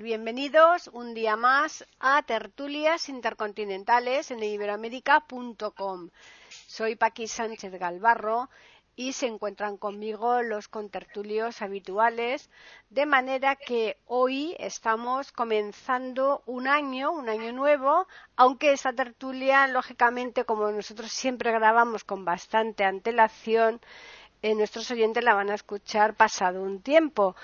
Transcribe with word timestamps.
Bienvenidos 0.00 0.88
un 0.94 1.12
día 1.12 1.36
más 1.36 1.84
a 2.00 2.22
Tertulias 2.22 3.10
Intercontinentales 3.10 4.30
en 4.30 4.42
iberoamérica.com. 4.42 6.08
Soy 6.48 6.96
Paqui 6.96 7.28
Sánchez 7.28 7.78
Galvarro 7.78 8.48
y 8.96 9.12
se 9.12 9.26
encuentran 9.26 9.76
conmigo 9.76 10.40
los 10.40 10.68
contertulios 10.68 11.60
habituales, 11.60 12.48
de 12.88 13.04
manera 13.04 13.54
que 13.54 13.98
hoy 14.06 14.56
estamos 14.58 15.30
comenzando 15.30 16.42
un 16.46 16.68
año, 16.68 17.12
un 17.12 17.28
año 17.28 17.52
nuevo, 17.52 18.08
aunque 18.34 18.72
esta 18.72 18.94
tertulia, 18.94 19.66
lógicamente, 19.66 20.46
como 20.46 20.70
nosotros 20.70 21.12
siempre 21.12 21.52
grabamos 21.52 22.02
con 22.02 22.24
bastante 22.24 22.82
antelación, 22.84 23.82
eh, 24.40 24.54
nuestros 24.54 24.90
oyentes 24.90 25.22
la 25.22 25.34
van 25.34 25.50
a 25.50 25.54
escuchar 25.54 26.14
pasado 26.14 26.62
un 26.62 26.80
tiempo 26.80 27.36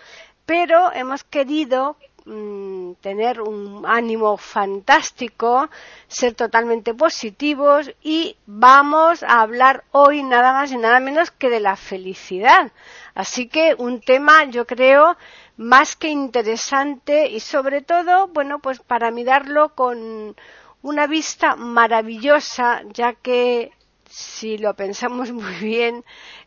pero 0.47 0.93
hemos 0.93 1.25
querido 1.25 1.97
mm, 2.25 2.93
tener 3.01 3.41
un 3.41 3.85
ánimo 3.87 4.37
fantástico, 4.37 5.69
ser 6.09 6.35
totalmente 6.35 6.95
positivos 6.95 7.91
y 8.03 8.37
vamos 8.47 9.23
a 9.23 9.41
hablar 9.41 9.85
hoy 9.93 10.23
nada 10.23 10.53
más 10.53 10.73
y 10.73 10.79
nada 10.79 11.01
menos 11.01 11.31
que 11.31 11.51
de 11.51 11.61
la 11.61 11.77
felicidad. 11.77 12.73
Así 13.15 13.49
que 13.49 13.75
un 13.79 14.01
tema, 14.01 14.45
yo 14.45 14.67
creo, 14.67 15.17
más 15.57 15.97
que 15.97 16.09
interesante 16.09 17.29
y 17.29 17.41
sobre 17.41 17.83
todo, 17.83 18.29
bueno, 18.29 18.59
pues 18.61 18.81
para 18.81 19.11
mirarlo 19.11 19.75
con 19.75 20.35
una 20.83 21.07
vista 21.07 21.57
maravillosa, 21.57 22.83
ya 22.93 23.15
que 23.15 23.71
si 24.09 24.59
lo 24.59 24.75
pensamos 24.75 25.33
muy 25.33 25.55
bien, 25.57 26.05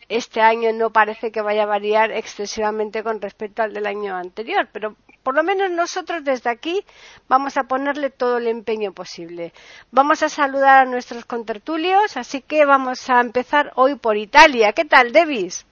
este 0.07 0.41
año 0.41 0.71
no 0.73 0.91
parece 0.91 1.31
que 1.31 1.41
vaya 1.41 1.63
a 1.63 1.67
variar 1.67 2.11
excesivamente 2.11 3.03
con 3.03 3.21
respecto 3.21 3.63
al 3.63 3.73
del 3.73 3.87
año 3.87 4.15
anterior, 4.15 4.67
pero 4.71 4.95
por 5.25 5.33
lo 5.33 5.43
menos 5.43 5.71
nosotros 5.71 6.23
desde 6.23 6.51
aquí 6.51 6.85
vamos 7.27 7.57
a 7.57 7.63
ponerle 7.63 8.11
todo 8.11 8.37
el 8.37 8.45
empeño 8.45 8.93
posible. 8.93 9.53
Vamos 9.89 10.21
a 10.21 10.29
saludar 10.29 10.85
a 10.85 10.89
nuestros 10.89 11.25
contertulios, 11.25 12.15
así 12.15 12.41
que 12.41 12.63
vamos 12.63 13.09
a 13.09 13.21
empezar 13.21 13.73
hoy 13.75 13.95
por 13.95 14.17
Italia. 14.17 14.71
¿Qué 14.73 14.85
tal, 14.85 15.11
Devis? 15.11 15.65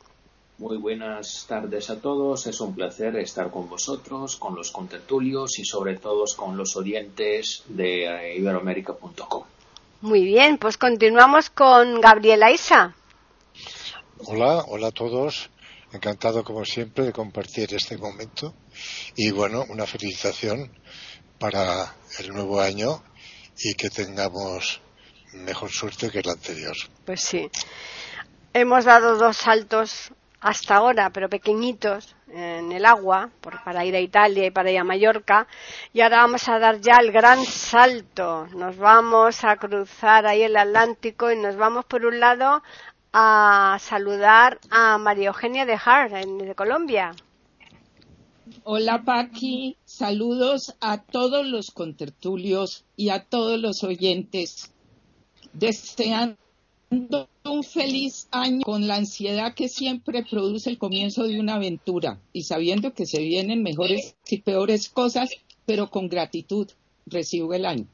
Muy 0.57 0.77
buenas 0.77 1.45
tardes 1.47 1.91
a 1.91 2.01
todos. 2.01 2.47
Es 2.47 2.59
un 2.61 2.73
placer 2.73 3.15
estar 3.17 3.51
con 3.51 3.69
vosotros, 3.69 4.37
con 4.37 4.55
los 4.55 4.71
contertulios 4.71 5.59
y 5.59 5.65
sobre 5.65 5.97
todo 5.97 6.25
con 6.35 6.57
los 6.57 6.75
oyentes 6.75 7.61
de 7.67 8.05
eh, 8.05 8.37
iberoamérica.com. 8.39 9.43
Muy 10.01 10.23
bien, 10.23 10.57
pues 10.57 10.77
continuamos 10.77 11.51
con 11.51 12.01
Gabriela 12.01 12.51
Isa. 12.51 12.95
Hola, 14.25 14.63
hola 14.67 14.87
a 14.87 14.91
todos. 14.91 15.51
Encantado 15.93 16.43
como 16.43 16.65
siempre 16.65 17.05
de 17.05 17.13
compartir 17.13 17.73
este 17.73 17.97
momento 17.97 18.55
y 19.15 19.29
bueno, 19.31 19.63
una 19.69 19.85
felicitación 19.85 20.71
para 21.37 21.93
el 22.19 22.29
nuevo 22.29 22.59
año 22.59 23.03
y 23.57 23.75
que 23.75 23.89
tengamos 23.89 24.81
mejor 25.33 25.71
suerte 25.71 26.09
que 26.09 26.19
el 26.19 26.29
anterior. 26.29 26.75
Pues 27.05 27.21
sí. 27.21 27.49
Hemos 28.53 28.85
dado 28.85 29.17
dos 29.17 29.37
saltos 29.37 30.11
hasta 30.43 30.75
ahora, 30.75 31.09
pero 31.09 31.29
pequeñitos, 31.29 32.15
en 32.27 32.71
el 32.71 32.85
agua, 32.85 33.29
para 33.63 33.85
ir 33.85 33.95
a 33.95 33.99
Italia 33.99 34.45
y 34.45 34.51
para 34.51 34.71
ir 34.71 34.79
a 34.79 34.83
Mallorca. 34.83 35.47
Y 35.93 36.01
ahora 36.01 36.17
vamos 36.17 36.49
a 36.49 36.59
dar 36.59 36.81
ya 36.81 36.97
el 36.99 37.11
gran 37.11 37.45
salto. 37.45 38.47
Nos 38.47 38.77
vamos 38.77 39.43
a 39.45 39.55
cruzar 39.55 40.25
ahí 40.25 40.43
el 40.43 40.57
Atlántico 40.57 41.31
y 41.31 41.37
nos 41.37 41.55
vamos 41.55 41.85
por 41.85 42.05
un 42.05 42.19
lado 42.19 42.61
a 43.13 43.77
saludar 43.79 44.59
a 44.71 44.97
María 44.97 45.27
Eugenia 45.27 45.65
de 45.65 45.77
Hart, 45.83 46.11
de 46.11 46.55
Colombia. 46.55 47.15
Hola 48.63 49.03
Paqui, 49.05 49.77
saludos 49.85 50.75
a 50.81 51.01
todos 51.01 51.45
los 51.45 51.71
contertulios 51.71 52.85
y 52.97 53.09
a 53.09 53.23
todos 53.23 53.59
los 53.59 53.83
oyentes, 53.83 54.71
deseando 55.53 56.37
un 56.89 57.63
feliz 57.63 58.27
año 58.31 58.61
con 58.63 58.87
la 58.87 58.95
ansiedad 58.95 59.53
que 59.53 59.69
siempre 59.69 60.25
produce 60.29 60.69
el 60.69 60.77
comienzo 60.77 61.23
de 61.23 61.39
una 61.39 61.55
aventura 61.55 62.19
y 62.33 62.43
sabiendo 62.43 62.93
que 62.93 63.05
se 63.05 63.21
vienen 63.21 63.63
mejores 63.63 64.15
y 64.27 64.41
peores 64.41 64.89
cosas, 64.89 65.29
pero 65.65 65.89
con 65.89 66.09
gratitud 66.09 66.67
recibo 67.05 67.53
el 67.53 67.65
año. 67.65 67.87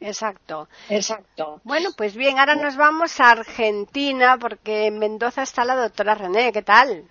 Exacto. 0.00 0.68
Exacto. 0.88 1.60
Bueno, 1.64 1.90
pues 1.96 2.16
bien, 2.16 2.38
ahora 2.38 2.54
nos 2.54 2.76
vamos 2.76 3.20
a 3.20 3.32
Argentina 3.32 4.38
porque 4.40 4.86
en 4.86 4.98
Mendoza 4.98 5.42
está 5.42 5.64
la 5.64 5.76
doctora 5.76 6.14
René. 6.14 6.52
¿Qué 6.52 6.62
tal? 6.62 7.04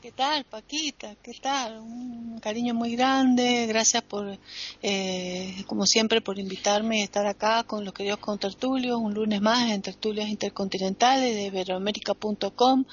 ¿Qué 0.00 0.10
tal, 0.10 0.44
Paquita? 0.44 1.14
¿Qué 1.22 1.32
tal? 1.40 1.78
Un 1.78 2.40
cariño 2.40 2.74
muy 2.74 2.96
grande. 2.96 3.66
Gracias 3.66 4.02
por, 4.02 4.36
eh, 4.82 5.64
como 5.68 5.86
siempre, 5.86 6.20
por 6.20 6.40
invitarme 6.40 7.02
a 7.02 7.04
estar 7.04 7.24
acá 7.26 7.62
con 7.62 7.84
los 7.84 7.94
queridos 7.94 8.18
contertulios, 8.18 8.98
un 8.98 9.14
lunes 9.14 9.40
más 9.40 9.70
en 9.70 9.80
Tertulias 9.80 10.28
Intercontinentales 10.28 11.34
de 11.36 11.44
Iberoamérica.com. 11.44 12.84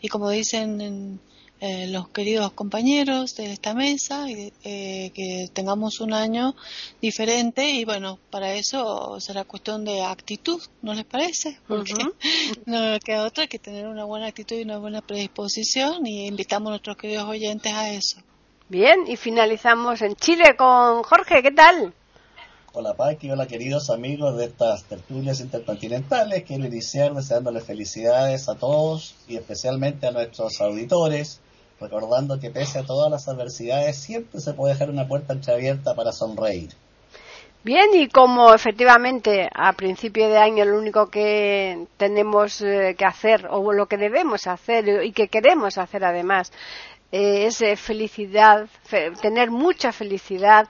Y 0.00 0.08
como 0.08 0.30
dicen 0.30 0.80
en 0.80 1.20
eh, 1.64 1.86
los 1.86 2.08
queridos 2.08 2.50
compañeros 2.54 3.36
de 3.36 3.52
esta 3.52 3.72
mesa 3.72 4.28
y 4.28 4.52
eh, 4.64 5.12
que 5.14 5.46
tengamos 5.52 6.00
un 6.00 6.12
año 6.12 6.56
diferente 7.00 7.70
y 7.70 7.84
bueno, 7.84 8.18
para 8.30 8.54
eso 8.54 9.20
será 9.20 9.44
cuestión 9.44 9.84
de 9.84 10.02
actitud, 10.02 10.60
¿no 10.82 10.92
les 10.92 11.04
parece? 11.04 11.60
Porque 11.68 11.94
no 12.66 12.98
queda 12.98 13.22
otra 13.22 13.46
que 13.46 13.60
tener 13.60 13.86
una 13.86 14.02
buena 14.02 14.26
actitud 14.26 14.56
y 14.56 14.62
una 14.62 14.78
buena 14.78 15.02
predisposición 15.02 16.04
y 16.04 16.26
invitamos 16.26 16.66
a 16.66 16.70
nuestros 16.70 16.96
queridos 16.96 17.28
oyentes 17.28 17.72
a 17.72 17.92
eso. 17.92 18.18
Bien, 18.68 19.04
y 19.06 19.14
finalizamos 19.14 20.02
en 20.02 20.16
Chile 20.16 20.56
con 20.58 21.04
Jorge, 21.04 21.44
¿qué 21.44 21.52
tal? 21.52 21.94
Hola 22.72 22.94
Paqui, 22.94 23.30
hola 23.30 23.46
queridos 23.46 23.88
amigos 23.88 24.36
de 24.36 24.46
estas 24.46 24.82
tertulias 24.82 25.38
intercontinentales. 25.38 26.42
Quiero 26.42 26.66
iniciar 26.66 27.14
deseándoles 27.14 27.62
felicidades 27.62 28.48
a 28.48 28.56
todos 28.56 29.14
y 29.28 29.36
especialmente 29.36 30.08
a 30.08 30.10
nuestros 30.10 30.60
auditores 30.60 31.41
recordando 31.82 32.40
que 32.40 32.50
pese 32.50 32.78
a 32.78 32.84
todas 32.84 33.10
las 33.10 33.28
adversidades 33.28 33.96
siempre 33.98 34.40
se 34.40 34.54
puede 34.54 34.74
dejar 34.74 34.90
una 34.90 35.06
puerta 35.06 35.32
entreabierta 35.32 35.94
para 35.94 36.12
sonreír. 36.12 36.70
Bien, 37.64 37.90
y 37.94 38.08
como 38.08 38.52
efectivamente 38.54 39.48
a 39.54 39.72
principio 39.74 40.28
de 40.28 40.36
año 40.36 40.64
lo 40.64 40.76
único 40.78 41.08
que 41.10 41.86
tenemos 41.96 42.60
eh, 42.60 42.96
que 42.98 43.04
hacer, 43.04 43.46
o 43.48 43.72
lo 43.72 43.86
que 43.86 43.96
debemos 43.96 44.48
hacer 44.48 45.04
y 45.04 45.12
que 45.12 45.28
queremos 45.28 45.78
hacer 45.78 46.04
además, 46.04 46.50
eh, 47.12 47.46
es 47.46 47.60
eh, 47.60 47.76
felicidad, 47.76 48.66
tener 49.20 49.52
mucha 49.52 49.92
felicidad. 49.92 50.66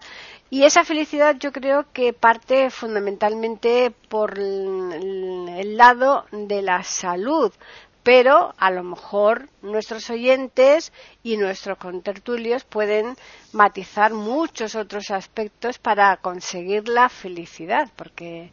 Y 0.50 0.64
esa 0.64 0.84
felicidad 0.84 1.36
yo 1.40 1.50
creo 1.50 1.86
que 1.94 2.12
parte 2.12 2.68
fundamentalmente 2.68 3.90
por 4.10 4.38
el 4.38 5.76
lado 5.78 6.26
de 6.30 6.60
la 6.60 6.82
salud, 6.82 7.50
pero 8.02 8.54
a 8.58 8.70
lo 8.70 8.82
mejor 8.82 9.48
nuestros 9.62 10.10
oyentes 10.10 10.92
y 11.22 11.36
nuestros 11.36 11.78
contertulios 11.78 12.64
pueden 12.64 13.16
matizar 13.52 14.12
muchos 14.12 14.74
otros 14.74 15.10
aspectos 15.10 15.78
para 15.78 16.16
conseguir 16.16 16.88
la 16.88 17.08
felicidad, 17.08 17.88
porque 17.96 18.50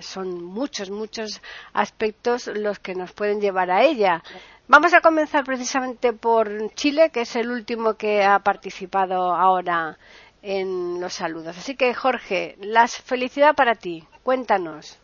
son 0.00 0.44
muchos, 0.44 0.90
muchos 0.90 1.40
aspectos 1.72 2.48
los 2.48 2.78
que 2.78 2.94
nos 2.94 3.12
pueden 3.12 3.40
llevar 3.40 3.70
a 3.70 3.84
ella. 3.84 4.22
Vamos 4.68 4.94
a 4.94 5.00
comenzar 5.00 5.44
precisamente 5.44 6.12
por 6.12 6.72
Chile, 6.74 7.10
que 7.10 7.22
es 7.22 7.36
el 7.36 7.50
último 7.50 7.94
que 7.94 8.22
ha 8.22 8.38
participado 8.40 9.34
ahora 9.34 9.98
en 10.42 11.00
los 11.00 11.14
saludos. 11.14 11.58
Así 11.58 11.76
que, 11.76 11.92
Jorge, 11.94 12.56
la 12.60 12.86
felicidad 12.86 13.54
para 13.54 13.74
ti. 13.74 14.04
Cuéntanos. 14.22 14.98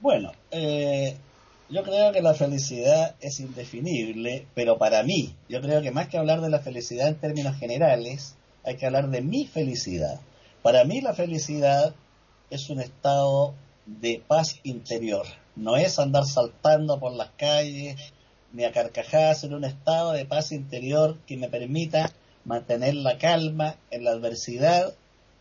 Bueno, 0.00 0.32
eh, 0.50 1.16
yo 1.72 1.82
creo 1.82 2.12
que 2.12 2.20
la 2.20 2.34
felicidad 2.34 3.16
es 3.20 3.40
indefinible, 3.40 4.46
pero 4.54 4.76
para 4.76 5.02
mí, 5.02 5.34
yo 5.48 5.62
creo 5.62 5.80
que 5.80 5.90
más 5.90 6.08
que 6.08 6.18
hablar 6.18 6.42
de 6.42 6.50
la 6.50 6.58
felicidad 6.58 7.08
en 7.08 7.18
términos 7.18 7.56
generales, 7.56 8.36
hay 8.62 8.76
que 8.76 8.84
hablar 8.84 9.08
de 9.08 9.22
mi 9.22 9.46
felicidad. 9.46 10.20
Para 10.62 10.84
mí 10.84 11.00
la 11.00 11.14
felicidad 11.14 11.94
es 12.50 12.68
un 12.68 12.78
estado 12.78 13.54
de 13.86 14.22
paz 14.26 14.60
interior, 14.64 15.24
no 15.56 15.76
es 15.76 15.98
andar 15.98 16.26
saltando 16.26 17.00
por 17.00 17.12
las 17.12 17.30
calles 17.38 17.96
ni 18.52 18.64
a 18.64 18.72
carcajadas, 18.72 19.44
en 19.44 19.54
un 19.54 19.64
estado 19.64 20.12
de 20.12 20.26
paz 20.26 20.52
interior 20.52 21.16
que 21.26 21.38
me 21.38 21.48
permita 21.48 22.12
mantener 22.44 22.96
la 22.96 23.16
calma 23.16 23.76
en 23.90 24.04
la 24.04 24.10
adversidad 24.10 24.92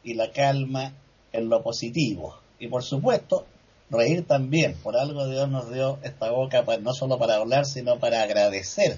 y 0.01 0.13
la 0.13 0.31
calma 0.31 0.93
en 1.33 1.49
lo 1.49 1.61
positivo. 1.61 2.37
Y 2.57 2.69
por 2.69 2.83
supuesto, 2.83 3.45
reír 3.91 4.25
también. 4.25 4.75
Por 4.75 4.97
algo 4.97 5.27
Dios 5.27 5.49
nos 5.49 5.71
dio 5.71 5.99
esta 6.01 6.31
boca 6.31 6.63
no 6.81 6.93
solo 6.93 7.19
para 7.19 7.35
hablar, 7.35 7.65
sino 7.65 7.99
para 7.99 8.23
agradecer 8.23 8.97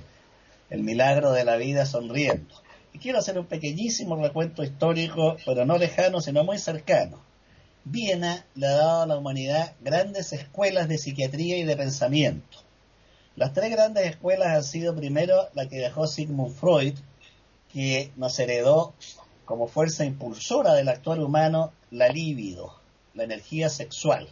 el 0.69 0.83
milagro 0.83 1.31
de 1.31 1.43
la 1.43 1.57
vida 1.57 1.85
sonriendo. 1.85 2.53
Y 2.93 2.99
quiero 2.99 3.19
hacer 3.19 3.37
un 3.37 3.47
pequeñísimo 3.47 4.15
recuento 4.15 4.63
histórico, 4.63 5.35
pero 5.45 5.65
no 5.65 5.77
lejano, 5.77 6.21
sino 6.21 6.43
muy 6.43 6.59
cercano. 6.59 7.19
Viena 7.85 8.45
le 8.55 8.67
ha 8.67 8.77
dado 8.77 9.01
a 9.01 9.07
la 9.07 9.17
humanidad 9.17 9.73
grandes 9.81 10.31
escuelas 10.31 10.87
de 10.87 10.97
psiquiatría 10.97 11.57
y 11.57 11.63
de 11.63 11.75
pensamiento. 11.75 12.59
Las 13.35 13.51
tres 13.53 13.71
grandes 13.71 14.05
escuelas 14.05 14.49
han 14.49 14.63
sido 14.63 14.95
primero 14.95 15.49
la 15.53 15.67
que 15.67 15.77
dejó 15.77 16.05
Sigmund 16.05 16.55
Freud, 16.55 16.93
que 17.73 18.11
nos 18.15 18.37
heredó 18.37 18.93
como 19.45 19.67
fuerza 19.67 20.05
impulsora 20.05 20.73
del 20.73 20.87
actual 20.87 21.21
humano 21.21 21.73
la 21.89 22.07
libido, 22.09 22.75
la 23.15 23.23
energía 23.23 23.69
sexual. 23.69 24.29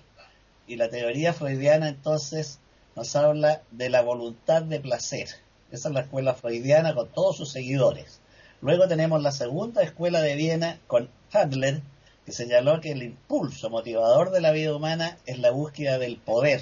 Y 0.72 0.78
la 0.78 0.88
teoría 0.88 1.34
freudiana 1.34 1.90
entonces 1.90 2.60
nos 2.96 3.14
habla 3.18 3.62
de 3.72 3.90
la 3.90 4.04
voluntad 4.04 4.62
de 4.62 4.80
placer. 4.80 5.28
Esa 5.70 5.90
es 5.90 5.94
la 5.94 6.00
escuela 6.00 6.34
freudiana 6.34 6.96
con 6.96 7.12
todos 7.12 7.36
sus 7.36 7.52
seguidores. 7.52 8.22
Luego 8.62 8.88
tenemos 8.88 9.22
la 9.22 9.34
segunda 9.34 9.84
escuela 9.84 10.22
de 10.22 10.36
Viena 10.36 10.80
con 10.88 11.10
Adler, 11.34 11.82
que 12.26 12.32
señaló 12.32 12.80
que 12.80 12.94
el 12.94 13.04
impulso 13.04 13.70
motivador 13.70 14.32
de 14.32 14.40
la 14.40 14.52
vida 14.52 14.74
humana 14.74 15.18
es 15.26 15.40
la 15.40 15.52
búsqueda 15.52 15.98
del 15.98 16.16
poder, 16.16 16.62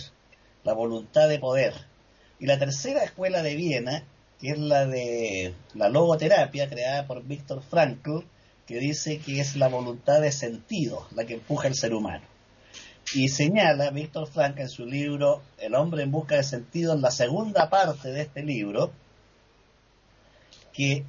la 0.64 0.74
voluntad 0.74 1.30
de 1.30 1.38
poder. 1.38 1.76
Y 2.40 2.48
la 2.48 2.58
tercera 2.58 3.04
escuela 3.04 3.44
de 3.44 3.54
Viena, 3.54 4.06
que 4.40 4.50
es 4.50 4.58
la 4.58 4.88
de 4.88 5.54
la 5.76 5.88
logoterapia 5.88 6.68
creada 6.68 7.06
por 7.06 7.24
Víctor 7.24 7.62
Frankl, 7.62 8.26
que 8.66 8.80
dice 8.80 9.20
que 9.20 9.40
es 9.40 9.56
la 9.56 9.68
voluntad 9.68 10.20
de 10.20 10.32
sentido 10.32 11.06
la 11.14 11.26
que 11.26 11.36
empuja 11.36 11.68
al 11.68 11.76
ser 11.76 11.94
humano. 11.94 12.24
Y 13.14 13.30
señala 13.30 13.90
Víctor 13.90 14.28
Frankl 14.28 14.62
en 14.62 14.70
su 14.70 14.86
libro 14.86 15.42
El 15.58 15.74
hombre 15.74 16.04
en 16.04 16.12
busca 16.12 16.36
de 16.36 16.44
sentido, 16.44 16.94
en 16.94 17.02
la 17.02 17.12
segunda 17.12 17.70
parte 17.70 18.10
de 18.10 18.22
este 18.22 18.44
libro, 18.44 18.92
que 20.74 21.06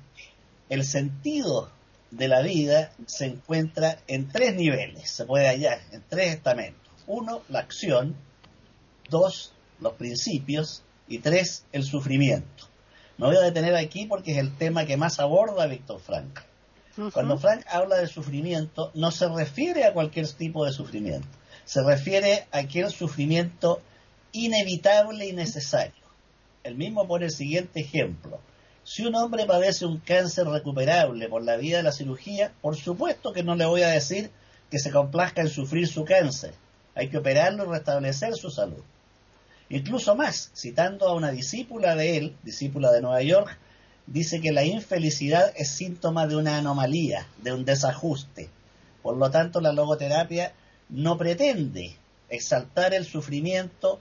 el 0.70 0.84
sentido 0.84 1.70
de 2.10 2.28
la 2.28 2.42
vida 2.42 2.92
se 3.06 3.26
encuentra 3.26 3.98
en 4.06 4.28
tres 4.28 4.54
niveles, 4.54 5.10
se 5.10 5.24
puede 5.24 5.48
hallar 5.48 5.78
en 5.92 6.02
tres 6.08 6.34
estamentos. 6.34 6.80
Uno, 7.06 7.42
la 7.48 7.60
acción. 7.60 8.16
Dos, 9.08 9.52
los 9.80 9.94
principios. 9.94 10.82
Y 11.08 11.18
tres, 11.18 11.64
el 11.72 11.82
sufrimiento. 11.82 12.68
Me 13.18 13.26
voy 13.26 13.36
a 13.36 13.40
detener 13.40 13.74
aquí 13.74 14.06
porque 14.06 14.32
es 14.32 14.38
el 14.38 14.56
tema 14.56 14.86
que 14.86 14.96
más 14.96 15.18
aborda 15.18 15.66
Víctor 15.66 16.00
Frank. 16.00 16.40
Cuando 17.12 17.36
Frank 17.36 17.64
habla 17.68 17.96
de 17.96 18.06
sufrimiento, 18.06 18.92
no 18.94 19.10
se 19.10 19.28
refiere 19.28 19.84
a 19.84 19.92
cualquier 19.92 20.28
tipo 20.28 20.64
de 20.64 20.72
sufrimiento. 20.72 21.26
Se 21.64 21.82
refiere 21.82 22.46
a 22.52 22.58
aquel 22.58 22.90
sufrimiento 22.90 23.80
inevitable 24.32 25.26
y 25.26 25.32
necesario. 25.32 25.92
El 26.62 26.74
mismo 26.74 27.06
pone 27.06 27.26
el 27.26 27.30
siguiente 27.30 27.80
ejemplo. 27.80 28.38
Si 28.84 29.04
un 29.04 29.14
hombre 29.14 29.46
padece 29.46 29.86
un 29.86 29.98
cáncer 29.98 30.46
recuperable 30.46 31.28
por 31.28 31.42
la 31.42 31.56
vía 31.56 31.78
de 31.78 31.82
la 31.82 31.92
cirugía, 31.92 32.52
por 32.60 32.76
supuesto 32.76 33.32
que 33.32 33.42
no 33.42 33.54
le 33.54 33.66
voy 33.66 33.82
a 33.82 33.88
decir 33.88 34.30
que 34.70 34.78
se 34.78 34.90
complazca 34.90 35.42
en 35.42 35.48
sufrir 35.48 35.86
su 35.88 36.04
cáncer. 36.04 36.54
Hay 36.94 37.08
que 37.08 37.18
operarlo 37.18 37.64
y 37.64 37.68
restablecer 37.68 38.34
su 38.34 38.50
salud. 38.50 38.82
Incluso 39.68 40.16
más, 40.16 40.50
citando 40.54 41.06
a 41.06 41.14
una 41.14 41.30
discípula 41.30 41.94
de 41.94 42.16
él, 42.16 42.36
discípula 42.42 42.90
de 42.90 43.00
Nueva 43.00 43.22
York, 43.22 43.56
dice 44.06 44.40
que 44.40 44.50
la 44.50 44.64
infelicidad 44.64 45.52
es 45.56 45.68
síntoma 45.70 46.26
de 46.26 46.36
una 46.36 46.58
anomalía, 46.58 47.28
de 47.42 47.52
un 47.52 47.64
desajuste. 47.64 48.48
Por 49.02 49.16
lo 49.16 49.30
tanto, 49.30 49.60
la 49.60 49.72
logoterapia 49.72 50.52
no 50.90 51.16
pretende 51.16 51.96
exaltar 52.28 52.94
el 52.94 53.04
sufrimiento 53.04 54.00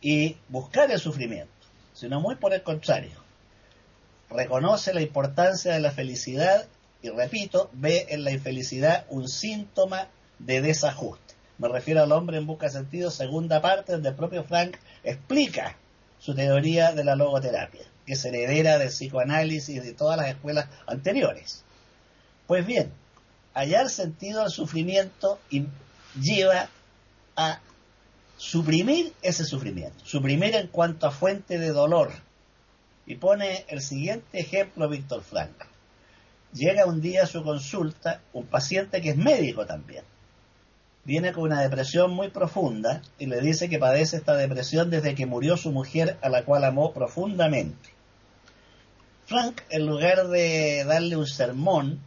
y 0.00 0.36
buscar 0.48 0.90
el 0.90 1.00
sufrimiento, 1.00 1.52
sino 1.94 2.20
muy 2.20 2.36
por 2.36 2.54
el 2.54 2.62
contrario 2.62 3.26
reconoce 4.30 4.92
la 4.92 5.02
importancia 5.02 5.72
de 5.72 5.80
la 5.80 5.92
felicidad 5.92 6.66
y 7.02 7.10
repito, 7.10 7.70
ve 7.72 8.06
en 8.08 8.24
la 8.24 8.32
infelicidad 8.32 9.04
un 9.08 9.28
síntoma 9.28 10.08
de 10.38 10.60
desajuste. 10.60 11.34
Me 11.58 11.68
refiero 11.68 12.02
al 12.02 12.12
hombre 12.12 12.38
en 12.38 12.46
busca 12.46 12.66
de 12.66 12.72
sentido, 12.72 13.10
segunda 13.10 13.60
parte, 13.62 13.92
donde 13.92 14.10
el 14.10 14.14
propio 14.14 14.44
Frank 14.44 14.76
explica 15.04 15.76
su 16.18 16.34
teoría 16.34 16.92
de 16.92 17.04
la 17.04 17.16
logoterapia, 17.16 17.82
que 18.04 18.14
es 18.14 18.24
heredera 18.24 18.78
del 18.78 18.88
psicoanálisis 18.88 19.76
y 19.76 19.80
de 19.80 19.92
todas 19.92 20.16
las 20.16 20.28
escuelas 20.28 20.68
anteriores. 20.86 21.64
Pues 22.46 22.66
bien, 22.66 22.92
hallar 23.54 23.88
sentido 23.88 24.42
al 24.42 24.50
sufrimiento 24.50 25.38
lleva 26.20 26.68
a 27.36 27.60
suprimir 28.36 29.12
ese 29.22 29.44
sufrimiento, 29.44 30.04
suprimir 30.04 30.54
en 30.56 30.68
cuanto 30.68 31.06
a 31.06 31.10
fuente 31.10 31.58
de 31.58 31.70
dolor, 31.70 32.10
y 33.06 33.16
pone 33.16 33.64
el 33.68 33.80
siguiente 33.80 34.40
ejemplo 34.40 34.88
Víctor 34.88 35.22
Frank. 35.22 35.52
Llega 36.52 36.86
un 36.86 37.00
día 37.00 37.24
a 37.24 37.26
su 37.26 37.42
consulta 37.42 38.20
un 38.32 38.46
paciente 38.46 39.00
que 39.00 39.10
es 39.10 39.16
médico 39.16 39.66
también. 39.66 40.04
Viene 41.04 41.32
con 41.32 41.44
una 41.44 41.62
depresión 41.62 42.10
muy 42.10 42.30
profunda 42.30 43.00
y 43.18 43.26
le 43.26 43.40
dice 43.40 43.68
que 43.68 43.78
padece 43.78 44.16
esta 44.16 44.34
depresión 44.34 44.90
desde 44.90 45.14
que 45.14 45.26
murió 45.26 45.56
su 45.56 45.70
mujer 45.70 46.18
a 46.20 46.28
la 46.28 46.44
cual 46.44 46.64
amó 46.64 46.92
profundamente. 46.92 47.90
Frank, 49.26 49.60
en 49.70 49.86
lugar 49.86 50.28
de 50.28 50.84
darle 50.84 51.16
un 51.16 51.26
sermón, 51.26 52.00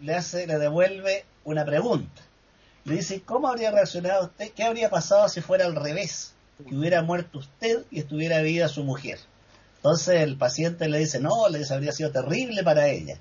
le 0.00 0.14
hace, 0.14 0.46
le 0.46 0.58
devuelve 0.58 1.24
una 1.44 1.64
pregunta. 1.64 2.25
Le 2.86 2.94
dice, 2.94 3.20
¿cómo 3.22 3.48
habría 3.48 3.72
reaccionado 3.72 4.26
usted? 4.26 4.52
¿Qué 4.52 4.62
habría 4.62 4.88
pasado 4.88 5.28
si 5.28 5.40
fuera 5.40 5.66
al 5.66 5.74
revés? 5.74 6.34
Que 6.56 6.76
hubiera 6.76 7.02
muerto 7.02 7.40
usted 7.40 7.84
y 7.90 7.98
estuviera 7.98 8.40
viva 8.42 8.68
su 8.68 8.84
mujer. 8.84 9.18
Entonces 9.78 10.22
el 10.22 10.38
paciente 10.38 10.88
le 10.88 11.00
dice, 11.00 11.18
no, 11.18 11.48
le 11.48 11.58
dice, 11.58 11.74
habría 11.74 11.90
sido 11.90 12.12
terrible 12.12 12.62
para 12.62 12.86
ella, 12.86 13.18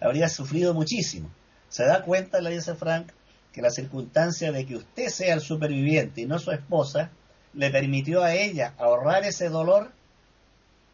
habría 0.00 0.28
sufrido 0.28 0.72
muchísimo. 0.72 1.28
Se 1.68 1.84
da 1.84 2.04
cuenta, 2.04 2.40
le 2.40 2.50
dice 2.50 2.76
Frank, 2.76 3.08
que 3.52 3.60
la 3.60 3.70
circunstancia 3.70 4.52
de 4.52 4.64
que 4.64 4.76
usted 4.76 5.08
sea 5.08 5.34
el 5.34 5.40
superviviente 5.40 6.20
y 6.20 6.26
no 6.26 6.38
su 6.38 6.52
esposa, 6.52 7.10
le 7.54 7.70
permitió 7.70 8.22
a 8.22 8.34
ella 8.36 8.74
ahorrar 8.78 9.24
ese 9.24 9.48
dolor, 9.48 9.90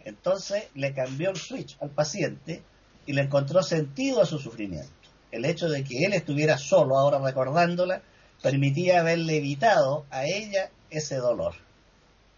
entonces 0.01 0.65
le 0.75 0.95
cambió 0.95 1.29
el 1.29 1.37
switch 1.37 1.77
al 1.79 1.91
paciente 1.91 2.63
y 3.05 3.13
le 3.13 3.21
encontró 3.21 3.63
sentido 3.63 4.23
a 4.23 4.27
su 4.27 4.39
sufrimiento. 4.39 4.89
El 5.31 5.45
hecho 5.45 5.69
de 5.69 5.85
que 5.85 6.05
él 6.05 6.15
estuviera 6.15 6.57
solo 6.57 6.97
ahora 6.97 7.19
recordándola 7.19 8.01
permitía 8.45 9.01
haberle 9.01 9.39
evitado 9.39 10.05
a 10.11 10.27
ella 10.27 10.71
ese 10.91 11.17
dolor. 11.17 11.55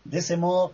De 0.04 0.18
ese 0.20 0.36
modo, 0.36 0.72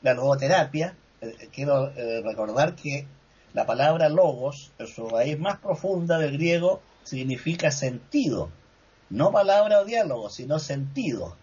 la 0.00 0.14
logoterapia 0.14 0.94
eh, 1.20 1.48
quiero 1.52 1.88
eh, 1.88 2.22
recordar 2.22 2.76
que 2.76 3.04
la 3.52 3.66
palabra 3.66 4.08
logos, 4.08 4.70
en 4.78 4.86
su 4.86 5.08
raíz 5.08 5.36
más 5.40 5.58
profunda 5.58 6.18
del 6.18 6.34
griego, 6.34 6.80
significa 7.02 7.72
sentido. 7.72 8.48
No 9.08 9.32
palabra 9.32 9.80
o 9.80 9.84
diálogo, 9.84 10.30
sino 10.30 10.60
sentido. 10.60 11.34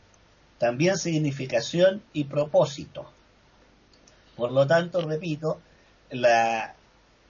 También 0.58 0.98
significación 0.98 2.02
y 2.14 2.24
propósito. 2.24 3.12
Por 4.38 4.54
lo 4.54 4.66
tanto, 4.68 5.02
repito, 5.02 5.60
la, 6.12 6.76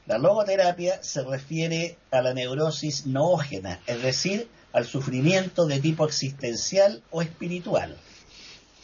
la 0.05 0.17
logoterapia 0.19 1.01
se 1.01 1.23
refiere 1.23 1.97
a 2.11 2.21
la 2.21 2.35
neurosis 2.35 3.07
noógena, 3.07 3.79
es 3.87 4.03
decir, 4.03 4.47
al 4.77 4.85
sufrimiento 4.85 5.65
de 5.65 5.79
tipo 5.79 6.05
existencial 6.05 7.01
o 7.09 7.23
espiritual. 7.23 7.97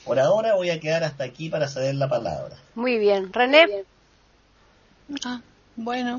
Por 0.03 0.19
ahora 0.19 0.55
voy 0.55 0.71
a 0.71 0.79
quedar 0.79 1.03
hasta 1.03 1.23
aquí 1.23 1.49
para 1.49 1.67
ceder 1.67 1.93
la 1.95 2.09
palabra. 2.09 2.57
Muy 2.73 2.97
bien. 2.97 3.31
René. 3.31 3.85
Ah, 5.23 5.41
bueno. 5.75 6.17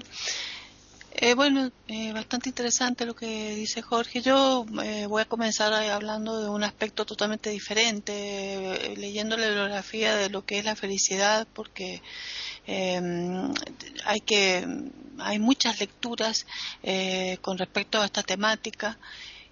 Eh, 1.17 1.35
bueno, 1.35 1.73
eh, 1.89 2.13
bastante 2.13 2.51
interesante 2.51 3.05
lo 3.05 3.17
que 3.17 3.57
dice 3.57 3.83
Jorge. 3.83 4.23
Yo 4.23 4.65
eh, 4.85 5.07
voy 5.07 5.23
a 5.23 5.25
comenzar 5.25 5.73
hablando 5.73 6.41
de 6.41 6.49
un 6.49 6.63
aspecto 6.63 7.05
totalmente 7.05 7.51
diferente, 7.51 8.95
leyendo 8.97 9.37
la 9.37 9.47
bibliografía 9.47 10.15
de 10.15 10.31
lo 10.31 10.45
que 10.45 10.61
es 10.61 10.65
la 10.65 10.77
felicidad, 10.77 11.49
porque 11.53 12.01
hay 14.05 14.21
que 14.21 14.67
hay 15.19 15.39
muchas 15.39 15.81
lecturas 15.81 16.47
con 17.43 17.59
respecto 17.59 18.01
a 18.01 18.07
esta 18.07 18.23
temática 18.23 18.99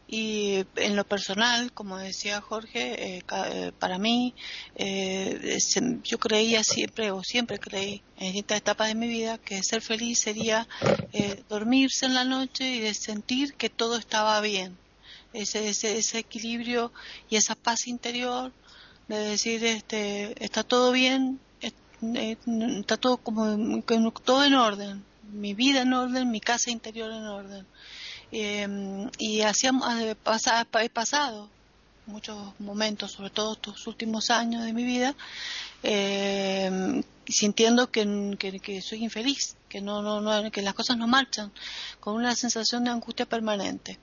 y 0.09 0.67
en 0.77 0.97
lo 0.97 1.05
personal, 1.05 1.73
como 1.73 1.97
decía 1.97 2.41
Jorge, 2.41 3.17
eh, 3.17 3.25
eh, 3.31 3.73
para 3.79 3.99
mí, 3.99 4.35
eh, 4.75 5.59
yo 6.05 6.19
creía 6.19 6.63
siempre 6.63 7.11
o 7.11 7.23
siempre 7.23 7.59
creí 7.59 8.03
en 8.19 8.37
esta 8.37 8.57
etapa 8.57 8.87
de 8.87 8.95
mi 8.95 9.09
vida 9.09 9.39
que 9.39 9.63
ser 9.63 9.81
feliz 9.81 10.21
sería 10.21 10.69
dormirse 11.49 12.07
en 12.07 12.15
la 12.15 12.25
noche 12.25 12.69
y 12.69 12.81
de 12.81 12.95
sentir 12.95 13.55
que 13.55 13.71
todo 13.71 13.97
estaba 13.97 14.41
bien. 14.41 14.77
Ese, 15.33 15.69
ese, 15.69 15.97
ese 15.97 16.19
equilibrio 16.19 16.93
y 17.31 17.37
esa 17.37 17.55
paz 17.55 17.87
interior 17.87 18.53
de 19.09 19.17
decir 19.17 19.65
este 19.65 20.35
está 20.45 20.63
todo 20.63 20.93
bien 20.93 21.41
está 22.03 22.99
todo 22.99 23.17
como 23.17 23.83
todo 24.25 24.45
en 24.45 24.55
orden 24.55 25.05
mi 25.33 25.55
vida 25.55 25.83
en 25.83 25.95
orden 25.95 26.31
mi 26.31 26.41
casa 26.41 26.71
interior 26.71 27.11
en 27.11 27.25
orden 27.25 27.67
em, 28.33 29.11
y 29.19 29.43
hacíamos, 29.43 29.87
he 30.01 30.89
pasado 30.91 31.49
muchos 32.07 32.59
momentos, 32.59 33.13
sobre 33.13 33.31
todo 33.31 33.53
estos 33.53 33.87
últimos 33.87 34.31
años 34.31 34.65
de 34.65 34.73
mi 34.73 34.85
vida, 34.85 35.15
eh, 35.83 37.03
sintiendo 37.27 37.91
que, 37.91 38.37
que, 38.39 38.83
soy 38.83 39.05
infeliz, 39.05 39.57
que, 39.69 39.81
no, 39.81 40.03
no, 40.03 40.21
no, 40.21 40.51
que 40.51 40.63
las 40.63 40.75
cosas 40.75 40.97
no 40.97 41.07
marchan, 41.07 41.53
con 42.01 42.15
una 42.15 42.35
sensación 42.35 42.85
de 42.85 42.91
angustia 42.91 43.27
permanente. 43.27 43.99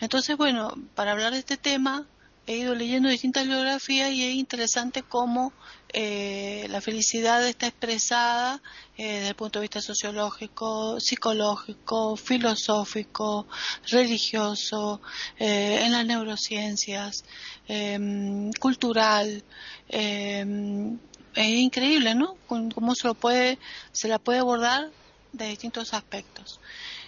Entonces, 0.00 0.36
bueno, 0.36 0.74
para 0.94 1.12
hablar 1.12 1.32
de 1.32 1.40
este 1.40 1.56
tema, 1.56 2.06
he 2.46 2.56
ido 2.56 2.74
leyendo 2.74 3.08
distintas 3.08 3.46
biografías 3.46 4.12
y 4.12 4.24
es 4.24 4.34
interesante 4.34 5.02
cómo 5.02 5.52
eh, 5.92 6.66
la 6.70 6.80
felicidad 6.80 7.46
está 7.46 7.68
expresada 7.68 8.60
eh, 8.98 9.14
desde 9.14 9.28
el 9.28 9.34
punto 9.34 9.58
de 9.58 9.62
vista 9.62 9.80
sociológico, 9.80 10.98
psicológico, 11.00 12.16
filosófico, 12.16 13.46
religioso, 13.88 15.00
eh, 15.38 15.84
en 15.84 15.92
las 15.92 16.04
neurociencias, 16.04 17.24
em, 17.68 18.52
cultural. 18.54 19.42
Em, 19.88 20.98
es 21.34 21.48
increíble, 21.48 22.14
¿no? 22.14 22.36
Cómo 22.46 22.94
se 22.94 23.08
lo 23.08 23.14
puede, 23.14 23.58
se 23.92 24.08
la 24.08 24.18
puede 24.18 24.40
abordar 24.40 24.90
de 25.32 25.48
distintos 25.48 25.94
aspectos. 25.94 26.60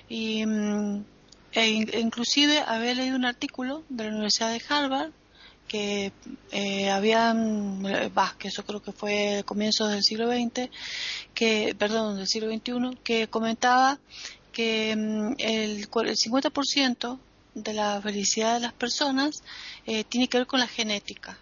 Y 0.09 0.47
mm, 0.47 1.05
e 1.52 1.69
inclusive 2.00 2.61
había 2.61 2.95
leído 2.95 3.16
un 3.16 3.25
artículo 3.25 3.83
de 3.88 4.05
la 4.05 4.11
Universidad 4.11 4.52
de 4.52 4.62
Harvard 4.69 5.12
que 5.68 6.12
eh, 6.52 6.90
habían, 6.90 7.82
que 8.38 8.49
eso 8.49 8.64
creo 8.64 8.82
que 8.82 8.92
fue 8.92 9.42
comienzos 9.44 9.90
del 9.90 10.02
siglo 10.02 10.28
XX, 10.28 10.70
que, 11.35 11.75
perdón, 11.78 12.16
del 12.16 12.28
siglo 12.28 12.49
XXI, 12.49 12.99
que 13.02 13.28
comentaba 13.28 13.99
que 14.52 14.94
mm, 14.96 15.35
el, 15.38 15.80
el 15.80 16.16
50% 16.16 17.18
de 17.54 17.73
la 17.73 18.00
felicidad 18.02 18.54
de 18.54 18.61
las 18.61 18.73
personas 18.75 19.42
eh, 19.87 20.04
tiene 20.04 20.28
que 20.28 20.38
ver 20.38 20.46
con 20.46 20.61
la 20.61 20.66
genética, 20.66 21.38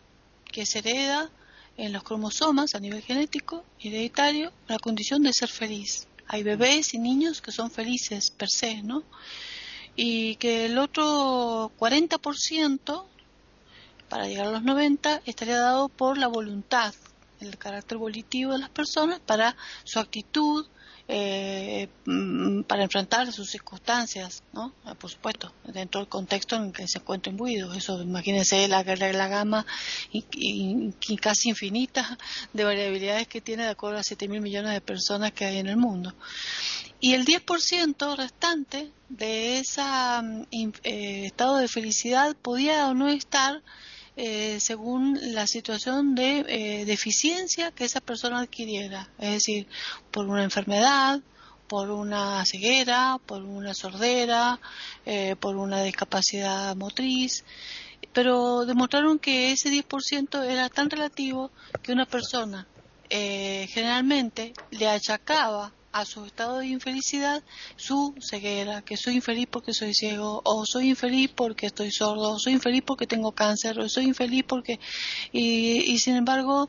que 0.50 0.64
se 0.64 0.78
hereda 0.78 1.30
en 1.76 1.92
los 1.92 2.04
cromosomas 2.04 2.74
a 2.74 2.80
nivel 2.80 3.02
genético, 3.02 3.64
hereditario, 3.80 4.52
la 4.68 4.78
condición 4.78 5.22
de 5.22 5.32
ser 5.32 5.48
feliz. 5.48 6.06
Hay 6.28 6.42
bebés 6.42 6.94
y 6.94 6.98
niños 6.98 7.42
que 7.42 7.52
son 7.52 7.70
felices 7.70 8.30
per 8.30 8.48
se, 8.48 8.82
¿no? 8.82 9.02
Y 9.96 10.36
que 10.36 10.66
el 10.66 10.78
otro 10.78 11.72
40% 11.78 13.04
para 14.08 14.26
llegar 14.26 14.46
a 14.46 14.52
los 14.52 14.62
90 14.62 15.22
estaría 15.26 15.58
dado 15.58 15.88
por 15.88 16.18
la 16.18 16.28
voluntad, 16.28 16.94
el 17.40 17.58
carácter 17.58 17.98
volitivo 17.98 18.52
de 18.52 18.58
las 18.58 18.70
personas 18.70 19.20
para 19.20 19.56
su 19.84 19.98
actitud, 19.98 20.66
eh, 21.06 21.88
mm, 22.06 22.62
para 22.62 22.82
enfrentar 22.82 23.30
sus 23.30 23.50
circunstancias, 23.50 24.42
¿no? 24.54 24.72
Ah, 24.86 24.94
por 24.94 25.10
supuesto, 25.10 25.52
dentro 25.64 26.00
del 26.00 26.08
contexto 26.08 26.56
en 26.56 26.72
que 26.72 26.88
se 26.88 26.98
encuentra 26.98 27.30
imbuido. 27.30 27.74
Eso, 27.74 28.00
imagínense 28.00 28.66
la, 28.68 28.82
la, 28.82 29.28
gama 29.28 29.66
y, 30.12 30.92
casi 31.20 31.50
infinita 31.50 32.16
de 32.54 32.64
variabilidades 32.64 33.28
que 33.28 33.42
tiene 33.42 33.64
de 33.64 33.70
acuerdo 33.70 33.98
a 33.98 34.02
7 34.02 34.28
mil 34.28 34.40
millones 34.40 34.72
de 34.72 34.80
personas 34.80 35.32
que 35.32 35.44
hay 35.44 35.58
en 35.58 35.66
el 35.66 35.76
mundo. 35.76 36.14
Y 37.00 37.12
el 37.12 37.26
10% 37.26 38.16
restante 38.16 38.90
de 39.10 39.58
ese 39.58 39.82
mm, 39.82 40.72
eh, 40.84 41.26
estado 41.26 41.56
de 41.58 41.68
felicidad 41.68 42.34
podía 42.34 42.86
o 42.88 42.94
no 42.94 43.08
estar 43.08 43.62
eh, 44.16 44.60
según 44.60 45.18
la 45.34 45.46
situación 45.48 46.14
de 46.14 46.44
eh, 46.46 46.84
deficiencia 46.84 47.72
que 47.72 47.84
esa 47.84 48.00
persona 48.00 48.40
adquiriera, 48.40 49.10
es 49.18 49.30
decir, 49.32 49.66
por 50.12 50.26
una 50.28 50.44
enfermedad, 50.44 51.20
por 51.66 51.90
una 51.90 52.44
ceguera, 52.44 53.18
por 53.26 53.42
una 53.42 53.74
sordera, 53.74 54.60
eh, 55.04 55.34
por 55.40 55.56
una 55.56 55.82
discapacidad 55.82 56.76
motriz, 56.76 57.44
pero 58.12 58.64
demostraron 58.66 59.18
que 59.18 59.50
ese 59.50 59.70
10% 59.70 60.44
era 60.44 60.68
tan 60.68 60.90
relativo 60.90 61.50
que 61.82 61.92
una 61.92 62.06
persona 62.06 62.68
generalmente 63.10 64.52
le 64.72 64.88
achacaba 64.88 65.72
a 65.94 66.04
su 66.04 66.24
estado 66.24 66.58
de 66.58 66.66
infelicidad 66.66 67.44
su 67.76 68.14
ceguera, 68.20 68.82
que 68.82 68.96
soy 68.96 69.14
infeliz 69.14 69.46
porque 69.48 69.72
soy 69.72 69.94
ciego, 69.94 70.42
o 70.44 70.66
soy 70.66 70.90
infeliz 70.90 71.30
porque 71.30 71.66
estoy 71.66 71.92
sordo, 71.92 72.32
o 72.32 72.38
soy 72.40 72.54
infeliz 72.54 72.82
porque 72.84 73.06
tengo 73.06 73.30
cáncer, 73.30 73.78
o 73.78 73.88
soy 73.88 74.06
infeliz 74.06 74.42
porque... 74.46 74.80
Y, 75.32 75.96
sin 76.00 76.16
embargo, 76.16 76.68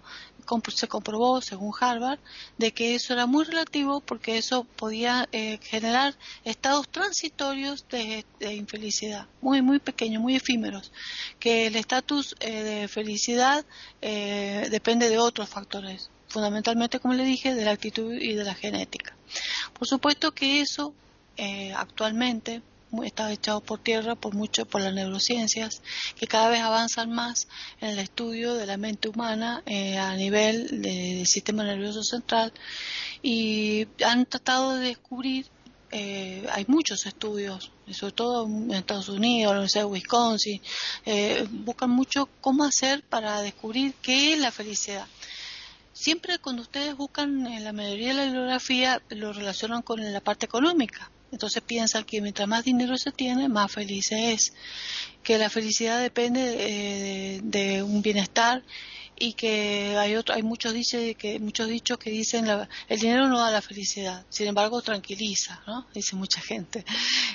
se 0.72 0.88
comprobó, 0.88 1.42
según 1.42 1.74
Harvard, 1.80 2.20
de 2.60 2.72
que 2.72 2.94
eso 2.94 3.14
era 3.14 3.26
muy 3.26 3.46
relativo 3.46 4.00
porque 4.00 4.38
eso 4.38 4.64
podía 4.64 5.28
eh, 5.32 5.58
generar 5.64 6.14
estados 6.44 6.88
transitorios 6.88 7.88
de, 7.90 8.24
infelicidad, 8.54 9.26
muy, 9.42 9.64
muy 9.64 9.80
pequeños, 9.80 10.22
muy 10.22 10.36
efímeros, 10.36 10.92
que 11.40 11.66
el 11.66 11.76
estatus 11.76 12.36
eh, 12.42 12.62
de 12.62 12.88
felicidad 12.88 13.66
eh, 14.04 14.68
depende 14.70 15.10
de 15.10 15.18
otros 15.18 15.50
factores, 15.50 16.12
fundamentalmente, 16.28 17.00
como 17.00 17.16
le 17.16 17.26
dije, 17.26 17.56
de 17.56 17.66
la 17.66 17.72
actitud 17.72 18.14
y 18.14 18.36
de 18.36 18.44
la 18.44 18.54
genética. 18.54 19.15
Por 19.78 19.88
supuesto 19.88 20.32
que 20.32 20.62
eso 20.62 20.94
eh, 21.38 21.74
actualmente 21.76 22.62
está 23.04 23.30
echado 23.34 23.60
por 23.60 23.80
tierra 23.80 24.16
por 24.16 24.34
mucho 24.34 24.66
por 24.66 24.80
las 24.80 24.94
neurociencias 24.94 25.82
que 26.18 26.28
cada 26.28 26.48
vez 26.48 26.62
avanzan 26.62 27.12
más 27.12 27.50
en 27.82 27.90
el 27.90 28.00
estudio 28.00 28.54
de 28.54 28.66
la 28.66 28.78
mente 28.78 29.10
humana 29.10 29.62
eh, 29.66 29.98
a 29.98 30.16
nivel 30.16 30.82
del 30.82 31.28
sistema 31.28 31.66
nervioso 31.66 32.04
central 32.04 32.54
y 33.22 33.86
han 34.06 34.26
tratado 34.26 34.76
de 34.76 34.88
descubrir 34.88 35.48
eh, 35.92 36.46
hay 36.52 36.66
muchos 36.68 37.06
estudios, 37.06 37.72
sobre 37.92 38.14
todo 38.14 38.46
en 38.46 38.72
Estados 38.72 39.08
Unidos, 39.08 39.42
en 39.42 39.46
la 39.46 39.52
Universidad 39.52 39.84
de 39.84 39.92
Wisconsin, 39.92 40.62
buscan 41.64 41.90
mucho 41.90 42.28
cómo 42.42 42.66
hacer 42.66 43.04
para 43.04 43.42
descubrir 43.42 43.94
qué 44.02 44.34
es 44.34 44.40
la 44.40 44.52
felicidad. 44.52 45.06
Siempre 45.96 46.40
cuando 46.40 46.62
ustedes 46.62 46.98
buscan 46.98 47.48
en 47.48 47.64
la 47.64 47.72
mayoría 47.72 48.10
de 48.10 48.14
la 48.16 48.26
bibliografía 48.26 49.02
lo 49.12 49.32
relacionan 49.32 49.82
con 49.82 50.12
la 50.12 50.20
parte 50.20 50.46
económica. 50.46 51.10
Entonces 51.32 51.64
piensan 51.64 52.04
que 52.04 52.20
mientras 52.20 52.50
más 52.50 52.66
dinero 52.66 52.98
se 52.98 53.14
tiene, 53.14 53.48
más 53.48 53.72
feliz 53.72 54.08
se 54.08 54.34
es. 54.34 54.52
Que 55.24 55.38
la 55.38 55.50
felicidad 55.50 56.02
depende 56.02 57.40
de, 57.42 57.82
un 57.82 58.02
bienestar 58.02 58.62
y 59.18 59.34
que 59.34 59.96
hay 59.98 60.18
otro, 60.18 60.36
hay 60.36 60.44
muchos 60.44 60.74
dichos 60.74 61.02
que 61.18 61.40
muchos 61.40 61.70
dichos 61.70 61.98
que 61.98 62.10
dicen 62.10 62.46
el 62.90 63.00
dinero 63.00 63.30
no 63.30 63.40
da 63.40 63.50
la 63.50 63.62
felicidad, 63.62 64.26
sin 64.28 64.48
embargo 64.48 64.82
tranquiliza, 64.82 65.64
¿no? 65.66 65.88
Dice 65.94 66.18
mucha 66.18 66.42
gente. 66.42 66.84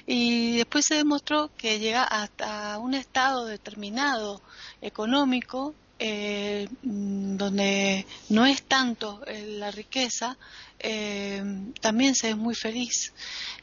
Y 0.07 0.59
después 0.59 0.85
se 0.85 0.97
demostró 0.97 1.51
que 1.57 1.79
llega 1.79 2.05
hasta 2.05 2.79
un 2.79 2.93
estado 2.93 3.47
determinado 3.47 4.43
económico 4.83 5.75
eh, 6.03 6.67
mm, 6.83 7.37
donde 7.37 8.07
no 8.31 8.47
es 8.47 8.63
tanto 8.63 9.23
eh, 9.27 9.57
la 9.59 9.71
riqueza, 9.71 10.39
eh, 10.79 11.45
también 11.83 12.15
se 12.15 12.31
es 12.31 12.37
muy 12.39 12.55
feliz. 12.55 13.13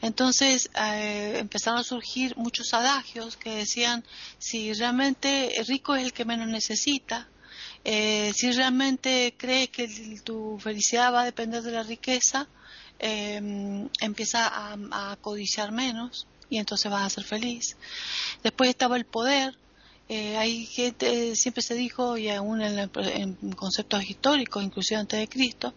Entonces 0.02 0.70
empezaron 0.74 1.80
a 1.80 1.84
surgir 1.84 2.36
muchos 2.36 2.72
adagios 2.74 3.36
que 3.36 3.50
decían, 3.50 4.04
si 4.38 4.72
realmente 4.72 5.52
rico 5.66 5.96
es 5.96 6.04
el 6.04 6.12
que 6.12 6.24
menos 6.24 6.46
necesita, 6.46 7.28
si 7.82 8.52
realmente 8.52 9.34
crees 9.36 9.70
que 9.70 10.20
tu 10.22 10.58
felicidad 10.60 11.12
va 11.12 11.22
a 11.22 11.24
depender 11.24 11.62
de 11.62 11.72
la 11.72 11.82
riqueza, 11.82 12.46
empieza 13.00 14.46
a, 14.46 14.76
a 14.92 15.16
codiciar 15.16 15.72
menos 15.72 16.28
y 16.50 16.58
entonces 16.58 16.88
vas 16.88 17.04
a 17.04 17.10
ser 17.10 17.24
feliz. 17.24 17.76
Después 18.44 18.70
estaba 18.70 18.96
el 18.96 19.06
poder, 19.06 19.56
eh, 20.10 20.38
hay 20.38 20.64
gente, 20.64 21.36
siempre 21.36 21.62
se 21.62 21.74
dijo, 21.74 22.16
y 22.16 22.30
aún 22.30 22.62
en, 22.62 23.34
conceptos 23.56 24.08
históricos, 24.08 24.64
inclusive 24.64 24.98
antes 24.98 25.20
de 25.20 25.28
Cristo, 25.28 25.74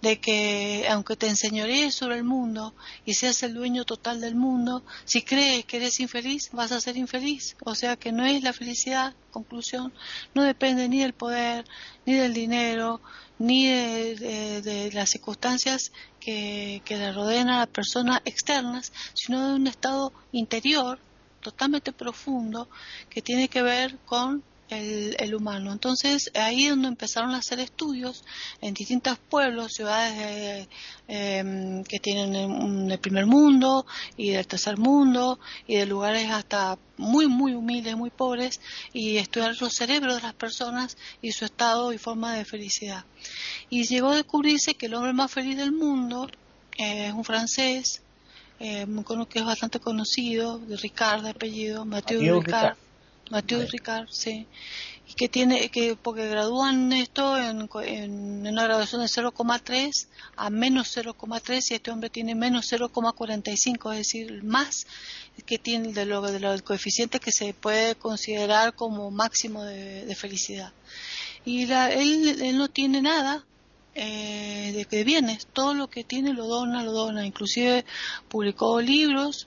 de 0.00 0.20
que 0.20 0.86
aunque 0.88 1.16
te 1.16 1.26
enseñorees 1.26 1.94
sobre 1.94 2.16
el 2.16 2.24
mundo 2.24 2.74
y 3.04 3.14
seas 3.14 3.42
el 3.42 3.54
dueño 3.54 3.84
total 3.84 4.20
del 4.20 4.36
mundo, 4.36 4.84
si 5.04 5.22
crees 5.22 5.64
que 5.64 5.78
eres 5.78 5.98
infeliz, 5.98 6.50
vas 6.52 6.70
a 6.70 6.80
ser 6.80 6.96
infeliz. 6.96 7.56
O 7.64 7.74
sea 7.74 7.96
que 7.96 8.12
no 8.12 8.24
es 8.24 8.44
la 8.44 8.52
felicidad, 8.52 9.14
conclusión, 9.32 9.92
no 10.34 10.44
depende 10.44 10.88
ni 10.88 11.00
del 11.00 11.12
poder, 11.12 11.64
ni 12.06 12.14
del 12.14 12.32
dinero, 12.32 13.00
ni 13.40 13.66
de, 13.66 14.90
las 14.92 15.10
circunstancias 15.10 15.90
que, 16.20 16.80
le 16.88 17.12
rodean 17.12 17.48
a 17.48 17.58
las 17.58 17.68
personas 17.68 18.20
externas, 18.24 18.92
sino 19.14 19.48
de 19.48 19.54
un 19.56 19.66
estado 19.66 20.12
interior 20.30 21.00
totalmente 21.44 21.92
profundo 21.92 22.68
que 23.08 23.22
tiene 23.22 23.48
que 23.48 23.62
ver 23.62 23.98
con 24.04 24.42
el, 24.70 25.34
humano. 25.34 25.72
Entonces, 25.72 26.30
ahí 26.34 26.64
es 26.64 26.70
donde 26.70 26.88
empezaron 26.88 27.32
a 27.32 27.38
hacer 27.38 27.60
estudios 27.60 28.24
en 28.60 28.74
distintos 28.74 29.18
pueblos, 29.18 29.72
ciudades 29.72 30.68
em, 31.06 31.84
que 31.84 31.98
tienen 32.00 32.90
el 32.90 32.98
primer 32.98 33.26
mundo 33.26 33.86
y 34.16 34.30
del 34.30 34.46
tercer 34.46 34.78
mundo 34.78 35.38
y 35.66 35.76
de 35.76 35.86
lugares 35.86 36.30
hasta 36.30 36.78
muy, 36.96 37.26
muy 37.26 37.54
humildes, 37.54 37.96
muy 37.96 38.10
pobres, 38.10 38.60
y 38.92 39.16
estudiar 39.18 39.54
los 39.60 39.74
cerebros 39.74 40.16
de 40.16 40.22
las 40.22 40.34
personas 40.34 40.96
y 41.20 41.32
su 41.32 41.44
estado 41.44 41.92
y 41.92 41.98
forma 41.98 42.34
de 42.34 42.44
felicidad. 42.44 43.04
Y 43.70 43.84
llegó 43.84 44.10
a 44.10 44.16
descubrirse 44.16 44.74
que 44.74 44.86
el 44.86 44.94
hombre 44.94 45.12
más 45.12 45.30
feliz 45.30 45.56
del 45.56 45.72
mundo 45.72 46.28
es 46.76 47.12
un 47.12 47.24
francés 47.24 48.03
eh, 48.60 48.86
que 49.28 49.38
es 49.38 49.44
bastante 49.44 49.80
conocido, 49.80 50.58
de 50.58 50.76
Ricard, 50.76 51.22
de 51.22 51.30
apellido, 51.30 51.84
Mateo 51.84 52.40
Ricard. 52.40 52.76
Mateo 53.30 53.66
Ricard, 53.66 54.08
sí. 54.10 54.46
Y 55.06 55.14
que 55.14 55.28
tiene, 55.28 55.68
que 55.70 55.96
porque 55.96 56.28
gradúan 56.28 56.92
esto 56.92 57.36
en, 57.36 57.68
en 57.82 58.46
una 58.46 58.64
graduación 58.64 59.02
de 59.02 59.06
0,3 59.06 60.06
a 60.36 60.50
menos 60.50 60.96
0,3 60.96 61.70
y 61.70 61.74
este 61.74 61.90
hombre 61.90 62.10
tiene 62.10 62.34
menos 62.34 62.72
0,45, 62.72 63.92
es 63.92 63.98
decir, 63.98 64.42
más 64.44 64.86
que 65.46 65.58
tiene 65.58 65.92
de 65.92 66.06
lo, 66.06 66.22
del 66.22 66.62
coeficiente 66.62 67.20
que 67.20 67.32
se 67.32 67.52
puede 67.54 67.96
considerar 67.96 68.74
como 68.74 69.10
máximo 69.10 69.62
de, 69.62 70.14
felicidad. 70.14 70.72
Y 71.44 71.66
la, 71.66 71.92
él, 71.92 72.40
él 72.40 72.56
no 72.56 72.68
tiene 72.68 73.02
nada, 73.02 73.44
eh, 73.94 74.72
de 74.74 74.84
que 74.86 75.04
bienes, 75.04 75.46
todo 75.52 75.72
lo 75.72 75.88
que 75.88 76.02
tiene 76.02 76.32
lo 76.32 76.46
dona, 76.46 76.82
lo 76.82 76.92
dona, 76.92 77.24
inclusive 77.24 77.84
publicó 78.28 78.80
libros 78.80 79.46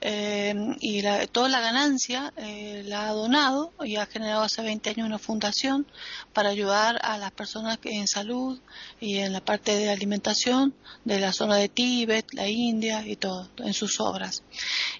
eh, 0.00 0.54
y 0.80 1.02
toda 1.32 1.48
la 1.50 1.60
ganancia 1.60 2.32
eh, 2.36 2.82
la 2.86 3.08
ha 3.08 3.12
donado 3.12 3.72
y 3.84 3.96
ha 3.96 4.06
generado 4.06 4.42
hace 4.42 4.62
20 4.62 4.90
años 4.90 5.06
una 5.06 5.18
fundación 5.18 5.86
para 6.32 6.48
ayudar 6.48 6.98
a 7.02 7.18
las 7.18 7.30
personas 7.32 7.78
en 7.84 8.06
salud 8.06 8.58
y 9.00 9.18
en 9.18 9.32
la 9.32 9.44
parte 9.44 9.76
de 9.76 9.90
alimentación 9.90 10.74
de 11.04 11.20
la 11.20 11.32
zona 11.32 11.56
de 11.56 11.68
Tíbet, 11.68 12.32
la 12.32 12.48
India 12.48 13.06
y 13.06 13.16
todo, 13.16 13.50
en 13.58 13.74
sus 13.74 14.00
obras. 14.00 14.42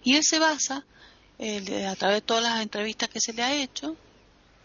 Y 0.03 0.17
él 0.17 0.25
se 0.25 0.39
basa, 0.39 0.85
a 1.39 1.97
través 1.97 2.17
de 2.17 2.23
todas 2.23 2.43
las 2.43 2.63
entrevistas 2.63 3.09
que 3.09 3.21
se 3.21 3.33
le 3.33 3.43
ha 3.43 3.55
hecho, 3.55 3.97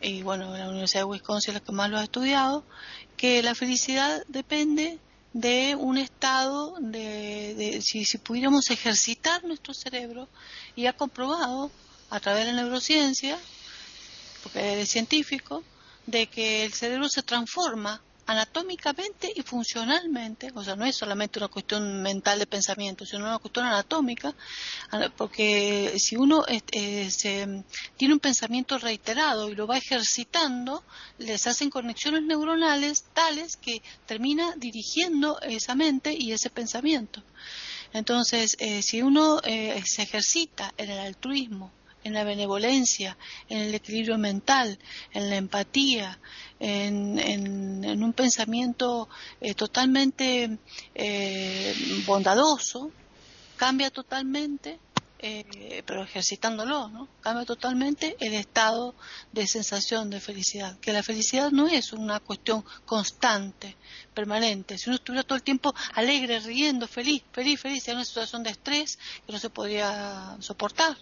y 0.01 0.23
bueno, 0.23 0.55
la 0.55 0.69
Universidad 0.69 1.01
de 1.01 1.05
Wisconsin 1.05 1.51
es 1.51 1.61
la 1.61 1.65
que 1.65 1.71
más 1.71 1.89
lo 1.89 1.97
ha 1.97 2.03
estudiado, 2.03 2.63
que 3.17 3.43
la 3.43 3.55
felicidad 3.55 4.23
depende 4.27 4.97
de 5.33 5.75
un 5.75 5.97
estado 5.97 6.75
de, 6.79 7.81
si, 7.83 8.05
si, 8.05 8.17
pudiéramos 8.17 8.69
ejercitar 8.71 9.43
nuestro 9.43 9.73
cerebro 9.73 10.27
y 10.75 10.87
ha 10.87 10.93
comprobado 10.93 11.71
a 12.09 12.19
través 12.19 12.45
de 12.45 12.53
la 12.53 12.63
neurociencia, 12.63 13.37
porque 14.41 14.81
es 14.81 14.89
científico, 14.89 15.63
de 16.05 16.27
que 16.27 16.65
el 16.65 16.73
cerebro 16.73 17.09
se 17.09 17.21
transforma 17.21 18.01
anatómicamente 18.29 19.33
y 19.36 19.41
funcionalmente, 19.41 20.51
o 20.53 20.63
sea, 20.63 20.75
no 20.75 20.86
es 20.86 20.95
solamente 20.95 21.39
una 21.39 21.48
cuestión 21.48 22.03
mental 22.03 22.38
de 22.38 22.45
pensamiento, 22.45 23.03
sino 23.03 23.25
una 23.25 23.39
cuestión 23.39 23.65
anatómica, 23.65 24.36
porque 25.17 25.95
si 25.98 26.15
uno 26.15 26.45
eh, 26.48 27.09
tiene 27.98 28.13
un 28.13 28.19
pensamiento 28.19 28.77
reiterado 28.77 29.50
y 29.50 29.55
lo 29.55 29.65
va 29.65 29.79
ejercitando, 29.79 30.83
les 31.17 31.48
hacen 31.48 31.71
conexiones 31.71 32.21
neuronales 32.21 33.05
tales 33.13 33.57
que 33.57 33.81
termina 34.05 34.53
dirigiendo 34.57 35.41
esa 35.41 35.74
mente 35.74 36.13
y 36.13 36.31
ese 36.31 36.51
pensamiento. 36.51 37.24
Entonces, 37.93 38.55
eh, 38.59 38.83
si 38.83 39.01
uno 39.01 39.41
eh, 39.43 39.81
se 39.88 40.03
ejercita 40.03 40.71
en 40.77 40.91
el 40.91 41.00
altruismo, 41.00 41.71
en 42.03 42.13
la 42.13 42.24
benevolencia, 42.24 43.17
en 43.50 43.59
el 43.59 43.75
equilibrio 43.75 44.17
mental, 44.17 44.77
en 45.13 45.29
la 45.29 45.36
empatía, 45.36 46.19
en, 46.59 48.03
un 48.03 48.13
pensamiento 48.13 49.09
eh, 49.41 49.53
totalmente 49.53 50.57
eh, 50.93 52.03
bondadoso, 52.05 52.91
cambia 53.55 53.89
totalmente, 53.89 54.79
eh, 55.21 55.83
pero 55.85 56.03
ejercitándolo, 56.03 56.87
¿no? 56.87 57.09
cambia 57.21 57.45
totalmente 57.45 58.15
el 58.19 58.33
estado 58.33 58.95
de 59.33 59.47
sensación 59.47 60.09
de 60.09 60.19
felicidad. 60.19 60.77
Que 60.79 60.93
la 60.93 61.03
felicidad 61.03 61.51
no 61.51 61.67
es 61.67 61.91
una 61.91 62.19
cuestión 62.19 62.63
constante, 62.85 63.75
permanente. 64.13 64.77
Si 64.77 64.89
uno 64.89 64.95
estuviera 64.95 65.23
todo 65.23 65.35
el 65.35 65.43
tiempo 65.43 65.73
alegre, 65.93 66.39
riendo, 66.39 66.87
feliz, 66.87 67.23
feliz, 67.33 67.59
feliz, 67.59 67.87
es 67.87 67.93
una 67.93 68.05
situación 68.05 68.43
de 68.43 68.51
estrés 68.51 68.97
que 69.25 69.33
no 69.33 69.39
se 69.39 69.49
podría 69.49 70.37
soportar. 70.39 70.97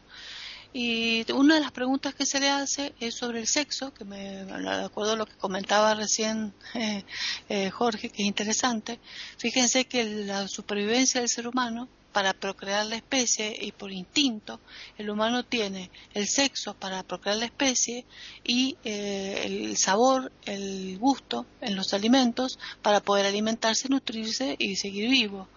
Y 0.80 1.26
una 1.32 1.56
de 1.56 1.62
las 1.62 1.72
preguntas 1.72 2.14
que 2.14 2.28
se 2.28 2.40
le 2.40 2.50
hace 2.50 2.94
es 3.00 3.16
sobre 3.16 3.40
el 3.40 3.48
sexo, 3.48 3.92
que 3.96 4.06
me 4.06 4.46
de 4.46 4.86
acuerdo 4.86 5.14
a 5.14 5.16
lo 5.16 5.26
que 5.26 5.34
comentaba 5.34 5.96
recién 5.96 6.54
eh, 6.76 7.04
eh, 7.50 7.72
Jorge, 7.72 8.10
que 8.10 8.22
es 8.22 8.28
interesante. 8.28 9.00
Fíjense 9.40 9.86
que 9.86 10.06
la 10.06 10.48
supervivencia 10.48 11.20
del 11.20 11.32
ser 11.32 11.48
humano 11.48 11.90
para 12.12 12.34
procrear 12.34 12.86
la 12.86 12.96
especie 12.96 13.58
y 13.60 13.72
por 13.72 13.92
instinto 13.92 14.60
el 15.00 15.10
humano 15.10 15.44
tiene 15.44 15.90
el 16.14 16.28
sexo 16.28 16.76
para 16.76 17.02
procrear 17.02 17.38
la 17.38 17.46
especie 17.46 18.06
y 18.44 18.78
eh, 18.84 19.42
el 19.46 19.78
sabor, 19.78 20.32
el 20.46 21.00
gusto 21.00 21.48
en 21.60 21.76
los 21.76 21.96
alimentos 21.96 22.60
para 22.84 23.00
poder 23.00 23.26
alimentarse, 23.26 23.90
nutrirse 23.90 24.56
y 24.60 24.76
seguir 24.76 25.10
vivo. 25.10 25.48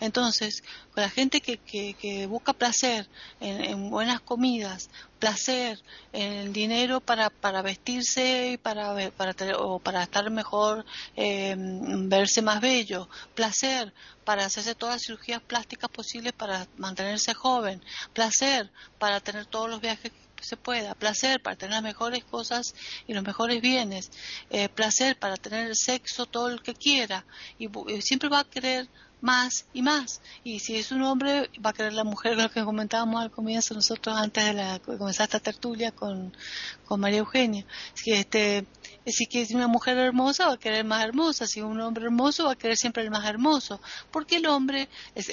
Entonces, 0.00 0.62
con 0.92 1.02
la 1.02 1.10
gente 1.10 1.40
que, 1.40 1.58
que, 1.58 2.26
busca 2.26 2.52
placer 2.52 3.08
en, 3.40 3.90
buenas 3.90 4.20
comidas, 4.20 4.90
placer 5.18 5.80
en 6.12 6.32
el 6.32 6.52
dinero 6.52 7.00
para, 7.00 7.30
para 7.30 7.62
vestirse 7.62 8.52
y 8.52 8.56
para, 8.56 9.10
para, 9.10 9.34
o 9.58 9.78
para 9.78 10.02
estar 10.02 10.28
mejor, 10.30 10.84
em, 11.16 12.08
verse 12.08 12.42
más 12.42 12.60
bello, 12.60 13.08
placer 13.34 13.92
para 14.24 14.44
hacerse 14.44 14.74
todas 14.74 14.96
las 14.96 15.02
cirugías 15.02 15.42
plásticas 15.42 15.90
posibles 15.90 16.32
para 16.32 16.66
mantenerse 16.76 17.34
joven, 17.34 17.82
placer 18.12 18.70
para 18.98 19.20
tener 19.20 19.46
todos 19.46 19.68
los 19.68 19.80
viajes 19.80 20.12
que 20.34 20.44
se 20.44 20.56
pueda, 20.56 20.94
placer 20.94 21.40
para 21.40 21.56
tener 21.56 21.74
las 21.74 21.82
mejores 21.82 22.24
cosas 22.24 22.74
y 23.06 23.14
los 23.14 23.24
mejores 23.24 23.60
bienes, 23.60 24.10
eh, 24.50 24.68
placer 24.68 25.18
para 25.18 25.36
tener 25.36 25.74
sexo 25.74 26.26
todo 26.26 26.48
el 26.48 26.62
que 26.62 26.74
quiera 26.74 27.24
y 27.58 27.68
siempre 28.00 28.28
va 28.28 28.40
a 28.40 28.44
querer 28.44 28.88
más 29.24 29.64
y 29.72 29.80
más. 29.80 30.20
Y 30.44 30.60
si 30.60 30.76
es 30.76 30.92
un 30.92 31.02
hombre, 31.02 31.50
va 31.64 31.70
a 31.70 31.72
querer 31.72 31.94
la 31.94 32.04
mujer, 32.04 32.36
lo 32.36 32.50
que 32.50 32.62
comentábamos 32.62 33.22
al 33.22 33.30
comienzo 33.30 33.74
nosotros 33.74 34.14
antes 34.16 34.44
de, 34.44 34.52
la, 34.52 34.78
comenzar 34.78 35.24
esta 35.24 35.40
tertulia 35.40 35.92
con, 35.92 36.36
con 36.84 37.00
María 37.00 37.20
Eugenia. 37.20 37.64
Si, 37.94 38.12
este, 38.12 38.66
si 39.06 39.26
es 39.32 39.50
una 39.52 39.66
mujer 39.66 39.96
hermosa, 39.96 40.46
va 40.46 40.54
a 40.54 40.58
querer 40.58 40.84
más 40.84 41.02
hermosa. 41.02 41.46
Si 41.46 41.60
es 41.60 41.64
un 41.64 41.80
hombre 41.80 42.04
hermoso, 42.04 42.44
va 42.44 42.52
a 42.52 42.56
querer 42.56 42.76
siempre 42.76 43.02
el 43.02 43.10
más 43.10 43.24
hermoso. 43.24 43.80
Porque 44.12 44.36
el 44.36 44.46
hombre, 44.46 44.90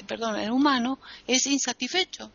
perdón, 0.08 0.40
el 0.40 0.52
humano, 0.52 0.98
es 1.28 1.46
insatisfecho. 1.46 2.32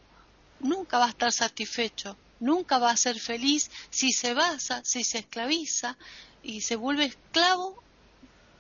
Nunca 0.61 0.99
va 0.99 1.07
a 1.07 1.11
estar 1.11 1.33
satisfecho. 1.33 2.19
Nunca 2.39 2.79
va 2.79 2.91
a 2.91 2.97
ser 2.99 3.19
feliz 3.19 3.71
si 3.89 4.13
se 4.13 4.35
basa, 4.35 4.85
si 4.85 5.05
se 5.05 5.21
esclaviza 5.21 5.97
y 6.43 6.61
se 6.61 6.77
vuelve 6.77 7.07
esclavo 7.07 7.83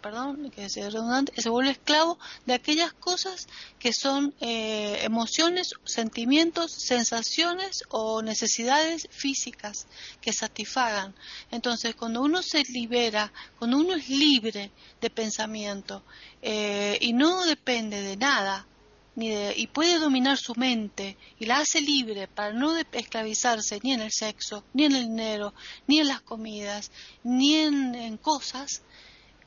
perdón, 0.06 0.52
que 0.52 0.70
sea 0.70 0.88
redundante, 0.88 1.32
se 1.42 1.48
vuelve 1.48 1.72
esclavo 1.72 2.16
de 2.44 2.54
aquellas 2.54 2.92
cosas 2.92 3.48
que 3.80 3.92
son 3.92 4.32
eh, 4.40 5.00
emociones, 5.02 5.74
sentimientos, 5.82 6.70
sensaciones 6.70 7.82
o 7.88 8.22
necesidades 8.22 9.08
físicas 9.10 9.88
que 10.20 10.32
satisfagan. 10.32 11.12
Entonces, 11.50 11.96
cuando 11.96 12.22
uno 12.22 12.40
se 12.40 12.62
libera, 12.68 13.32
cuando 13.58 13.78
uno 13.78 13.96
es 13.96 14.08
libre 14.08 14.70
de 15.00 15.10
pensamiento 15.10 16.04
eh, 16.40 16.98
y 17.00 17.12
no 17.12 17.44
depende 17.44 18.00
de 18.00 18.16
nada, 18.16 18.64
ni 19.16 19.32
y 19.56 19.66
puede 19.66 19.98
dominar 19.98 20.36
su 20.36 20.54
mente 20.54 21.16
y 21.40 21.46
la 21.46 21.58
hace 21.58 21.80
libre 21.80 22.28
para 22.28 22.52
no 22.52 22.76
esclavizarse 22.76 23.80
ni 23.82 23.94
en 23.94 24.02
el 24.02 24.12
sexo, 24.12 24.62
ni 24.72 24.84
en 24.84 24.94
el 24.94 25.08
dinero, 25.08 25.52
ni 25.88 25.98
en 25.98 26.06
las 26.06 26.20
comidas, 26.20 26.92
ni 27.24 27.56
en 27.56 28.18
cosas, 28.18 28.82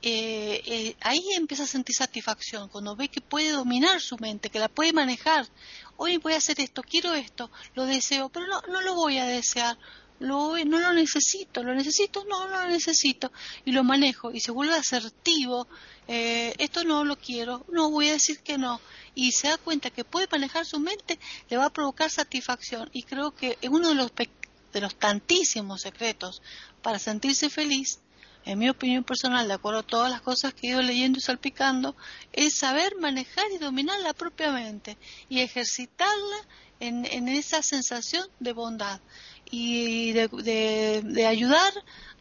eh, 0.02 0.62
eh, 0.66 0.96
ahí 1.02 1.22
empieza 1.36 1.64
a 1.64 1.68
sentir 1.68 1.94
satisfacción, 1.96 2.70
cuando 2.70 2.96
ve 2.96 3.10
que 3.10 3.20
puede 3.20 3.52
dominar 3.52 4.00
su 4.00 4.18
mente, 4.18 4.50
que 4.50 4.60
la 4.60 4.70
puede 4.70 4.94
manejar. 4.94 5.46
Hoy 5.98 6.18
voy 6.18 6.34
a 6.34 6.38
hacer 6.38 6.62
esto, 6.62 6.82
quiero 6.84 7.14
esto, 7.14 7.52
lo 7.76 7.86
deseo, 7.86 8.30
pero 8.30 8.46
no, 8.48 8.82
lo 8.82 8.96
voy 8.96 9.18
a 9.18 9.26
desear, 9.26 9.78
lo, 10.20 10.56
no 10.64 10.80
lo 10.80 10.94
necesito, 10.94 11.64
lo 11.64 11.76
necesito, 11.76 12.24
no, 12.30 12.48
lo 12.48 12.68
necesito, 12.68 13.32
y 13.66 13.74
lo 13.74 13.84
manejo, 13.84 14.32
y 14.32 14.40
se 14.40 14.52
vuelve 14.52 14.74
asertivo, 14.74 15.68
eh, 16.08 16.54
esto 16.60 16.86
no 16.86 17.04
lo 17.04 17.18
quiero, 17.18 17.66
no 17.70 17.92
voy 17.92 18.08
a 18.08 18.14
decir 18.14 18.40
que 18.40 18.58
no, 18.58 18.80
y 19.16 19.34
se 19.34 19.50
da 19.50 19.58
cuenta 19.58 19.90
que 19.90 20.06
puede 20.06 20.30
manejar 20.32 20.66
su 20.66 20.80
mente, 20.80 21.20
le 21.50 21.58
va 21.58 21.66
a 21.66 21.74
provocar 21.74 22.10
satisfacción, 22.10 22.90
y 22.94 23.04
creo 23.04 23.36
que 23.36 23.58
uno 23.70 23.90
de 23.90 23.96
los, 23.96 24.14
de 24.16 24.82
los 24.82 24.96
tantísimos 24.96 25.82
secretos 25.82 26.42
para 26.82 27.00
sentirse 27.00 27.50
feliz 27.50 28.00
en 28.46 28.58
mi 28.60 28.70
opinión 28.70 29.04
personal, 29.04 29.48
de 29.48 29.54
acuerdo 29.54 29.80
a 29.80 29.84
todas 29.84 30.10
las 30.12 30.22
cosas 30.22 30.54
que 30.54 30.68
he 30.68 30.70
ido 30.72 30.82
leyendo 30.82 31.20
y 31.20 31.22
salpicando, 31.22 31.96
es 32.32 32.58
saber 32.58 32.96
manejar 32.98 33.46
y 33.54 33.58
dominar 33.58 34.00
la 34.00 34.14
propia 34.14 34.52
mente 34.52 34.98
y 35.28 35.42
ejercitarla 35.42 36.38
en, 36.80 37.28
esa 37.28 37.62
sensación 37.62 38.26
de 38.40 38.54
bondad 38.54 39.02
y 39.52 40.14
de, 40.14 41.26
ayudar 41.28 41.74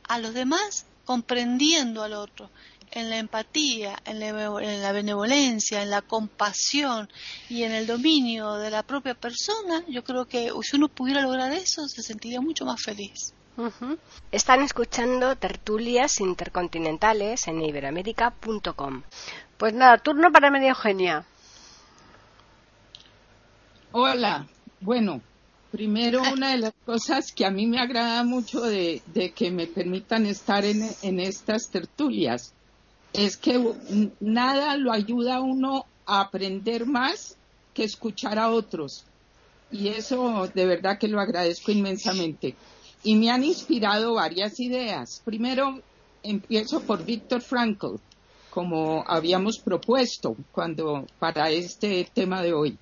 a 0.05 0.19
los 0.19 0.35
demás 0.35 0.87
comprendiendo 1.05 2.03
al 2.03 2.15
otro 2.15 2.51
en 2.91 3.11
la 3.11 3.19
empatía, 3.19 3.99
en 4.05 4.19
la, 4.21 4.93
benevolencia, 4.93 5.83
en 5.83 5.91
la 5.91 6.03
compasión 6.03 7.09
y 7.49 7.63
en 7.63 7.73
el 7.73 7.87
dominio 7.87 8.55
de 8.55 8.71
la 8.71 8.83
propia 8.83 9.15
persona, 9.15 9.85
yo 9.89 10.03
creo 10.03 10.27
que 10.27 10.51
si 10.63 10.77
uno 10.77 10.89
pudiera 10.89 11.21
lograr 11.21 11.53
eso, 11.53 11.87
se 11.87 12.03
sentiría 12.03 12.41
mucho 12.41 12.65
más 12.65 12.83
feliz. 12.83 13.35
Están 14.31 14.63
escuchando 14.63 15.35
tertulias 15.35 16.21
intercontinentales 16.21 17.49
en 17.49 17.61
iberoamérica.com. 17.61 19.03
Pues 19.57 19.75
nada, 19.75 19.99
turno 19.99 20.31
para 20.31 20.51
Media 20.51 20.71
Eugenia. 20.71 21.25
Hola, 23.91 24.47
bueno, 24.81 25.21
primero 25.73 26.23
una 26.23 26.53
de 26.53 26.59
las 26.59 26.73
cosas 26.87 27.33
que 27.33 27.45
a 27.45 27.51
mí 27.51 27.67
me 27.67 27.81
agrada 27.81 28.23
mucho 28.23 28.61
de, 28.61 29.03
que 29.35 29.51
me 29.51 29.67
permitan 29.67 30.27
estar 30.27 30.65
en, 30.65 30.89
en, 31.03 31.19
estas 31.19 31.69
tertulias 31.69 32.53
es 33.13 33.37
que 33.37 33.61
nada 34.21 34.77
lo 34.77 34.93
ayuda 34.93 35.37
a 35.37 35.41
uno 35.41 35.87
a 36.07 36.21
aprender 36.21 36.87
más 36.87 37.37
que 37.75 37.83
escuchar 37.83 38.39
a 38.39 38.51
otros. 38.51 39.05
Y 39.73 39.89
eso 39.89 40.49
de 40.55 40.67
verdad 40.67 40.99
que 40.99 41.09
lo 41.09 41.21
agradezco 41.21 41.73
inmensamente. 41.73 42.55
Y 43.03 43.15
me 43.15 43.31
han 43.31 43.45
inspirado 43.45 44.15
varias 44.15 44.59
ideas. 44.61 45.23
Primero, 45.25 45.81
empiezo 46.23 46.81
por 46.81 47.05
Víctor 47.05 47.43
Frankl, 47.43 47.97
como 48.51 49.05
habíamos 49.07 49.59
propuesto 49.59 50.37
cuando 50.53 51.07
para 51.19 51.51
este 51.51 52.09
tema 52.13 52.43
de 52.43 52.53
hoy. 52.53 52.79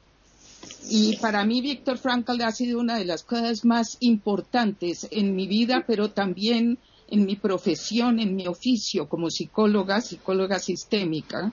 Y 0.89 1.17
para 1.17 1.45
mí 1.45 1.61
Víctor 1.61 1.99
Frankl 1.99 2.41
ha 2.43 2.53
sido 2.53 2.79
una 2.79 2.97
de 2.97 3.05
las 3.05 3.25
cosas 3.25 3.65
más 3.65 3.97
importantes 4.01 5.07
en 5.11 5.35
mi 5.35 5.47
vida, 5.47 5.85
pero 5.87 6.11
también 6.11 6.79
en 7.09 7.25
mi 7.25 7.37
profesión, 7.37 8.19
en 8.21 8.35
mi 8.35 8.47
oficio 8.47 9.09
como 9.09 9.31
psicóloga, 9.31 10.01
psicóloga 10.01 10.59
sistémica 10.59 11.53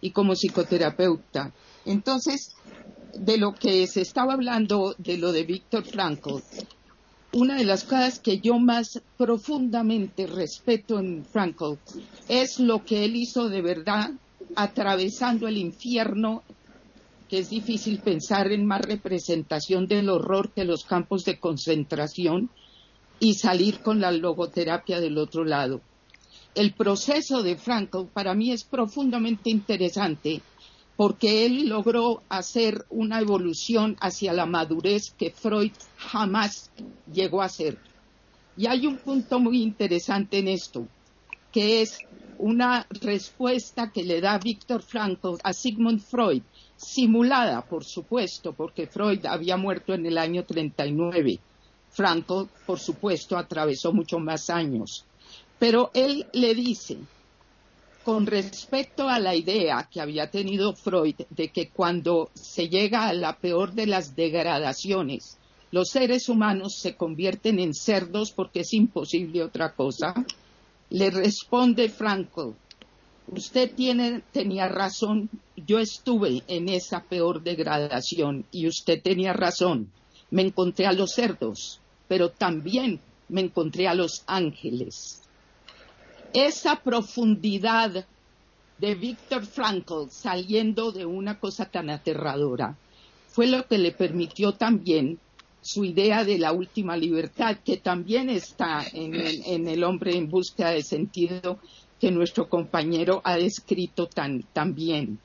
y 0.00 0.10
como 0.10 0.34
psicoterapeuta. 0.34 1.52
Entonces, 1.84 2.54
de 3.14 3.38
lo 3.38 3.54
que 3.54 3.86
se 3.86 4.02
estaba 4.02 4.34
hablando, 4.34 4.94
de 4.98 5.18
lo 5.18 5.32
de 5.32 5.44
Víctor 5.44 5.84
Frankl, 5.84 6.40
una 7.34 7.56
de 7.56 7.64
las 7.64 7.82
cosas 7.82 8.20
que 8.20 8.38
yo 8.38 8.58
más 8.60 9.02
profundamente 9.16 10.26
respeto 10.26 11.00
en 11.00 11.24
Frankl 11.24 11.74
es 12.28 12.60
lo 12.60 12.84
que 12.84 13.04
él 13.04 13.16
hizo 13.16 13.48
de 13.48 13.60
verdad 13.60 14.10
atravesando 14.54 15.48
el 15.48 15.56
infierno, 15.56 16.44
que 17.28 17.40
es 17.40 17.50
difícil 17.50 17.98
pensar 17.98 18.52
en 18.52 18.64
más 18.64 18.82
representación 18.82 19.88
del 19.88 20.10
horror 20.10 20.52
que 20.52 20.64
los 20.64 20.84
campos 20.84 21.24
de 21.24 21.40
concentración, 21.40 22.50
y 23.18 23.34
salir 23.34 23.80
con 23.80 24.00
la 24.00 24.12
logoterapia 24.12 25.00
del 25.00 25.18
otro 25.18 25.44
lado. 25.44 25.80
El 26.54 26.72
proceso 26.72 27.42
de 27.42 27.56
Frankl 27.56 28.06
para 28.12 28.34
mí 28.34 28.52
es 28.52 28.64
profundamente 28.64 29.50
interesante 29.50 30.40
porque 30.96 31.44
él 31.44 31.68
logró 31.68 32.22
hacer 32.28 32.84
una 32.90 33.20
evolución 33.20 33.96
hacia 34.00 34.32
la 34.32 34.46
madurez 34.46 35.12
que 35.18 35.30
Freud 35.30 35.72
jamás 35.96 36.70
llegó 37.12 37.42
a 37.42 37.46
hacer. 37.46 37.78
Y 38.56 38.66
hay 38.66 38.86
un 38.86 38.98
punto 38.98 39.40
muy 39.40 39.62
interesante 39.62 40.38
en 40.38 40.48
esto, 40.48 40.86
que 41.52 41.82
es 41.82 41.98
una 42.38 42.86
respuesta 42.90 43.90
que 43.90 44.04
le 44.04 44.20
da 44.20 44.38
Víctor 44.38 44.82
Frankl 44.82 45.36
a 45.42 45.52
Sigmund 45.52 46.00
Freud, 46.00 46.42
simulada, 46.76 47.62
por 47.62 47.84
supuesto, 47.84 48.52
porque 48.52 48.86
Freud 48.86 49.24
había 49.26 49.56
muerto 49.56 49.94
en 49.94 50.06
el 50.06 50.18
año 50.18 50.44
39. 50.44 51.40
Frankl, 51.90 52.44
por 52.66 52.78
supuesto, 52.78 53.36
atravesó 53.36 53.92
mucho 53.92 54.18
más 54.18 54.50
años. 54.50 55.04
Pero 55.58 55.90
él 55.94 56.26
le 56.32 56.54
dice, 56.54 56.98
con 58.04 58.26
respecto 58.26 59.08
a 59.08 59.18
la 59.18 59.34
idea 59.34 59.88
que 59.90 60.00
había 60.00 60.30
tenido 60.30 60.74
Freud 60.74 61.16
de 61.30 61.48
que 61.48 61.70
cuando 61.70 62.30
se 62.34 62.68
llega 62.68 63.08
a 63.08 63.14
la 63.14 63.38
peor 63.38 63.72
de 63.72 63.86
las 63.86 64.14
degradaciones, 64.14 65.38
los 65.70 65.88
seres 65.88 66.28
humanos 66.28 66.78
se 66.80 66.96
convierten 66.96 67.58
en 67.58 67.72
cerdos 67.72 68.30
porque 68.30 68.60
es 68.60 68.74
imposible 68.74 69.42
otra 69.42 69.72
cosa, 69.74 70.14
le 70.90 71.10
responde 71.10 71.88
Franco, 71.88 72.54
usted 73.28 73.74
tiene, 73.74 74.22
tenía 74.32 74.68
razón, 74.68 75.30
yo 75.56 75.78
estuve 75.78 76.42
en 76.46 76.68
esa 76.68 77.02
peor 77.02 77.42
degradación 77.42 78.44
y 78.52 78.68
usted 78.68 79.00
tenía 79.02 79.32
razón, 79.32 79.90
me 80.30 80.42
encontré 80.42 80.86
a 80.86 80.92
los 80.92 81.12
cerdos, 81.12 81.80
pero 82.06 82.28
también 82.28 83.00
me 83.30 83.40
encontré 83.40 83.88
a 83.88 83.94
los 83.94 84.22
ángeles 84.26 85.23
esa 86.34 86.76
profundidad 86.82 88.04
de 88.78 88.94
Víctor 88.96 89.46
Frankl 89.46 90.10
saliendo 90.10 90.90
de 90.90 91.06
una 91.06 91.38
cosa 91.38 91.64
tan 91.66 91.88
aterradora 91.90 92.76
fue 93.28 93.46
lo 93.46 93.66
que 93.66 93.78
le 93.78 93.92
permitió 93.92 94.52
también 94.52 95.18
su 95.62 95.84
idea 95.84 96.24
de 96.24 96.38
la 96.38 96.52
última 96.52 96.96
libertad, 96.96 97.56
que 97.64 97.78
también 97.78 98.28
está 98.28 98.84
en 98.92 99.66
el, 99.66 99.82
hombre 99.84 100.16
en 100.16 100.28
búsqueda 100.28 100.70
de 100.70 100.82
sentido 100.82 101.58
que 102.00 102.10
nuestro 102.10 102.48
compañero 102.48 103.22
ha 103.24 103.36
descrito 103.36 104.06
tan, 104.06 104.42
tan 104.52 104.74
bien. 104.74 105.18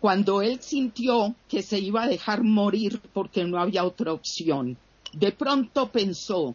Cuando 0.00 0.40
él 0.40 0.60
sintió 0.62 1.34
que 1.48 1.62
se 1.62 1.78
iba 1.78 2.04
a 2.04 2.08
dejar 2.08 2.42
morir 2.42 3.00
porque 3.12 3.44
no 3.44 3.60
había 3.60 3.84
otra 3.84 4.12
opción, 4.12 4.78
de 5.12 5.32
pronto 5.32 5.90
pensó, 5.90 6.54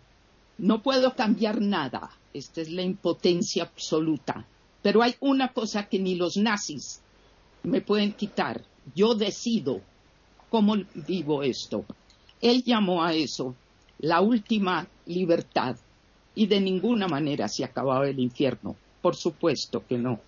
no 0.58 0.82
puedo 0.82 1.14
cambiar 1.14 1.62
nada, 1.62 2.10
esta 2.36 2.62
es 2.62 2.70
la 2.70 2.82
impotencia 2.82 3.64
absoluta. 3.64 4.46
Pero 4.82 5.02
hay 5.02 5.16
una 5.22 5.54
cosa 5.54 5.88
que 5.88 6.00
ni 6.00 6.16
los 6.16 6.38
nazis 6.38 7.02
me 7.64 7.82
pueden 7.82 8.12
quitar. 8.14 8.62
Yo 8.94 9.16
decido 9.16 9.82
cómo 10.50 10.76
vivo 10.94 11.44
esto. 11.44 11.86
Él 12.42 12.64
llamó 12.64 13.04
a 13.04 13.14
eso 13.14 13.56
la 14.00 14.22
última 14.22 14.88
libertad 15.06 15.78
y 16.36 16.48
de 16.48 16.60
ninguna 16.60 17.08
manera 17.08 17.48
se 17.48 17.64
acababa 17.64 18.08
el 18.08 18.20
infierno. 18.20 18.76
Por 19.02 19.16
supuesto 19.16 19.86
que 19.88 19.98
no. 19.98 20.20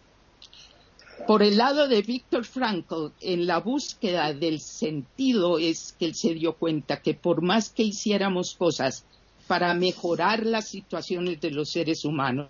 Por 1.28 1.44
el 1.44 1.58
lado 1.58 1.90
de 1.90 2.02
Víctor 2.04 2.46
Frankl, 2.46 3.08
en 3.20 3.48
la 3.48 3.60
búsqueda 3.60 4.34
del 4.34 4.62
sentido 4.62 5.58
es 5.58 5.94
que 6.00 6.06
él 6.06 6.16
se 6.16 6.34
dio 6.34 6.54
cuenta 6.54 7.02
que 7.02 7.14
por 7.14 7.42
más 7.42 7.70
que 7.70 7.84
hiciéramos 7.84 8.56
cosas 8.56 9.04
para 9.48 9.74
mejorar 9.74 10.46
las 10.46 10.68
situaciones 10.68 11.40
de 11.42 11.52
los 11.52 11.70
seres 11.70 12.06
humanos, 12.06 12.50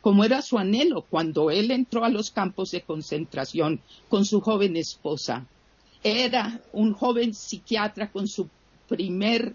como 0.00 0.24
era 0.24 0.42
su 0.42 0.58
anhelo 0.58 1.02
cuando 1.02 1.50
él 1.50 1.70
entró 1.70 2.04
a 2.04 2.08
los 2.08 2.30
campos 2.30 2.70
de 2.70 2.82
concentración 2.82 3.80
con 4.08 4.24
su 4.24 4.40
joven 4.40 4.76
esposa. 4.76 5.46
Era 6.02 6.60
un 6.72 6.94
joven 6.94 7.34
psiquiatra 7.34 8.10
con 8.10 8.28
su 8.28 8.48
primer 8.88 9.54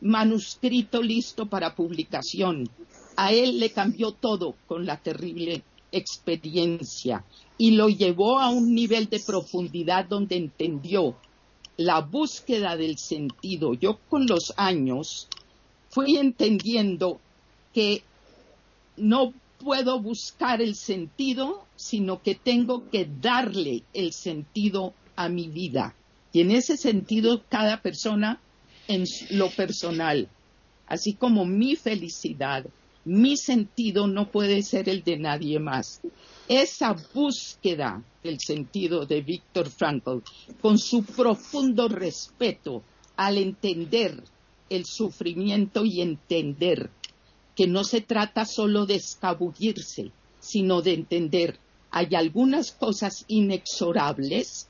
manuscrito 0.00 1.02
listo 1.02 1.46
para 1.46 1.74
publicación. 1.74 2.68
A 3.16 3.32
él 3.32 3.60
le 3.60 3.70
cambió 3.70 4.12
todo 4.12 4.54
con 4.66 4.86
la 4.86 4.96
terrible 4.96 5.62
experiencia 5.92 7.24
y 7.56 7.72
lo 7.72 7.88
llevó 7.88 8.40
a 8.40 8.50
un 8.50 8.74
nivel 8.74 9.08
de 9.08 9.20
profundidad 9.20 10.06
donde 10.06 10.36
entendió 10.36 11.14
la 11.76 12.00
búsqueda 12.00 12.76
del 12.76 12.98
sentido. 12.98 13.74
Yo 13.74 13.98
con 14.08 14.26
los 14.26 14.52
años 14.56 15.28
fui 15.94 16.16
entendiendo 16.16 17.20
que 17.72 18.02
no 18.96 19.32
puedo 19.60 20.00
buscar 20.00 20.60
el 20.60 20.74
sentido, 20.74 21.64
sino 21.76 22.20
que 22.20 22.34
tengo 22.34 22.90
que 22.90 23.08
darle 23.20 23.84
el 23.92 24.12
sentido 24.12 24.92
a 25.14 25.28
mi 25.28 25.46
vida. 25.46 25.94
Y 26.32 26.40
en 26.40 26.50
ese 26.50 26.76
sentido, 26.76 27.44
cada 27.48 27.80
persona 27.80 28.40
en 28.88 29.04
lo 29.30 29.50
personal, 29.50 30.28
así 30.88 31.12
como 31.12 31.46
mi 31.46 31.76
felicidad, 31.76 32.66
mi 33.04 33.36
sentido 33.36 34.08
no 34.08 34.32
puede 34.32 34.62
ser 34.62 34.88
el 34.88 35.04
de 35.04 35.16
nadie 35.16 35.60
más. 35.60 36.00
Esa 36.48 36.96
búsqueda 37.14 38.02
del 38.24 38.40
sentido 38.40 39.06
de 39.06 39.20
Víctor 39.20 39.70
Frankl, 39.70 40.18
con 40.60 40.76
su 40.76 41.04
profundo 41.04 41.86
respeto 41.86 42.82
al 43.16 43.38
entender 43.38 44.20
el 44.70 44.84
sufrimiento 44.86 45.84
y 45.84 46.00
entender 46.00 46.90
que 47.54 47.66
no 47.66 47.84
se 47.84 48.00
trata 48.00 48.44
solo 48.44 48.86
de 48.86 48.96
escabullirse, 48.96 50.10
sino 50.40 50.82
de 50.82 50.94
entender 50.94 51.58
hay 51.96 52.16
algunas 52.16 52.72
cosas 52.72 53.24
inexorables, 53.28 54.66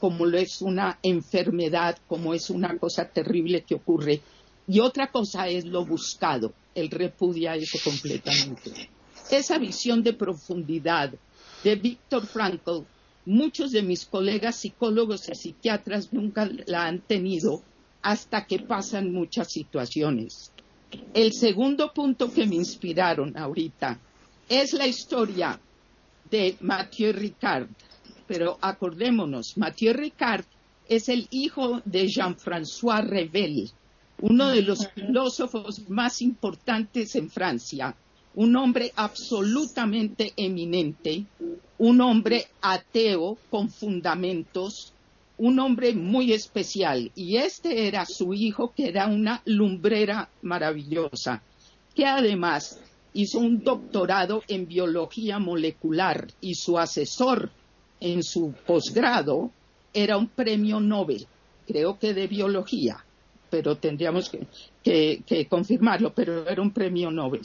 como 0.00 0.26
lo 0.26 0.36
es 0.36 0.60
una 0.60 0.98
enfermedad, 1.02 1.96
como 2.06 2.34
es 2.34 2.50
una 2.50 2.76
cosa 2.76 3.08
terrible 3.08 3.62
que 3.62 3.76
ocurre, 3.76 4.20
y 4.66 4.80
otra 4.80 5.10
cosa 5.10 5.48
es 5.48 5.64
lo 5.64 5.86
buscado, 5.86 6.52
el 6.74 6.90
repudia 6.90 7.56
eso 7.56 7.78
completamente. 7.82 8.90
Esa 9.30 9.56
visión 9.56 10.02
de 10.02 10.12
profundidad 10.12 11.14
de 11.64 11.76
Víctor 11.76 12.26
Frankl, 12.26 12.82
muchos 13.24 13.70
de 13.70 13.80
mis 13.80 14.04
colegas 14.04 14.56
psicólogos 14.56 15.26
y 15.30 15.34
psiquiatras 15.34 16.12
nunca 16.12 16.50
la 16.66 16.84
han 16.84 17.00
tenido 17.00 17.62
hasta 18.02 18.46
que 18.46 18.60
pasan 18.60 19.12
muchas 19.12 19.52
situaciones. 19.52 20.52
El 21.12 21.32
segundo 21.32 21.92
punto 21.92 22.32
que 22.32 22.46
me 22.46 22.56
inspiraron 22.56 23.36
ahorita 23.36 23.98
es 24.48 24.72
la 24.72 24.86
historia 24.86 25.60
de 26.30 26.56
Mathieu 26.60 27.12
Ricard. 27.12 27.68
Pero 28.26 28.58
acordémonos, 28.60 29.56
Mathieu 29.56 29.92
Ricard 29.92 30.44
es 30.88 31.08
el 31.08 31.26
hijo 31.30 31.82
de 31.84 32.08
Jean-François 32.08 33.06
Revel, 33.06 33.70
uno 34.20 34.48
de 34.48 34.62
los 34.62 34.88
filósofos 34.88 35.88
más 35.88 36.20
importantes 36.22 37.14
en 37.14 37.30
Francia, 37.30 37.94
un 38.34 38.56
hombre 38.56 38.92
absolutamente 38.96 40.32
eminente, 40.36 41.24
un 41.78 42.00
hombre 42.00 42.48
ateo 42.60 43.38
con 43.50 43.70
fundamentos, 43.70 44.92
un 45.38 45.58
hombre 45.60 45.94
muy 45.94 46.32
especial 46.32 47.10
y 47.14 47.36
este 47.36 47.86
era 47.86 48.04
su 48.04 48.34
hijo 48.34 48.72
que 48.76 48.88
era 48.88 49.06
una 49.06 49.40
lumbrera 49.44 50.28
maravillosa, 50.42 51.42
que 51.94 52.04
además 52.04 52.80
hizo 53.14 53.38
un 53.38 53.62
doctorado 53.62 54.42
en 54.48 54.66
biología 54.66 55.38
molecular 55.38 56.26
y 56.40 56.54
su 56.54 56.78
asesor 56.78 57.50
en 58.00 58.22
su 58.22 58.52
posgrado 58.66 59.50
era 59.94 60.16
un 60.16 60.28
premio 60.28 60.80
Nobel, 60.80 61.26
creo 61.66 61.98
que 61.98 62.14
de 62.14 62.26
biología, 62.26 63.04
pero 63.48 63.76
tendríamos 63.76 64.30
que, 64.82 65.22
que 65.24 65.46
confirmarlo, 65.46 66.12
pero 66.12 66.48
era 66.48 66.60
un 66.60 66.72
premio 66.72 67.10
Nobel. 67.10 67.42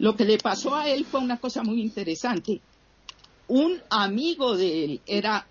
Lo 0.00 0.16
que 0.16 0.24
le 0.24 0.38
pasó 0.38 0.74
a 0.74 0.88
él 0.88 1.04
fue 1.04 1.20
una 1.20 1.38
cosa 1.38 1.62
muy 1.62 1.80
interesante. 1.80 2.60
Un 3.46 3.80
amigo 3.88 4.56
de 4.56 4.84
él 4.84 5.00
era 5.06 5.46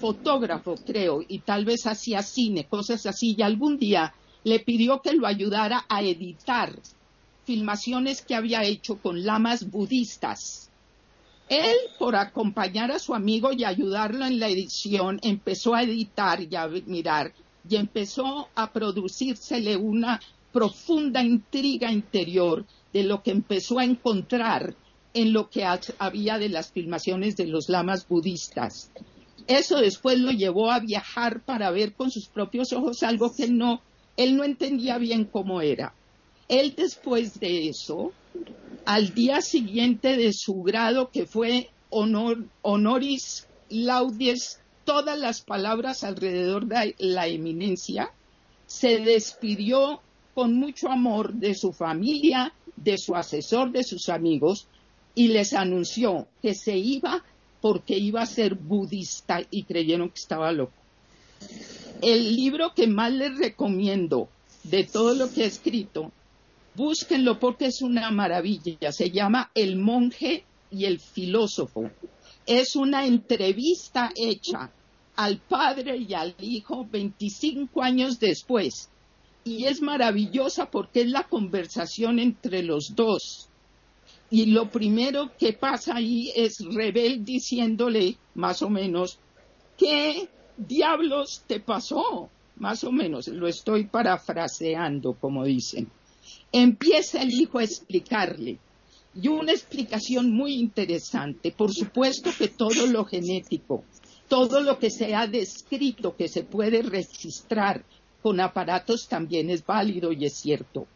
fotógrafo, 0.00 0.74
creo, 0.86 1.22
y 1.26 1.40
tal 1.40 1.64
vez 1.64 1.86
hacía 1.86 2.22
cine, 2.22 2.66
cosas 2.66 3.06
así, 3.06 3.34
y 3.36 3.42
algún 3.42 3.78
día 3.78 4.14
le 4.44 4.60
pidió 4.60 5.00
que 5.02 5.12
lo 5.12 5.26
ayudara 5.26 5.84
a 5.88 6.02
editar 6.02 6.74
filmaciones 7.44 8.22
que 8.22 8.34
había 8.34 8.62
hecho 8.62 8.98
con 8.98 9.24
lamas 9.24 9.70
budistas. 9.70 10.70
Él, 11.48 11.76
por 11.98 12.14
acompañar 12.14 12.92
a 12.92 13.00
su 13.00 13.12
amigo 13.12 13.52
y 13.52 13.64
ayudarlo 13.64 14.24
en 14.24 14.38
la 14.38 14.48
edición, 14.48 15.18
empezó 15.22 15.74
a 15.74 15.82
editar 15.82 16.40
y 16.40 16.54
a 16.54 16.68
mirar, 16.86 17.32
y 17.68 17.74
empezó 17.76 18.48
a 18.54 18.72
producírsele 18.72 19.76
una 19.76 20.20
profunda 20.52 21.22
intriga 21.22 21.90
interior 21.90 22.64
de 22.92 23.02
lo 23.02 23.22
que 23.22 23.32
empezó 23.32 23.80
a 23.80 23.84
encontrar 23.84 24.74
en 25.12 25.32
lo 25.32 25.50
que 25.50 25.64
había 25.98 26.38
de 26.38 26.48
las 26.48 26.70
filmaciones 26.70 27.36
de 27.36 27.46
los 27.46 27.68
lamas 27.68 28.06
budistas. 28.06 28.90
Eso 29.50 29.80
después 29.80 30.16
lo 30.20 30.30
llevó 30.30 30.70
a 30.70 30.78
viajar 30.78 31.40
para 31.40 31.72
ver 31.72 31.94
con 31.94 32.12
sus 32.12 32.28
propios 32.28 32.72
ojos 32.72 33.02
algo 33.02 33.34
que 33.34 33.48
no, 33.48 33.82
él 34.16 34.36
no 34.36 34.44
entendía 34.44 34.96
bien 34.96 35.24
cómo 35.24 35.60
era. 35.60 35.92
Él 36.46 36.74
después 36.76 37.40
de 37.40 37.68
eso, 37.68 38.12
al 38.84 39.12
día 39.12 39.40
siguiente 39.40 40.16
de 40.16 40.32
su 40.32 40.62
grado, 40.62 41.10
que 41.10 41.26
fue 41.26 41.68
honor, 41.88 42.44
honoris 42.62 43.48
laudes, 43.68 44.60
todas 44.84 45.18
las 45.18 45.40
palabras 45.40 46.04
alrededor 46.04 46.66
de 46.66 46.94
la 46.98 47.26
eminencia, 47.26 48.12
se 48.68 49.00
despidió 49.00 50.00
con 50.32 50.54
mucho 50.54 50.90
amor 50.90 51.32
de 51.34 51.56
su 51.56 51.72
familia, 51.72 52.54
de 52.76 52.98
su 52.98 53.16
asesor, 53.16 53.72
de 53.72 53.82
sus 53.82 54.10
amigos, 54.10 54.68
y 55.16 55.26
les 55.26 55.54
anunció 55.54 56.28
que 56.40 56.54
se 56.54 56.76
iba 56.76 57.24
porque 57.60 57.98
iba 57.98 58.22
a 58.22 58.26
ser 58.26 58.54
budista 58.54 59.42
y 59.50 59.64
creyeron 59.64 60.08
que 60.08 60.20
estaba 60.20 60.52
loco. 60.52 60.72
El 62.02 62.34
libro 62.34 62.72
que 62.74 62.86
más 62.86 63.12
les 63.12 63.36
recomiendo 63.36 64.28
de 64.64 64.84
todo 64.84 65.14
lo 65.14 65.32
que 65.32 65.42
he 65.42 65.46
escrito, 65.46 66.12
búsquenlo 66.74 67.38
porque 67.38 67.66
es 67.66 67.82
una 67.82 68.10
maravilla. 68.10 68.92
Se 68.92 69.10
llama 69.10 69.50
El 69.54 69.76
monje 69.76 70.44
y 70.70 70.86
el 70.86 70.98
filósofo. 70.98 71.90
Es 72.46 72.76
una 72.76 73.06
entrevista 73.06 74.10
hecha 74.16 74.70
al 75.16 75.38
padre 75.38 75.98
y 75.98 76.14
al 76.14 76.34
hijo 76.40 76.86
25 76.90 77.82
años 77.82 78.18
después. 78.18 78.88
Y 79.44 79.66
es 79.66 79.82
maravillosa 79.82 80.70
porque 80.70 81.02
es 81.02 81.08
la 81.08 81.24
conversación 81.24 82.18
entre 82.18 82.62
los 82.62 82.94
dos 82.94 83.49
y 84.30 84.46
lo 84.46 84.70
primero 84.70 85.32
que 85.36 85.52
pasa 85.52 85.96
ahí 85.96 86.32
es 86.36 86.64
Rebel 86.64 87.24
diciéndole, 87.24 88.16
más 88.34 88.62
o 88.62 88.70
menos, 88.70 89.18
¿qué 89.76 90.28
diablos 90.56 91.42
te 91.48 91.58
pasó? 91.58 92.30
Más 92.56 92.84
o 92.84 92.92
menos, 92.92 93.26
lo 93.26 93.48
estoy 93.48 93.86
parafraseando, 93.86 95.14
como 95.14 95.44
dicen. 95.44 95.90
Empieza 96.52 97.22
el 97.22 97.32
hijo 97.32 97.58
a 97.58 97.64
explicarle. 97.64 98.58
Y 99.20 99.26
una 99.26 99.50
explicación 99.50 100.30
muy 100.30 100.54
interesante. 100.54 101.50
Por 101.50 101.72
supuesto 101.72 102.30
que 102.38 102.46
todo 102.46 102.86
lo 102.86 103.04
genético, 103.04 103.82
todo 104.28 104.60
lo 104.60 104.78
que 104.78 104.90
se 104.90 105.16
ha 105.16 105.26
descrito, 105.26 106.14
que 106.14 106.28
se 106.28 106.44
puede 106.44 106.82
registrar 106.82 107.84
con 108.22 108.38
aparatos, 108.38 109.08
también 109.08 109.50
es 109.50 109.66
válido 109.66 110.12
y 110.12 110.26
es 110.26 110.34
cierto. 110.34 110.86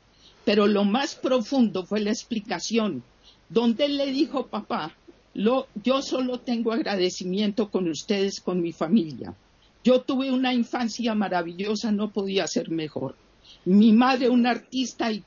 Pero 0.45 0.69
lo 0.69 0.85
más 0.85 1.17
profundo 1.17 1.85
fue 1.85 1.99
la 1.99 2.11
explicación 2.11 3.03
donde 3.55 3.85
él 3.85 3.97
le 3.97 4.07
dijo, 4.07 4.49
papá, 4.49 4.93
yo 5.33 6.03
solo 6.03 6.41
tengo 6.41 6.73
agradecimiento 6.73 7.71
con 7.71 7.89
ustedes, 7.89 8.41
con 8.41 8.61
mi 8.61 8.73
familia. 8.73 9.33
Yo 9.85 10.01
tuve 10.01 10.33
una 10.33 10.53
infancia 10.53 11.15
maravillosa, 11.15 11.93
no 11.93 12.11
podía 12.11 12.49
ser 12.49 12.69
mejor. 12.71 13.15
Mi 13.65 13.93
madre 13.93 14.29
una 14.29 14.51
artista 14.51 15.13
y 15.13 15.23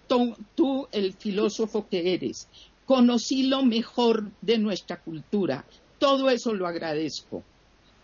tú 0.55 0.87
el 0.91 1.13
filósofo 1.13 1.87
que 1.87 2.13
eres. 2.13 2.49
Conocí 2.85 3.43
lo 3.43 3.63
mejor 3.63 4.29
de 4.41 4.57
nuestra 4.57 4.99
cultura. 4.99 5.63
Todo 5.97 6.29
eso 6.29 6.53
lo 6.53 6.67
agradezco. 6.67 7.43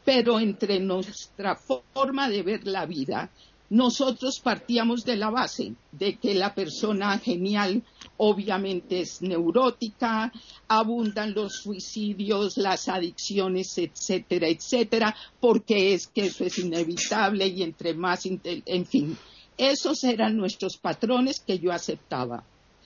Pero 0.05 0.39
entre 0.39 0.79
nuestra 0.79 1.55
forma 1.55 2.29
de 2.29 2.43
ver 2.43 2.65
la 2.65 2.85
vida 2.85 3.29
nosotros 3.73 4.39
partíamos 4.39 5.03
de 5.03 5.15
la 5.15 5.31
base 5.31 5.73
de 5.91 6.17
que 6.17 6.35
la 6.35 6.53
persona 6.53 7.17
genial 7.17 7.81
obviamente 8.17 9.01
es 9.01 9.23
neurótica, 9.23 10.31
abundan 10.67 11.33
los 11.33 11.63
suicidios, 11.63 12.57
las 12.57 12.87
adicciones, 12.87 13.75
etcétera, 13.79 14.47
etcétera, 14.47 15.15
porque 15.39 15.95
es 15.95 16.05
que 16.05 16.27
eso 16.27 16.43
es 16.43 16.59
inevitable 16.59 17.47
y 17.47 17.63
entre 17.63 17.95
más, 17.95 18.27
en 18.27 18.85
fin, 18.85 19.17
esos 19.57 20.03
eran 20.03 20.37
nuestros 20.37 20.77
patrones 20.77 21.39
que 21.39 21.57
yo 21.57 21.71
aceptaba. 21.71 22.43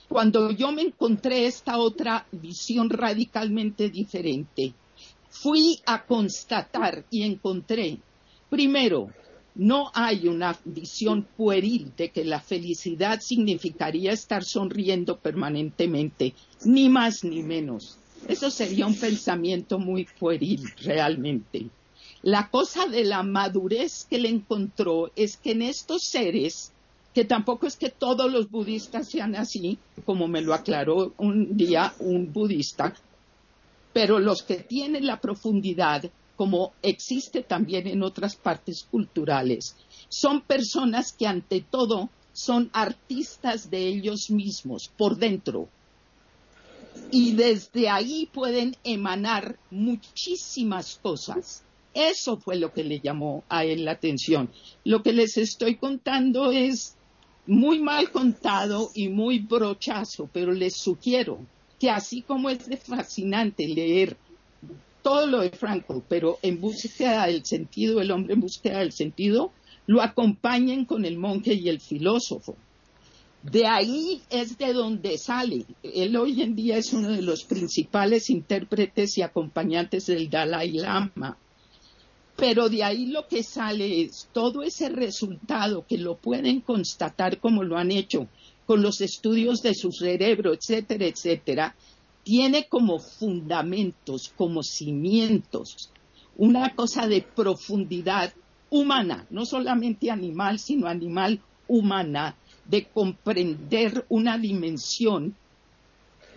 Cuando 0.07 0.51
yo 0.51 0.71
me 0.71 0.83
encontré 0.83 1.47
esta 1.47 1.79
otra 1.79 2.25
visión 2.31 2.89
radicalmente 2.89 3.89
diferente, 3.89 4.73
fui 5.29 5.81
a 5.85 6.05
constatar 6.05 7.03
y 7.11 7.23
encontré, 7.23 7.97
primero, 8.49 9.09
no 9.57 9.91
hay 9.95 10.27
una 10.27 10.57
visión 10.65 11.23
pueril 11.35 11.91
de 11.97 12.09
que 12.09 12.23
la 12.23 12.39
felicidad 12.39 13.19
significaría 13.21 14.11
estar 14.11 14.43
sonriendo 14.43 15.17
permanentemente, 15.17 16.35
ni 16.63 16.89
más 16.89 17.23
ni 17.23 17.41
menos. 17.41 17.97
Eso 18.27 18.51
sería 18.51 18.85
un 18.85 18.95
pensamiento 18.95 19.79
muy 19.79 20.07
pueril 20.19 20.63
realmente. 20.83 21.67
La 22.21 22.49
cosa 22.49 22.85
de 22.87 23.03
la 23.03 23.23
madurez 23.23 24.05
que 24.07 24.19
le 24.19 24.29
encontró 24.29 25.11
es 25.15 25.37
que 25.37 25.51
en 25.51 25.63
estos 25.63 26.03
seres, 26.03 26.71
que 27.15 27.25
tampoco 27.25 27.65
es 27.65 27.77
que 27.77 27.89
todos 27.89 28.31
los 28.31 28.51
budistas 28.51 29.09
sean 29.09 29.35
así, 29.35 29.79
como 30.05 30.27
me 30.27 30.41
lo 30.41 30.53
aclaró 30.53 31.13
un 31.17 31.57
día 31.57 31.93
un 31.99 32.31
budista, 32.31 32.93
pero 33.91 34.19
los 34.19 34.43
que 34.43 34.57
tienen 34.57 35.07
la 35.07 35.19
profundidad 35.19 36.11
como 36.37 36.71
existe 36.81 37.41
también 37.41 37.87
en 37.87 38.03
otras 38.03 38.35
partes 38.35 38.87
culturales. 38.89 39.75
Son 40.07 40.41
personas 40.41 41.11
que 41.11 41.27
ante 41.27 41.61
todo 41.61 42.09
son 42.31 42.69
artistas 42.71 43.69
de 43.69 43.87
ellos 43.87 44.29
mismos 44.29 44.89
por 44.95 45.17
dentro. 45.17 45.67
Y 47.11 47.33
desde 47.33 47.89
ahí 47.89 48.29
pueden 48.31 48.77
emanar 48.83 49.57
muchísimas 49.71 50.99
cosas. 51.01 51.63
Eso 51.93 52.37
fue 52.37 52.57
lo 52.57 52.71
que 52.71 52.83
le 52.83 52.99
llamó 52.99 53.43
a 53.49 53.65
él 53.65 53.85
la 53.85 53.93
atención. 53.93 54.51
Lo 54.83 55.01
que 55.01 55.13
les 55.13 55.37
estoy 55.37 55.75
contando 55.75 56.51
es 56.51 56.95
muy 57.47 57.79
mal 57.79 58.11
contado 58.11 58.91
y 58.93 59.09
muy 59.09 59.39
brochazo, 59.39 60.29
pero 60.31 60.51
les 60.51 60.75
sugiero 60.75 61.39
que 61.79 61.89
así 61.89 62.21
como 62.21 62.49
es 62.49 62.67
fascinante 62.83 63.67
leer 63.67 64.17
todo 65.07 65.25
lo 65.25 65.39
de 65.39 65.51
Franco, 65.51 66.03
pero 66.09 66.37
en 66.41 66.59
búsqueda 66.59 67.27
del 67.27 67.45
sentido, 67.45 68.01
el 68.01 68.11
hombre 68.11 68.33
en 68.33 68.41
búsqueda 68.41 68.79
del 68.79 68.91
sentido, 68.91 69.53
lo 69.85 70.01
acompañen 70.01 70.83
con 70.83 71.05
el 71.05 71.17
monje 71.17 71.53
y 71.53 71.69
el 71.69 71.79
filósofo. 71.79 72.57
De 73.41 73.65
ahí 73.65 74.21
es 74.29 74.57
de 74.57 74.73
donde 74.73 75.17
sale. 75.17 75.63
Él 75.81 76.17
hoy 76.17 76.41
en 76.41 76.57
día 76.57 76.75
es 76.75 76.91
uno 76.91 77.07
de 77.07 77.21
los 77.21 77.45
principales 77.45 78.29
intérpretes 78.29 79.17
y 79.17 79.21
acompañantes 79.21 80.07
del 80.07 80.29
Dalai 80.29 80.73
Lama. 80.73 81.37
Pero 82.35 82.67
de 82.67 82.83
ahí 82.83 83.05
lo 83.05 83.29
que 83.29 83.43
sale 83.43 84.01
es 84.01 84.27
todo 84.33 84.61
ese 84.61 84.89
resultado 84.89 85.85
que 85.87 85.97
lo 85.97 86.17
pueden 86.17 86.59
constatar 86.59 87.39
como 87.39 87.63
lo 87.63 87.77
han 87.77 87.91
hecho 87.91 88.27
con 88.65 88.81
los 88.81 88.99
estudios 88.99 89.61
de 89.61 89.73
su 89.73 89.93
cerebro, 89.93 90.53
etcétera, 90.53 91.05
etcétera, 91.05 91.75
tiene 92.27 92.67
como 92.67 92.99
fundamentos, 92.99 94.33
como 94.35 94.61
cimientos, 94.61 95.89
una 96.35 96.75
cosa 96.75 97.07
de 97.07 97.21
profundidad 97.21 98.33
humana, 98.69 99.25
no 99.29 99.45
solamente 99.45 100.11
animal, 100.11 100.59
sino 100.59 100.87
animal 100.87 101.39
humana, 101.69 102.35
de 102.65 102.83
comprender 102.83 104.05
una 104.09 104.37
dimensión. 104.37 105.37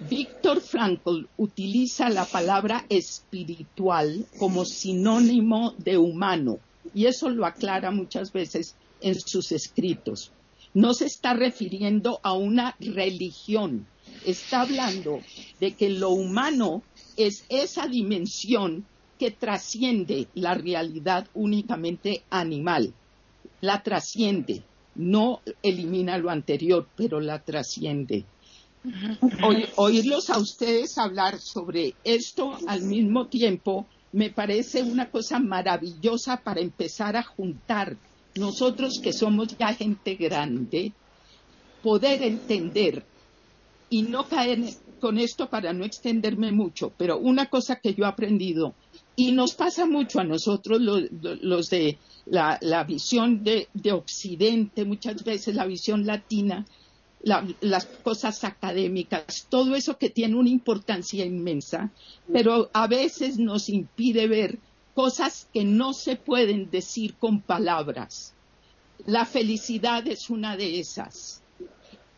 Víctor 0.09 0.61
Frankl 0.61 1.27
utiliza 1.37 2.09
la 2.09 2.25
palabra 2.25 2.87
espiritual 2.89 4.27
como 4.39 4.65
sinónimo 4.65 5.75
de 5.77 5.99
humano. 5.99 6.61
y 6.95 7.07
eso 7.07 7.31
lo 7.31 7.45
aclara 7.47 7.91
muchas 7.91 8.33
veces 8.33 8.77
en 9.01 9.19
sus 9.19 9.51
escritos. 9.51 10.31
No 10.73 10.95
se 10.95 11.07
está 11.07 11.35
refiriendo 11.35 12.21
a 12.23 12.35
una 12.35 12.77
religión, 12.79 13.89
está 14.25 14.63
hablando 14.63 15.21
de 15.59 15.73
que 15.73 15.91
lo 15.91 16.11
humano 16.11 16.83
es 17.17 17.45
esa 17.49 17.87
dimensión 17.87 18.87
que 19.19 19.31
trasciende 19.31 20.29
la 20.35 20.55
realidad 20.55 21.29
únicamente 21.35 22.23
animal. 22.31 22.95
La 23.61 23.83
trasciende, 23.83 24.63
no 24.95 25.41
elimina 25.63 26.17
lo 26.19 26.31
anterior, 26.31 26.89
pero 26.97 27.21
la 27.21 27.39
trasciende. 27.39 28.25
oírlos 29.77 30.31
a 30.31 30.39
ustedes 30.39 30.97
hablar 30.97 31.39
sobre 31.39 31.95
esto 32.03 32.57
al 32.67 32.83
mismo 32.83 33.27
tiempo 33.27 33.87
me 34.13 34.31
parece 34.31 34.83
una 34.83 35.11
cosa 35.11 35.39
maravillosa 35.39 36.39
para 36.39 36.61
empezar 36.61 37.17
a 37.17 37.23
juntar 37.23 37.97
nosotros 38.35 39.01
que 39.01 39.13
somos 39.13 39.57
ya 39.59 39.75
gente 39.75 40.15
grande, 40.15 40.93
poder 41.83 42.23
entender 42.23 43.05
y 43.91 44.03
no 44.03 44.29
caer 44.29 44.61
con 45.01 45.19
esto 45.19 45.51
para 45.51 45.73
no 45.73 45.85
extenderme 45.85 46.53
mucho, 46.53 46.93
pero 46.97 47.19
una 47.19 47.47
cosa 47.47 47.77
que 47.77 47.95
yo 47.95 48.05
he 48.05 48.09
aprendido 48.09 48.75
y 49.17 49.33
nos 49.33 49.55
pasa 49.55 49.85
mucho 49.85 50.21
a 50.21 50.25
nosotros 50.25 50.81
los, 50.81 51.69
de 51.71 51.99
la, 52.27 52.85
visión 52.85 53.43
de, 53.45 53.69
Occidente, 53.93 54.85
muchas 54.85 55.25
veces 55.25 55.55
la 55.57 55.67
visión 55.67 56.07
latina, 56.07 56.65
las 57.23 57.87
cosas 58.03 58.45
académicas, 58.45 59.47
todo 59.51 59.75
eso 59.75 59.99
que 59.99 60.09
tiene 60.09 60.37
una 60.37 60.49
importancia 60.49 61.25
inmensa, 61.25 61.91
pero 62.33 62.71
a 62.73 62.87
veces 62.87 63.39
nos 63.39 63.69
impide 63.69 64.27
ver 64.27 64.59
cosas 64.95 65.49
que 65.53 65.65
no 65.65 65.93
se 65.93 66.17
pueden 66.17 66.71
decir 66.71 67.15
con 67.15 67.41
palabras. 67.41 68.33
La 69.07 69.27
felicidad 69.27 70.07
es 70.07 70.31
una 70.31 70.57
de 70.57 70.79
esas. 70.79 71.40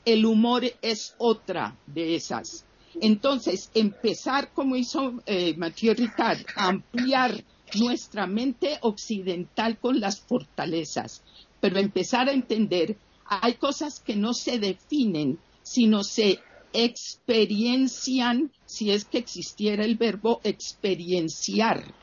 El 0.04 0.26
humor 0.26 0.64
es 0.82 1.14
otra 1.18 1.76
de 1.86 2.14
esas. 2.16 2.64
Entonces, 3.00 3.70
empezar, 3.74 4.52
como 4.52 4.76
hizo 4.76 5.22
eh, 5.26 5.54
Mathieu 5.56 5.94
Ricard, 5.94 6.40
a 6.56 6.68
ampliar 6.68 7.42
nuestra 7.74 8.26
mente 8.26 8.78
occidental 8.82 9.78
con 9.78 10.00
las 10.00 10.20
fortalezas, 10.20 11.22
pero 11.60 11.78
empezar 11.78 12.28
a 12.28 12.32
entender, 12.32 12.96
hay 13.24 13.54
cosas 13.54 14.00
que 14.00 14.16
no 14.16 14.34
se 14.34 14.58
definen, 14.58 15.38
sino 15.62 16.02
se 16.04 16.40
experiencian, 16.72 18.50
si 18.66 18.90
es 18.90 19.04
que 19.04 19.18
existiera 19.18 19.84
el 19.84 19.96
verbo 19.96 20.40
experienciar. 20.44 21.94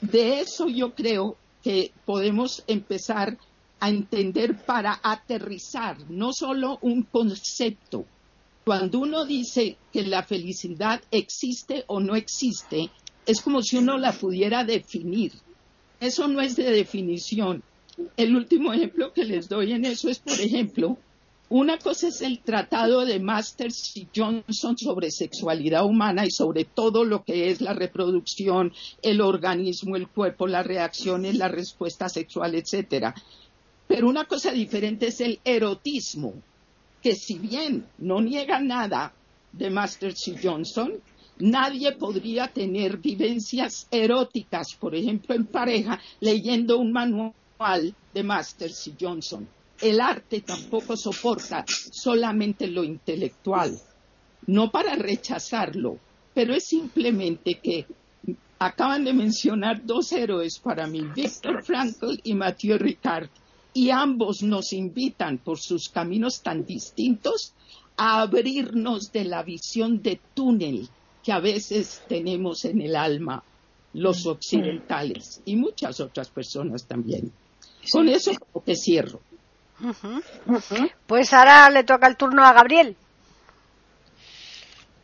De 0.00 0.40
eso 0.40 0.68
yo 0.68 0.94
creo 0.94 1.36
que 1.62 1.92
podemos 2.04 2.62
empezar 2.66 3.38
a 3.80 3.88
entender 3.88 4.56
para 4.64 5.00
aterrizar 5.02 5.98
no 6.10 6.32
solo 6.32 6.78
un 6.82 7.02
concepto. 7.02 8.06
Cuando 8.64 9.00
uno 9.00 9.24
dice 9.24 9.76
que 9.92 10.02
la 10.02 10.22
felicidad 10.22 11.02
existe 11.10 11.84
o 11.86 12.00
no 12.00 12.16
existe, 12.16 12.90
es 13.26 13.40
como 13.40 13.62
si 13.62 13.76
uno 13.76 13.98
la 13.98 14.12
pudiera 14.12 14.64
definir. 14.64 15.32
Eso 16.00 16.28
no 16.28 16.40
es 16.40 16.56
de 16.56 16.70
definición. 16.70 17.62
El 18.16 18.34
último 18.34 18.72
ejemplo 18.72 19.12
que 19.12 19.24
les 19.24 19.48
doy 19.48 19.72
en 19.72 19.84
eso 19.84 20.08
es, 20.08 20.18
por 20.18 20.40
ejemplo, 20.40 20.98
una 21.50 21.78
cosa 21.78 22.08
es 22.08 22.22
el 22.22 22.40
tratado 22.40 23.04
de 23.04 23.20
Masters 23.20 23.96
y 23.96 24.08
Johnson 24.16 24.76
sobre 24.78 25.10
sexualidad 25.10 25.84
humana 25.84 26.24
y 26.24 26.30
sobre 26.30 26.64
todo 26.64 27.04
lo 27.04 27.22
que 27.22 27.50
es 27.50 27.60
la 27.60 27.74
reproducción, 27.74 28.72
el 29.02 29.20
organismo, 29.20 29.94
el 29.94 30.08
cuerpo, 30.08 30.46
las 30.46 30.66
reacciones, 30.66 31.36
la 31.36 31.48
respuesta 31.48 32.08
sexual, 32.08 32.54
etcétera. 32.54 33.14
Pero 33.86 34.08
una 34.08 34.24
cosa 34.24 34.50
diferente 34.50 35.08
es 35.08 35.20
el 35.20 35.40
erotismo, 35.44 36.34
que 37.02 37.14
si 37.14 37.38
bien 37.38 37.86
no 37.98 38.20
niega 38.20 38.60
nada 38.60 39.12
de 39.52 39.70
Masters 39.70 40.28
y 40.28 40.36
Johnson, 40.42 40.94
nadie 41.38 41.92
podría 41.92 42.48
tener 42.48 42.96
vivencias 42.96 43.86
eróticas, 43.90 44.74
por 44.74 44.94
ejemplo, 44.94 45.34
en 45.34 45.46
pareja, 45.46 46.00
leyendo 46.20 46.78
un 46.78 46.92
manual 46.92 47.94
de 48.12 48.22
Masters 48.22 48.88
y 48.88 48.94
Johnson. 48.98 49.46
El 49.80 50.00
arte 50.00 50.40
tampoco 50.40 50.96
soporta 50.96 51.64
solamente 51.68 52.66
lo 52.68 52.84
intelectual, 52.84 53.78
no 54.46 54.70
para 54.70 54.94
rechazarlo, 54.94 55.98
pero 56.32 56.54
es 56.54 56.64
simplemente 56.64 57.60
que 57.62 57.86
acaban 58.58 59.04
de 59.04 59.12
mencionar 59.12 59.84
dos 59.84 60.12
héroes 60.12 60.58
para 60.58 60.86
mí, 60.86 61.02
Víctor 61.14 61.62
Frankl 61.64 62.18
y 62.22 62.34
Mathieu 62.34 62.78
Ricard 62.78 63.28
y 63.74 63.90
ambos 63.90 64.42
nos 64.42 64.72
invitan 64.72 65.38
por 65.38 65.58
sus 65.58 65.88
caminos 65.88 66.40
tan 66.42 66.64
distintos 66.64 67.52
a 67.96 68.22
abrirnos 68.22 69.12
de 69.12 69.24
la 69.24 69.42
visión 69.42 70.00
de 70.00 70.20
túnel 70.32 70.88
que 71.22 71.32
a 71.32 71.40
veces 71.40 72.02
tenemos 72.08 72.64
en 72.64 72.80
el 72.80 72.96
alma 72.96 73.42
los 73.92 74.26
occidentales 74.26 75.40
y 75.44 75.56
muchas 75.56 76.00
otras 76.00 76.28
personas 76.28 76.84
también. 76.84 77.32
Con 77.90 78.08
eso 78.08 78.32
te 78.64 78.76
cierro. 78.76 79.20
Pues 81.06 81.32
ahora 81.32 81.68
le 81.70 81.84
toca 81.84 82.06
el 82.06 82.16
turno 82.16 82.44
a 82.44 82.52
Gabriel. 82.52 82.96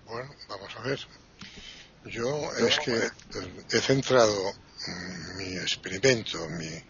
Bueno, 0.07 0.31
vamos 0.49 0.77
a 0.77 0.83
ver. 0.83 1.01
Yo 2.07 2.51
es 2.67 2.79
que 2.81 3.77
he 3.77 3.81
centrado 3.81 4.35
mi 5.37 5.57
experimento, 5.57 6.39
mi, 6.49 6.67
mi 6.67 6.83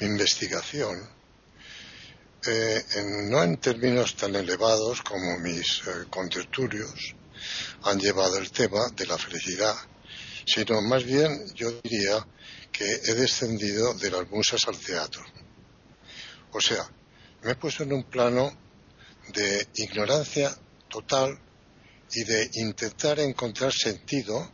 investigación, 0.00 1.08
eh, 2.46 2.84
no 3.28 3.42
en 3.42 3.56
términos 3.56 4.16
tan 4.16 4.34
elevados 4.34 5.02
como 5.02 5.38
mis 5.38 5.82
eh, 5.86 6.04
contertulios 6.10 7.14
han 7.84 7.98
llevado 7.98 8.38
el 8.38 8.50
tema 8.50 8.88
de 8.94 9.06
la 9.06 9.18
felicidad, 9.18 9.74
sino 10.46 10.80
más 10.82 11.04
bien 11.04 11.46
yo 11.54 11.70
diría 11.82 12.26
que 12.70 12.84
he 12.84 13.14
descendido 13.14 13.94
de 13.94 14.10
las 14.10 14.28
musas 14.30 14.60
al 14.66 14.78
teatro. 14.78 15.24
O 16.52 16.60
sea, 16.60 16.84
me 17.42 17.52
he 17.52 17.54
puesto 17.54 17.82
en 17.82 17.92
un 17.92 18.04
plano 18.04 18.52
de 19.28 19.68
ignorancia 19.76 20.54
total 20.88 21.38
y 22.12 22.24
de 22.24 22.50
intentar 22.54 23.18
encontrar 23.20 23.72
sentido 23.72 24.50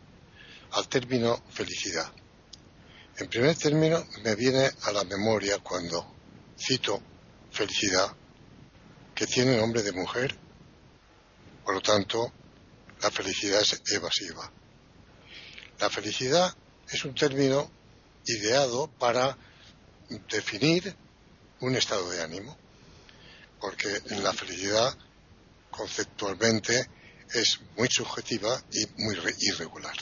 al 0.73 0.89
término 0.89 1.43
felicidad. 1.51 2.11
En 3.21 3.29
primer 3.29 3.55
término, 3.55 4.07
me 4.25 4.35
viene 4.35 4.71
a 4.85 4.93
la 4.93 5.05
memoria 5.05 5.59
cuando 5.59 6.15
cito 6.59 7.03
felicidad, 7.53 8.11
que 9.15 9.27
tiene 9.27 9.59
nombre 9.59 9.83
de 9.83 9.93
mujer, 9.93 10.35
por 11.63 11.75
lo 11.75 11.83
tanto, 11.83 12.33
la 13.03 13.11
felicidad 13.11 13.61
es 13.61 13.83
evasiva. 13.93 14.51
La 15.79 15.91
felicidad 15.91 16.51
es 16.91 17.05
un 17.05 17.15
término 17.15 17.71
ideado 18.25 18.91
para 18.99 19.37
definir 20.31 20.97
un 21.61 21.77
estado 21.77 22.09
de 22.09 22.23
ánimo, 22.23 22.57
porque 23.61 24.01
la 24.23 24.33
felicidad 24.33 24.97
conceptualmente 25.71 26.89
es 27.35 27.61
muy 27.77 27.89
subjetiva 27.89 28.63
y 28.73 29.03
muy 29.03 29.15
irregular. 29.41 29.95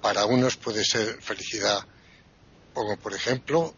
Para 0.00 0.26
unos 0.26 0.56
puede 0.56 0.84
ser 0.84 1.20
felicidad 1.20 1.84
como 2.74 2.98
por 2.98 3.14
ejemplo, 3.14 3.74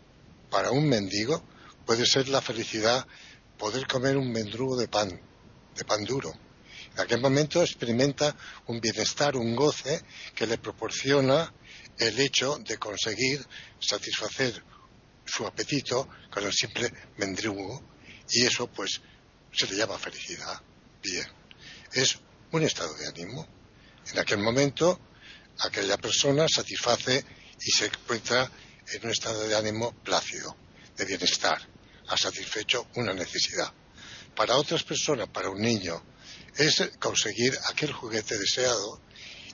para 0.50 0.70
un 0.70 0.88
mendigo 0.88 1.42
puede 1.84 2.06
ser 2.06 2.28
la 2.28 2.40
felicidad 2.40 3.06
poder 3.58 3.86
comer 3.86 4.16
un 4.16 4.32
mendrugo 4.32 4.76
de 4.76 4.88
pan, 4.88 5.20
de 5.76 5.84
pan 5.84 6.04
duro. 6.04 6.32
En 6.94 7.00
aquel 7.00 7.20
momento 7.20 7.62
experimenta 7.62 8.34
un 8.66 8.80
bienestar, 8.80 9.36
un 9.36 9.54
goce 9.54 10.02
que 10.34 10.46
le 10.46 10.58
proporciona 10.58 11.52
el 11.98 12.18
hecho 12.18 12.58
de 12.58 12.78
conseguir 12.78 13.46
satisfacer 13.78 14.62
su 15.24 15.46
apetito 15.46 16.08
con 16.30 16.44
el 16.44 16.52
simple 16.52 16.92
mendrugo 17.18 17.82
y 18.30 18.44
eso 18.44 18.66
pues 18.68 19.00
se 19.52 19.66
le 19.66 19.76
llama 19.76 19.98
felicidad. 19.98 20.60
Bien, 21.02 21.26
es 21.92 22.18
un 22.52 22.62
estado 22.62 22.94
de 22.94 23.08
ánimo. 23.08 23.46
En 24.12 24.18
aquel 24.18 24.38
momento 24.38 24.98
aquella 25.60 25.96
persona 25.96 26.46
satisface 26.48 27.24
y 27.60 27.70
se 27.70 27.86
encuentra 27.86 28.50
en 28.92 29.04
un 29.04 29.10
estado 29.10 29.46
de 29.46 29.56
ánimo 29.56 29.92
plácido, 30.02 30.56
de 30.96 31.04
bienestar, 31.04 31.60
ha 32.08 32.16
satisfecho 32.16 32.88
una 32.94 33.12
necesidad. 33.12 33.72
Para 34.34 34.56
otras 34.56 34.82
personas, 34.82 35.28
para 35.28 35.50
un 35.50 35.60
niño, 35.60 36.02
es 36.56 36.90
conseguir 36.98 37.56
aquel 37.70 37.92
juguete 37.92 38.38
deseado 38.38 39.00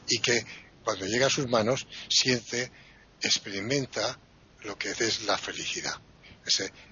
y 0.09 0.19
que 0.19 0.45
cuando 0.85 1.07
llega 1.07 1.27
a 1.27 1.31
sus 1.31 1.49
manos 1.49 1.87
siente, 2.09 2.71
experimenta 3.21 4.19
lo 4.63 4.77
que 4.77 4.91
es 4.91 5.23
la 5.23 5.39
felicidad, 5.39 6.01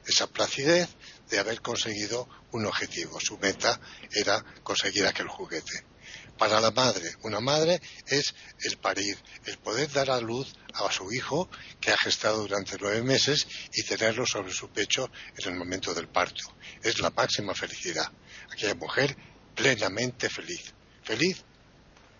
esa 0.07 0.26
placidez 0.28 0.88
de 1.28 1.38
haber 1.38 1.61
conseguido 1.61 2.28
un 2.53 2.66
objetivo. 2.66 3.20
Su 3.20 3.38
meta 3.38 3.80
era 4.12 4.45
conseguir 4.62 5.07
aquel 5.07 5.28
juguete. 5.28 5.89
Para 6.41 6.59
la 6.59 6.70
madre. 6.70 7.16
Una 7.24 7.38
madre 7.38 7.82
es 8.07 8.34
el 8.62 8.78
parir, 8.78 9.18
el 9.45 9.59
poder 9.59 9.93
dar 9.93 10.11
a 10.11 10.22
luz 10.22 10.55
a 10.72 10.91
su 10.91 11.12
hijo 11.12 11.51
que 11.78 11.91
ha 11.91 11.99
gestado 11.99 12.38
durante 12.38 12.78
nueve 12.80 13.03
meses 13.03 13.47
y 13.74 13.82
tenerlo 13.82 14.24
sobre 14.24 14.51
su 14.51 14.70
pecho 14.70 15.11
en 15.36 15.53
el 15.53 15.59
momento 15.59 15.93
del 15.93 16.09
parto. 16.09 16.43
Es 16.82 16.99
la 16.99 17.11
máxima 17.11 17.55
felicidad. 17.55 18.11
Aquella 18.51 18.74
mujer 18.74 19.14
plenamente 19.55 20.30
feliz. 20.30 20.72
¿Feliz? 21.05 21.45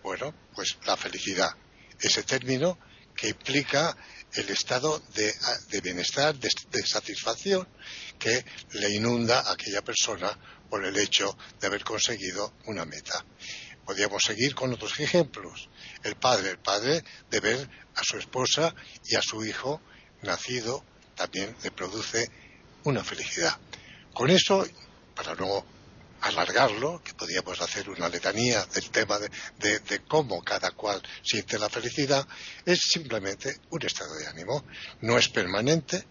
Bueno, 0.03 0.35
pues 0.53 0.77
la 0.85 0.95
felicidad. 0.95 1.55
Ese 1.99 2.21
término 2.21 2.77
que 3.15 3.29
implica 3.29 3.97
el 4.33 4.49
estado 4.49 5.01
de, 5.15 5.81
bienestar, 5.81 6.35
de, 6.35 6.49
satisfacción 6.85 7.67
que 8.19 8.45
le 8.73 8.91
inunda 8.91 9.39
a 9.39 9.53
aquella 9.53 9.81
persona 9.81 10.37
por 10.69 10.85
el 10.85 10.95
hecho 10.97 11.35
de 11.59 11.67
haber 11.67 11.83
conseguido 11.83 12.53
una 12.65 12.85
meta. 12.85 13.25
Podríamos 13.85 14.23
seguir 14.23 14.55
con 14.55 14.71
otros 14.73 14.99
ejemplos. 14.99 15.69
El 16.03 16.15
padre, 16.15 16.51
el 16.51 16.59
padre 16.59 17.03
de 17.29 17.39
ver 17.39 17.69
a 17.95 18.03
su 18.03 18.17
esposa 18.17 18.73
y 19.05 19.15
a 19.15 19.21
su 19.21 19.43
hijo 19.43 19.81
nacido 20.21 20.83
también 21.15 21.55
le 21.63 21.71
produce 21.71 22.29
una 22.83 23.03
felicidad. 23.03 23.57
Con 24.13 24.29
eso, 24.29 24.65
para 25.15 25.35
no 25.35 25.65
alargarlo, 26.21 27.01
que 27.03 27.13
podríamos 27.13 27.59
hacer 27.61 27.89
una 27.89 28.07
letanía 28.07 28.65
del 28.65 28.89
tema 28.91 29.17
de, 29.19 30.01
cómo 30.07 30.41
cada 30.43 30.71
cual 30.71 31.01
siente 31.23 31.57
la 31.57 31.69
felicidad, 31.69 32.27
es 32.65 32.79
simplemente 32.91 33.59
un 33.71 33.85
estado 33.85 34.15
de 34.15 34.27
ánimo. 34.27 34.63
No 35.01 35.17
es 35.17 35.29
permanente. 35.29 36.05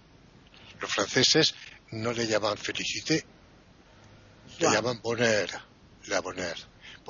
Los 0.80 0.92
franceses 0.92 1.54
no 1.92 2.12
le 2.12 2.26
llaman 2.26 2.56
felicité, 2.56 3.24
le 4.58 4.70
llaman 4.70 5.00
bonheur, 5.02 5.50
la 6.06 6.20
bonheur, 6.20 6.56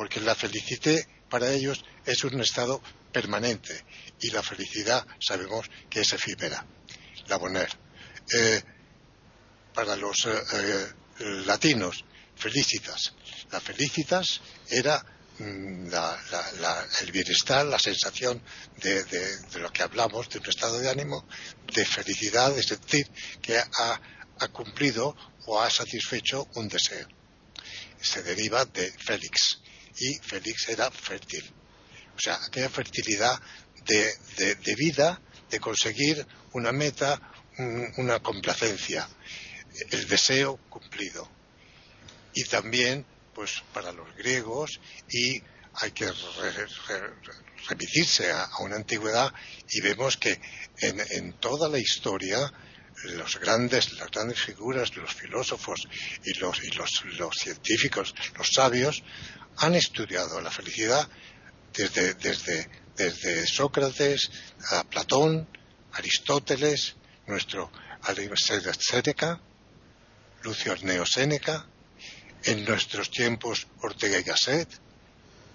porque 0.01 0.21
la 0.21 0.35
felicité 0.35 1.07
para 1.29 1.53
ellos 1.53 1.85
es 2.07 2.25
un 2.25 2.41
estado 2.41 2.81
permanente 3.13 3.85
y 4.23 4.31
la 4.31 4.43
felicidad 4.43 5.07
sabemos 5.19 5.69
que 5.91 6.01
es 6.01 6.11
efímera, 6.15 6.65
la 7.29 7.37
bonheur. 7.37 7.69
Eh, 8.33 8.63
para 9.75 9.97
los 9.97 10.25
eh, 10.25 10.43
eh, 10.55 10.87
latinos, 11.45 12.03
felicitas. 12.35 13.13
La 13.51 13.61
felicitas 13.61 14.41
era 14.71 15.05
mm, 15.39 15.91
el 17.03 17.13
bienestar, 17.13 17.67
la 17.67 17.79
sensación 17.79 18.43
de, 18.79 19.05
lo 19.61 19.71
que 19.71 19.83
hablamos, 19.83 20.31
de 20.31 20.39
un 20.39 20.49
estado 20.49 20.79
de 20.79 20.89
ánimo, 20.89 21.27
de 21.75 21.85
felicidad, 21.85 22.55
de 22.55 22.63
sentir 22.63 23.07
que 23.43 23.59
ha, 23.59 24.01
cumplido 24.51 25.15
o 25.45 25.61
ha 25.61 25.69
satisfecho 25.69 26.49
un 26.55 26.69
deseo. 26.69 27.07
Se 28.01 28.23
deriva 28.23 28.65
de 28.65 28.91
Félix 28.93 29.61
y 29.99 30.15
Félix 30.23 30.69
era 30.69 30.91
fértil. 30.91 31.45
O 32.17 32.21
sea, 32.21 32.39
aquella 32.45 32.69
fertilidad 32.69 33.41
de, 33.87 34.75
vida, 34.77 35.21
de 35.51 35.59
conseguir 35.61 36.27
una 36.53 36.73
meta, 36.73 37.21
una 37.97 38.21
complacencia, 38.21 39.09
el 39.91 40.07
deseo 40.07 40.59
cumplido 40.69 41.29
y 42.35 42.45
también 42.45 43.05
pues 43.35 43.63
para 43.73 43.93
los 43.93 44.15
griegos 44.17 44.81
y 45.09 45.43
hay 45.75 45.93
que 45.93 46.11
remitirse 47.69 48.31
a, 48.31 48.49
una 48.61 48.77
antigüedad 48.77 49.33
y 49.69 49.81
vemos 49.81 50.17
que 50.17 50.41
en, 50.79 51.33
toda 51.35 51.69
la 51.69 51.79
historia 51.79 52.53
los 53.05 53.39
grandes, 53.39 53.93
las 53.99 54.11
grandes 54.11 54.41
figuras, 54.41 54.97
los 54.97 55.15
filósofos 55.15 55.89
y 56.25 56.35
los, 56.39 56.63
y 56.63 56.71
los, 56.71 57.05
los 57.19 57.35
científicos, 57.37 58.15
los 58.37 58.49
sabios, 58.53 59.03
han 59.59 59.75
estudiado 59.75 60.41
la 60.41 60.51
felicidad 60.51 61.09
desde, 61.73 62.15
desde, 62.15 62.69
desde 62.97 63.47
Sócrates 63.47 64.31
a 64.71 64.85
Platón, 64.85 65.49
Aristóteles, 65.93 66.97
nuestro 67.27 67.71
Séneca, 68.79 69.41
Lucio 70.43 70.73
Arneo 70.73 71.05
Séneca, 71.05 71.67
en 72.45 72.65
nuestros 72.65 73.11
tiempos 73.11 73.67
Ortega 73.83 74.19
y 74.19 74.23
Gasset, 74.23 74.69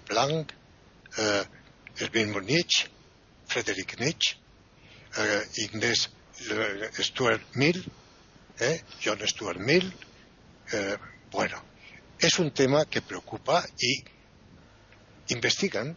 Planck, 0.06 0.52
eh, 1.18 1.44
el 1.98 2.10
mismo 2.12 2.40
Nietzsche, 2.40 2.88
Friedrich 3.46 3.98
Nietzsche, 3.98 4.36
eh, 5.16 5.48
Stuart 6.98 7.42
Mill, 7.54 7.84
eh, 8.60 8.82
John 9.02 9.20
Stuart 9.26 9.58
Mill. 9.58 9.92
bueno, 11.30 11.62
es 12.18 12.38
un 12.38 12.50
tema 12.52 12.86
que 12.86 13.02
preocupa 13.02 13.64
y 13.78 14.02
investigan 15.28 15.96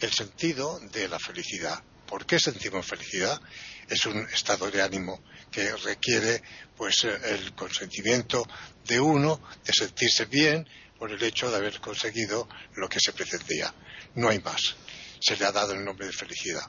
el 0.00 0.12
sentido 0.12 0.80
de 0.92 1.08
la 1.08 1.18
felicidad. 1.18 1.82
¿Por 2.06 2.26
qué 2.26 2.38
sentimos 2.38 2.86
felicidad? 2.86 3.40
Es 3.88 4.04
un 4.06 4.28
estado 4.28 4.70
de 4.70 4.82
ánimo 4.82 5.22
que 5.50 5.74
requiere 5.76 6.42
pues 6.76 7.04
eh, 7.04 7.16
el 7.30 7.54
consentimiento 7.54 8.46
de 8.84 9.00
uno 9.00 9.40
de 9.64 9.72
sentirse 9.72 10.26
bien 10.26 10.66
por 10.98 11.10
el 11.10 11.22
hecho 11.22 11.50
de 11.50 11.56
haber 11.56 11.80
conseguido 11.80 12.48
lo 12.74 12.88
que 12.88 13.00
se 13.00 13.12
pretendía. 13.12 13.72
No 14.14 14.28
hay 14.28 14.40
más. 14.40 14.76
Se 15.20 15.36
le 15.36 15.44
ha 15.44 15.52
dado 15.52 15.72
el 15.72 15.84
nombre 15.84 16.06
de 16.06 16.12
felicidad. 16.12 16.64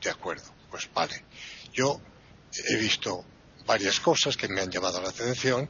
De 0.00 0.10
acuerdo, 0.10 0.54
pues 0.70 0.88
vale. 0.92 1.24
Yo 1.72 2.00
he 2.68 2.76
visto 2.76 3.24
varias 3.66 4.00
cosas 4.00 4.36
que 4.36 4.48
me 4.48 4.62
han 4.62 4.70
llamado 4.70 5.00
la 5.00 5.10
atención 5.10 5.68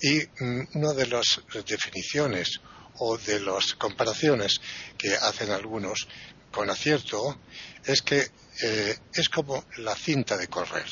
y 0.00 0.18
mm, 0.42 0.68
una 0.74 0.92
de 0.92 1.06
las 1.06 1.40
definiciones 1.66 2.60
o 2.98 3.16
de 3.16 3.40
las 3.40 3.74
comparaciones 3.74 4.60
que 4.96 5.14
hacen 5.14 5.50
algunos 5.50 6.06
con 6.50 6.68
acierto 6.68 7.40
es 7.84 8.02
que 8.02 8.30
eh, 8.62 8.98
es 9.14 9.28
como 9.28 9.64
la 9.78 9.94
cinta 9.94 10.36
de 10.36 10.48
correr. 10.48 10.86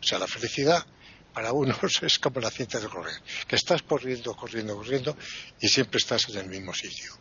O 0.00 0.04
sea, 0.04 0.18
la 0.18 0.26
felicidad 0.26 0.84
para 1.32 1.52
unos 1.52 1.78
es 2.02 2.18
como 2.18 2.40
la 2.40 2.50
cinta 2.50 2.80
de 2.80 2.88
correr, 2.88 3.22
que 3.46 3.56
estás 3.56 3.82
corriendo, 3.82 4.34
corriendo, 4.34 4.76
corriendo 4.76 5.16
y 5.60 5.68
siempre 5.68 5.98
estás 5.98 6.28
en 6.28 6.38
el 6.38 6.48
mismo 6.48 6.74
sitio. 6.74 7.12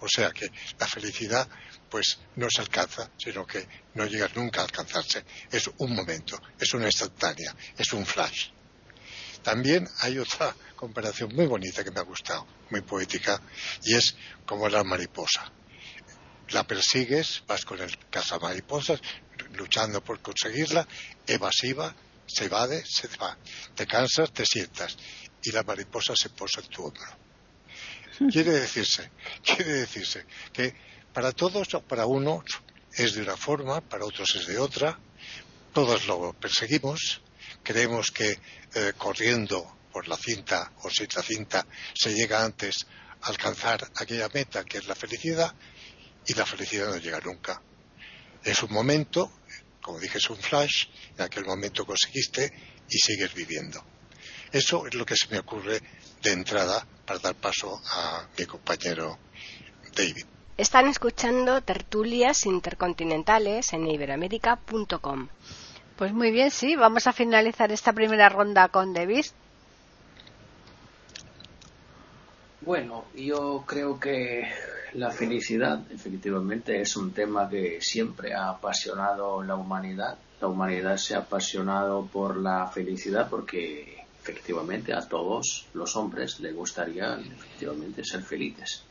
O 0.00 0.08
sea 0.08 0.30
que 0.30 0.50
la 0.78 0.86
felicidad 0.86 1.48
pues 1.88 2.18
no 2.36 2.48
se 2.50 2.60
alcanza, 2.60 3.10
sino 3.16 3.46
que 3.46 3.66
no 3.94 4.06
llega 4.06 4.28
nunca 4.34 4.60
a 4.60 4.64
alcanzarse. 4.64 5.24
Es 5.50 5.68
un 5.78 5.94
momento, 5.94 6.40
es 6.58 6.72
una 6.74 6.86
instantánea, 6.86 7.54
es 7.76 7.92
un 7.92 8.04
flash. 8.04 8.50
También 9.42 9.88
hay 10.00 10.18
otra 10.18 10.54
comparación 10.76 11.34
muy 11.34 11.46
bonita 11.46 11.82
que 11.82 11.90
me 11.90 12.00
ha 12.00 12.04
gustado, 12.04 12.46
muy 12.70 12.82
poética, 12.82 13.40
y 13.82 13.94
es 13.94 14.14
como 14.44 14.68
la 14.68 14.84
mariposa. 14.84 15.50
La 16.50 16.66
persigues, 16.66 17.42
vas 17.46 17.64
con 17.64 17.80
el 17.80 17.96
mariposas 18.40 19.00
luchando 19.54 20.02
por 20.02 20.20
conseguirla, 20.20 20.86
evasiva, 21.26 21.94
se 22.26 22.44
evade, 22.44 22.84
se 22.86 23.08
va. 23.16 23.36
Te 23.74 23.86
cansas, 23.86 24.32
te 24.32 24.44
sientas 24.44 24.96
y 25.42 25.52
la 25.52 25.62
mariposa 25.62 26.14
se 26.16 26.30
posa 26.30 26.60
en 26.60 26.68
tu 26.68 26.84
hombro. 26.84 27.27
Quiere 28.18 28.52
decirse, 28.52 29.10
quiere 29.42 29.72
decirse 29.72 30.26
que 30.52 30.74
para 31.12 31.32
todos 31.32 31.72
o 31.74 31.80
para 31.82 32.06
unos 32.06 32.44
es 32.92 33.14
de 33.14 33.22
una 33.22 33.36
forma, 33.36 33.80
para 33.80 34.04
otros 34.04 34.34
es 34.36 34.46
de 34.46 34.58
otra, 34.58 34.98
todos 35.72 36.06
lo 36.06 36.32
perseguimos, 36.32 37.22
creemos 37.62 38.10
que 38.10 38.38
eh, 38.74 38.92
corriendo 38.98 39.78
por 39.92 40.08
la 40.08 40.16
cinta 40.16 40.72
o 40.82 40.90
sin 40.90 41.08
la 41.14 41.22
cinta 41.22 41.66
se 41.94 42.12
llega 42.12 42.44
antes 42.44 42.86
a 43.22 43.28
alcanzar 43.28 43.90
aquella 43.96 44.28
meta 44.34 44.64
que 44.64 44.78
es 44.78 44.86
la 44.86 44.94
felicidad 44.94 45.54
y 46.26 46.34
la 46.34 46.44
felicidad 46.44 46.88
no 46.88 46.96
llega 46.96 47.20
nunca. 47.20 47.62
Es 48.42 48.62
un 48.62 48.72
momento 48.72 49.32
como 49.88 50.00
dije, 50.00 50.18
es 50.18 50.28
un 50.28 50.36
flash, 50.36 50.84
en 51.16 51.22
aquel 51.22 51.46
momento 51.46 51.86
conseguiste 51.86 52.52
y 52.90 52.98
sigues 52.98 53.32
viviendo. 53.32 53.82
Eso 54.52 54.86
es 54.86 54.92
lo 54.92 55.06
que 55.06 55.16
se 55.16 55.28
me 55.28 55.38
ocurre 55.38 55.80
de 56.22 56.30
entrada 56.30 56.86
para 57.08 57.20
dar 57.20 57.34
paso 57.34 57.80
a 57.90 58.26
mi 58.38 58.44
compañero 58.44 59.16
David. 59.96 60.26
Están 60.58 60.88
escuchando 60.88 61.62
tertulias 61.62 62.44
intercontinentales 62.44 63.72
en 63.72 63.86
iberamérica.com. 63.86 65.28
Pues 65.96 66.12
muy 66.12 66.30
bien, 66.30 66.50
sí, 66.50 66.76
vamos 66.76 67.06
a 67.06 67.14
finalizar 67.14 67.72
esta 67.72 67.94
primera 67.94 68.28
ronda 68.28 68.68
con 68.68 68.92
David. 68.92 69.24
Bueno, 72.60 73.06
yo 73.14 73.64
creo 73.66 73.98
que 73.98 74.46
la 74.92 75.10
felicidad, 75.10 75.90
efectivamente, 75.90 76.80
es 76.82 76.96
un 76.96 77.12
tema 77.12 77.48
que 77.48 77.80
siempre 77.80 78.34
ha 78.34 78.50
apasionado 78.50 79.42
la 79.42 79.54
humanidad. 79.54 80.18
La 80.40 80.48
humanidad 80.48 80.98
se 80.98 81.14
ha 81.14 81.20
apasionado 81.20 82.06
por 82.06 82.36
la 82.36 82.66
felicidad 82.66 83.28
porque 83.30 84.07
efectivamente 84.28 84.92
a 84.92 85.08
todos 85.08 85.66
los 85.72 85.96
hombres 85.96 86.40
les 86.40 86.54
gustaría 86.54 87.18
efectivamente 87.18 88.04
ser 88.04 88.22
felices. 88.22 88.82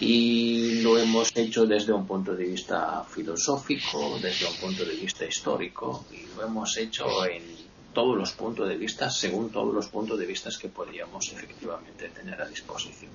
Y 0.00 0.80
lo 0.82 0.96
hemos 0.96 1.36
hecho 1.36 1.66
desde 1.66 1.92
un 1.92 2.06
punto 2.06 2.34
de 2.34 2.44
vista 2.44 3.04
filosófico, 3.04 4.18
desde 4.22 4.46
un 4.46 4.56
punto 4.56 4.84
de 4.84 4.94
vista 4.94 5.24
histórico, 5.24 6.06
y 6.12 6.36
lo 6.36 6.44
hemos 6.44 6.76
hecho 6.76 7.26
en 7.26 7.42
todos 7.92 8.16
los 8.16 8.32
puntos 8.32 8.68
de 8.68 8.76
vista, 8.76 9.10
según 9.10 9.50
todos 9.50 9.74
los 9.74 9.88
puntos 9.88 10.18
de 10.18 10.26
vista 10.26 10.50
que 10.60 10.68
podríamos 10.68 11.32
efectivamente 11.32 12.08
tener 12.10 12.40
a 12.40 12.48
disposición. 12.48 13.10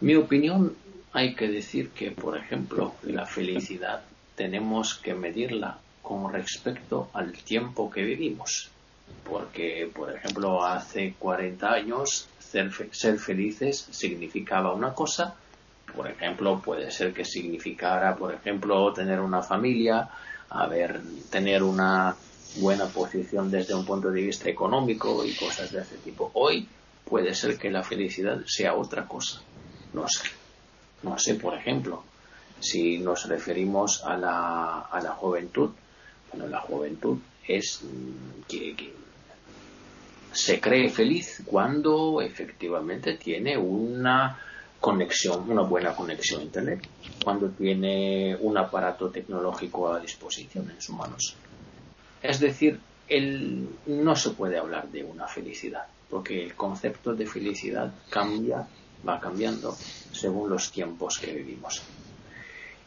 Mi 0.00 0.14
opinión 0.16 0.76
hay 1.12 1.34
que 1.34 1.48
decir 1.48 1.90
que, 1.90 2.10
por 2.10 2.36
ejemplo, 2.36 2.94
la 3.04 3.24
felicidad 3.24 4.02
tenemos 4.36 4.94
que 4.94 5.14
medirla 5.14 5.78
con 6.02 6.32
respecto 6.32 7.08
al 7.14 7.32
tiempo 7.32 7.90
que 7.90 8.02
vivimos. 8.02 8.70
Porque, 9.24 9.90
por 9.94 10.14
ejemplo, 10.14 10.64
hace 10.64 11.14
40 11.18 11.70
años 11.70 12.28
ser, 12.38 12.70
ser 12.92 13.18
felices 13.18 13.88
significaba 13.90 14.72
una 14.72 14.94
cosa. 14.94 15.34
Por 15.94 16.08
ejemplo, 16.08 16.60
puede 16.60 16.90
ser 16.90 17.12
que 17.12 17.24
significara, 17.24 18.16
por 18.16 18.32
ejemplo, 18.32 18.92
tener 18.92 19.20
una 19.20 19.42
familia, 19.42 20.08
haber, 20.50 21.00
tener 21.30 21.62
una 21.62 22.16
buena 22.56 22.86
posición 22.86 23.50
desde 23.50 23.74
un 23.74 23.84
punto 23.84 24.10
de 24.10 24.22
vista 24.22 24.48
económico 24.48 25.24
y 25.24 25.34
cosas 25.34 25.70
de 25.72 25.80
ese 25.82 25.96
tipo. 25.98 26.30
Hoy 26.34 26.68
puede 27.04 27.34
ser 27.34 27.58
que 27.58 27.70
la 27.70 27.82
felicidad 27.82 28.40
sea 28.46 28.74
otra 28.74 29.06
cosa. 29.06 29.40
No 29.92 30.06
sé. 30.08 30.28
No 31.02 31.18
sé, 31.18 31.34
por 31.34 31.54
ejemplo, 31.54 32.02
si 32.60 32.98
nos 32.98 33.28
referimos 33.28 34.04
a 34.04 34.16
la, 34.16 34.80
a 34.80 35.00
la 35.00 35.10
juventud, 35.10 35.70
bueno, 36.32 36.48
la 36.48 36.60
juventud 36.60 37.18
es 37.48 37.82
mm, 37.82 38.42
que, 38.46 38.92
se 40.32 40.60
cree 40.60 40.90
feliz 40.90 41.42
cuando 41.46 42.20
efectivamente 42.20 43.14
tiene 43.14 43.56
una 43.56 44.38
conexión, 44.78 45.50
una 45.50 45.62
buena 45.62 45.96
conexión 45.96 46.42
a 46.42 46.44
Internet, 46.44 46.86
cuando 47.24 47.48
tiene 47.48 48.36
un 48.40 48.56
aparato 48.56 49.10
tecnológico 49.10 49.92
a 49.92 49.98
disposición 49.98 50.70
en 50.70 50.80
sus 50.80 50.94
manos. 50.94 51.34
Es 52.22 52.38
decir, 52.38 52.78
el, 53.08 53.68
no 53.86 54.14
se 54.14 54.30
puede 54.30 54.58
hablar 54.58 54.88
de 54.88 55.02
una 55.02 55.26
felicidad, 55.26 55.86
porque 56.08 56.44
el 56.44 56.54
concepto 56.54 57.14
de 57.14 57.26
felicidad 57.26 57.92
cambia, 58.10 58.68
va 59.08 59.18
cambiando 59.18 59.74
según 60.12 60.50
los 60.50 60.70
tiempos 60.70 61.18
que 61.18 61.32
vivimos. 61.32 61.82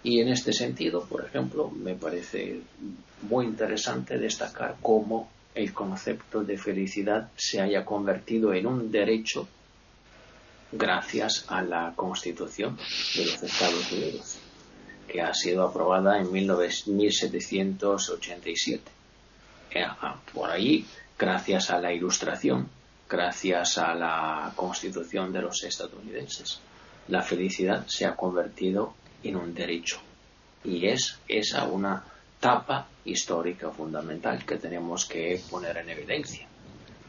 Y 0.04 0.20
en 0.22 0.30
este 0.30 0.54
sentido, 0.54 1.04
por 1.06 1.26
ejemplo, 1.26 1.70
me 1.70 1.96
parece 1.96 2.62
muy 3.24 3.46
interesante 3.46 4.18
destacar 4.18 4.78
cómo 4.82 5.30
el 5.54 5.74
concepto 5.74 6.44
de 6.44 6.58
felicidad 6.58 7.30
se 7.36 7.60
haya 7.62 7.86
convertido 7.86 8.54
en 8.54 8.66
un 8.68 8.92
derecho 8.92 9.48
gracias 10.72 11.46
a 11.50 11.62
la 11.62 11.94
Constitución 11.96 12.78
de 13.16 13.26
los 13.26 13.44
Estados 13.44 13.92
Unidos, 13.92 14.38
que 15.08 15.22
ha 15.22 15.34
sido 15.34 15.68
aprobada 15.68 16.20
en 16.20 16.32
1787. 16.32 18.84
Eh, 19.74 19.84
ah, 19.84 20.20
por 20.34 20.50
ahí, 20.50 20.86
gracias 21.20 21.70
a 21.70 21.78
la 21.80 21.94
Ilustración, 21.94 22.70
gracias 23.10 23.78
a 23.78 23.94
la 23.94 24.54
Constitución 24.56 25.34
de 25.34 25.42
los 25.42 25.62
estadounidenses, 25.64 26.62
la 27.10 27.22
felicidad 27.22 27.86
se 27.88 28.06
ha 28.06 28.16
convertido 28.16 28.94
en 29.24 29.36
un 29.36 29.54
derecho. 29.54 30.00
Y 30.64 30.88
es 30.88 31.20
esa 31.28 31.66
una 31.66 32.06
etapa 32.42 32.88
histórica 33.06 33.70
fundamental 33.70 34.44
que 34.44 34.58
tenemos 34.58 35.06
que 35.06 35.40
poner 35.48 35.78
en 35.78 35.90
evidencia. 35.92 36.48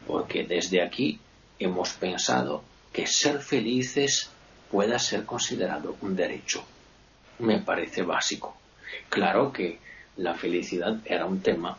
Porque 0.05 0.43
desde 0.43 0.79
aquí 0.79 1.19
hemos 1.57 1.93
pensado 1.93 2.63
que 2.93 3.07
ser 3.07 3.39
felices 3.39 4.29
pueda 4.69 4.99
ser 4.99 5.25
considerado 5.25 5.95
un 6.01 6.15
derecho. 6.15 6.63
Me 7.39 7.59
parece 7.61 8.03
básico. 8.03 8.55
Claro 9.09 9.51
que 9.51 9.79
la 10.17 10.35
felicidad 10.35 10.99
era 11.03 11.25
un 11.25 11.41
tema, 11.41 11.75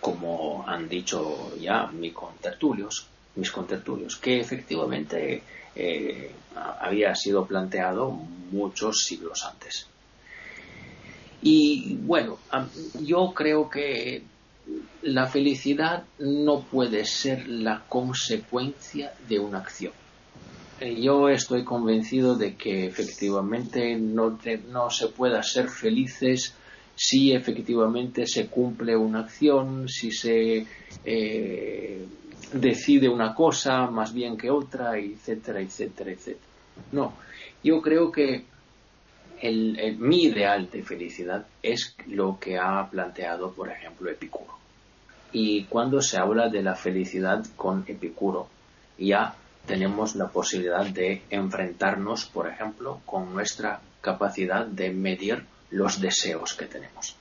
como 0.00 0.64
han 0.66 0.88
dicho 0.88 1.56
ya 1.56 1.86
mis 1.86 2.12
contertulios, 2.12 3.06
mis 3.36 3.52
contertulios 3.52 4.16
que 4.16 4.40
efectivamente 4.40 5.44
eh, 5.76 6.32
había 6.80 7.14
sido 7.14 7.46
planteado 7.46 8.10
muchos 8.10 9.04
siglos 9.06 9.44
antes. 9.44 9.86
Y 11.42 11.96
bueno, 11.96 12.38
yo 13.00 13.32
creo 13.34 13.70
que 13.70 14.22
la 15.02 15.26
felicidad 15.26 16.04
no 16.18 16.60
puede 16.60 17.04
ser 17.04 17.48
la 17.48 17.84
consecuencia 17.88 19.12
de 19.28 19.38
una 19.38 19.58
acción. 19.58 19.92
Eh, 20.80 21.00
yo 21.00 21.28
estoy 21.28 21.64
convencido 21.64 22.36
de 22.36 22.54
que 22.54 22.86
efectivamente 22.86 23.96
no, 23.96 24.38
no 24.70 24.90
se 24.90 25.08
pueda 25.08 25.42
ser 25.42 25.68
felices 25.68 26.54
si 26.94 27.32
efectivamente 27.32 28.26
se 28.26 28.46
cumple 28.48 28.96
una 28.96 29.20
acción, 29.20 29.88
si 29.88 30.10
se 30.10 30.66
eh, 31.04 32.06
decide 32.52 33.08
una 33.08 33.34
cosa 33.34 33.86
más 33.86 34.12
bien 34.12 34.36
que 34.36 34.50
otra, 34.50 34.98
etcétera, 34.98 35.60
etcétera, 35.60 36.10
etcétera. 36.10 36.46
No, 36.92 37.12
yo 37.62 37.80
creo 37.80 38.10
que 38.10 38.44
el, 39.40 39.96
mi 39.98 40.24
ideal 40.24 40.70
de 40.70 40.82
felicidad 40.82 41.46
es 41.62 41.96
lo 42.06 42.38
que 42.38 42.58
ha 42.58 42.88
planteado, 42.90 43.52
por 43.52 43.70
ejemplo, 43.70 44.10
Epicuro. 44.10 44.58
Y 45.32 45.64
cuando 45.64 46.00
se 46.00 46.18
habla 46.18 46.48
de 46.48 46.62
la 46.62 46.74
felicidad 46.74 47.44
con 47.56 47.84
Epicuro, 47.86 48.48
ya 48.98 49.34
tenemos 49.66 50.16
la 50.16 50.28
posibilidad 50.28 50.86
de 50.86 51.22
enfrentarnos, 51.30 52.24
por 52.26 52.48
ejemplo, 52.48 53.00
con 53.04 53.32
nuestra 53.32 53.80
capacidad 54.00 54.66
de 54.66 54.90
medir 54.90 55.44
los 55.70 56.00
deseos 56.00 56.54
que 56.54 56.66
tenemos. 56.66 57.14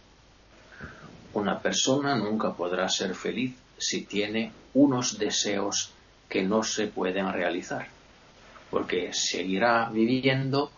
Una 1.33 1.59
persona 1.59 2.15
nunca 2.15 2.53
podrá 2.53 2.87
ser 2.87 3.13
feliz 3.13 3.55
si 3.77 4.05
tiene 4.05 4.51
unos 4.73 5.19
deseos 5.19 5.91
que 6.29 6.43
no 6.43 6.63
se 6.63 6.87
pueden 6.87 7.31
realizar, 7.31 7.87
porque 8.71 9.11
seguirá 9.13 9.89
viviendo 9.89 10.71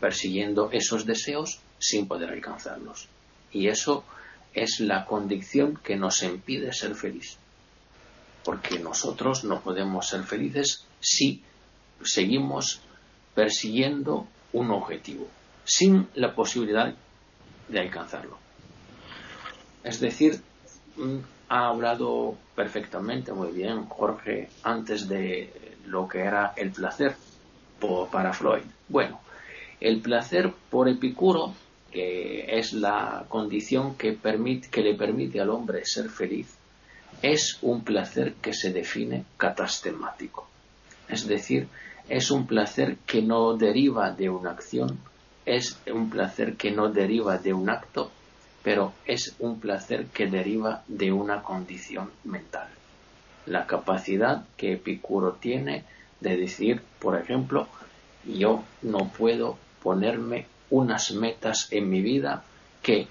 persiguiendo 0.00 0.70
esos 0.72 1.06
deseos 1.06 1.60
sin 1.78 2.06
poder 2.06 2.30
alcanzarlos. 2.30 3.08
Y 3.52 3.68
eso 3.68 4.04
es 4.54 4.80
la 4.80 5.04
condición 5.04 5.78
que 5.82 5.96
nos 5.96 6.22
impide 6.22 6.72
ser 6.72 6.94
feliz. 6.94 7.38
Porque 8.44 8.78
nosotros 8.78 9.44
no 9.44 9.60
podemos 9.60 10.08
ser 10.08 10.22
felices 10.24 10.86
si 11.00 11.42
seguimos 12.02 12.80
persiguiendo 13.34 14.26
un 14.52 14.70
objetivo, 14.70 15.28
sin 15.64 16.08
la 16.14 16.34
posibilidad 16.34 16.94
de 17.68 17.80
alcanzarlo. 17.80 18.38
Es 19.84 20.00
decir, 20.00 20.40
ha 21.48 21.68
hablado 21.68 22.36
perfectamente, 22.54 23.32
muy 23.32 23.52
bien, 23.52 23.86
Jorge, 23.86 24.48
antes 24.62 25.08
de 25.08 25.76
lo 25.86 26.08
que 26.08 26.20
era 26.20 26.52
el 26.56 26.72
placer 26.72 27.16
para 28.10 28.32
Freud. 28.32 28.64
Bueno, 28.88 29.20
el 29.80 30.00
placer 30.00 30.52
por 30.70 30.88
Epicuro, 30.88 31.54
que 31.90 32.58
es 32.58 32.72
la 32.72 33.24
condición 33.28 33.94
que, 33.94 34.12
permite, 34.12 34.68
que 34.68 34.82
le 34.82 34.94
permite 34.94 35.40
al 35.40 35.50
hombre 35.50 35.84
ser 35.84 36.10
feliz, 36.10 36.56
es 37.22 37.58
un 37.62 37.82
placer 37.82 38.34
que 38.34 38.52
se 38.52 38.72
define 38.72 39.24
catastemático. 39.36 40.48
Es 41.08 41.26
decir, 41.26 41.68
es 42.08 42.30
un 42.30 42.46
placer 42.46 42.96
que 43.06 43.22
no 43.22 43.56
deriva 43.56 44.10
de 44.10 44.28
una 44.30 44.50
acción, 44.50 44.98
es 45.46 45.78
un 45.90 46.10
placer 46.10 46.56
que 46.56 46.70
no 46.70 46.88
deriva 46.90 47.38
de 47.38 47.54
un 47.54 47.70
acto, 47.70 48.10
pero 48.62 48.92
es 49.06 49.34
un 49.38 49.60
placer 49.60 50.06
que 50.06 50.26
deriva 50.26 50.82
de 50.88 51.12
una 51.12 51.42
condición 51.42 52.10
mental. 52.24 52.68
La 53.46 53.66
capacidad 53.66 54.44
que 54.56 54.74
Epicuro 54.74 55.32
tiene 55.32 55.84
de 56.20 56.36
decir, 56.36 56.82
por 56.98 57.18
ejemplo, 57.18 57.68
yo 58.24 58.64
no 58.82 59.08
puedo 59.08 59.56
ponerme 59.82 60.46
unas 60.70 61.12
metas 61.12 61.68
en 61.70 61.88
mi 61.88 62.02
vida 62.02 62.44
que 62.82 63.06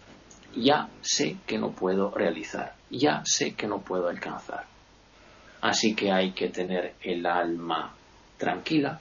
ya 0.55 0.89
sé 1.01 1.37
que 1.45 1.57
no 1.57 1.71
puedo 1.71 2.11
realizar, 2.11 2.75
ya 2.89 3.23
sé 3.25 3.53
que 3.53 3.67
no 3.67 3.79
puedo 3.79 4.09
alcanzar. 4.09 4.65
Así 5.61 5.95
que 5.95 6.11
hay 6.11 6.31
que 6.31 6.49
tener 6.49 6.95
el 7.01 7.25
alma 7.25 7.93
tranquila, 8.37 8.99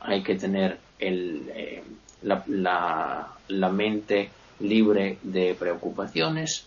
hay 0.00 0.22
que 0.22 0.34
tener 0.36 0.78
eh, 0.98 1.82
la 2.22 3.68
mente 3.72 4.30
libre 4.60 5.18
de 5.22 5.54
preocupaciones, 5.54 6.66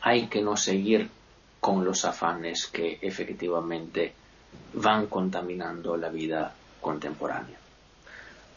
hay 0.00 0.26
que 0.26 0.42
no 0.42 0.56
seguir 0.56 1.08
con 1.60 1.84
los 1.84 2.04
afanes 2.04 2.66
que 2.66 2.98
efectivamente 3.02 4.12
van 4.74 5.06
contaminando 5.06 5.96
la 5.96 6.08
vida 6.08 6.54
contemporánea. 6.80 7.58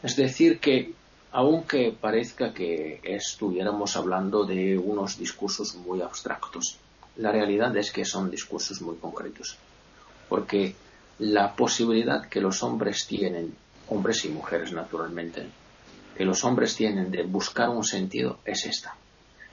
Es 0.01 0.15
decir, 0.15 0.59
que 0.59 0.93
aunque 1.31 1.95
parezca 1.99 2.53
que 2.53 3.01
estuviéramos 3.03 3.97
hablando 3.97 4.45
de 4.45 4.77
unos 4.77 5.17
discursos 5.17 5.75
muy 5.75 6.01
abstractos, 6.01 6.77
la 7.17 7.31
realidad 7.31 7.75
es 7.75 7.91
que 7.91 8.05
son 8.05 8.31
discursos 8.31 8.81
muy 8.81 8.95
concretos, 8.95 9.57
porque 10.29 10.75
la 11.19 11.55
posibilidad 11.55 12.27
que 12.29 12.41
los 12.41 12.63
hombres 12.63 13.05
tienen, 13.07 13.53
hombres 13.89 14.23
y 14.25 14.29
mujeres 14.29 14.71
naturalmente, 14.71 15.45
que 16.15 16.23
los 16.23 16.43
hombres 16.45 16.75
tienen 16.75 17.11
de 17.11 17.23
buscar 17.23 17.69
un 17.69 17.83
sentido 17.83 18.39
es 18.45 18.65
esta. 18.65 18.95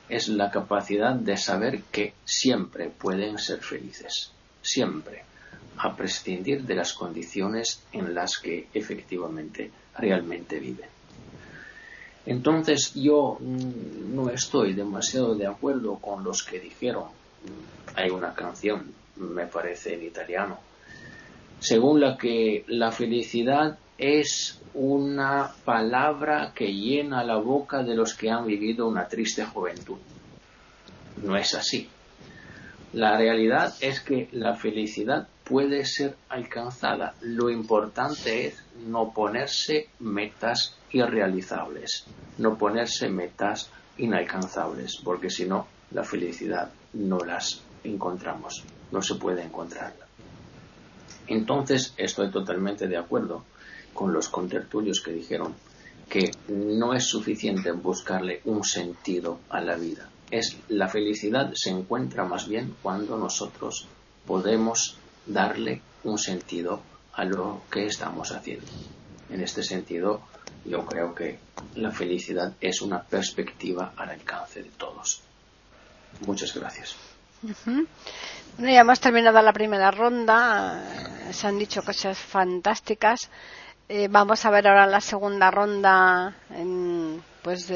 Es 0.08 0.28
la 0.28 0.50
capacidad 0.50 1.14
de 1.14 1.36
saber 1.36 1.82
que 1.90 2.14
siempre 2.24 2.90
pueden 2.90 3.38
ser 3.38 3.60
felices. 3.60 4.30
Siempre. 4.60 5.24
A 5.78 5.96
prescindir 5.96 6.64
de 6.64 6.74
las 6.74 6.92
condiciones 6.92 7.82
en 7.92 8.14
las 8.14 8.38
que 8.38 8.68
efectivamente 8.72 9.70
realmente 9.96 10.58
viven. 10.58 10.88
Entonces 12.24 12.94
yo 12.94 13.36
mm, 13.40 14.14
no 14.14 14.30
estoy 14.30 14.74
demasiado 14.74 15.34
de 15.34 15.46
acuerdo 15.46 15.96
con 15.96 16.22
los 16.22 16.42
que 16.42 16.60
dijeron, 16.60 17.04
mm, 17.04 17.98
hay 17.98 18.10
una 18.10 18.32
canción, 18.34 18.92
me 19.16 19.46
parece 19.46 19.94
en 19.94 20.04
italiano, 20.04 20.58
según 21.58 22.00
la 22.00 22.16
que 22.16 22.64
la 22.68 22.92
felicidad 22.92 23.78
es 23.98 24.60
una 24.74 25.52
palabra 25.64 26.52
que 26.54 26.72
llena 26.72 27.24
la 27.24 27.36
boca 27.36 27.82
de 27.82 27.94
los 27.94 28.14
que 28.14 28.30
han 28.30 28.46
vivido 28.46 28.88
una 28.88 29.06
triste 29.06 29.44
juventud. 29.44 29.98
No 31.22 31.36
es 31.36 31.54
así. 31.54 31.88
La 32.92 33.16
realidad 33.16 33.74
es 33.80 34.00
que 34.00 34.28
la 34.32 34.54
felicidad 34.54 35.28
puede 35.52 35.84
ser 35.84 36.16
alcanzada. 36.30 37.14
Lo 37.20 37.50
importante 37.50 38.46
es 38.46 38.64
no 38.86 39.12
ponerse 39.12 39.90
metas 39.98 40.74
irrealizables, 40.92 42.06
no 42.38 42.56
ponerse 42.56 43.10
metas 43.10 43.68
inalcanzables, 43.98 44.96
porque 45.04 45.28
si 45.28 45.44
no, 45.44 45.66
la 45.90 46.04
felicidad 46.04 46.72
no 46.94 47.18
las 47.18 47.60
encontramos, 47.84 48.64
no 48.92 49.02
se 49.02 49.16
puede 49.16 49.42
encontrar. 49.42 49.92
Entonces, 51.26 51.92
estoy 51.98 52.30
totalmente 52.30 52.88
de 52.88 52.96
acuerdo 52.96 53.44
con 53.92 54.10
los 54.10 54.30
contertulios 54.30 55.02
que 55.02 55.12
dijeron 55.12 55.54
que 56.08 56.30
no 56.48 56.94
es 56.94 57.04
suficiente 57.04 57.72
buscarle 57.72 58.40
un 58.46 58.64
sentido 58.64 59.40
a 59.50 59.60
la 59.60 59.76
vida 59.76 60.08
es 60.30 60.56
la 60.68 60.88
felicidad 60.88 61.52
se 61.54 61.68
encuentra 61.68 62.24
más 62.24 62.48
bien 62.48 62.74
cuando 62.82 63.18
nosotros 63.18 63.86
podemos 64.26 64.96
darle 65.26 65.80
un 66.04 66.18
sentido 66.18 66.82
a 67.14 67.24
lo 67.24 67.62
que 67.70 67.86
estamos 67.86 68.32
haciendo. 68.32 68.66
En 69.30 69.40
este 69.40 69.62
sentido, 69.62 70.22
yo 70.64 70.84
creo 70.86 71.14
que 71.14 71.38
la 71.76 71.90
felicidad 71.90 72.54
es 72.60 72.82
una 72.82 73.02
perspectiva 73.02 73.92
al 73.96 74.10
alcance 74.10 74.62
de 74.62 74.70
todos. 74.70 75.22
Muchas 76.26 76.54
gracias. 76.54 76.96
ya 78.58 78.80
hemos 78.80 79.00
terminado 79.00 79.40
la 79.42 79.52
primera 79.52 79.90
ronda. 79.90 80.82
Se 81.32 81.46
han 81.46 81.58
dicho 81.58 81.82
cosas 81.82 82.18
fantásticas. 82.18 83.30
Eh, 83.88 84.08
vamos 84.10 84.44
a 84.44 84.50
ver 84.50 84.66
ahora 84.68 84.86
la 84.86 85.00
segunda 85.00 85.50
ronda. 85.50 86.34
pues 87.42 87.66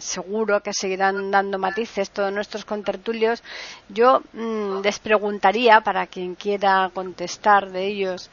seguro 0.00 0.62
que 0.62 0.72
seguirán 0.72 1.30
dando 1.32 1.58
matices 1.58 2.10
todos 2.10 2.32
nuestros 2.32 2.64
contertulios. 2.64 3.42
Yo 3.88 4.22
mm, 4.32 4.80
les 4.82 4.98
preguntaría, 5.00 5.80
para 5.80 6.06
quien 6.06 6.36
quiera 6.36 6.90
contestar 6.94 7.70
de 7.70 7.86
ellos, 7.86 8.30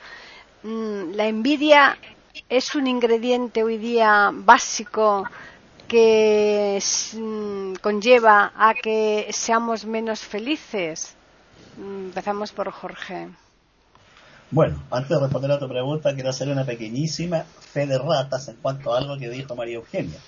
mm, 0.64 1.14
¿la 1.14 1.26
envidia 1.28 1.98
es 2.50 2.76
un 2.76 2.88
ingrediente 2.88 3.64
hoy 3.64 3.78
día 3.78 4.30
básico 4.32 5.28
que 5.88 6.80
mm, 7.14 7.76
conlleva 7.82 8.54
a 8.56 8.74
que 8.76 9.28
seamos 9.32 9.86
menos 9.86 10.20
felices? 10.22 11.16
Empezamos 11.78 12.52
por 12.52 12.72
Jorge. 12.72 13.30
Bueno, 14.52 14.82
antes 14.92 15.10
de 15.10 15.20
responder 15.20 15.52
a 15.52 15.60
tu 15.60 15.68
pregunta, 15.68 16.14
quiero 16.14 16.30
hacer 16.30 16.50
una 16.50 16.66
pequeñísima 16.66 17.44
fe 17.44 17.88
de 17.88 17.98
ratas 17.98 18.48
en 18.48 18.56
cuanto 18.58 18.94
a 18.94 19.00
algo 19.00 19.18
que 19.18 19.30
dijo 19.30 19.56
María 19.56 19.76
Eugenia. 19.76 20.20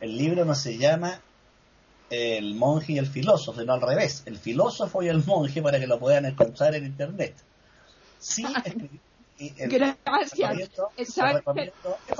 El 0.00 0.18
libro 0.18 0.44
no 0.44 0.54
se 0.54 0.76
llama 0.76 1.20
El 2.10 2.54
monje 2.56 2.94
y 2.94 2.98
el 2.98 3.06
filósofo, 3.06 3.60
sino 3.60 3.72
al 3.72 3.80
revés, 3.80 4.22
el 4.26 4.38
filósofo 4.38 5.02
y 5.02 5.08
el 5.08 5.24
monje 5.24 5.62
para 5.62 5.78
que 5.78 5.86
lo 5.86 5.98
puedan 5.98 6.26
encontrar 6.26 6.74
en 6.74 6.84
internet. 6.84 7.34
Sí, 8.18 8.44
el, 9.38 9.68
Gracias. 9.68 10.70
Es 10.96 11.14
para 11.14 11.42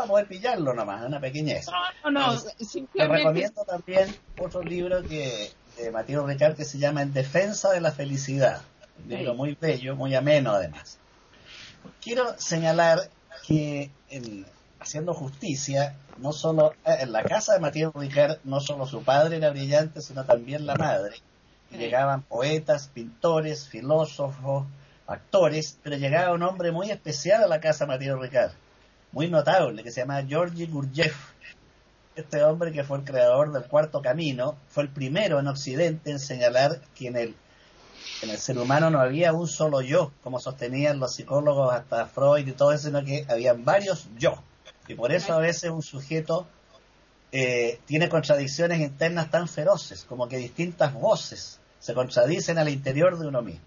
poder 0.09 0.26
pillarlo 0.26 0.72
nomás, 0.72 1.05
una 1.05 1.20
pequeñez. 1.20 1.66
No, 1.66 2.11
no, 2.11 2.32
no 2.32 2.39
simplemente... 2.39 3.18
recomiendo 3.18 3.64
también 3.64 4.16
otro 4.39 4.62
libro 4.62 5.03
que 5.03 5.51
de 5.76 5.91
Mateo 5.91 6.26
Ricard 6.26 6.57
que 6.57 6.64
se 6.64 6.78
llama 6.78 7.03
En 7.03 7.12
defensa 7.12 7.70
de 7.70 7.80
la 7.80 7.93
felicidad. 7.93 8.62
Un 9.03 9.11
libro 9.11 9.35
muy 9.35 9.57
bello, 9.61 9.97
muy 9.97 10.14
ameno 10.14 10.53
además. 10.53 10.99
Quiero 12.01 12.39
señalar 12.39 13.11
que 13.47 13.91
haciendo 14.85 15.14
justicia, 15.14 15.97
no 16.18 16.32
solo 16.32 16.74
eh, 16.85 16.99
en 17.01 17.12
la 17.12 17.22
casa 17.24 17.55
de 17.55 17.61
Matías 17.61 17.93
Ricard, 17.95 18.39
no 18.45 18.61
solo 18.61 18.87
su 18.87 19.03
padre 19.03 19.37
era 19.37 19.51
brillante, 19.51 20.01
sino 20.01 20.24
también 20.24 20.66
la 20.66 20.74
madre. 20.76 21.16
llegaban 21.70 22.22
poetas, 22.22 22.89
pintores, 22.89 23.68
filósofos, 23.68 24.66
actores, 25.07 25.78
pero 25.82 25.97
llegaba 25.97 26.35
un 26.35 26.43
hombre 26.43 26.70
muy 26.70 26.91
especial 26.91 27.43
a 27.43 27.49
la 27.49 27.61
casa 27.61 27.85
de 27.85 27.93
Matías 27.93 28.18
Ricard, 28.18 28.53
muy 29.12 29.28
notable, 29.28 29.82
que 29.82 29.91
se 29.91 30.03
llama 30.03 30.22
Georgi 30.22 30.66
Gurdjieff. 30.66 31.32
Este 32.14 32.45
hombre 32.45 32.70
que 32.70 32.85
fue 32.85 32.99
el 32.99 33.05
creador 33.05 33.53
del 33.53 33.64
cuarto 33.64 34.01
camino, 34.01 34.57
fue 34.68 34.85
el 34.85 34.89
primero 34.89 35.41
en 35.41 35.49
Occidente 35.49 36.12
en 36.12 36.20
señalar 36.20 36.80
que 36.95 37.09
en 37.09 37.16
el 37.16 37.35
en 38.22 38.30
el 38.30 38.38
ser 38.38 38.59
humano 38.59 38.90
no 38.90 39.00
había 39.00 39.32
un 39.32 39.48
solo 39.48 39.80
yo, 39.80 40.12
como 40.22 40.40
sostenían 40.40 40.98
los 40.98 41.14
psicólogos 41.14 41.72
hasta 41.74 42.07
Freud 42.07 42.46
y 42.46 42.52
todo 42.52 42.72
eso, 42.72 42.88
sino 42.88 43.05
que 43.05 43.26
habían 43.28 43.64
varios 43.64 44.09
yo. 44.18 44.42
Y 44.88 44.94
por 44.94 45.12
eso 45.12 45.32
a 45.32 45.38
veces 45.38 45.70
un 45.70 45.82
sujeto 45.82 46.46
eh, 47.32 47.80
tiene 47.86 48.09
contradicciones 48.09 48.80
internas 48.80 49.30
tan 49.30 49.48
feroces, 49.48 50.05
como 50.05 50.28
que 50.28 50.36
distintas 50.36 50.92
voces 50.94 51.59
se 51.80 51.94
contradicen 51.94 52.59
al 52.59 52.68
interior 52.68 53.18
de 53.18 53.26
uno 53.26 53.42
mismo. 53.42 53.64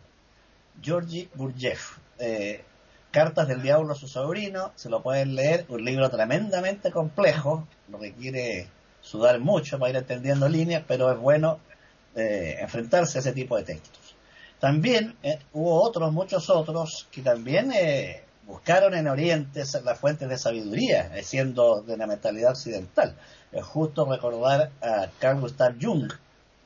Georgi 0.82 1.30
Gurdjieff, 1.36 1.98
eh, 2.20 2.64
Cartas 3.12 3.48
del 3.48 3.62
Diablo 3.62 3.94
a 3.94 3.96
su 3.96 4.08
sobrino, 4.08 4.72
se 4.76 4.90
lo 4.90 5.02
pueden 5.02 5.36
leer, 5.36 5.66
un 5.70 5.84
libro 5.84 6.10
tremendamente 6.10 6.92
complejo, 6.92 7.68
lo 7.90 8.00
que 8.00 8.14
quiere 8.14 8.70
sudar 9.02 9.40
mucho 9.40 9.80
para 9.80 9.92
ir 9.92 9.96
entendiendo 9.98 10.48
líneas, 10.48 10.84
pero 10.88 11.12
es 11.12 11.18
bueno 11.18 11.60
eh, 12.16 12.58
enfrentarse 12.60 13.18
a 13.18 13.22
ese 13.22 13.34
tipo 13.34 13.58
de 13.58 13.64
textos. 13.64 14.07
También 14.60 15.16
eh, 15.22 15.40
hubo 15.54 15.82
otros, 15.82 16.12
muchos 16.12 16.50
otros, 16.50 17.08
que 17.12 17.22
también 17.22 17.72
eh, 17.72 18.24
buscaron 18.48 18.96
en 18.96 19.08
Oriente 19.08 19.64
las 19.84 20.00
fuentes 20.00 20.28
de 20.28 20.38
sabiduría, 20.38 21.16
eh, 21.16 21.24
siendo 21.24 21.82
de 21.82 21.96
la 21.96 22.08
mentalidad 22.08 22.52
occidental. 22.52 23.16
Es 23.52 23.64
justo 23.64 24.06
recordar 24.06 24.72
a 24.82 25.08
Carl 25.20 25.42
Gustav 25.42 25.76
Jung, 25.80 26.12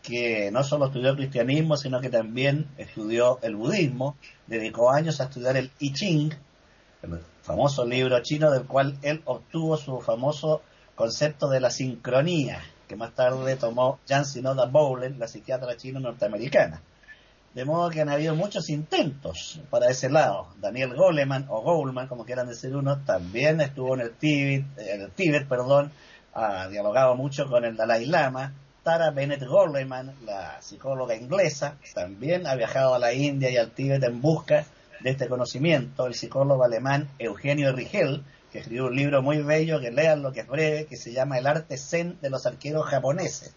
que 0.01 0.49
no 0.51 0.63
solo 0.63 0.85
estudió 0.87 1.15
cristianismo, 1.15 1.75
sino 1.75 1.99
que 1.99 2.09
también 2.09 2.67
estudió 2.77 3.39
el 3.41 3.55
budismo, 3.55 4.15
dedicó 4.47 4.89
años 4.89 5.19
a 5.19 5.25
estudiar 5.25 5.57
el 5.57 5.69
I 5.79 5.93
Ching, 5.93 6.33
el 7.03 7.19
famoso 7.41 7.85
libro 7.85 8.19
chino 8.21 8.51
del 8.51 8.65
cual 8.65 8.97
él 9.01 9.21
obtuvo 9.25 9.75
su 9.75 9.99
famoso 9.99 10.61
concepto 10.95 11.49
de 11.49 11.59
la 11.59 11.71
sincronía, 11.71 12.61
que 12.87 12.95
más 12.95 13.13
tarde 13.13 13.57
tomó 13.57 13.99
Jan 14.07 14.25
Sinoda 14.25 14.65
Bowlen, 14.65 15.19
la 15.19 15.27
psiquiatra 15.27 15.75
chino 15.75 15.99
norteamericana. 15.99 16.81
De 17.53 17.65
modo 17.65 17.89
que 17.89 17.99
han 17.99 18.07
habido 18.07 18.33
muchos 18.33 18.69
intentos 18.69 19.59
para 19.69 19.89
ese 19.89 20.09
lado. 20.09 20.47
Daniel 20.61 20.95
Goleman, 20.95 21.47
o 21.49 21.61
Goleman, 21.61 22.07
como 22.07 22.23
quieran 22.23 22.47
decir 22.47 22.73
uno, 22.73 22.99
también 23.03 23.59
estuvo 23.59 23.93
en 23.95 24.01
el 24.01 24.13
Tíbet, 24.13 24.65
el 24.77 25.11
Tíbet 25.11 25.49
perdón, 25.49 25.91
ha 26.33 26.69
dialogado 26.69 27.15
mucho 27.15 27.49
con 27.49 27.65
el 27.65 27.75
Dalai 27.75 28.05
Lama. 28.05 28.53
Tara 28.83 29.11
Bennett 29.11 29.43
Goleman, 29.43 30.15
la 30.25 30.61
psicóloga 30.61 31.13
inglesa, 31.13 31.75
también 31.93 32.47
ha 32.47 32.55
viajado 32.55 32.95
a 32.95 32.99
la 32.99 33.13
India 33.13 33.49
y 33.51 33.57
al 33.57 33.71
Tíbet 33.71 34.01
en 34.03 34.21
busca 34.21 34.65
de 35.01 35.09
este 35.09 35.27
conocimiento. 35.27 36.07
El 36.07 36.15
psicólogo 36.15 36.63
alemán 36.63 37.09
Eugenio 37.19 37.73
Rigel, 37.73 38.23
que 38.51 38.59
escribió 38.59 38.85
un 38.85 38.95
libro 38.95 39.21
muy 39.21 39.43
bello, 39.43 39.81
que 39.81 39.91
lean 39.91 40.23
lo 40.23 40.31
que 40.31 40.39
es 40.39 40.47
breve, 40.47 40.85
que 40.85 40.95
se 40.95 41.11
llama 41.11 41.37
El 41.37 41.47
arte 41.47 41.77
zen 41.77 42.17
de 42.21 42.29
los 42.29 42.45
arqueros 42.45 42.85
japoneses. 42.85 43.53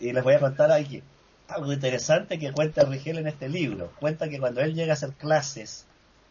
Y 0.00 0.12
les 0.12 0.24
voy 0.24 0.34
a 0.34 0.40
contar 0.40 0.72
aquí 0.72 1.02
algo 1.48 1.72
interesante 1.72 2.38
que 2.38 2.52
cuenta 2.52 2.84
Rigel 2.84 3.18
en 3.18 3.26
este 3.26 3.48
libro. 3.48 3.92
Cuenta 4.00 4.28
que 4.28 4.38
cuando 4.38 4.60
él 4.60 4.74
llega 4.74 4.92
a 4.92 4.94
hacer 4.94 5.12
clases 5.12 5.86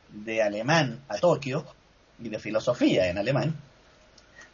de 0.09 0.41
alemán 0.41 1.03
a 1.07 1.17
Tokio 1.17 1.65
y 2.19 2.29
de 2.29 2.39
filosofía 2.39 3.09
en 3.09 3.17
alemán, 3.17 3.55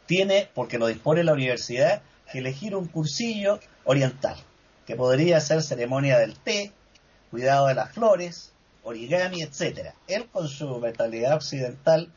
tiene, 0.06 0.48
porque 0.54 0.78
lo 0.78 0.86
dispone 0.86 1.24
la 1.24 1.32
universidad, 1.32 2.02
que 2.30 2.38
elegir 2.38 2.74
un 2.74 2.86
cursillo 2.86 3.60
oriental, 3.84 4.36
que 4.86 4.96
podría 4.96 5.40
ser 5.40 5.62
ceremonia 5.62 6.18
del 6.18 6.38
té, 6.38 6.72
cuidado 7.30 7.68
de 7.68 7.74
las 7.74 7.92
flores, 7.92 8.52
origami, 8.82 9.42
etcétera. 9.42 9.94
Él 10.08 10.28
con 10.30 10.48
su 10.48 10.78
mentalidad 10.78 11.34
occidental 11.34 12.10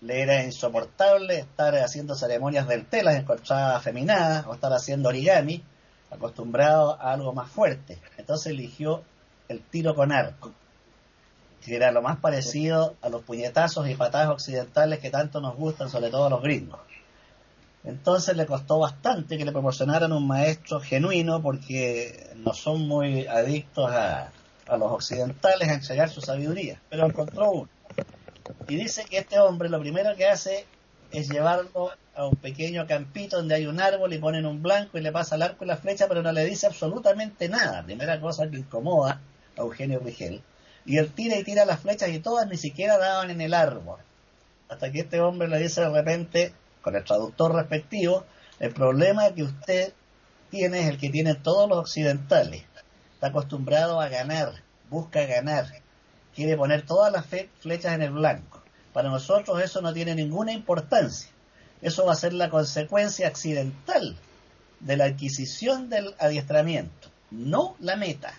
le 0.00 0.20
era 0.20 0.44
insoportable 0.44 1.38
estar 1.38 1.74
haciendo 1.76 2.14
ceremonias 2.14 2.68
del 2.68 2.84
té, 2.84 3.02
las 3.02 3.16
encontraba 3.16 3.76
afeminadas, 3.76 4.46
o 4.46 4.54
estar 4.54 4.72
haciendo 4.72 5.08
origami, 5.08 5.64
acostumbrado 6.14 7.00
a 7.00 7.12
algo 7.12 7.32
más 7.32 7.50
fuerte. 7.50 7.98
Entonces 8.16 8.52
eligió 8.52 9.02
el 9.48 9.60
tiro 9.60 9.94
con 9.94 10.12
arco, 10.12 10.52
que 11.62 11.76
era 11.76 11.90
lo 11.90 12.02
más 12.02 12.18
parecido 12.18 12.94
a 13.02 13.08
los 13.08 13.22
puñetazos 13.22 13.88
y 13.88 13.94
patadas 13.94 14.28
occidentales 14.28 15.00
que 15.00 15.10
tanto 15.10 15.40
nos 15.40 15.56
gustan, 15.56 15.90
sobre 15.90 16.10
todo 16.10 16.26
a 16.26 16.30
los 16.30 16.42
gringos. 16.42 16.80
Entonces 17.84 18.36
le 18.36 18.46
costó 18.46 18.78
bastante 18.78 19.36
que 19.36 19.44
le 19.44 19.52
proporcionaran 19.52 20.12
un 20.12 20.26
maestro 20.26 20.80
genuino 20.80 21.42
porque 21.42 22.30
no 22.36 22.54
son 22.54 22.88
muy 22.88 23.26
adictos 23.26 23.90
a, 23.90 24.32
a 24.66 24.76
los 24.78 24.90
occidentales 24.90 25.68
a 25.68 25.74
enseñar 25.74 26.08
su 26.08 26.22
sabiduría, 26.22 26.80
pero 26.88 27.06
encontró 27.06 27.50
uno. 27.50 27.68
Y 28.68 28.76
dice 28.76 29.04
que 29.04 29.18
este 29.18 29.38
hombre 29.38 29.68
lo 29.68 29.80
primero 29.80 30.16
que 30.16 30.26
hace 30.26 30.66
es 31.10 31.28
llevarlo 31.28 31.92
a 32.14 32.26
un 32.26 32.36
pequeño 32.36 32.86
campito 32.86 33.38
donde 33.38 33.56
hay 33.56 33.66
un 33.66 33.80
árbol 33.80 34.12
y 34.12 34.18
ponen 34.18 34.46
un 34.46 34.62
blanco 34.62 34.98
y 34.98 35.00
le 35.00 35.12
pasa 35.12 35.34
el 35.34 35.42
arco 35.42 35.64
y 35.64 35.68
la 35.68 35.76
flecha, 35.76 36.06
pero 36.08 36.22
no 36.22 36.32
le 36.32 36.44
dice 36.44 36.66
absolutamente 36.66 37.48
nada. 37.48 37.82
Primera 37.82 38.20
cosa 38.20 38.48
que 38.48 38.58
incomoda 38.58 39.20
a 39.56 39.60
Eugenio 39.60 39.98
Rigel. 39.98 40.42
Y 40.86 40.98
él 40.98 41.12
tira 41.12 41.36
y 41.36 41.44
tira 41.44 41.64
las 41.64 41.80
flechas 41.80 42.10
y 42.10 42.20
todas 42.20 42.46
ni 42.46 42.56
siquiera 42.56 42.98
daban 42.98 43.30
en 43.30 43.40
el 43.40 43.54
árbol. 43.54 43.98
Hasta 44.68 44.92
que 44.92 45.00
este 45.00 45.20
hombre 45.20 45.48
le 45.48 45.58
dice 45.58 45.80
de 45.80 45.90
repente, 45.90 46.52
con 46.82 46.94
el 46.94 47.04
traductor 47.04 47.54
respectivo, 47.54 48.24
el 48.60 48.72
problema 48.72 49.32
que 49.34 49.42
usted 49.42 49.92
tiene 50.50 50.80
es 50.80 50.88
el 50.88 50.98
que 50.98 51.10
tienen 51.10 51.42
todos 51.42 51.68
los 51.68 51.78
occidentales. 51.78 52.64
Está 53.14 53.28
acostumbrado 53.28 54.00
a 54.00 54.08
ganar, 54.08 54.52
busca 54.88 55.24
ganar, 55.26 55.66
quiere 56.34 56.56
poner 56.56 56.86
todas 56.86 57.12
las 57.12 57.26
flechas 57.26 57.94
en 57.94 58.02
el 58.02 58.10
blanco. 58.10 58.62
Para 58.92 59.08
nosotros 59.08 59.60
eso 59.60 59.80
no 59.80 59.92
tiene 59.92 60.14
ninguna 60.14 60.52
importancia. 60.52 61.33
Eso 61.82 62.06
va 62.06 62.12
a 62.12 62.16
ser 62.16 62.32
la 62.32 62.50
consecuencia 62.50 63.28
accidental 63.28 64.16
de 64.80 64.96
la 64.96 65.04
adquisición 65.04 65.88
del 65.88 66.14
adiestramiento, 66.18 67.08
no 67.30 67.76
la 67.80 67.96
meta. 67.96 68.34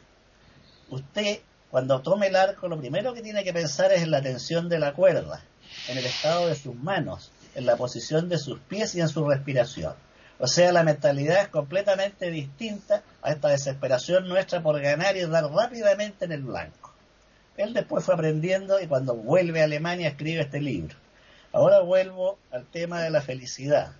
Usted, 0.90 1.40
cuando 1.72 2.02
tome 2.02 2.28
el 2.28 2.36
arco, 2.36 2.68
lo 2.68 2.80
primero 2.80 3.14
que 3.14 3.22
tiene 3.22 3.44
que 3.44 3.54
pensar 3.54 3.92
es 3.92 4.02
en 4.02 4.12
la 4.12 4.22
tensión 4.22 4.70
de 4.70 4.80
la 4.80 4.94
cuerda, 4.94 5.42
en 5.90 5.98
el 5.98 6.06
estado 6.06 6.48
de 6.48 6.56
sus 6.56 6.76
manos, 6.76 7.32
en 7.56 7.66
la 7.66 7.76
posición 7.78 8.30
de 8.30 8.38
sus 8.38 8.60
pies 8.60 8.96
y 8.96 9.02
en 9.02 9.10
su 9.10 9.28
respiración. 9.28 9.94
O 10.38 10.48
sea, 10.48 10.72
la 10.72 10.84
mentalidad 10.84 11.44
es 11.44 11.48
completamente 11.48 12.30
distinta 12.30 13.02
a 13.22 13.32
esta 13.32 13.48
desesperación 13.50 14.28
nuestra 14.28 14.62
por 14.62 14.80
ganar 14.82 15.16
y 15.16 15.22
dar 15.22 15.46
rápidamente 15.46 16.26
en 16.26 16.34
el 16.34 16.44
blanco. 16.44 16.94
Él 17.58 17.74
después 17.74 18.04
fue 18.04 18.16
aprendiendo 18.16 18.82
y 18.82 18.88
cuando 18.88 19.16
vuelve 19.16 19.62
a 19.62 19.64
Alemania 19.64 20.10
escribe 20.10 20.42
este 20.42 20.60
libro. 20.60 20.96
Ahora 21.56 21.80
vuelvo 21.80 22.38
al 22.52 22.66
tema 22.66 23.02
de 23.02 23.10
la 23.10 23.22
felicidad. 23.22 23.94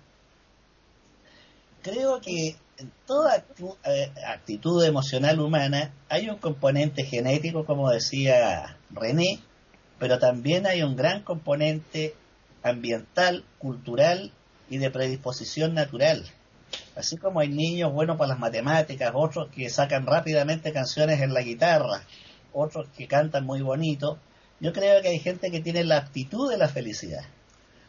Creo 1.80 2.20
que 2.20 2.54
en 2.76 2.92
toda 3.06 3.46
eh, 3.84 4.12
actitud 4.26 4.84
emocional 4.84 5.40
humana 5.40 5.90
hay 6.10 6.28
un 6.28 6.36
componente 6.36 7.04
genético, 7.04 7.64
como 7.64 7.88
decía 7.88 8.76
René, 8.90 9.40
pero 9.98 10.18
también 10.18 10.66
hay 10.66 10.82
un 10.82 10.96
gran 10.96 11.22
componente 11.22 12.14
ambiental, 12.62 13.42
cultural 13.56 14.32
y 14.68 14.76
de 14.76 14.90
predisposición 14.90 15.72
natural. 15.72 16.26
Así 16.94 17.16
como 17.16 17.40
hay 17.40 17.48
niños 17.48 17.90
buenos 17.90 18.18
para 18.18 18.28
las 18.28 18.38
matemáticas, 18.38 19.12
otros 19.14 19.48
que 19.48 19.70
sacan 19.70 20.04
rápidamente 20.04 20.74
canciones 20.74 21.22
en 21.22 21.32
la 21.32 21.40
guitarra, 21.40 22.02
otros 22.52 22.86
que 22.94 23.08
cantan 23.08 23.46
muy 23.46 23.62
bonito, 23.62 24.18
yo 24.60 24.74
creo 24.74 25.00
que 25.00 25.08
hay 25.08 25.20
gente 25.20 25.50
que 25.50 25.60
tiene 25.60 25.84
la 25.84 25.96
aptitud 25.96 26.50
de 26.50 26.58
la 26.58 26.68
felicidad. 26.68 27.24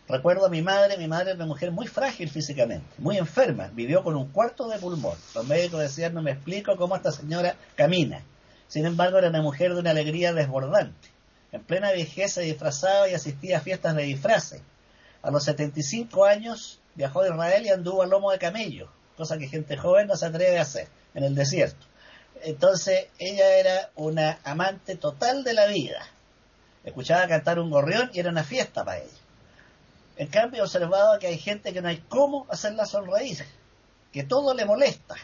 Recuerdo 0.10 0.45
a 0.45 0.49
mi 0.49 0.62
madre, 0.62 0.97
mi 0.97 1.08
madre 1.08 1.32
era 1.32 1.36
una 1.36 1.47
mujer 1.47 1.72
muy 1.72 1.86
frágil 1.86 2.30
físicamente, 2.30 2.88
muy 2.97 3.18
enferma, 3.18 3.70
vivió 3.74 4.03
con 4.03 4.16
un 4.16 4.30
cuarto 4.30 4.70
de 4.70 4.80
pulmón. 4.80 5.18
Los 5.36 5.45
médicos 5.45 5.82
decían, 5.82 6.14
no 6.14 6.22
me 6.22 6.32
explico 6.32 6.78
cómo 6.78 6.95
esta 6.95 7.12
señora 7.12 7.55
camina. 7.76 8.24
Sin 8.70 8.86
embargo, 8.86 9.18
era 9.18 9.28
una 9.28 9.41
mujer 9.41 9.74
de 9.74 9.82
una 9.82 9.91
alegría 9.91 10.32
desbordante. 10.32 11.10
En 11.51 11.62
plena 11.62 11.91
vejez 11.91 12.34
se 12.34 12.41
disfrazaba 12.41 13.10
y 13.10 13.16
asistía 13.16 13.58
a 13.58 13.62
fiestas 13.62 13.95
de 13.95 14.03
disfraces. 14.03 14.62
A 15.22 15.30
los 15.30 15.43
75 15.43 16.24
años 16.24 16.80
viajó 16.95 17.24
de 17.24 17.30
Israel 17.30 17.66
y 17.66 17.70
anduvo 17.70 18.01
al 18.01 18.10
lomo 18.10 18.32
de 18.32 18.39
camello, 18.39 18.89
cosa 19.18 19.38
que 19.38 19.49
gente 19.49 19.76
joven 19.76 20.08
no 20.08 20.16
se 20.16 20.26
atreve 20.26 20.58
a 20.58 20.62
hacer 20.62 20.88
en 21.16 21.26
el 21.26 21.36
desierto. 21.36 21.86
Entonces 22.43 23.08
ella 23.20 23.58
era 23.58 23.89
una 23.95 24.39
amante 24.45 24.95
total 24.95 25.43
de 25.43 25.53
la 25.53 25.66
vida. 25.66 25.99
Escuchaba 26.86 27.28
cantar 27.28 27.60
un 27.60 27.70
gorrión 27.70 28.10
y 28.14 28.20
era 28.20 28.30
una 28.30 28.45
fiesta 28.45 28.86
para 28.86 28.99
ella. 28.99 29.26
En 30.18 30.28
cambio, 30.28 30.61
he 30.61 30.63
observado 30.63 31.20
que 31.20 31.28
hay 31.28 31.38
gente 31.38 31.74
que 31.74 31.82
no 31.82 31.89
hay 31.89 32.03
cómo 32.09 32.47
hacerla 32.49 32.86
sonreír, 32.86 33.45
que 34.11 34.24
todo 34.24 34.55
le 34.55 34.65
molesta. 34.65 35.15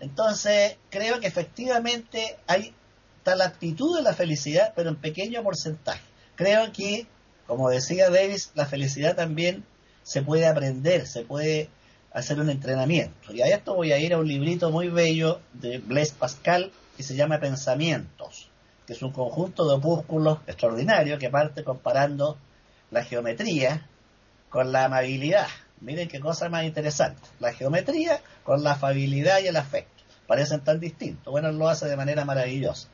Entonces, 0.00 0.76
creo 0.90 1.18
que 1.20 1.26
efectivamente 1.26 2.36
hay 2.46 2.72
tal 3.24 3.42
actitud 3.42 3.96
de 3.96 4.02
la 4.02 4.14
felicidad, 4.14 4.72
pero 4.76 4.90
en 4.90 4.96
pequeño 4.96 5.42
porcentaje. 5.42 6.02
Creo 6.36 6.72
que, 6.72 7.06
como 7.46 7.68
decía 7.68 8.10
Davis, 8.10 8.52
la 8.54 8.66
felicidad 8.66 9.16
también 9.16 9.64
se 10.04 10.22
puede 10.22 10.46
aprender, 10.46 11.06
se 11.06 11.22
puede 11.22 11.68
hacer 12.12 12.40
un 12.40 12.50
entrenamiento. 12.50 13.32
Y 13.32 13.42
a 13.42 13.46
esto 13.46 13.74
voy 13.74 13.92
a 13.92 13.98
ir 13.98 14.14
a 14.14 14.18
un 14.18 14.28
librito 14.28 14.70
muy 14.70 14.88
bello 14.88 15.40
de 15.52 15.78
Blaise 15.78 16.12
Pascal 16.12 16.70
que 16.96 17.02
se 17.02 17.16
llama 17.16 17.40
Pensamientos, 17.40 18.50
que 18.86 18.92
es 18.92 19.02
un 19.02 19.12
conjunto 19.12 19.66
de 19.66 19.74
opúsculos 19.74 20.38
extraordinario 20.46 21.18
que 21.18 21.30
parte 21.30 21.64
comparando 21.64 22.38
la 22.90 23.04
geometría 23.04 23.88
con 24.52 24.70
la 24.70 24.84
amabilidad. 24.84 25.48
Miren 25.80 26.08
qué 26.08 26.20
cosa 26.20 26.48
más 26.48 26.64
interesante. 26.64 27.20
La 27.40 27.52
geometría 27.52 28.20
con 28.44 28.62
la 28.62 28.72
afabilidad 28.72 29.40
y 29.40 29.48
el 29.48 29.56
afecto. 29.56 30.04
Parecen 30.28 30.62
tan 30.62 30.78
distintos. 30.78 31.32
Bueno, 31.32 31.48
él 31.48 31.58
lo 31.58 31.68
hace 31.68 31.88
de 31.88 31.96
manera 31.96 32.24
maravillosa. 32.24 32.88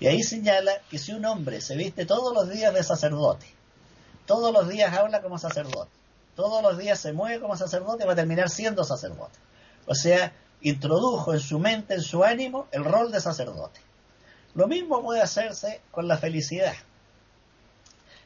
Y 0.00 0.08
ahí 0.08 0.22
señala 0.22 0.72
que 0.90 0.98
si 0.98 1.12
un 1.12 1.24
hombre 1.24 1.60
se 1.60 1.76
viste 1.76 2.04
todos 2.04 2.34
los 2.34 2.50
días 2.50 2.74
de 2.74 2.82
sacerdote, 2.82 3.46
todos 4.26 4.52
los 4.52 4.68
días 4.68 4.92
habla 4.92 5.22
como 5.22 5.38
sacerdote, 5.38 5.90
todos 6.34 6.62
los 6.62 6.76
días 6.76 6.98
se 6.98 7.12
mueve 7.12 7.40
como 7.40 7.56
sacerdote, 7.56 8.04
va 8.04 8.12
a 8.12 8.16
terminar 8.16 8.50
siendo 8.50 8.82
sacerdote. 8.82 9.38
O 9.86 9.94
sea, 9.94 10.32
introdujo 10.60 11.32
en 11.32 11.40
su 11.40 11.60
mente, 11.60 11.94
en 11.94 12.02
su 12.02 12.24
ánimo, 12.24 12.66
el 12.72 12.84
rol 12.84 13.12
de 13.12 13.20
sacerdote. 13.20 13.80
Lo 14.54 14.66
mismo 14.66 15.02
puede 15.02 15.22
hacerse 15.22 15.80
con 15.92 16.08
la 16.08 16.18
felicidad. 16.18 16.74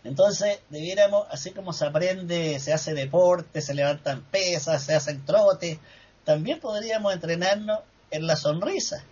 Entonces, 0.09 0.61
debiéramos, 0.70 1.26
así 1.30 1.50
como 1.50 1.74
se 1.74 1.84
aprende, 1.84 2.59
se 2.61 2.72
hace 2.72 2.94
deporte, 2.94 3.61
se 3.61 3.74
levantan 3.74 4.22
pesas, 4.22 4.82
se 4.82 4.94
hacen 4.94 5.22
trotes, 5.26 5.78
también 6.24 6.61
podríamos 6.61 7.12
entrenarnos 7.12 7.80
en 8.11 8.26
la 8.26 8.34
sonrisa. 8.36 9.04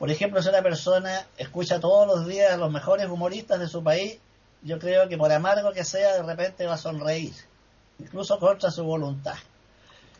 Por 0.00 0.10
ejemplo, 0.10 0.42
si 0.42 0.48
una 0.48 0.62
persona 0.62 1.28
escucha 1.38 1.78
todos 1.78 2.08
los 2.08 2.26
días 2.26 2.52
a 2.52 2.56
los 2.56 2.72
mejores 2.72 3.06
humoristas 3.06 3.60
de 3.60 3.68
su 3.68 3.84
país, 3.84 4.18
yo 4.62 4.80
creo 4.80 5.08
que 5.08 5.16
por 5.16 5.30
amargo 5.30 5.72
que 5.72 5.84
sea, 5.84 6.14
de 6.14 6.22
repente 6.24 6.66
va 6.66 6.74
a 6.74 6.78
sonreír 6.78 7.32
incluso 8.00 8.40
contra 8.40 8.72
su 8.72 8.82
voluntad. 8.82 9.36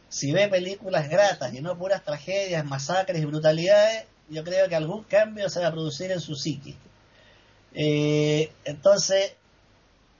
Si 0.09 0.30
ve 0.30 0.46
películas 0.46 1.09
gratas 1.09 1.52
y 1.52 1.61
no 1.61 1.76
puras 1.76 2.04
tragedias, 2.04 2.64
masacres 2.64 3.20
y 3.20 3.24
brutalidades, 3.24 4.04
yo 4.30 4.44
creo 4.44 4.68
que 4.68 4.76
algún 4.76 5.02
cambio 5.02 5.50
se 5.50 5.61
va 5.61 5.66
a 5.66 5.72
producir 5.72 6.12
en 6.12 6.20
su 6.20 6.36
psique. 6.36 6.76
Eh, 7.74 8.52
entonces, 8.64 9.34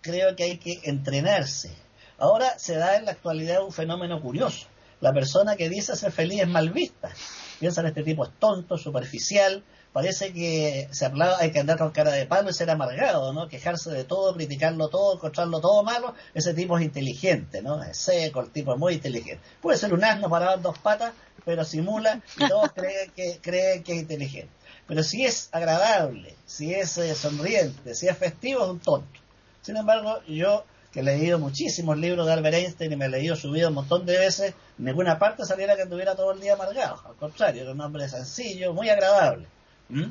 creo 0.07 0.37
que 0.37 0.45
hay 0.45 0.59
que 0.59 0.81
entrenarse. 0.85 1.71
Ahora 2.19 2.59
se 2.59 2.77
da 2.77 2.97
en 2.97 3.05
la 3.05 3.11
actualidad 3.11 3.65
un 3.65 3.73
fenómeno 3.73 4.23
curioso. 4.23 4.69
La 5.01 5.13
persona 5.13 5.57
que 5.57 5.69
dice 5.69 5.97
ser 5.97 6.13
feliz 6.13 6.43
es 6.43 6.49
mal 6.49 6.71
vista. 6.71 7.11
Piensan 7.59 7.87
este 7.87 8.03
tipo 8.03 8.25
es 8.25 8.31
tonto, 8.39 8.79
superficial, 8.79 9.65
parece 9.93 10.33
que 10.33 10.89
se 10.93 11.07
hablaba, 11.07 11.39
hay 11.39 11.51
que 11.51 11.59
andar 11.59 11.79
con 11.79 11.91
cara 11.91 12.13
de 12.13 12.27
palo 12.27 12.51
y 12.51 12.53
ser 12.53 12.71
amargado, 12.71 13.33
¿no? 13.33 13.49
Quejarse 13.49 13.91
de 13.91 14.05
todo, 14.05 14.35
criticarlo 14.35 14.89
todo, 14.89 15.15
encontrarlo 15.15 15.61
todo 15.61 15.83
malo, 15.83 16.15
ese 16.35 16.55
tipo 16.55 16.79
es 16.79 16.85
inteligente, 16.85 17.63
¿no? 17.63 17.83
Es 17.83 17.97
seco, 17.97 18.41
el 18.41 18.51
tipo 18.51 18.75
es 18.75 18.79
muy 18.79 18.95
inteligente. 18.95 19.41
Puede 19.61 19.79
ser 19.79 19.93
un 19.93 20.05
asno 20.05 20.29
para 20.29 20.47
dar 20.47 20.63
dos 20.63 20.79
patas, 20.79 21.13
pero 21.45 21.65
simula 21.65 22.23
y 22.39 22.49
todos 22.49 22.73
creen 22.75 23.11
que, 23.17 23.39
creen 23.43 23.83
que 23.83 23.93
es 23.95 23.99
inteligente. 24.01 24.53
Pero 24.87 25.03
si 25.03 25.25
es 25.25 25.49
agradable, 25.53 26.37
si 26.47 26.73
es 26.73 26.97
eh, 26.99 27.15
sonriente, 27.15 27.95
si 27.95 28.07
es 28.07 28.17
festivo, 28.17 28.65
es 28.65 28.71
un 28.71 28.81
tonto. 28.81 29.26
Sin 29.67 29.77
embargo, 29.77 30.21
yo 30.29 30.63
que 30.93 31.01
he 31.01 31.03
leído 31.03 31.41
muchísimos 31.41 31.99
libros 31.99 32.25
de 32.25 32.33
Albert 32.33 32.55
Einstein 32.55 32.93
y 32.93 32.97
me 32.97 33.07
he 33.07 33.09
leído 33.09 33.35
su 33.35 33.51
vida 33.51 33.67
un 33.67 33.75
montón 33.75 34.07
de 34.07 34.17
veces, 34.17 34.55
ninguna 34.79 35.19
parte 35.19 35.45
saliera 35.45 35.75
que 35.75 35.83
anduviera 35.83 36.15
todo 36.15 36.31
el 36.31 36.41
día 36.41 36.53
amargado. 36.53 37.03
Al 37.05 37.17
contrario, 37.17 37.63
era 37.63 37.73
un 37.73 37.81
hombre 37.81 38.09
sencillo, 38.09 38.73
muy 38.73 38.89
agradable. 38.89 39.49
¿Mm? 39.89 40.03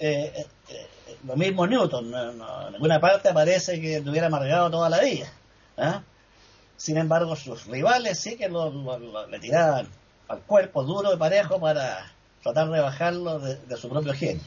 Eh, 0.00 0.32
eh, 0.34 0.46
eh, 0.70 0.88
lo 1.24 1.36
mismo 1.36 1.68
Newton, 1.68 2.12
en 2.12 2.72
ninguna 2.72 2.98
parte 2.98 3.28
aparece 3.28 3.80
que 3.80 3.98
estuviera 3.98 4.26
amargado 4.26 4.72
toda 4.72 4.90
la 4.90 4.98
vida. 4.98 5.32
¿ah? 5.78 6.02
Sin 6.76 6.96
embargo, 6.96 7.36
sus 7.36 7.66
rivales 7.66 8.18
sí 8.18 8.36
que 8.36 8.48
le 8.48 9.38
tiraban 9.38 9.86
al 10.26 10.40
cuerpo 10.40 10.82
duro 10.82 11.14
y 11.14 11.16
parejo 11.16 11.60
para 11.60 12.12
tratar 12.42 12.70
de 12.70 12.80
bajarlo 12.80 13.38
de, 13.38 13.76
su 13.76 13.88
propio 13.88 14.14
genio. 14.14 14.42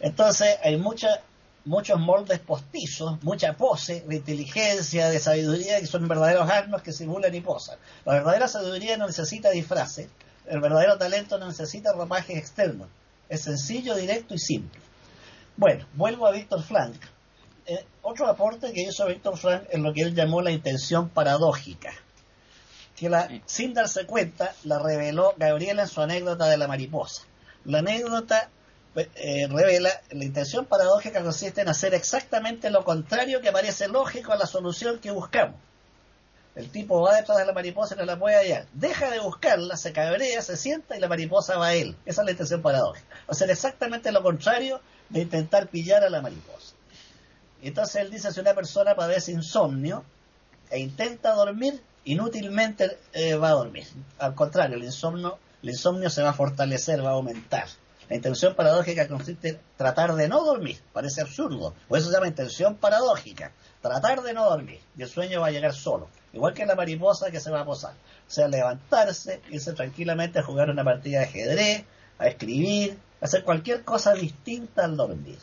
Entonces, 0.00 0.58
hay 0.64 0.76
mucha, 0.76 1.20
muchos 1.64 2.00
moldes 2.00 2.38
postizos, 2.40 3.22
mucha 3.22 3.54
pose 3.54 4.04
de 4.06 4.16
inteligencia, 4.16 5.10
de 5.10 5.20
sabiduría, 5.20 5.80
que 5.80 5.86
son 5.86 6.08
verdaderos 6.08 6.48
asnos 6.50 6.82
que 6.82 6.92
simulan 6.92 7.34
y 7.34 7.40
posan. 7.40 7.78
La 8.04 8.14
verdadera 8.14 8.48
sabiduría 8.48 8.96
no 8.96 9.06
necesita 9.06 9.50
disfraces, 9.50 10.08
el 10.46 10.60
verdadero 10.60 10.98
talento 10.98 11.38
no 11.38 11.46
necesita 11.46 11.92
ropajes 11.92 12.36
externos 12.36 12.88
es 13.32 13.44
sencillo, 13.44 13.94
directo 13.94 14.34
y 14.34 14.38
simple. 14.38 14.78
Bueno, 15.56 15.86
vuelvo 15.94 16.26
a 16.26 16.32
Víctor 16.32 16.62
Frank. 16.62 16.96
Eh, 17.64 17.82
otro 18.02 18.26
aporte 18.26 18.72
que 18.74 18.82
hizo 18.82 19.06
Víctor 19.06 19.38
Frank 19.38 19.62
es 19.70 19.80
lo 19.80 19.94
que 19.94 20.02
él 20.02 20.14
llamó 20.14 20.42
la 20.42 20.50
intención 20.50 21.08
paradójica, 21.08 21.92
que 22.94 23.08
la, 23.08 23.28
sin 23.46 23.72
darse 23.72 24.04
cuenta 24.04 24.54
la 24.64 24.78
reveló 24.78 25.32
Gabriela 25.38 25.82
en 25.82 25.88
su 25.88 26.02
anécdota 26.02 26.46
de 26.46 26.58
la 26.58 26.68
mariposa. 26.68 27.22
La 27.64 27.78
anécdota 27.78 28.50
eh, 28.94 29.48
revela 29.48 29.90
la 30.10 30.24
intención 30.24 30.66
paradójica 30.66 31.22
consiste 31.22 31.62
en 31.62 31.68
hacer 31.68 31.94
exactamente 31.94 32.70
lo 32.70 32.84
contrario 32.84 33.40
que 33.40 33.52
parece 33.52 33.88
lógico 33.88 34.32
a 34.32 34.36
la 34.36 34.46
solución 34.46 34.98
que 34.98 35.10
buscamos. 35.10 35.56
El 36.54 36.68
tipo 36.68 37.00
va 37.00 37.16
detrás 37.16 37.38
de 37.38 37.46
la 37.46 37.54
mariposa 37.54 37.94
y 37.94 37.98
no 37.98 38.04
la 38.04 38.18
puede 38.18 38.36
hallar. 38.36 38.66
Deja 38.74 39.10
de 39.10 39.20
buscarla, 39.20 39.76
se 39.78 39.92
cabrea, 39.92 40.42
se 40.42 40.58
sienta 40.58 40.96
y 40.96 41.00
la 41.00 41.08
mariposa 41.08 41.56
va 41.56 41.68
a 41.68 41.74
él. 41.74 41.96
Esa 42.04 42.20
es 42.20 42.26
la 42.26 42.30
intención 42.32 42.60
paradójica. 42.60 43.06
Sea, 43.30 43.46
exactamente 43.46 44.12
lo 44.12 44.22
contrario 44.22 44.82
de 45.08 45.22
intentar 45.22 45.68
pillar 45.68 46.04
a 46.04 46.10
la 46.10 46.20
mariposa. 46.20 46.74
Entonces 47.62 48.02
él 48.02 48.10
dice, 48.10 48.30
si 48.32 48.40
una 48.40 48.54
persona 48.54 48.94
padece 48.94 49.32
insomnio 49.32 50.04
e 50.68 50.80
intenta 50.80 51.32
dormir, 51.32 51.80
inútilmente 52.04 52.98
eh, 53.14 53.36
va 53.36 53.48
a 53.48 53.52
dormir. 53.52 53.86
Al 54.18 54.34
contrario, 54.34 54.76
el 54.76 54.84
insomnio, 54.84 55.38
el 55.62 55.70
insomnio 55.70 56.10
se 56.10 56.22
va 56.22 56.30
a 56.30 56.34
fortalecer, 56.34 57.02
va 57.02 57.10
a 57.10 57.14
aumentar. 57.14 57.66
La 58.12 58.16
intención 58.16 58.54
paradójica 58.54 59.08
consiste 59.08 59.48
en 59.48 59.60
tratar 59.74 60.14
de 60.14 60.28
no 60.28 60.44
dormir. 60.44 60.78
Parece 60.92 61.22
absurdo. 61.22 61.72
Por 61.88 61.96
eso 61.96 62.08
se 62.08 62.12
llama 62.12 62.28
intención 62.28 62.76
paradójica. 62.76 63.52
Tratar 63.80 64.20
de 64.20 64.34
no 64.34 64.44
dormir. 64.50 64.80
Y 64.98 65.00
el 65.00 65.08
sueño 65.08 65.40
va 65.40 65.46
a 65.46 65.50
llegar 65.50 65.72
solo. 65.72 66.10
Igual 66.34 66.52
que 66.52 66.66
la 66.66 66.74
mariposa 66.74 67.30
que 67.30 67.40
se 67.40 67.50
va 67.50 67.60
a 67.60 67.64
posar. 67.64 67.92
O 67.92 68.30
sea, 68.30 68.48
levantarse, 68.48 69.40
irse 69.48 69.72
tranquilamente 69.72 70.38
a 70.38 70.42
jugar 70.42 70.68
una 70.68 70.84
partida 70.84 71.20
de 71.20 71.24
ajedrez, 71.24 71.84
a 72.18 72.26
escribir, 72.26 72.98
a 73.22 73.24
hacer 73.24 73.44
cualquier 73.44 73.82
cosa 73.82 74.12
distinta 74.12 74.84
al 74.84 74.98
dormir. 74.98 75.38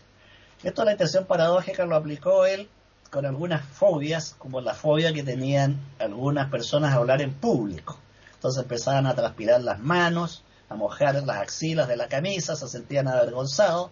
Esto 0.61 0.85
la 0.85 0.91
intención 0.91 1.25
paradójica 1.25 1.87
lo 1.87 1.95
aplicó 1.95 2.45
él 2.45 2.69
con 3.09 3.25
algunas 3.25 3.65
fobias, 3.65 4.35
como 4.37 4.61
la 4.61 4.75
fobia 4.75 5.11
que 5.11 5.23
tenían 5.23 5.79
algunas 5.97 6.51
personas 6.51 6.93
a 6.93 6.97
hablar 6.97 7.23
en 7.23 7.33
público. 7.33 7.97
Entonces 8.35 8.61
empezaban 8.61 9.07
a 9.07 9.15
transpirar 9.15 9.59
las 9.63 9.79
manos, 9.79 10.43
a 10.69 10.75
mojar 10.75 11.15
las 11.15 11.37
axilas 11.37 11.87
de 11.87 11.97
la 11.97 12.07
camisa, 12.07 12.55
se 12.55 12.67
sentían 12.67 13.07
avergonzados. 13.07 13.91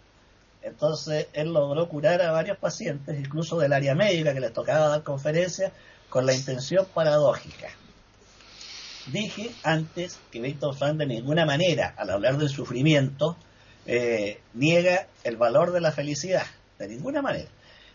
Entonces 0.61 1.27
él 1.33 1.53
logró 1.53 1.89
curar 1.89 2.21
a 2.21 2.31
varios 2.31 2.57
pacientes, 2.57 3.19
incluso 3.19 3.57
del 3.57 3.73
área 3.73 3.95
médica 3.95 4.33
que 4.33 4.39
les 4.39 4.53
tocaba 4.53 4.87
dar 4.87 5.03
conferencias, 5.03 5.71
con 6.09 6.25
la 6.25 6.33
intención 6.33 6.85
paradójica. 6.93 7.67
Dije 9.11 9.51
antes 9.63 10.19
que 10.31 10.41
Víctor 10.41 10.75
Frank 10.75 10.97
de 10.97 11.05
ninguna 11.05 11.45
manera, 11.45 11.93
al 11.97 12.09
hablar 12.09 12.37
del 12.37 12.49
sufrimiento, 12.49 13.37
eh, 13.85 14.41
niega 14.53 15.07
el 15.23 15.37
valor 15.37 15.71
de 15.71 15.81
la 15.81 15.91
felicidad, 15.91 16.45
de 16.77 16.87
ninguna 16.87 17.21
manera. 17.21 17.49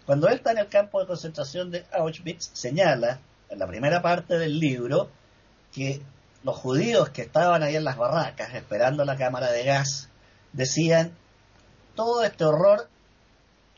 Cuando 0.07 0.29
él 0.29 0.35
está 0.35 0.53
en 0.53 0.59
el 0.59 0.69
campo 0.69 1.01
de 1.01 1.07
concentración 1.07 1.71
de 1.71 1.85
Auschwitz, 1.93 2.51
señala 2.55 3.21
en 3.51 3.59
la 3.59 3.67
primera 3.67 4.03
parte 4.03 4.39
del 4.39 4.59
libro 4.59 5.11
que 5.73 6.01
los 6.45 6.57
judíos 6.57 7.11
que 7.11 7.23
estaban 7.23 7.63
ahí 7.63 7.77
en 7.77 7.85
las 7.85 7.97
barracas 7.97 8.55
esperando 8.55 9.05
la 9.05 9.17
cámara 9.17 9.51
de 9.53 9.65
gas 9.65 10.09
decían, 10.53 11.13
todo 11.95 12.25
este 12.25 12.45
horror 12.45 12.89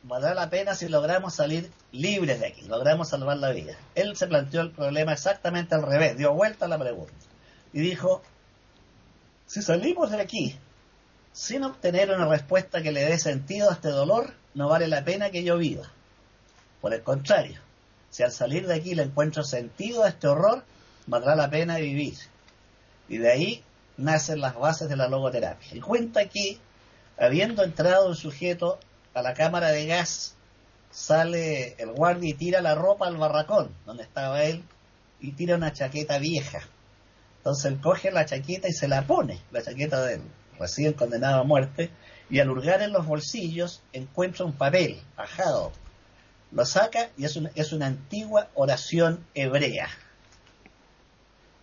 valdrá 0.03 0.35
la 0.35 0.51
pena 0.51 0.75
si 0.75 0.89
logramos 0.89 1.35
salir 1.35 1.71
libres 1.93 2.41
de 2.41 2.47
aquí, 2.47 2.63
logramos 2.63 3.09
salvar 3.09 3.37
la 3.37 3.51
vida. 3.51 3.77
Él 3.95 4.17
se 4.17 4.27
planteó 4.27 4.63
el 4.63 4.71
problema 4.71 5.13
exactamente 5.13 5.75
al 5.75 5.83
revés, 5.83 6.17
dio 6.17 6.33
vuelta 6.33 6.67
a 6.67 6.69
la 6.69 6.79
pregunta 6.79 7.13
y 7.73 7.81
dijo, 7.81 8.23
si 9.47 9.63
salimos 9.63 10.11
de 10.11 10.21
aquí 10.21 10.59
sin 11.33 11.65
obtener 11.65 12.11
una 12.11 12.29
respuesta 12.29 12.83
que 12.83 12.93
le 12.93 13.05
dé 13.05 13.19
sentido 13.19 13.69
a 13.69 13.75
este 13.75 13.89
dolor, 13.89 14.33
no 14.55 14.69
vale 14.69 14.87
la 14.89 15.05
pena 15.05 15.31
que 15.31 15.43
yo 15.43 15.59
viva. 15.59 15.91
Por 16.81 16.95
el 16.95 17.03
contrario, 17.03 17.61
si 18.11 18.23
al 18.23 18.31
salir 18.31 18.67
de 18.69 18.75
aquí 18.75 18.95
le 18.95 19.03
encuentro 19.03 19.43
sentido 19.43 20.05
a 20.05 20.09
este 20.09 20.29
horror, 20.29 20.63
valdrá 21.07 21.35
la 21.35 21.51
pena 21.51 21.77
vivir. 21.77 22.15
Y 23.09 23.19
de 23.19 23.31
ahí 23.31 23.65
nacen 23.97 24.41
las 24.41 24.55
bases 24.55 24.89
de 24.89 24.97
la 24.97 25.09
logoterapia. 25.09 25.77
Y 25.77 25.81
cuenta 25.81 26.29
que, 26.29 26.59
habiendo 27.19 27.63
entrado 27.63 28.09
un 28.09 28.17
sujeto 28.17 28.79
a 29.15 29.23
la 29.23 29.35
cámara 29.35 29.69
de 29.69 29.87
gas, 29.87 30.35
sale 30.91 31.75
el 31.79 31.93
guardia 31.93 32.31
y 32.31 32.35
tira 32.35 32.61
la 32.61 32.75
ropa 32.75 33.07
al 33.07 33.17
barracón 33.17 33.75
donde 33.85 34.05
estaba 34.05 34.45
él 34.45 34.65
y 35.21 35.33
tira 35.33 35.57
una 35.57 35.73
chaqueta 35.73 36.19
vieja. 36.19 36.61
Entonces 37.39 37.65
él 37.67 37.81
coge 37.81 38.11
la 38.11 38.25
chaqueta 38.25 38.69
y 38.69 38.73
se 38.73 38.89
la 38.89 39.07
pone, 39.07 39.41
la 39.51 39.63
chaqueta 39.63 40.03
de 40.03 40.15
él, 40.15 40.23
recién 40.59 40.93
condenado 40.95 41.41
a 41.41 41.45
muerte, 41.45 41.91
y 42.31 42.39
al 42.41 42.51
hurgar 42.51 42.81
en 42.81 42.93
los 42.93 43.07
bolsillos 43.07 43.83
encuentra 43.93 44.45
un 44.45 44.53
papel 44.53 45.01
ajado. 45.17 45.73
Lo 46.53 46.65
saca 46.65 47.11
y 47.19 47.25
es 47.25 47.37
una, 47.37 47.51
es 47.55 47.73
una 47.73 47.87
antigua 47.87 48.49
oración 48.55 49.27
hebrea 49.35 49.89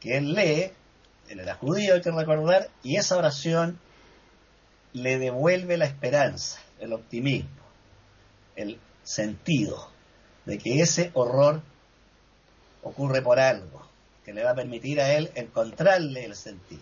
que 0.02 0.18
él 0.18 0.34
lee 0.34 0.72
él 1.32 1.40
era 1.40 1.56
judío, 1.56 1.96
hay 1.96 2.02
que 2.02 2.12
recordar, 2.12 2.70
y 2.84 2.98
esa 2.98 3.18
oración 3.18 3.80
le 4.94 5.18
devuelve 5.18 5.78
la 5.78 5.86
esperanza, 5.86 6.60
el 6.80 6.94
optimismo, 6.94 7.50
el 8.56 8.80
sentido 9.04 9.90
de 10.46 10.58
que 10.58 10.82
ese 10.82 11.12
horror 11.14 11.62
ocurre 12.84 13.22
por 13.22 13.40
algo, 13.40 13.88
que 14.26 14.34
le 14.34 14.44
va 14.44 14.52
a 14.52 14.56
permitir 14.56 15.00
a 15.00 15.14
él 15.14 15.32
encontrarle 15.36 16.26
el 16.26 16.36
sentido. 16.36 16.82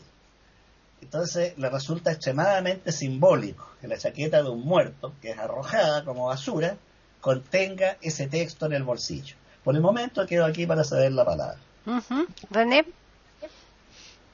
Entonces 1.02 1.58
le 1.58 1.70
resulta 1.70 2.12
extremadamente 2.12 2.92
simbólico 2.92 3.70
que 3.80 3.88
la 3.88 3.98
chaqueta 3.98 4.44
de 4.44 4.50
un 4.50 4.62
muerto, 4.62 5.14
que 5.22 5.32
es 5.32 5.38
arrojada 5.38 6.04
como 6.04 6.28
basura, 6.28 6.78
contenga 7.22 7.98
ese 8.02 8.28
texto 8.28 8.66
en 8.66 8.74
el 8.74 8.84
bolsillo. 8.84 9.36
Por 9.64 9.76
el 9.76 9.82
momento 9.82 10.26
quedo 10.26 10.46
aquí 10.46 10.66
para 10.66 10.84
saber 10.84 11.12
la 11.12 11.26
palabra. 11.26 11.58
René. 12.50 12.86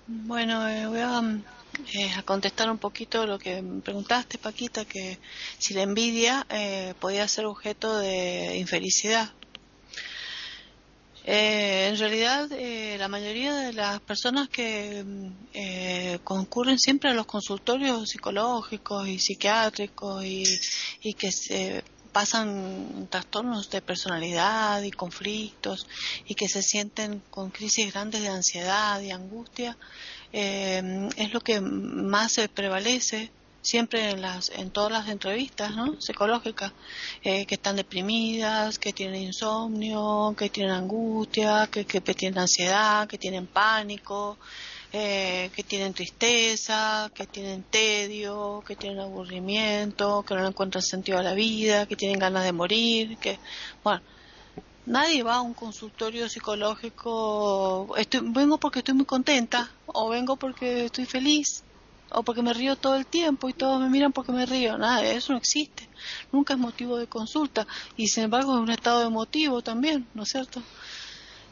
Bueno, 0.07 0.67
eh, 0.67 0.85
voy 0.85 0.99
eh, 0.99 2.11
a, 2.15 2.21
contestar 2.21 2.69
un 2.69 2.77
poquito 2.77 3.25
lo 3.25 3.39
que 3.39 3.63
me 3.63 3.81
preguntaste, 3.81 4.37
Paquita, 4.37 4.85
que 4.85 5.17
si 5.57 5.73
la 5.73 5.81
envidia 5.81 6.45
eh, 6.49 6.93
podía 6.99 7.27
ser 7.27 7.47
objeto 7.47 7.97
de 7.97 8.55
infelicidad. 8.57 9.31
en 11.23 11.97
realidad, 11.97 12.49
la 12.99 13.07
mayoría 13.07 13.55
de 13.55 13.73
las 13.73 13.99
personas 14.01 14.47
que 14.47 15.03
concurren 16.23 16.77
siempre 16.77 17.09
a 17.09 17.15
los 17.15 17.25
consultorios 17.25 18.09
psicológicos 18.09 19.07
y 19.07 19.17
psiquiátricos 19.17 20.23
y, 20.23 20.43
y 21.01 21.15
que 21.15 21.31
se 21.31 21.83
pasan 22.15 23.09
trastornos 23.09 23.69
de 23.69 23.81
personalidad 23.81 24.81
y 24.83 24.91
conflictos 24.91 25.85
y 26.25 26.33
que 26.33 26.47
se 26.47 26.61
sienten 26.61 27.21
con 27.29 27.49
crisis 27.49 27.91
grandes 27.91 28.21
de 28.21 28.29
ansiedad 28.29 29.01
y 29.01 29.11
angustia, 29.11 29.75
eh, 30.31 31.09
es 31.17 31.33
lo 31.33 31.41
que 31.41 31.59
más 31.59 32.31
se 32.31 32.47
prevalece 32.47 33.31
siempre 33.61 34.11
en 34.11 34.21
las 34.21 34.49
en 34.49 34.71
todas 34.71 34.93
las 34.93 35.09
entrevistas 35.09 35.75
¿no? 35.75 35.99
psicológicas 35.99 36.71
eh, 37.21 37.45
que 37.45 37.55
están 37.55 37.75
deprimidas 37.75 38.79
que 38.79 38.93
tienen 38.93 39.23
insomnio 39.23 40.33
que 40.37 40.49
tienen 40.49 40.71
angustia 40.71 41.67
que, 41.69 41.83
que 41.83 41.99
tienen 41.99 42.39
ansiedad 42.39 43.07
que 43.09 43.17
tienen 43.17 43.45
pánico 43.47 44.37
eh, 44.97 45.51
que 45.53 45.61
tienen 45.63 45.93
tristeza, 45.93 47.11
que 47.13 47.27
tienen 47.27 47.63
tedio, 47.63 48.63
que 48.65 48.77
tienen 48.77 49.01
aburrimiento, 49.01 50.23
que 50.23 50.35
no 50.35 50.47
encuentran 50.47 50.81
sentido 50.81 51.17
a 51.17 51.21
la 51.23 51.33
vida, 51.33 51.85
que 51.85 51.97
tienen 51.97 52.17
ganas 52.17 52.45
de 52.45 52.53
morir, 52.53 53.17
que, 53.17 53.37
bueno, 53.83 54.01
nadie 54.85 55.21
va 55.21 55.35
a 55.35 55.41
un 55.41 55.53
consultorio 55.53 56.29
psicológico, 56.29 57.93
estoy, 57.97 58.21
vengo 58.23 58.57
porque 58.57 58.79
estoy 58.79 58.93
muy 58.93 59.03
contenta, 59.03 59.69
o 59.85 60.07
vengo 60.07 60.37
porque 60.37 60.85
estoy 60.85 61.05
feliz, 61.05 61.65
o 62.11 62.23
porque 62.23 62.41
me 62.41 62.53
río 62.53 62.77
todo 62.77 62.95
el 62.95 63.05
tiempo 63.05 63.49
y 63.49 63.53
todos 63.53 63.81
me 63.81 63.89
miran 63.89 64.13
porque 64.13 64.31
me 64.31 64.45
río. 64.45 64.77
Nada, 64.77 65.03
eso 65.03 65.33
no 65.33 65.39
existe. 65.39 65.89
Nunca 66.31 66.53
es 66.53 66.59
motivo 66.59 66.97
de 66.97 67.07
consulta. 67.07 67.67
Y 67.97 68.07
sin 68.07 68.25
embargo 68.25 68.55
es 68.55 68.61
un 68.61 68.71
estado 68.71 69.01
emotivo 69.01 69.61
también, 69.61 70.07
¿no 70.13 70.23
es 70.23 70.29
cierto? 70.29 70.61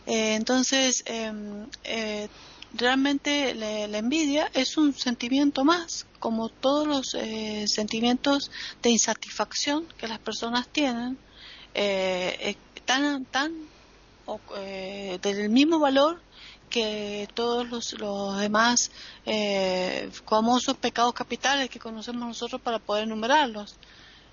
Eh, 0.05 0.35
entonces, 0.35 1.03
em, 1.07 1.67
eh, 1.83 2.29
realmente 2.73 3.53
la, 3.53 3.97
envidia 3.97 4.49
es 4.53 4.77
un 4.77 4.93
sentimiento 4.93 5.63
más, 5.63 6.05
como 6.19 6.49
todos 6.49 6.87
los 6.87 7.13
eh, 7.13 7.65
sentimientos 7.67 8.51
de 8.81 8.89
insatisfacción 8.89 9.85
que 9.97 10.07
las 10.07 10.19
personas 10.19 10.67
tienen, 10.67 11.17
eh, 11.73 12.37
eh 12.39 12.55
tan, 12.85 13.25
tan 13.25 13.53
eh, 14.57 15.19
del 15.21 15.49
mismo 15.49 15.79
valor 15.79 16.21
que 16.69 17.29
todos 17.33 17.69
los, 17.69 17.93
los 17.93 18.37
demás 18.39 18.91
famosos 20.25 20.75
pecados 20.75 21.13
capitales 21.13 21.69
que 21.69 21.79
conocemos 21.79 22.27
nosotros 22.27 22.59
para 22.59 22.79
poder 22.79 23.03
enumerarlos. 23.03 23.75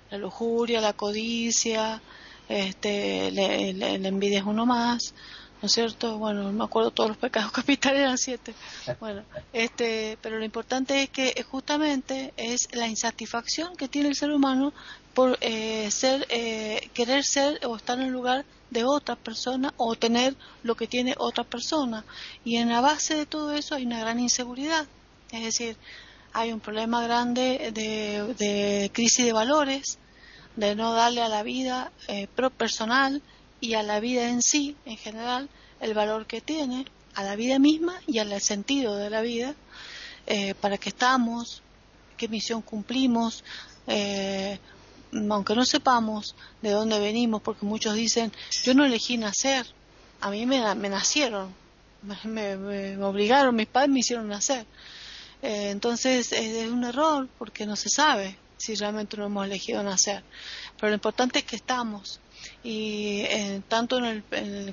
La 0.09 0.17
lujuria, 0.17 0.81
la 0.81 0.93
codicia, 0.93 2.01
este, 2.49 3.31
la 3.31 4.07
envidia 4.07 4.39
es 4.39 4.45
uno 4.45 4.65
más, 4.65 5.13
¿no 5.61 5.67
es 5.67 5.73
cierto? 5.73 6.17
Bueno, 6.17 6.43
no 6.43 6.51
me 6.51 6.63
acuerdo 6.63 6.91
todos 6.91 7.09
los 7.09 7.17
pecados 7.17 7.51
capitales 7.53 8.01
eran 8.01 8.17
siete. 8.17 8.53
Bueno, 8.99 9.23
este, 9.53 10.17
pero 10.21 10.39
lo 10.39 10.45
importante 10.45 11.03
es 11.03 11.09
que 11.09 11.45
justamente 11.49 12.33
es 12.37 12.67
la 12.73 12.87
insatisfacción 12.87 13.75
que 13.75 13.87
tiene 13.87 14.09
el 14.09 14.15
ser 14.15 14.31
humano 14.31 14.73
por 15.13 15.37
eh, 15.41 15.89
ser, 15.91 16.25
eh, 16.29 16.89
querer 16.93 17.23
ser 17.23 17.59
o 17.65 17.75
estar 17.75 17.99
en 17.99 18.05
el 18.05 18.11
lugar 18.11 18.45
de 18.69 18.85
otra 18.85 19.15
persona 19.15 19.73
o 19.77 19.95
tener 19.95 20.35
lo 20.63 20.75
que 20.75 20.87
tiene 20.87 21.13
otra 21.17 21.43
persona. 21.43 22.05
Y 22.43 22.55
en 22.55 22.69
la 22.69 22.81
base 22.81 23.15
de 23.15 23.25
todo 23.25 23.53
eso 23.53 23.75
hay 23.75 23.85
una 23.85 23.99
gran 23.99 24.19
inseguridad. 24.19 24.87
Es 25.31 25.43
decir, 25.43 25.77
hay 26.33 26.53
un 26.53 26.59
problema 26.59 27.03
grande 27.03 27.71
de, 27.73 28.33
de 28.37 28.89
crisis 28.93 29.25
de 29.25 29.33
valores, 29.33 29.99
de 30.55 30.75
no 30.75 30.93
darle 30.93 31.21
a 31.21 31.29
la 31.29 31.43
vida 31.43 31.91
eh, 32.07 32.27
personal 32.57 33.21
y 33.61 33.75
a 33.75 33.83
la 33.83 33.99
vida 33.99 34.27
en 34.27 34.41
sí, 34.41 34.75
en 34.85 34.97
general, 34.97 35.47
el 35.79 35.93
valor 35.93 36.25
que 36.25 36.41
tiene, 36.41 36.85
a 37.13 37.23
la 37.23 37.35
vida 37.35 37.59
misma 37.59 38.01
y 38.07 38.17
al 38.17 38.41
sentido 38.41 38.95
de 38.97 39.09
la 39.09 39.21
vida, 39.21 39.55
eh, 40.27 40.55
para 40.55 40.77
qué 40.77 40.89
estamos, 40.89 41.61
qué 42.17 42.27
misión 42.27 42.61
cumplimos, 42.63 43.43
eh, 43.87 44.59
aunque 45.29 45.55
no 45.55 45.63
sepamos 45.63 46.35
de 46.61 46.71
dónde 46.71 46.99
venimos, 46.99 47.41
porque 47.41 47.65
muchos 47.65 47.95
dicen, 47.95 48.31
yo 48.63 48.73
no 48.73 48.83
elegí 48.83 49.17
nacer, 49.17 49.67
a 50.21 50.29
mí 50.31 50.45
me, 50.45 50.59
nacieron, 50.89 51.53
me, 52.23 52.97
obligaron, 52.97 53.55
mis 53.55 53.67
padres 53.67 53.91
me 53.91 53.99
hicieron 53.99 54.27
nacer. 54.27 54.65
Eh, 55.41 55.69
entonces 55.71 56.31
es 56.31 56.69
un 56.69 56.83
error 56.83 57.27
porque 57.37 57.65
no 57.65 57.75
se 57.75 57.89
sabe 57.89 58.37
si 58.57 58.75
realmente 58.75 59.17
no 59.17 59.25
hemos 59.25 59.45
elegido 59.45 59.81
nacer. 59.83 60.23
Pero 60.77 60.89
lo 60.89 60.95
importante 60.95 61.39
es 61.39 61.45
que 61.45 61.55
estamos 61.55 62.19
y 62.63 63.21
eh, 63.21 63.61
tanto 63.67 63.97
en, 64.03 64.23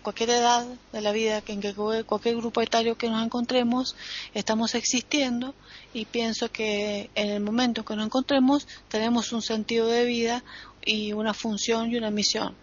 cualquier 0.01 0.31
edad 0.31 0.66
de 0.93 1.01
la 1.01 1.12
vida, 1.12 1.41
que 1.41 1.53
en 1.53 1.62
cualquier 2.05 2.37
grupo 2.37 2.61
etario 2.61 2.97
que 2.97 3.09
nos 3.09 3.25
encontremos, 3.25 3.97
estamos 4.35 4.75
existiendo 4.75 5.55
y 5.95 6.05
pienso 6.05 6.51
que 6.51 7.11
en 7.14 7.31
el 7.31 7.41
momento 7.41 7.85
que 7.85 7.97
nos 7.97 8.07
encontremos 8.07 8.66
tenemos 8.89 9.33
un 9.33 9.43
sentido 9.43 9.89
de 9.89 10.05
vida 10.05 10.45
y 10.85 11.12
una 11.12 11.35
función 11.35 11.91
y 11.91 11.97
una 11.97 12.11
misión. 12.11 12.55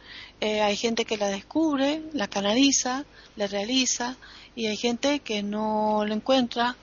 Eh, 0.42 0.62
hay 0.62 0.76
gente 0.76 1.06
que 1.06 1.18
la 1.18 1.28
descubre, 1.30 2.02
la 2.14 2.28
canaliza, 2.28 3.06
la 3.36 3.48
realiza 3.48 4.18
y 4.56 4.68
hay 4.68 4.78
gente 4.78 5.20
que 5.20 5.44
no 5.44 6.06
la 6.06 6.16
encuentra 6.16 6.76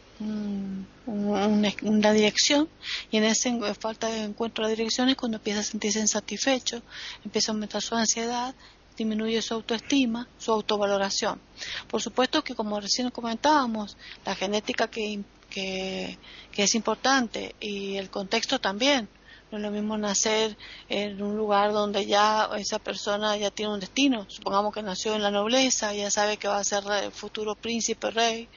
una, 1.07 2.13
dirección 2.13 2.69
y 3.11 3.17
en 3.17 3.25
ese 3.25 3.75
falta 3.75 4.09
de 4.09 4.23
encuentro 4.23 4.67
de 4.67 4.77
dirección 4.77 5.09
es 5.09 5.17
cuando 5.17 5.39
empieza 5.39 5.61
a 5.61 5.65
sentirse 5.65 6.01
insatisfecho, 6.01 6.83
empieza 7.25 7.51
a 7.51 7.55
aumentar 7.55 7.83
su 7.83 7.95
ansiedad, 7.95 8.55
disminuye 8.97 9.41
su 9.43 9.55
autoestima, 9.55 10.29
su 10.39 10.53
autovaloración. 10.53 11.41
Por 11.89 12.01
supuesto 12.03 12.45
que 12.45 12.55
como 12.55 12.79
recién 12.81 13.11
comentábamos, 13.11 13.97
la 14.25 14.35
genética 14.35 14.89
que, 14.89 15.21
que, 15.51 16.19
que 16.53 16.63
es 16.63 16.75
importante 16.75 17.55
y 17.61 17.97
el 17.97 18.11
contexto 18.11 18.61
también. 18.61 19.09
No 19.51 19.59
es 19.59 19.65
lo 19.65 19.71
mismo 19.71 19.99
nacer 19.99 20.57
en 20.89 21.21
un 21.21 21.37
lugar 21.37 21.73
donde 21.73 22.07
ya 22.07 22.49
esa 22.57 22.79
persona 22.79 23.37
ya 23.37 23.51
tiene 23.51 23.75
un 23.75 23.81
destino. 23.81 24.25
Supongamos 24.31 24.73
que 24.73 24.83
nació 24.83 25.15
en 25.15 25.21
la 25.21 25.31
nobleza, 25.31 25.93
ya 25.93 26.11
sabe 26.11 26.39
que 26.39 26.49
va 26.49 26.57
a 26.57 26.65
ser 26.65 26.83
el 27.05 27.13
futuro 27.13 27.55
príncipe, 27.55 28.11
rey, 28.11 28.49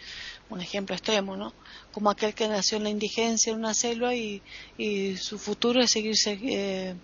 un 0.50 0.62
ejemplo 0.62 0.96
extremo, 0.96 1.36
¿no? 1.36 1.54
Como 1.92 2.10
aquel 2.10 2.34
que 2.34 2.48
nació 2.48 2.78
en 2.78 2.84
la 2.84 2.90
indigencia 2.90 3.52
en 3.52 3.60
una 3.60 3.74
selva 3.74 4.16
y, 4.16 4.42
y 4.78 5.18
su 5.18 5.40
futuro 5.40 5.82
es 5.82 5.92
seguirse 5.92 6.40
eh, 6.44 6.96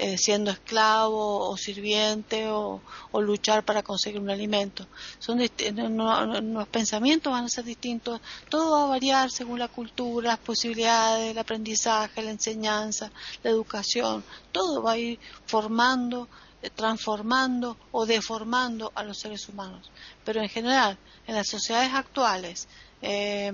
eh, 0.00 0.16
siendo 0.16 0.52
esclavo 0.52 1.50
o 1.50 1.56
sirviente 1.56 2.46
o, 2.48 2.80
luchar 3.14 3.64
para 3.64 3.82
conseguir 3.82 4.20
un 4.20 4.30
alimento. 4.30 4.86
Son 5.18 5.40
los 5.40 6.68
pensamientos 6.68 7.32
van 7.32 7.46
a 7.46 7.48
ser 7.48 7.64
distintos, 7.64 8.20
todo 8.48 8.70
va 8.70 8.84
a 8.84 8.86
variar 8.86 9.28
según 9.32 9.58
la 9.58 9.66
cultura, 9.66 10.28
las 10.28 10.38
posibilidades, 10.38 11.32
el 11.32 11.38
aprendizaje, 11.38 12.22
la 12.22 12.30
enseñanza, 12.30 13.10
la 13.42 13.50
educación, 13.50 14.22
todo 14.52 14.84
va 14.84 14.92
a 14.92 14.98
ir 14.98 15.18
formando 15.46 16.28
transformando 16.74 17.76
o 17.92 18.06
deformando 18.06 18.92
a 18.94 19.02
los 19.04 19.18
seres 19.18 19.48
humanos. 19.48 19.90
Pero 20.24 20.40
en 20.40 20.48
general, 20.48 20.98
en 21.26 21.34
las 21.34 21.48
sociedades 21.48 21.92
actuales 21.94 22.68
eh, 23.00 23.52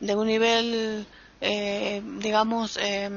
de 0.00 0.16
un 0.16 0.26
nivel, 0.26 1.06
eh, 1.40 2.02
digamos, 2.18 2.78
eh, 2.80 3.08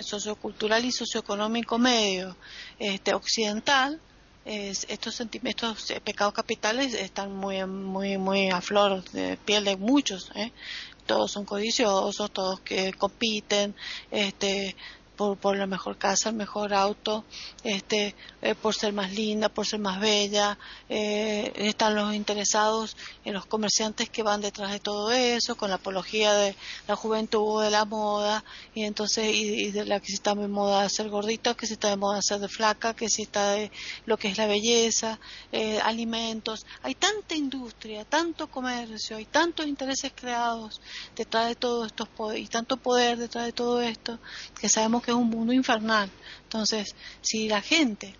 sociocultural 0.00 0.84
y 0.84 0.92
socioeconómico 0.92 1.78
medio 1.78 2.36
este, 2.78 3.14
occidental, 3.14 4.00
estos 4.44 5.14
sentimientos, 5.14 5.92
pecados 6.02 6.32
capitales 6.32 6.94
están 6.94 7.36
muy, 7.36 7.62
muy, 7.66 8.16
muy 8.16 8.48
a 8.48 8.62
flor 8.62 9.04
de 9.10 9.36
piel 9.36 9.64
de 9.64 9.76
muchos. 9.76 10.32
Todos 11.04 11.32
son 11.32 11.44
codiciosos, 11.44 12.32
todos 12.32 12.60
que 12.60 12.94
compiten, 12.94 13.74
este, 14.10 14.74
por, 15.18 15.36
por 15.36 15.56
la 15.56 15.66
mejor 15.66 15.98
casa, 15.98 16.28
el 16.28 16.36
mejor 16.36 16.72
auto, 16.72 17.24
este, 17.64 18.14
eh, 18.40 18.54
por 18.54 18.74
ser 18.74 18.92
más 18.92 19.12
linda, 19.12 19.48
por 19.48 19.66
ser 19.66 19.80
más 19.80 20.00
bella. 20.00 20.56
Eh, 20.88 21.52
están 21.56 21.96
los 21.96 22.14
interesados 22.14 22.96
en 23.24 23.34
los 23.34 23.44
comerciantes 23.44 24.08
que 24.08 24.22
van 24.22 24.40
detrás 24.40 24.70
de 24.70 24.78
todo 24.78 25.10
eso, 25.10 25.56
con 25.56 25.70
la 25.70 25.76
apología 25.76 26.32
de 26.34 26.54
la 26.86 26.94
juventud, 26.94 27.62
de 27.62 27.70
la 27.70 27.84
moda, 27.84 28.44
y 28.74 28.84
entonces, 28.84 29.34
y, 29.34 29.72
de 29.72 29.84
la 29.86 29.98
que 29.98 30.06
si 30.06 30.14
está 30.14 30.36
de 30.36 30.46
moda 30.46 30.88
ser 30.88 31.08
gordita, 31.08 31.54
que 31.54 31.66
si 31.66 31.72
está 31.72 31.88
de 31.88 31.96
moda 31.96 32.22
ser 32.22 32.38
de 32.38 32.48
flaca, 32.48 32.94
que 32.94 33.08
si 33.08 33.22
está 33.22 33.50
de 33.50 33.72
lo 34.06 34.16
que 34.18 34.28
es 34.28 34.38
la 34.38 34.46
belleza, 34.46 35.18
eh, 35.50 35.80
alimentos. 35.82 36.64
Hay 36.84 36.94
tanta 36.94 37.34
industria, 37.34 38.04
tanto 38.04 38.46
comercio, 38.46 39.16
hay 39.16 39.24
tantos 39.24 39.66
intereses 39.66 40.12
creados 40.14 40.80
detrás 41.16 41.48
de 41.48 41.56
todo 41.56 41.84
esto, 41.84 42.08
y 42.36 42.46
tanto 42.46 42.76
poder 42.76 43.18
detrás 43.18 43.46
de 43.46 43.52
todo 43.52 43.80
esto, 43.82 44.20
que 44.60 44.68
sabemos 44.68 45.02
que 45.02 45.07
es 45.12 45.16
un 45.16 45.28
mundo 45.28 45.52
infernal. 45.52 46.10
Entonces, 46.44 46.94
si 47.20 47.48
la 47.48 47.60
gente 47.60 48.14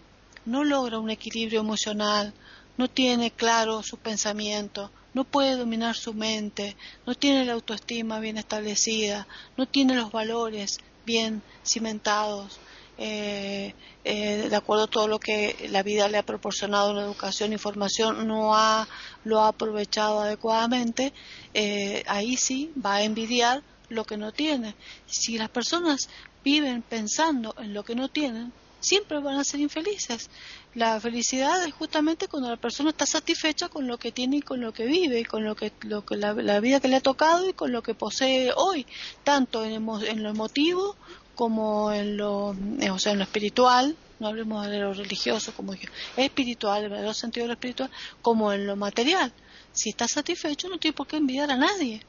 no 0.44 0.64
logra 0.64 0.98
un 0.98 1.10
equilibrio 1.10 1.60
emocional, 1.60 2.32
no 2.76 2.88
tiene 2.88 3.30
claro 3.30 3.82
su 3.82 3.96
pensamiento, 3.98 4.90
no 5.14 5.24
puede 5.24 5.56
dominar 5.56 5.96
su 5.96 6.14
mente, 6.14 6.76
no 7.06 7.14
tiene 7.14 7.44
la 7.44 7.54
autoestima 7.54 8.20
bien 8.20 8.38
establecida, 8.38 9.26
no 9.56 9.66
tiene 9.66 9.94
los 9.94 10.12
valores 10.12 10.78
bien 11.04 11.42
cimentados, 11.64 12.60
eh, 12.98 13.74
eh, 14.04 14.48
de 14.50 14.56
acuerdo 14.56 14.84
a 14.84 14.90
todo 14.90 15.06
lo 15.06 15.20
que 15.20 15.68
la 15.70 15.82
vida 15.82 16.08
le 16.08 16.18
ha 16.18 16.24
proporcionado 16.24 16.90
en 16.90 16.98
educación 16.98 17.52
y 17.52 17.58
formación, 17.58 18.26
no 18.26 18.56
ha, 18.56 18.88
lo 19.24 19.40
ha 19.40 19.48
aprovechado 19.48 20.20
adecuadamente, 20.20 21.12
eh, 21.54 22.02
ahí 22.06 22.36
sí 22.36 22.72
va 22.84 22.96
a 22.96 23.02
envidiar 23.02 23.62
lo 23.88 24.04
que 24.04 24.16
no 24.16 24.32
tiene. 24.32 24.74
Si 25.06 25.38
las 25.38 25.50
personas 25.50 26.08
viven 26.44 26.82
pensando 26.82 27.54
en 27.58 27.74
lo 27.74 27.84
que 27.84 27.94
no 27.94 28.08
tienen, 28.08 28.52
siempre 28.80 29.20
van 29.20 29.38
a 29.38 29.44
ser 29.44 29.60
infelices. 29.60 30.30
La 30.74 31.00
felicidad 31.00 31.64
es 31.64 31.74
justamente 31.74 32.28
cuando 32.28 32.50
la 32.50 32.56
persona 32.56 32.90
está 32.90 33.06
satisfecha 33.06 33.68
con 33.68 33.86
lo 33.86 33.98
que 33.98 34.12
tiene 34.12 34.38
y 34.38 34.42
con 34.42 34.60
lo 34.60 34.72
que 34.72 34.86
vive, 34.86 35.24
con 35.24 35.44
lo 35.44 35.56
que, 35.56 35.72
lo 35.82 36.04
que 36.04 36.16
la, 36.16 36.60
vida 36.60 36.80
que 36.80 36.88
le 36.88 36.96
ha 36.96 37.00
tocado 37.00 37.48
y 37.48 37.52
con 37.52 37.72
lo 37.72 37.82
que 37.82 37.94
posee 37.94 38.52
hoy, 38.54 38.86
tanto 39.24 39.64
en, 39.64 39.84
lo 39.84 40.30
emotivo 40.30 40.96
como 41.34 41.92
en 41.92 42.16
lo, 42.16 42.54
eh, 42.80 42.90
o 42.90 42.98
sea, 42.98 43.12
en 43.12 43.18
lo 43.18 43.24
espiritual, 43.24 43.96
no 44.18 44.28
hablemos 44.28 44.66
de 44.66 44.80
lo 44.80 44.92
religioso 44.92 45.52
como 45.54 45.72
es 45.72 45.80
espiritual, 46.16 46.84
en 46.84 46.92
el 46.92 47.14
sentido 47.14 47.44
de 47.44 47.48
lo 47.48 47.54
espiritual, 47.54 47.90
como 48.22 48.52
en 48.52 48.66
lo 48.66 48.76
material. 48.76 49.32
Si 49.72 49.90
está 49.90 50.08
satisfecho 50.08 50.68
no 50.68 50.78
tiene 50.78 50.96
por 50.96 51.06
qué 51.06 51.16
envidiar 51.16 51.50
a 51.50 51.56
nadie. 51.56 52.02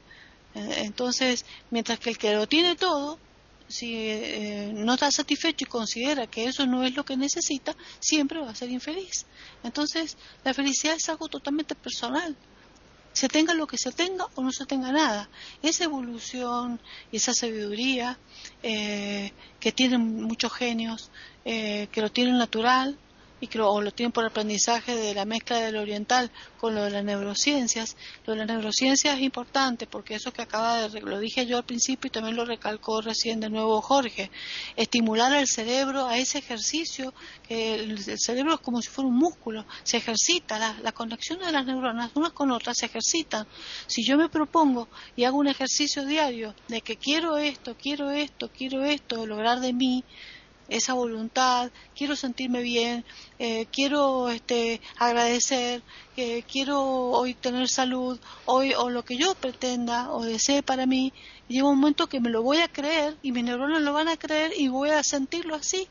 Eh, 0.54 0.74
entonces, 0.78 1.44
mientras 1.70 1.98
que 1.98 2.10
el 2.10 2.18
que 2.18 2.34
lo 2.34 2.46
tiene 2.46 2.76
todo 2.76 3.18
si 3.70 3.94
eh, 3.96 4.72
no 4.74 4.94
está 4.94 5.10
satisfecho 5.12 5.64
y 5.64 5.68
considera 5.68 6.26
que 6.26 6.44
eso 6.44 6.66
no 6.66 6.82
es 6.84 6.94
lo 6.96 7.04
que 7.04 7.16
necesita, 7.16 7.76
siempre 8.00 8.40
va 8.40 8.50
a 8.50 8.54
ser 8.54 8.68
infeliz. 8.68 9.26
Entonces, 9.62 10.16
la 10.44 10.52
felicidad 10.52 10.96
es 10.96 11.08
algo 11.08 11.28
totalmente 11.28 11.76
personal. 11.76 12.36
Se 13.12 13.28
tenga 13.28 13.54
lo 13.54 13.66
que 13.66 13.78
se 13.78 13.92
tenga 13.92 14.26
o 14.34 14.42
no 14.42 14.50
se 14.50 14.66
tenga 14.66 14.92
nada. 14.92 15.28
Esa 15.62 15.84
evolución 15.84 16.80
y 17.12 17.16
esa 17.16 17.32
sabiduría 17.32 18.18
eh, 18.62 19.32
que 19.60 19.72
tienen 19.72 20.22
muchos 20.22 20.52
genios, 20.52 21.10
eh, 21.44 21.88
que 21.92 22.02
lo 22.02 22.10
tienen 22.10 22.38
natural, 22.38 22.98
y 23.40 23.46
que 23.46 23.58
lo, 23.58 23.70
o 23.70 23.80
lo 23.80 23.90
tienen 23.90 24.12
por 24.12 24.24
aprendizaje 24.24 24.94
de 24.94 25.14
la 25.14 25.24
mezcla 25.24 25.58
del 25.58 25.76
oriental 25.76 26.30
con 26.58 26.74
lo 26.74 26.84
de 26.84 26.90
las 26.90 27.04
neurociencias. 27.04 27.96
Lo 28.26 28.34
de 28.34 28.40
las 28.40 28.48
neurociencias 28.48 29.16
es 29.16 29.22
importante 29.22 29.86
porque 29.86 30.14
eso 30.14 30.32
que 30.32 30.42
acaba 30.42 30.88
de, 30.88 31.00
lo 31.00 31.18
dije 31.18 31.46
yo 31.46 31.56
al 31.56 31.64
principio 31.64 32.08
y 32.08 32.10
también 32.10 32.36
lo 32.36 32.44
recalcó 32.44 33.00
recién 33.00 33.40
de 33.40 33.50
nuevo 33.50 33.80
Jorge, 33.80 34.30
estimular 34.76 35.32
al 35.32 35.46
cerebro 35.46 36.06
a 36.06 36.18
ese 36.18 36.38
ejercicio, 36.38 37.14
que 37.46 37.74
el, 37.74 37.98
cerebro 38.18 38.54
es 38.54 38.60
como 38.60 38.82
si 38.82 38.88
fuera 38.88 39.08
un 39.08 39.16
músculo, 39.16 39.64
se 39.82 39.96
ejercita, 39.96 40.58
la, 40.58 40.76
la 40.80 40.92
de 40.92 41.52
las 41.52 41.66
neuronas 41.66 42.10
unas 42.14 42.32
con 42.32 42.50
otras 42.50 42.76
se 42.78 42.86
ejercitan. 42.86 43.46
Si 43.86 44.04
yo 44.04 44.16
me 44.16 44.28
propongo 44.28 44.88
y 45.16 45.24
hago 45.24 45.38
un 45.38 45.48
ejercicio 45.48 46.04
diario 46.04 46.54
de 46.68 46.80
que 46.80 46.96
quiero 46.96 47.38
esto, 47.38 47.76
quiero 47.80 48.10
esto, 48.10 48.50
quiero 48.56 48.84
esto, 48.84 49.26
lograr 49.26 49.60
de 49.60 49.72
mí, 49.72 50.04
esa 50.70 50.94
voluntad, 50.94 51.70
quiero 51.96 52.16
sentirme 52.16 52.62
bien, 52.62 53.04
eh, 53.38 53.66
quiero 53.70 54.30
este, 54.30 54.80
agradecer, 54.96 55.82
que 56.16 56.44
quiero 56.50 56.80
hoy 56.82 57.34
tener 57.34 57.68
salud, 57.68 58.18
hoy 58.46 58.72
o 58.74 58.88
lo 58.88 59.04
que 59.04 59.16
yo 59.16 59.34
pretenda 59.34 60.10
o 60.10 60.24
desee 60.24 60.62
para 60.62 60.86
mí, 60.86 61.12
llega 61.48 61.68
un 61.68 61.78
momento 61.78 62.08
que 62.08 62.20
me 62.20 62.30
lo 62.30 62.42
voy 62.42 62.58
a 62.58 62.68
creer 62.68 63.16
y 63.22 63.32
mis 63.32 63.44
neuronas 63.44 63.82
lo 63.82 63.92
van 63.92 64.08
a 64.08 64.16
creer 64.16 64.52
y 64.56 64.68
voy 64.68 64.90
a 64.90 65.02
sentirlo 65.02 65.56
así. 65.56 65.88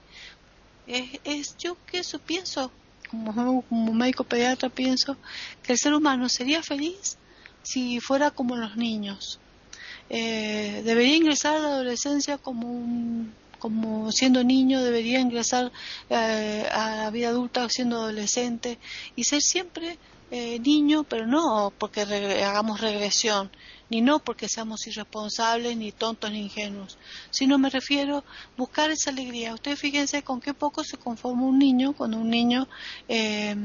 Es, 0.87 1.19
es 1.23 1.57
yo 1.57 1.77
que 1.85 1.99
eso 1.99 2.17
pienso, 2.17 2.71
como, 3.11 3.61
como 3.63 3.93
médico 3.93 4.23
pediatra 4.23 4.69
pienso, 4.69 5.17
que 5.61 5.73
el 5.73 5.77
ser 5.77 5.93
humano 5.93 6.29
sería 6.29 6.63
feliz 6.63 7.17
si 7.63 7.99
fuera 7.99 8.31
como 8.31 8.55
los 8.55 8.77
niños. 8.77 9.39
Eh, 10.09 10.81
debería 10.85 11.17
ingresar 11.17 11.57
a 11.57 11.59
la 11.59 11.67
adolescencia 11.67 12.37
como 12.39 12.67
un 12.67 13.31
como 13.59 14.11
siendo 14.11 14.43
niño 14.43 14.81
debería 14.81 15.19
ingresar 15.19 15.71
eh, 16.09 16.67
a 16.71 16.95
la 16.95 17.09
vida 17.11 17.29
adulta 17.29 17.69
siendo 17.69 17.97
adolescente 17.97 18.79
y 19.15 19.25
ser 19.25 19.41
siempre 19.41 19.99
eh, 20.31 20.59
niño, 20.59 21.05
pero 21.05 21.25
no 21.25 21.73
porque 21.75 22.01
hagamos 22.01 22.81
regresión, 22.81 23.49
ni 23.89 24.01
no 24.01 24.19
porque 24.19 24.47
seamos 24.47 24.85
irresponsables, 24.85 25.75
ni 25.75 25.91
tontos, 25.91 26.31
ni 26.31 26.41
ingenuos, 26.41 26.99
sino 27.31 27.57
me 27.57 27.71
refiero 27.71 28.23
buscar 28.55 28.91
esa 28.91 29.09
alegría. 29.09 29.55
Ustedes 29.55 29.79
fíjense 29.79 30.21
con 30.21 30.39
qué 30.39 30.53
poco 30.53 30.83
se 30.83 30.97
conforma 30.97 31.43
un 31.43 31.57
niño 31.57 31.93
cuando 31.93 32.17
un 32.17 32.29
niño, 32.29 32.67
eh, 33.07 33.55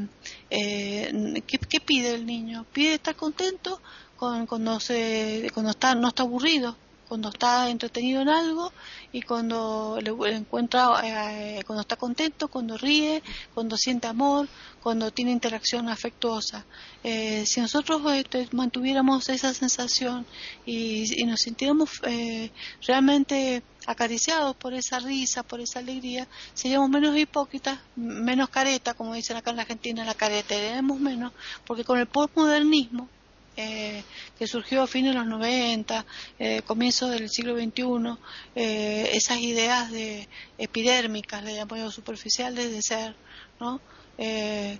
eh, 0.48 1.42
¿qué, 1.46 1.80
pide 1.80 2.14
el 2.14 2.24
niño? 2.24 2.64
Pide 2.72 2.94
estar 2.94 3.14
contento 3.14 3.82
cuando, 4.16 4.80
se, 4.80 5.50
cuando 5.52 5.72
está, 5.72 5.94
no 5.94 6.08
está 6.08 6.22
aburrido, 6.22 6.78
cuando 7.14 7.28
está 7.28 7.70
entretenido 7.70 8.22
en 8.22 8.28
algo 8.28 8.72
y 9.12 9.22
cuando 9.22 10.00
le, 10.02 10.34
encuentra, 10.34 11.00
eh, 11.04 11.62
cuando 11.64 11.82
está 11.82 11.94
contento, 11.94 12.48
cuando 12.48 12.76
ríe, 12.76 13.22
cuando 13.54 13.76
siente 13.76 14.08
amor, 14.08 14.48
cuando 14.82 15.12
tiene 15.12 15.30
interacción 15.30 15.88
afectuosa. 15.88 16.64
Eh, 17.04 17.44
si 17.46 17.60
nosotros 17.60 18.02
este, 18.14 18.48
mantuviéramos 18.50 19.28
esa 19.28 19.54
sensación 19.54 20.26
y, 20.66 21.04
nos 21.24 21.38
sintiéramos 21.42 22.00
eh, 22.02 22.50
realmente 22.84 23.62
acariciados 23.86 24.56
por 24.56 24.74
esa 24.74 24.98
risa, 24.98 25.44
por 25.44 25.60
esa 25.60 25.78
alegría, 25.78 26.26
seríamos 26.52 26.90
menos 26.90 27.16
hipócritas, 27.16 27.78
menos 27.94 28.48
careta, 28.48 28.94
como 28.94 29.14
dicen 29.14 29.36
acá 29.36 29.50
en 29.50 29.56
la 29.56 29.62
Argentina, 29.62 30.04
la 30.04 30.14
careta, 30.14 30.48
tenemos 30.48 30.98
menos, 30.98 31.32
porque 31.64 31.84
con 31.84 32.00
el 32.00 32.08
postmodernismo, 32.08 33.08
eh, 33.56 34.02
que 34.38 34.46
surgió 34.46 34.82
a 34.82 34.86
fines 34.86 35.12
de 35.12 35.18
los 35.18 35.26
90, 35.26 36.04
eh, 36.38 36.62
comienzo 36.62 37.08
del 37.08 37.28
siglo 37.30 37.56
XXI, 37.56 38.18
eh, 38.54 39.10
esas 39.12 39.38
ideas 39.38 39.90
de 39.90 40.28
epidérmicas, 40.58 41.42
le 41.44 41.54
llamo 41.54 41.76
yo 41.76 41.90
superficiales 41.90 42.72
de 42.72 42.82
ser, 42.82 43.14
¿no? 43.60 43.80
Eh, 44.18 44.78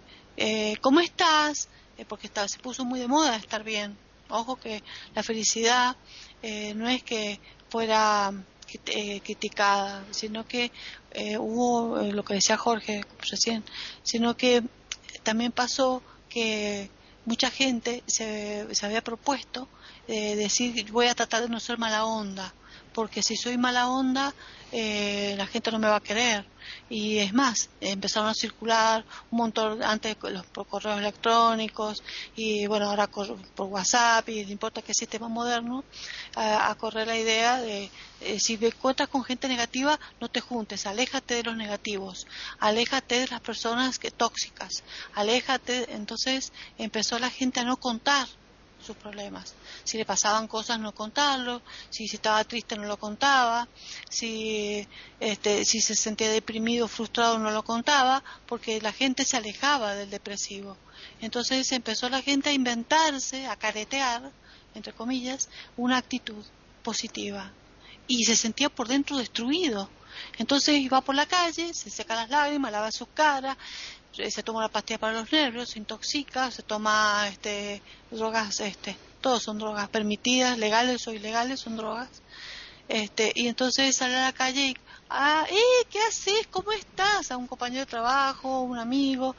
¿Cómo 0.81 1.01
estás? 1.01 1.69
porque 2.09 2.29
se 2.49 2.59
puso 2.59 2.85
muy 2.85 2.99
de 2.99 3.07
moda 3.07 3.37
estar 3.37 3.63
bien. 3.63 3.97
Ojo 4.29 4.57
que 4.57 4.83
la 5.15 5.23
felicidad 5.23 5.97
no 6.75 6.89
es 6.89 7.05
que 7.05 7.39
fuera 7.69 8.33
criticada, 9.23 10.05
sino 10.11 10.45
que 10.45 10.73
hubo 11.39 12.03
lo 12.03 12.25
que 12.25 12.35
decía 12.35 12.57
Jorge 12.57 13.05
recién, 13.31 13.63
sino 14.03 14.37
que 14.37 14.65
también 15.23 15.53
pasó 15.53 16.03
que 16.29 16.91
mucha 17.25 17.51
gente 17.51 18.03
se, 18.07 18.67
se 18.75 18.87
había 18.87 19.03
propuesto 19.03 19.69
eh, 20.07 20.37
decir 20.37 20.91
voy 20.91 21.07
a 21.09 21.15
tratar 21.15 21.43
de 21.43 21.49
no 21.49 21.61
ser 21.61 21.79
mala 21.79 22.05
onda, 22.05 22.55
porque 22.93 23.23
si 23.23 23.37
soy 23.37 23.57
mala 23.59 23.89
onda 23.89 24.35
eh, 24.73 25.35
la 25.37 25.47
gente 25.47 25.71
no 25.71 25.79
me 25.79 25.89
va 25.89 25.97
a 25.97 26.01
querer. 26.01 26.45
Y 26.89 27.19
es 27.19 27.33
más, 27.33 27.71
empezaron 27.81 28.29
a 28.29 28.35
circular 28.35 29.05
un 29.31 29.39
montón 29.39 29.83
antes 29.83 30.17
los, 30.23 30.47
por 30.47 30.67
correos 30.67 30.99
electrónicos 30.99 32.03
y 32.37 32.67
bueno, 32.67 32.91
ahora 32.91 33.07
por, 33.07 33.37
WhatsApp 33.57 34.29
y 34.29 34.45
no 34.45 34.53
importa 34.53 34.83
qué 34.83 34.93
sistema 34.95 35.29
moderno, 35.29 35.85
a, 36.37 36.75
correr 36.75 37.07
la 37.07 37.17
idea 37.17 37.61
de 37.61 37.91
eh, 38.21 38.41
si 38.41 38.59
encuentras 38.61 39.09
con 39.09 39.25
gente 39.25 39.49
negativa, 39.49 39.99
no 40.21 40.29
te 40.29 40.41
juntes, 40.41 40.87
aléjate 40.87 41.35
de 41.35 41.43
los 41.43 41.57
negativos, 41.57 42.27
aléjate 42.59 43.21
de 43.21 43.29
las 43.29 43.41
personas 43.41 43.99
que 43.99 44.11
tóxicas, 44.11 44.83
aléjate. 45.15 45.95
Entonces 45.95 46.53
empezó 46.79 47.19
la 47.19 47.31
gente 47.31 47.61
a 47.61 47.65
no 47.65 47.77
contar 47.77 48.29
sus 48.85 48.97
problemas. 48.97 49.55
Si 49.85 49.97
le 49.97 50.05
pasaban 50.05 50.47
cosas, 50.47 50.79
no 50.79 50.95
contarlo. 50.95 51.63
Si, 51.91 52.05
estaba 52.05 52.45
triste, 52.45 52.77
no 52.77 52.85
lo 52.85 52.97
contaba. 52.97 53.69
Si, 54.09 54.87
este, 55.21 55.65
si 55.65 55.81
se 55.81 55.95
sentía 55.95 56.31
deprimido, 56.31 56.89
frustrado, 56.89 57.39
no 57.39 57.51
lo 57.51 57.65
contaba, 57.65 58.23
porque 58.47 58.81
la 58.81 58.93
gente 58.93 59.25
se 59.25 59.37
alejaba 59.37 59.95
del 59.95 60.11
depresivo. 60.11 60.77
Entonces 61.21 61.71
empezó 61.73 62.09
la 62.09 62.23
gente 62.23 62.51
a 62.51 62.53
inventarse, 62.53 63.47
a 63.47 63.57
caretear, 63.57 64.31
entre 64.75 64.93
comillas, 64.93 65.49
una 65.77 65.97
actitud 65.97 66.45
positiva. 66.83 67.53
Y 68.07 68.25
se 68.25 68.37
sentía 68.37 68.69
por 68.69 68.89
dentro 68.89 69.17
destruido. 69.17 69.89
Entonces 70.39 70.79
iba 70.79 71.01
por 71.01 71.15
la 71.15 71.27
calle, 71.27 71.75
se 71.75 71.91
seca 71.91 72.15
las 72.15 72.31
lágrimas, 72.31 72.71
lava 72.71 72.93
su 72.93 73.07
cara, 73.07 73.57
se 74.17 74.43
toma 74.43 74.61
una 74.61 74.69
pastilla 74.69 74.99
para 74.99 75.21
los 75.21 75.33
nervios, 75.33 75.71
se 75.71 75.79
intoxica, 75.79 76.51
se 76.51 76.63
toma 76.63 77.27
este, 77.29 77.83
drogas, 78.11 78.61
este, 78.61 78.97
todos 79.21 79.43
son 79.43 79.59
drogas 79.59 79.89
permitidas, 79.89 80.59
legales 80.59 81.07
o 81.09 81.13
ilegales, 81.13 81.61
son 81.61 81.77
drogas. 81.77 82.23
Este, 82.89 83.33
y 83.35 83.49
entonces 83.49 83.97
sale 83.97 84.17
a 84.17 84.27
la 84.27 84.33
calle 84.33 84.67
y, 84.67 84.77
ah, 85.09 85.47
eh, 85.51 85.87
¿qué 85.91 85.99
haces? 86.01 86.47
¿Cómo 86.51 86.73
estás? 86.73 87.31
A 87.31 87.37
un 87.37 87.47
compañero 87.47 87.81
de 87.81 87.91
trabajo, 87.91 88.61
un 88.61 88.79
amigo. 88.79 89.35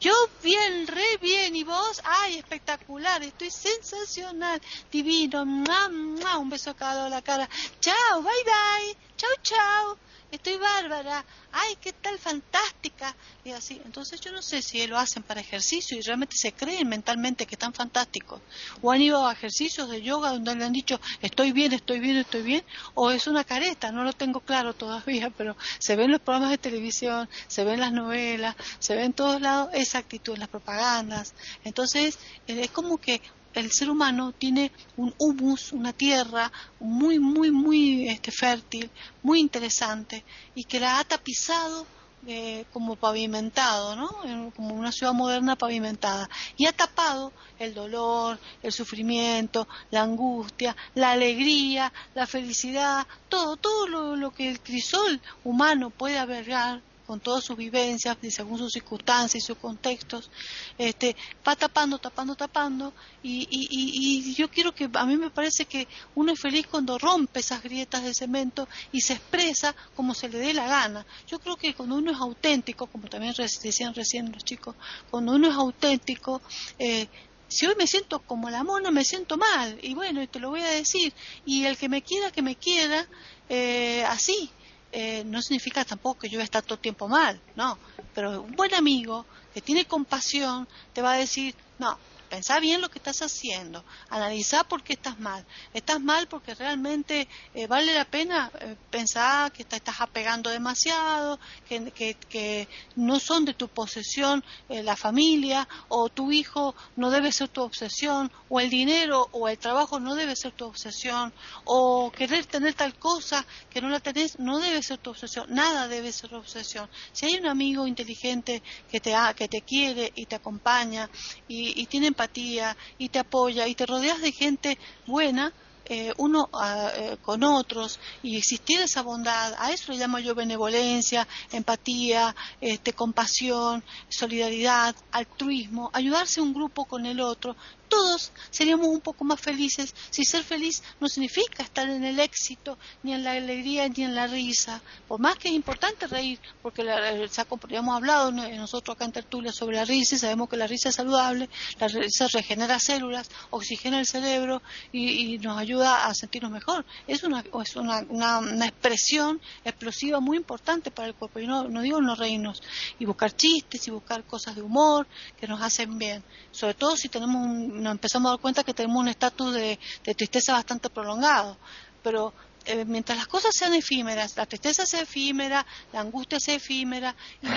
Yo 0.00 0.12
bien, 0.42 0.86
re 0.86 1.16
bien, 1.20 1.56
y 1.56 1.64
vos, 1.64 2.02
ay, 2.04 2.36
espectacular, 2.36 3.22
estoy 3.22 3.50
sensacional, 3.50 4.60
divino, 4.90 5.42
un 5.42 6.50
beso 6.50 6.70
a 6.70 6.74
cada 6.74 6.94
lado 6.94 7.04
de 7.04 7.10
la 7.10 7.22
cara. 7.22 7.48
Chao, 7.80 8.22
bye 8.22 8.44
bye, 8.44 8.96
chao, 9.16 9.30
chao 9.42 10.05
estoy 10.30 10.56
bárbara, 10.56 11.24
ay, 11.52 11.76
qué 11.80 11.92
tal 11.92 12.18
fantástica, 12.18 13.14
y 13.44 13.52
así. 13.52 13.80
Entonces 13.84 14.20
yo 14.20 14.32
no 14.32 14.42
sé 14.42 14.62
si 14.62 14.86
lo 14.86 14.98
hacen 14.98 15.22
para 15.22 15.40
ejercicio 15.40 15.96
y 15.96 16.02
realmente 16.02 16.36
se 16.36 16.52
creen 16.52 16.88
mentalmente 16.88 17.46
que 17.46 17.54
están 17.54 17.72
fantásticos, 17.72 18.40
o 18.82 18.90
han 18.90 19.00
ido 19.00 19.26
a 19.26 19.32
ejercicios 19.32 19.88
de 19.88 20.02
yoga 20.02 20.30
donde 20.30 20.54
le 20.54 20.64
han 20.64 20.72
dicho, 20.72 21.00
estoy 21.22 21.52
bien, 21.52 21.72
estoy 21.72 22.00
bien, 22.00 22.16
estoy 22.16 22.42
bien, 22.42 22.64
o 22.94 23.10
es 23.10 23.26
una 23.26 23.44
careta, 23.44 23.92
no 23.92 24.04
lo 24.04 24.12
tengo 24.12 24.40
claro 24.40 24.74
todavía, 24.74 25.30
pero 25.30 25.56
se 25.78 25.96
ven 25.96 26.10
los 26.10 26.20
programas 26.20 26.50
de 26.50 26.58
televisión, 26.58 27.28
se 27.46 27.64
ven 27.64 27.80
las 27.80 27.92
novelas, 27.92 28.56
se 28.78 28.94
ven 28.94 29.06
en 29.06 29.12
todos 29.12 29.40
lados 29.40 29.70
esa 29.72 29.98
actitud 29.98 30.36
las 30.36 30.48
propagandas. 30.48 31.34
Entonces 31.64 32.18
es 32.46 32.70
como 32.70 32.98
que 32.98 33.20
el 33.60 33.72
ser 33.72 33.90
humano 33.90 34.32
tiene 34.32 34.70
un 34.96 35.14
humus, 35.18 35.72
una 35.72 35.92
tierra 35.92 36.52
muy, 36.78 37.18
muy, 37.18 37.50
muy 37.50 38.08
este, 38.08 38.30
fértil, 38.30 38.90
muy 39.22 39.40
interesante, 39.40 40.24
y 40.54 40.64
que 40.64 40.78
la 40.78 40.98
ha 40.98 41.04
tapizado 41.04 41.86
eh, 42.26 42.66
como 42.72 42.96
pavimentado, 42.96 43.96
¿no? 43.96 44.52
como 44.54 44.74
una 44.74 44.92
ciudad 44.92 45.14
moderna 45.14 45.56
pavimentada, 45.56 46.28
y 46.56 46.66
ha 46.66 46.72
tapado 46.72 47.32
el 47.58 47.72
dolor, 47.72 48.38
el 48.62 48.72
sufrimiento, 48.72 49.66
la 49.90 50.02
angustia, 50.02 50.76
la 50.94 51.12
alegría, 51.12 51.92
la 52.14 52.26
felicidad, 52.26 53.06
todo, 53.28 53.56
todo 53.56 53.86
lo, 53.86 54.16
lo 54.16 54.32
que 54.32 54.50
el 54.50 54.60
crisol 54.60 55.20
humano 55.44 55.90
puede 55.90 56.18
albergar 56.18 56.82
con 57.06 57.20
todas 57.20 57.44
sus 57.44 57.56
vivencias 57.56 58.16
y 58.22 58.30
según 58.30 58.58
sus 58.58 58.72
circunstancias 58.72 59.42
y 59.42 59.46
sus 59.46 59.58
contextos, 59.58 60.30
este, 60.76 61.16
va 61.46 61.54
tapando, 61.54 61.98
tapando, 61.98 62.34
tapando, 62.34 62.92
y, 63.22 63.46
y, 63.50 63.68
y, 63.70 64.34
yo 64.34 64.50
quiero 64.50 64.74
que, 64.74 64.90
a 64.92 65.06
mí 65.06 65.16
me 65.16 65.30
parece 65.30 65.64
que 65.64 65.86
uno 66.14 66.32
es 66.32 66.40
feliz 66.40 66.66
cuando 66.66 66.98
rompe 66.98 67.40
esas 67.40 67.62
grietas 67.62 68.02
de 68.02 68.14
cemento 68.14 68.68
y 68.92 69.00
se 69.00 69.14
expresa 69.14 69.74
como 69.94 70.14
se 70.14 70.28
le 70.28 70.38
dé 70.38 70.52
la 70.52 70.66
gana. 70.66 71.06
Yo 71.28 71.38
creo 71.38 71.56
que 71.56 71.74
cuando 71.74 71.96
uno 71.96 72.10
es 72.10 72.18
auténtico, 72.18 72.86
como 72.86 73.08
también 73.08 73.34
decían 73.62 73.94
recién 73.94 74.32
los 74.32 74.44
chicos, 74.44 74.74
cuando 75.10 75.32
uno 75.32 75.48
es 75.48 75.54
auténtico, 75.54 76.42
eh, 76.78 77.08
si 77.48 77.66
hoy 77.66 77.74
me 77.76 77.86
siento 77.86 78.18
como 78.20 78.50
la 78.50 78.64
mona, 78.64 78.90
me 78.90 79.04
siento 79.04 79.36
mal, 79.36 79.78
y 79.82 79.94
bueno, 79.94 80.26
te 80.28 80.40
lo 80.40 80.50
voy 80.50 80.62
a 80.62 80.68
decir, 80.68 81.12
y 81.44 81.64
el 81.64 81.76
que 81.76 81.88
me 81.88 82.02
quiera, 82.02 82.32
que 82.32 82.42
me 82.42 82.56
quiera, 82.56 83.06
eh, 83.48 84.04
así, 84.08 84.50
eh, 84.98 85.24
no 85.26 85.42
significa 85.42 85.84
tampoco 85.84 86.20
que 86.20 86.30
yo 86.30 86.38
voy 86.38 86.40
a 86.40 86.44
estar 86.44 86.62
todo 86.62 86.76
el 86.76 86.80
tiempo 86.80 87.06
mal, 87.06 87.38
no, 87.54 87.78
pero 88.14 88.40
un 88.40 88.56
buen 88.56 88.72
amigo 88.74 89.26
que 89.52 89.60
tiene 89.60 89.84
compasión 89.84 90.66
te 90.94 91.02
va 91.02 91.12
a 91.12 91.18
decir, 91.18 91.54
no, 91.76 91.98
Pensá 92.28 92.58
bien 92.60 92.80
lo 92.80 92.88
que 92.88 92.98
estás 92.98 93.22
haciendo, 93.22 93.84
analizá 94.10 94.64
por 94.64 94.82
qué 94.82 94.94
estás 94.94 95.18
mal. 95.18 95.44
Estás 95.72 96.00
mal 96.00 96.26
porque 96.26 96.54
realmente 96.54 97.28
eh, 97.54 97.66
vale 97.66 97.94
la 97.94 98.04
pena 98.04 98.50
eh, 98.60 98.76
pensar 98.90 99.52
que 99.52 99.62
estás 99.62 100.00
apegando 100.00 100.50
demasiado, 100.50 101.38
que, 101.68 102.68
no 102.96 103.20
son 103.20 103.44
de 103.44 103.54
tu 103.54 103.68
posesión 103.68 104.42
eh, 104.68 104.82
la 104.82 104.96
familia, 104.96 105.68
o 105.88 106.08
tu 106.08 106.32
hijo 106.32 106.74
no 106.96 107.10
debe 107.10 107.30
ser 107.32 107.48
tu 107.48 107.62
obsesión, 107.62 108.30
o 108.48 108.60
el 108.60 108.70
dinero 108.70 109.28
o 109.32 109.48
el 109.48 109.58
trabajo 109.58 110.00
no 110.00 110.14
debe 110.14 110.34
ser 110.34 110.52
tu 110.52 110.64
obsesión, 110.66 111.32
o 111.64 112.10
querer 112.10 112.46
tener 112.46 112.74
tal 112.74 112.98
cosa 112.98 113.44
que 113.70 113.80
no 113.80 113.88
la 113.88 114.00
tenés 114.00 114.38
no 114.38 114.58
debe 114.58 114.82
ser 114.82 114.98
tu 114.98 115.10
obsesión, 115.10 115.46
nada 115.48 115.88
debe 115.88 116.12
ser 116.12 116.30
tu 116.30 116.36
obsesión. 116.36 116.88
Si 117.12 117.26
hay 117.26 117.36
un 117.36 117.46
amigo 117.46 117.86
inteligente 117.86 118.62
que 118.90 119.00
te, 119.00 119.14
que 119.36 119.48
te 119.48 119.62
quiere 119.62 120.12
y 120.14 120.26
te 120.26 120.36
acompaña 120.36 121.08
y, 121.46 121.80
y 121.80 121.86
tiene 121.86 122.08
empatía 122.16 122.74
y 122.96 123.10
te 123.10 123.18
apoya 123.18 123.68
y 123.68 123.74
te 123.74 123.84
rodeas 123.84 124.22
de 124.22 124.32
gente 124.32 124.78
buena, 125.06 125.52
eh, 125.84 126.14
uno 126.16 126.48
ah, 126.54 126.90
eh, 126.96 127.18
con 127.20 127.44
otros. 127.44 128.00
Y 128.22 128.38
existir 128.38 128.80
esa 128.80 129.02
bondad, 129.02 129.54
a 129.58 129.70
eso 129.70 129.92
le 129.92 129.98
llamo 129.98 130.18
yo 130.18 130.34
benevolencia, 130.34 131.28
empatía, 131.52 132.34
este, 132.60 132.94
compasión, 132.94 133.84
solidaridad, 134.08 134.96
altruismo, 135.12 135.90
ayudarse 135.92 136.40
un 136.40 136.54
grupo 136.54 136.86
con 136.86 137.04
el 137.04 137.20
otro, 137.20 137.54
todos 137.88 138.32
seríamos 138.50 138.88
un 138.88 139.00
poco 139.00 139.24
más 139.24 139.40
felices 139.40 139.94
si 140.10 140.24
ser 140.24 140.44
feliz 140.44 140.82
no 141.00 141.08
significa 141.08 141.62
estar 141.62 141.88
en 141.88 142.04
el 142.04 142.20
éxito, 142.20 142.78
ni 143.02 143.12
en 143.12 143.24
la 143.24 143.32
alegría, 143.32 143.88
ni 143.88 144.04
en 144.04 144.14
la 144.14 144.26
risa. 144.26 144.80
Por 145.08 145.20
más 145.20 145.36
que 145.36 145.48
es 145.48 145.54
importante 145.54 146.06
reír, 146.06 146.38
porque 146.62 146.82
la, 146.82 147.10
hemos 147.10 147.96
hablado 147.96 148.32
nosotros 148.32 148.96
acá 148.96 149.04
en 149.04 149.12
Tertulia 149.12 149.52
sobre 149.52 149.76
la 149.76 149.84
risa 149.84 150.14
y 150.14 150.18
sabemos 150.18 150.48
que 150.48 150.56
la 150.56 150.66
risa 150.66 150.88
es 150.88 150.94
saludable, 150.94 151.48
la 151.78 151.88
risa 151.88 152.26
regenera 152.28 152.78
células, 152.78 153.30
oxigena 153.50 153.98
el 154.00 154.06
cerebro 154.06 154.62
y, 154.92 155.38
nos 155.38 155.58
ayuda 155.58 156.06
a 156.06 156.14
sentirnos 156.14 156.50
mejor. 156.50 156.84
Es 157.06 157.22
una, 157.22 157.44
es 157.62 157.76
una, 157.76 158.04
una, 158.08 158.66
expresión 158.66 159.40
explosiva 159.64 160.18
muy 160.18 160.38
importante 160.38 160.90
para 160.90 161.08
el 161.08 161.14
cuerpo. 161.14 161.38
Y 161.38 161.46
no, 161.46 161.68
no 161.68 161.82
digo 161.82 162.00
no 162.00 162.14
reírnos, 162.14 162.62
y 162.98 163.04
buscar 163.04 163.34
chistes 163.34 163.86
y 163.86 163.90
buscar 163.90 164.24
cosas 164.24 164.56
de 164.56 164.62
humor 164.62 165.06
que 165.38 165.46
nos 165.46 165.60
hacen 165.60 165.98
bien. 165.98 166.22
Sobre 166.50 166.74
todo 166.74 166.96
si 166.96 167.08
tenemos 167.08 167.46
nos 167.76 167.92
empezamos 167.92 168.28
a 168.28 168.32
dar 168.32 168.40
cuenta 168.40 168.64
que 168.64 168.74
tenemos 168.74 169.00
un 169.00 169.08
estatus 169.08 169.54
de, 169.54 169.78
tristeza 170.16 170.52
bastante 170.52 170.90
prolongado. 170.90 171.56
Pero 172.02 172.32
eh, 172.64 172.84
mientras 172.84 173.18
las 173.18 173.26
cosas 173.26 173.54
sean 173.54 173.74
efímeras, 173.74 174.36
la 174.36 174.46
tristeza 174.46 174.86
sea 174.86 175.02
efímera, 175.02 175.66
la 175.92 176.00
angustia 176.00 176.40
sea 176.40 176.54
efímera, 176.54 177.14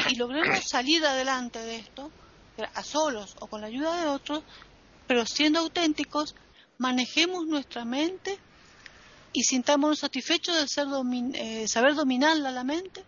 y, 0.10 0.16
logremos 0.16 0.64
salir 0.66 1.06
adelante 1.06 1.60
de 1.60 1.78
esto, 1.78 2.12
a 2.74 2.84
solos 2.84 3.36
o 3.40 3.48
con 3.48 3.62
la 3.62 3.68
ayuda 3.68 4.02
de 4.02 4.08
otros, 4.08 4.44
pero 5.08 5.26
siendo 5.26 5.60
auténticos, 5.60 6.36
manejemos 6.78 7.46
nuestra 7.48 7.86
mente 7.86 8.38
y 9.32 9.44
sintámonos 9.44 10.00
satisfechos 10.00 10.56
de 10.60 10.68
ser 10.68 10.88
eh, 11.36 11.68
saber 11.68 11.96
dominarla 11.96 12.52
la 12.52 12.64
mente, 12.64 13.04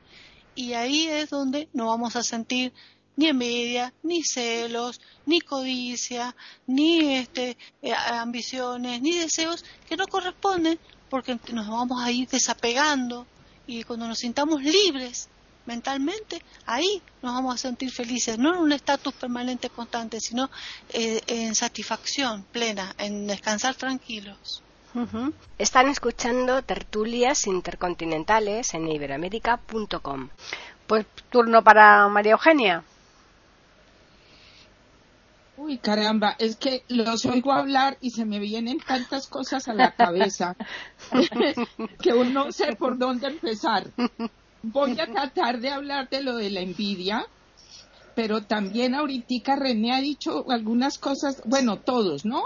y 0.56 0.74
ahí 0.74 1.08
es 1.08 1.30
donde 1.30 1.70
nos 1.74 1.88
vamos 1.88 2.16
a 2.16 2.24
sentir 2.24 2.74
ni 3.16 3.28
envidia, 3.28 3.94
ni 4.04 4.24
celos, 4.24 5.00
ni 5.26 5.42
codicia, 5.42 6.36
ni 6.68 7.16
este, 7.16 7.58
eh, 7.82 7.94
ambiciones, 7.94 9.02
ni 9.02 9.18
deseos 9.18 9.64
que 9.88 9.98
no 9.98 10.08
corresponden 10.08 10.80
porque 11.10 11.38
nos 11.52 11.68
vamos 11.68 12.02
a 12.02 12.12
ir 12.12 12.28
desapegando 12.28 13.28
y 13.68 13.84
cuando 13.84 14.08
nos 14.08 14.20
sintamos 14.20 14.64
libres 14.64 15.30
mentalmente, 15.66 16.42
ahí 16.66 17.02
nos 17.22 17.34
vamos 17.34 17.56
a 17.56 17.58
sentir 17.58 17.92
felices, 17.92 18.38
no 18.38 18.54
en 18.54 18.60
un 18.60 18.72
estatus 18.72 19.14
permanente 19.14 19.70
constante, 19.70 20.20
sino 20.20 20.50
eh, 20.90 21.22
en 21.28 21.54
satisfacción 21.54 22.44
plena, 22.52 22.94
en 22.98 23.28
descansar 23.28 23.76
tranquilos. 23.76 24.64
Están 25.58 25.88
escuchando 25.88 26.64
tertulias 26.64 27.48
intercontinentales 27.48 28.74
en 28.74 28.90
iberoamérica.com. 28.90 30.30
Pues 30.86 31.06
turno 31.30 31.64
para 31.64 32.10
María 32.10 32.34
Eugenia. 32.34 32.84
Uy, 35.64 35.78
caramba, 35.78 36.36
es 36.40 36.56
que 36.56 36.84
los 36.88 37.24
oigo 37.28 37.52
hablar 37.52 37.96
y 38.02 38.10
se 38.10 38.26
me 38.26 38.40
vienen 38.40 38.80
tantas 38.80 39.28
cosas 39.28 39.68
a 39.68 39.76
la 39.76 39.92
cabeza 39.92 40.56
que 42.02 42.14
uno 42.14 42.46
no 42.46 42.52
sé 42.52 42.76
por 42.76 42.98
dónde 42.98 43.28
empezar. 43.28 43.92
Voy 44.64 45.00
a 45.00 45.06
tratar 45.06 45.60
de 45.60 45.70
hablar 45.70 46.10
de 46.10 46.24
lo 46.24 46.36
de 46.36 46.50
la 46.50 46.62
envidia, 46.62 47.28
pero 48.16 48.42
también 48.42 48.96
ahorita 48.96 49.56
René 49.56 49.94
ha 49.94 50.02
dicho 50.02 50.50
algunas 50.50 50.98
cosas, 50.98 51.44
bueno, 51.46 51.78
todos, 51.78 52.26
¿no? 52.26 52.42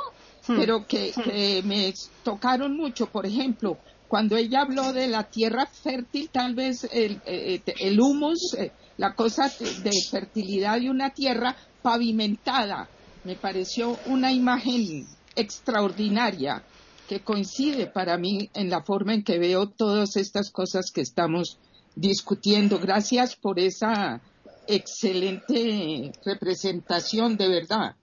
Hmm. 0.46 0.58
Pero 0.58 0.86
que, 0.86 1.62
me 1.64 1.94
tocaron 2.22 2.76
mucho. 2.76 3.06
Por 3.06 3.26
ejemplo, 3.26 3.78
cuando 4.10 4.36
ella 4.36 4.64
habló 4.64 4.92
de 4.92 5.08
la 5.08 5.24
tierra 5.24 5.68
fértil, 5.68 6.30
tal 6.30 6.54
vez 6.54 6.86
el, 6.92 7.22
eh, 7.26 7.62
el 7.80 7.98
humus, 7.98 8.56
eh, 8.58 8.74
la 8.98 9.16
cosa 9.16 9.50
de 9.50 9.92
fertilidad 10.12 10.82
de 10.82 10.90
una 10.90 11.12
tierra 11.12 11.56
pavimentada, 11.82 12.90
me 13.26 13.36
pareció 13.36 13.98
una 14.06 14.32
imagen 14.32 15.06
extraordinaria 15.36 16.64
que 17.10 17.22
coincide 17.22 17.88
para 17.88 18.18
mí 18.18 18.50
en 18.54 18.70
la 18.70 18.84
forma 18.84 19.14
en 19.14 19.24
que 19.24 19.40
veo 19.40 19.68
todas 19.68 20.16
estas 20.16 20.52
cosas 20.52 20.92
que 20.94 21.02
estamos 21.02 21.58
discutiendo. 21.96 22.80
Gracias 22.80 23.36
por 23.36 23.60
esa 23.60 24.22
excelente 24.68 26.12
representación, 26.24 27.36
de 27.38 27.50
verdad. 27.50 27.96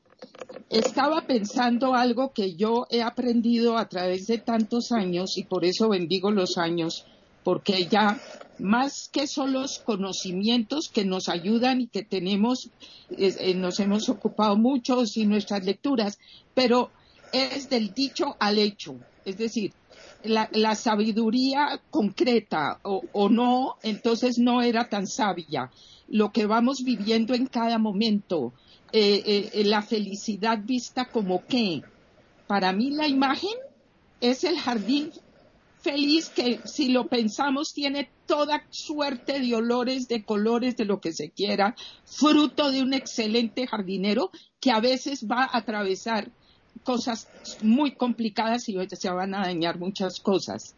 Estaba 0.70 1.26
pensando 1.26 1.94
algo 1.94 2.32
que 2.32 2.54
yo 2.54 2.86
he 2.90 3.02
aprendido 3.02 3.76
a 3.76 3.88
través 3.88 4.26
de 4.26 4.38
tantos 4.38 4.92
años 4.92 5.36
y 5.36 5.44
por 5.44 5.64
eso 5.64 5.88
bendigo 5.88 6.30
los 6.30 6.58
años, 6.58 7.06
porque 7.44 7.86
ya 7.86 8.20
más 8.58 9.08
que 9.12 9.26
solo 9.26 9.60
los 9.60 9.78
conocimientos 9.78 10.88
que 10.88 11.04
nos 11.04 11.28
ayudan 11.28 11.80
y 11.80 11.86
que 11.88 12.04
tenemos, 12.04 12.70
eh, 13.10 13.54
nos 13.54 13.80
hemos 13.80 14.08
ocupado 14.08 14.56
mucho 14.56 15.02
y 15.14 15.26
nuestras 15.26 15.64
lecturas, 15.64 16.18
pero 16.54 16.90
es 17.32 17.68
del 17.68 17.92
dicho 17.92 18.36
al 18.38 18.58
hecho, 18.58 18.96
es 19.24 19.38
decir, 19.38 19.72
la, 20.24 20.74
sabiduría 20.74 21.80
concreta 21.90 22.78
o, 22.82 23.28
no, 23.28 23.76
entonces 23.82 24.38
no 24.38 24.62
era 24.62 24.88
tan 24.88 25.06
sabia. 25.06 25.70
Lo 26.08 26.30
que 26.30 26.46
vamos 26.46 26.84
viviendo 26.84 27.34
en 27.34 27.46
cada 27.46 27.78
momento, 27.78 28.52
eh, 28.92 29.50
eh, 29.54 29.64
la 29.64 29.82
felicidad 29.82 30.58
vista 30.62 31.06
como 31.06 31.44
qué. 31.46 31.82
Para 32.46 32.72
mí 32.72 32.90
la 32.90 33.08
imagen 33.08 33.54
es 34.20 34.44
el 34.44 34.58
jardín 34.58 35.10
feliz 35.82 36.28
que 36.30 36.60
si 36.64 36.88
lo 36.88 37.08
pensamos 37.08 37.74
tiene 37.74 38.10
toda 38.26 38.64
suerte 38.70 39.40
de 39.40 39.54
olores, 39.54 40.08
de 40.08 40.24
colores, 40.24 40.76
de 40.76 40.84
lo 40.84 41.00
que 41.00 41.12
se 41.12 41.30
quiera, 41.30 41.74
fruto 42.04 42.70
de 42.70 42.82
un 42.82 42.94
excelente 42.94 43.66
jardinero 43.66 44.30
que 44.60 44.70
a 44.70 44.80
veces 44.80 45.26
va 45.30 45.44
a 45.44 45.58
atravesar 45.58 46.30
cosas 46.84 47.28
muy 47.62 47.92
complicadas 47.92 48.68
y 48.68 48.76
se 48.88 49.10
van 49.10 49.34
a 49.34 49.42
dañar 49.42 49.78
muchas 49.78 50.20
cosas. 50.20 50.74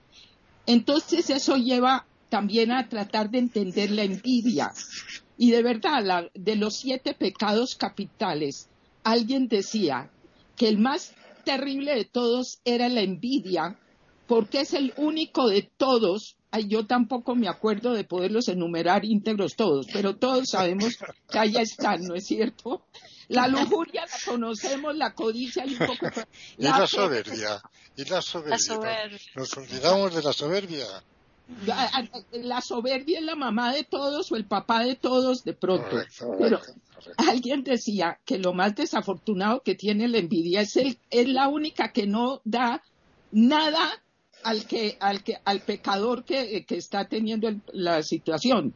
Entonces 0.67 1.31
eso 1.31 1.57
lleva 1.57 2.07
también 2.29 2.73
a 2.73 2.89
tratar 2.89 3.31
de 3.31 3.39
entender 3.39 3.91
la 3.91 4.03
envidia. 4.03 4.73
Y 5.37 5.51
de 5.51 5.63
verdad, 5.63 6.31
de 6.35 6.57
los 6.57 6.77
siete 6.77 7.15
pecados 7.15 7.75
capitales, 7.77 8.69
alguien 9.03 9.49
decía 9.49 10.11
que 10.57 10.69
el 10.69 10.79
más 10.79 11.15
terrible 11.45 11.95
de 11.95 12.05
todos 12.05 12.61
era 12.65 12.89
la 12.89 13.03
envidia, 13.03 13.79
porque 14.27 14.61
es 14.61 14.73
el 14.73 14.93
único 14.97 15.49
de 15.49 15.63
todos. 15.77 16.37
yo 16.67 16.87
tampoco 16.87 17.35
me 17.35 17.49
acuerdo 17.49 17.93
de 17.93 18.05
poderlos 18.05 18.49
enumerar 18.49 19.05
íntegros 19.05 19.57
todos, 19.57 19.87
pero 19.93 20.17
todos 20.17 20.49
sabemos 20.51 20.99
que 21.31 21.39
allá 21.39 21.61
están, 21.61 22.05
¿no 22.05 22.15
es 22.15 22.27
cierto? 22.27 22.87
La 23.29 23.49
lujuria 23.49 24.03
la 24.03 24.33
conocemos, 24.33 24.97
la 24.97 25.15
codicia 25.15 25.65
y 25.67 25.73
un 25.75 25.87
poco. 25.87 26.07
Y 26.59 26.65
la, 26.65 26.87
soberbia. 26.87 27.63
Y 27.97 28.05
la 28.05 28.23
soberbia. 28.23 29.19
Nos 29.35 29.57
olvidamos 29.57 30.15
de 30.15 30.23
la 30.23 30.33
soberbia. 30.33 30.87
La, 32.33 32.61
soberbia 32.63 33.19
es 33.19 33.25
la 33.25 33.35
mamá 33.35 33.73
de 33.75 33.85
todos 33.85 34.33
o 34.33 34.37
el 34.37 34.47
papá 34.47 34.85
de 34.85 34.97
todos 34.97 35.45
de 35.45 35.53
pronto. 35.53 35.99
pero 36.39 36.61
alguien 37.19 37.65
decía 37.65 38.19
que 38.25 38.39
lo 38.39 38.55
más 38.55 38.75
desafortunado 38.75 39.61
que 39.63 39.75
tiene 39.75 40.09
la 40.09 40.19
envidia 40.19 40.63
es, 40.63 40.77
el, 40.77 40.99
es 41.11 41.29
la 41.29 41.49
única 41.49 41.93
que 41.93 42.07
no 42.07 42.41
da 42.45 42.83
nada 43.31 44.03
al 44.45 44.67
que, 44.67 44.97
al 45.01 45.25
que, 45.25 45.39
al 45.45 45.61
pecador 45.63 46.25
que, 46.25 46.65
está 46.69 47.07
teniendo 47.07 47.51
la 47.73 48.03
situación. 48.03 48.75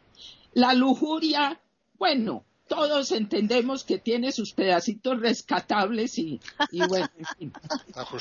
La 0.54 0.74
lujuria, 0.74 1.60
bueno, 1.98 2.44
todos 2.66 3.12
entendemos 3.12 3.84
que 3.84 3.98
tiene 3.98 4.32
sus 4.32 4.52
pedacitos 4.52 5.20
rescatables 5.20 6.18
y, 6.18 6.40
bueno, 6.88 7.08
en 7.16 7.26
fin. 7.38 7.52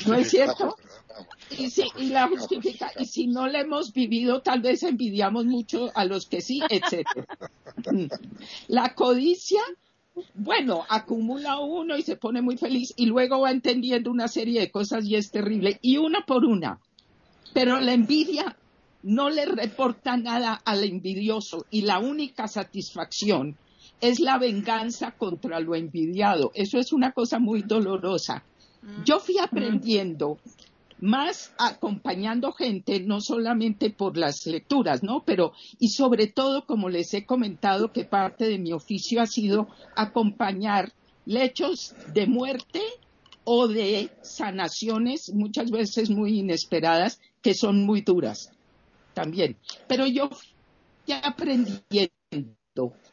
¿No 0.06 0.14
es 0.14 0.30
cierto? 0.30 0.76
Y 1.58 1.70
si, 1.70 1.84
y 1.96 2.10
la 2.10 2.28
justifica, 2.28 2.92
y 2.98 3.06
si 3.06 3.26
no 3.26 3.46
la 3.46 3.60
hemos 3.60 3.92
vivido, 3.92 4.40
tal 4.40 4.60
vez 4.60 4.82
envidiamos 4.82 5.46
mucho 5.46 5.90
a 5.94 6.04
los 6.04 6.26
que 6.26 6.40
sí, 6.40 6.60
etcétera. 6.68 7.26
La 8.68 8.94
codicia, 8.94 9.60
bueno, 10.34 10.84
acumula 10.88 11.58
uno 11.60 11.96
y 11.96 12.02
se 12.02 12.16
pone 12.16 12.42
muy 12.42 12.56
feliz 12.56 12.92
y 12.96 13.06
luego 13.06 13.40
va 13.40 13.50
entendiendo 13.50 14.10
una 14.10 14.28
serie 14.28 14.60
de 14.60 14.70
cosas 14.70 15.04
y 15.04 15.16
es 15.16 15.30
terrible. 15.30 15.78
Y 15.82 15.98
una 15.98 16.24
por 16.26 16.44
una, 16.44 16.80
pero 17.52 17.80
la 17.80 17.92
envidia 17.92 18.56
no 19.02 19.30
le 19.30 19.46
reporta 19.46 20.16
nada 20.16 20.60
al 20.64 20.84
envidioso 20.84 21.66
y 21.70 21.82
la 21.82 21.98
única 21.98 22.48
satisfacción 22.48 23.56
es 24.00 24.20
la 24.20 24.38
venganza 24.38 25.12
contra 25.12 25.60
lo 25.60 25.74
envidiado. 25.74 26.52
Eso 26.54 26.78
es 26.78 26.92
una 26.92 27.12
cosa 27.12 27.38
muy 27.38 27.62
dolorosa. 27.62 28.44
Mm. 28.82 29.04
Yo 29.04 29.18
fui 29.20 29.38
aprendiendo 29.38 30.38
más 31.00 31.52
acompañando 31.58 32.52
gente, 32.52 33.00
no 33.00 33.20
solamente 33.20 33.90
por 33.90 34.16
las 34.16 34.46
lecturas, 34.46 35.02
¿no? 35.02 35.22
Pero, 35.24 35.52
y 35.78 35.90
sobre 35.90 36.26
todo, 36.26 36.66
como 36.66 36.88
les 36.88 37.14
he 37.14 37.24
comentado, 37.24 37.92
que 37.92 38.04
parte 38.04 38.48
de 38.48 38.58
mi 38.58 38.72
oficio 38.72 39.20
ha 39.20 39.26
sido 39.26 39.68
acompañar 39.94 40.92
lechos 41.24 41.94
de 42.12 42.26
muerte 42.26 42.80
o 43.44 43.68
de 43.68 44.10
sanaciones, 44.22 45.32
muchas 45.32 45.70
veces 45.70 46.10
muy 46.10 46.40
inesperadas, 46.40 47.20
que 47.42 47.54
son 47.54 47.84
muy 47.84 48.02
duras 48.02 48.50
también. 49.14 49.56
Pero 49.86 50.06
yo 50.06 50.30
ya 51.06 51.18
aprendiendo 51.18 52.12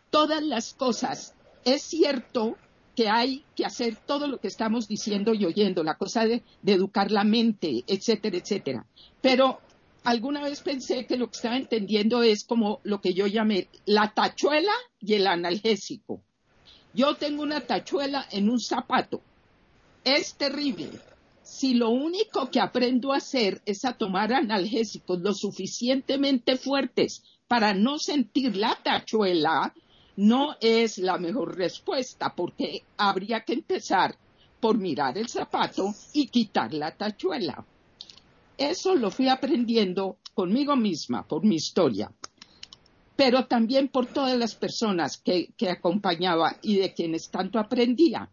todas 0.10 0.44
las 0.44 0.74
cosas. 0.74 1.34
Es 1.64 1.82
cierto 1.82 2.58
que 2.96 3.10
hay 3.10 3.44
que 3.56 3.66
hacer 3.66 3.96
todo 3.96 4.28
lo 4.28 4.40
que 4.40 4.48
estamos 4.48 4.88
diciendo 4.88 5.34
y 5.34 5.46
oyendo, 5.46 5.84
la 5.84 5.98
cosa 5.98 6.26
de, 6.26 6.44
de 6.62 6.74
educar 6.74 7.12
la 7.12 7.24
mente, 7.24 7.84
etcétera, 7.88 8.38
etcétera. 8.38 8.86
Pero 9.22 9.60
alguna 10.04 10.42
vez 10.44 10.62
pensé 10.62 11.06
que 11.06 11.18
lo 11.18 11.28
que 11.28 11.36
estaba 11.36 11.58
entendiendo 11.58 12.24
es 12.24 12.44
como 12.44 12.80
lo 12.84 13.02
que 13.02 13.14
yo 13.14 13.28
llamé 13.28 13.68
la 13.86 14.14
tachuela 14.14 14.72
y 15.00 15.16
el 15.16 15.28
analgésico. 15.28 16.22
Yo 16.94 17.16
tengo 17.16 17.44
una 17.44 17.62
tachuela 17.62 18.26
en 18.32 18.50
un 18.50 18.60
zapato. 18.60 19.22
Es 20.04 20.36
terrible. 20.36 20.90
Si 21.46 21.76
lo 21.76 21.92
único 21.92 22.50
que 22.50 22.60
aprendo 22.60 23.14
a 23.14 23.18
hacer 23.18 23.62
es 23.68 23.86
a 23.86 23.94
tomar 23.94 24.34
analgésicos 24.34 25.22
lo 25.22 25.32
suficientemente 25.32 26.58
fuertes 26.58 27.22
para 27.48 27.76
no 27.76 28.00
sentir 28.00 28.58
la 28.58 28.76
tachuela, 28.82 29.72
no 30.16 30.56
es 30.60 30.98
la 30.98 31.20
mejor 31.20 31.56
respuesta 31.56 32.34
porque 32.36 32.82
habría 32.98 33.42
que 33.42 33.54
empezar 33.54 34.18
por 34.60 34.80
mirar 34.80 35.20
el 35.20 35.30
zapato 35.30 35.94
y 36.14 36.30
quitar 36.30 36.74
la 36.74 36.98
tachuela. 36.98 37.64
Eso 38.58 38.96
lo 38.96 39.12
fui 39.12 39.30
aprendiendo 39.30 40.18
conmigo 40.34 40.76
misma, 40.76 41.28
por 41.28 41.46
mi 41.46 41.58
historia, 41.58 42.12
pero 43.16 43.46
también 43.46 43.88
por 43.88 44.08
todas 44.08 44.38
las 44.38 44.56
personas 44.56 45.18
que, 45.18 45.54
acompañaba 45.70 46.58
y 46.62 46.78
de 46.78 46.94
quienes 46.94 47.30
tanto 47.30 47.60
aprendía. 47.60 48.30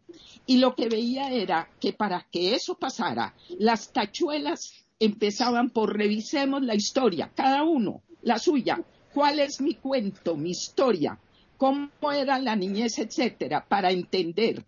Y 0.46 0.58
lo 0.58 0.74
que 0.74 0.88
veía 0.88 1.30
era 1.30 1.68
que 1.80 1.92
para 1.92 2.26
que 2.30 2.54
eso 2.54 2.76
pasara, 2.76 3.34
las 3.58 3.92
tachuelas 3.92 4.72
empezaban 4.98 5.70
por 5.70 5.96
revisemos 5.96 6.62
la 6.62 6.74
historia, 6.74 7.30
cada 7.34 7.62
uno, 7.62 8.02
la 8.22 8.38
suya, 8.38 8.82
cuál 9.14 9.38
es 9.38 9.60
mi 9.60 9.74
cuento, 9.74 10.36
mi 10.36 10.50
historia, 10.50 11.18
cómo 11.56 11.90
era 12.12 12.38
la 12.38 12.56
niñez, 12.56 12.98
etcétera, 12.98 13.64
para 13.68 13.90
entender 13.90 14.64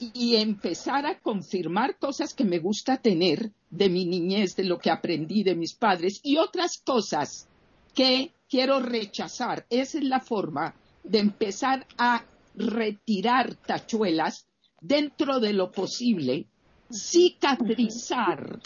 y 0.00 0.36
empezar 0.36 1.06
a 1.06 1.18
confirmar 1.18 1.98
cosas 1.98 2.34
que 2.34 2.44
me 2.44 2.58
gusta 2.58 2.98
tener 2.98 3.50
de 3.70 3.88
mi 3.88 4.04
niñez, 4.04 4.54
de 4.54 4.64
lo 4.64 4.78
que 4.78 4.90
aprendí 4.90 5.42
de 5.42 5.56
mis 5.56 5.74
padres 5.74 6.20
y 6.22 6.36
otras 6.36 6.78
cosas 6.78 7.47
que 7.98 8.30
quiero 8.48 8.78
rechazar. 8.78 9.66
Esa 9.70 9.98
es 9.98 10.04
la 10.04 10.20
forma 10.20 10.72
de 11.02 11.18
empezar 11.18 11.84
a 11.98 12.24
retirar 12.54 13.56
tachuelas 13.56 14.46
dentro 14.80 15.40
de 15.40 15.52
lo 15.52 15.72
posible, 15.72 16.46
cicatrizar 16.92 18.60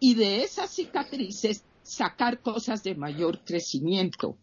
y 0.00 0.14
de 0.14 0.42
esas 0.42 0.70
cicatrices 0.70 1.62
sacar 1.84 2.40
cosas 2.40 2.82
de 2.82 2.96
mayor 2.96 3.44
crecimiento. 3.44 4.36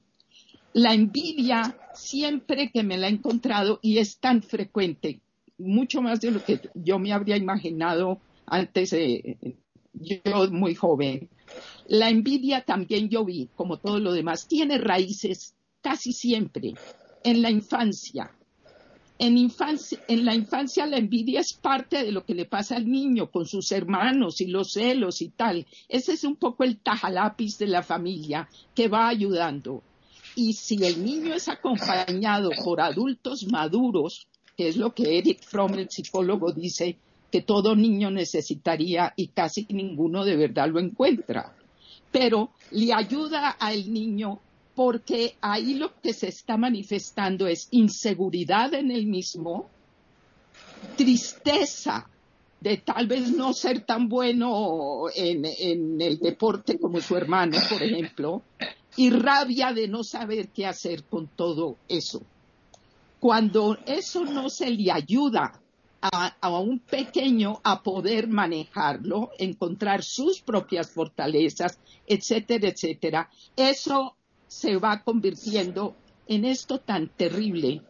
La 0.72 0.94
envidia 0.94 1.78
siempre 1.94 2.72
que 2.72 2.84
me 2.84 2.98
la 2.98 3.08
he 3.08 3.12
encontrado 3.12 3.80
y 3.82 3.98
es 3.98 4.18
tan 4.20 4.42
frecuente 4.44 5.20
mucho 5.58 6.02
más 6.02 6.22
de 6.22 6.32
lo 6.32 6.42
que 6.42 6.62
yo 6.74 7.00
me 7.00 7.12
habría 7.12 7.36
imaginado 7.36 8.22
antes, 8.46 8.92
de 8.92 9.58
yo 9.94 10.52
muy 10.52 10.76
joven. 10.76 11.30
La 11.88 12.10
envidia 12.10 12.62
también 12.62 13.10
yo 13.10 13.26
vi, 13.26 13.50
como 13.56 13.78
todo 13.78 14.00
lo 14.00 14.14
demás, 14.14 14.48
tiene 14.48 14.78
raíces 14.78 15.56
casi 15.82 16.14
siempre 16.14 16.74
en 17.24 17.42
la 17.42 17.50
infancia. 17.50 18.32
En, 19.20 19.38
infancia, 19.38 20.00
en 20.08 20.26
la 20.26 20.34
infancia 20.34 20.88
la 20.88 20.98
envidia 20.98 21.42
es 21.42 21.54
parte 21.54 22.04
de 22.04 22.12
lo 22.12 22.26
que 22.26 22.34
le 22.34 22.46
pasa 22.46 22.78
al 22.78 22.90
niño 22.90 23.30
con 23.30 23.46
sus 23.46 23.72
hermanos 23.72 24.42
y 24.42 24.48
los 24.48 24.74
celos 24.74 25.22
y 25.22 25.30
tal. 25.30 25.68
Ese 25.88 26.14
es 26.14 26.24
un 26.24 26.38
poco 26.38 26.64
el 26.64 26.80
tajalápiz 26.80 27.60
de 27.60 27.68
la 27.68 27.84
familia 27.84 28.50
que 28.74 28.88
va 28.88 29.08
ayudando. 29.08 29.84
Y 30.36 30.54
si 30.54 30.84
el 30.84 31.04
niño 31.04 31.34
es 31.36 31.50
acompañado 31.50 32.50
por 32.64 32.82
adultos 32.82 33.46
maduros, 33.46 34.28
que 34.58 34.70
es 34.70 34.78
lo 34.78 34.96
que 34.96 35.18
Eric 35.18 35.44
Fromm, 35.44 35.74
el 35.76 35.90
psicólogo, 35.90 36.52
dice 36.52 36.98
que 37.32 37.42
todo 37.42 37.76
niño 37.76 38.12
necesitaría 38.12 39.14
y 39.16 39.28
casi 39.28 39.66
ninguno 39.70 40.26
de 40.26 40.36
verdad 40.36 40.70
lo 40.70 40.80
encuentra. 40.80 41.56
Pero 42.12 42.52
le 42.72 42.94
ayuda 42.94 43.52
al 43.52 43.92
niño 43.92 44.40
porque 44.76 45.36
ahí 45.42 45.76
lo 45.76 46.00
que 46.02 46.14
se 46.14 46.28
está 46.28 46.58
manifestando 46.58 47.48
es 47.48 47.68
inseguridad 47.72 48.74
en 48.74 48.92
el 48.92 49.06
mismo, 49.06 49.70
tristeza 50.98 52.08
de 52.60 52.78
tal 52.78 53.08
vez 53.08 53.32
no 53.32 53.54
ser 53.54 53.82
tan 53.82 54.08
bueno 54.08 55.06
en, 55.16 55.46
en, 55.46 56.02
el 56.02 56.20
deporte 56.20 56.78
como 56.78 57.02
su 57.02 57.16
hermano, 57.16 57.58
por 57.70 57.82
ejemplo, 57.82 58.44
y 58.98 59.10
rabia 59.10 59.74
de 59.74 59.88
no 59.88 60.04
saber 60.04 60.50
qué 60.50 60.66
hacer 60.66 61.04
con 61.06 61.28
todo 61.28 61.78
eso. 61.88 62.22
Cuando 63.20 63.78
eso 63.86 64.26
no 64.26 64.50
se 64.50 64.70
le 64.70 64.92
ayuda 64.92 65.61
a, 66.02 66.60
un 66.60 66.80
pequeño 66.80 67.62
a 67.64 67.84
poder 67.84 68.28
manejarlo, 68.28 69.32
encontrar 69.38 70.04
sus 70.04 70.42
propias 70.42 70.92
fortalezas, 70.92 71.80
etcétera, 72.08 72.70
etcétera, 72.70 73.30
eso 73.56 74.16
se 74.48 74.78
va 74.78 75.04
convirtiendo 75.04 75.96
en 76.28 76.46
esto 76.46 76.80
tan 76.80 77.10
terrible 77.10 77.82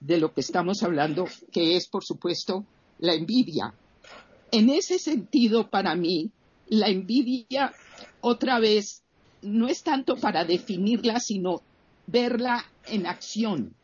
de 0.00 0.18
lo 0.18 0.32
que 0.32 0.40
estamos 0.40 0.82
hablando, 0.82 1.26
que 1.52 1.76
es, 1.76 1.86
por 1.86 2.04
supuesto, 2.04 2.64
la 2.98 3.14
envidia. 3.14 3.74
En 4.50 4.68
ese 4.68 4.98
sentido, 4.98 5.70
para 5.70 5.94
mí, 5.94 6.30
la 6.68 6.88
envidia, 6.88 7.72
otra 8.20 8.58
vez, 8.58 9.02
no 9.42 9.68
es 9.68 9.82
tanto 9.82 10.16
para 10.16 10.44
definirla, 10.44 11.20
sino 11.20 11.62
verla 12.06 12.64
en 12.86 13.06
acción 13.06 13.74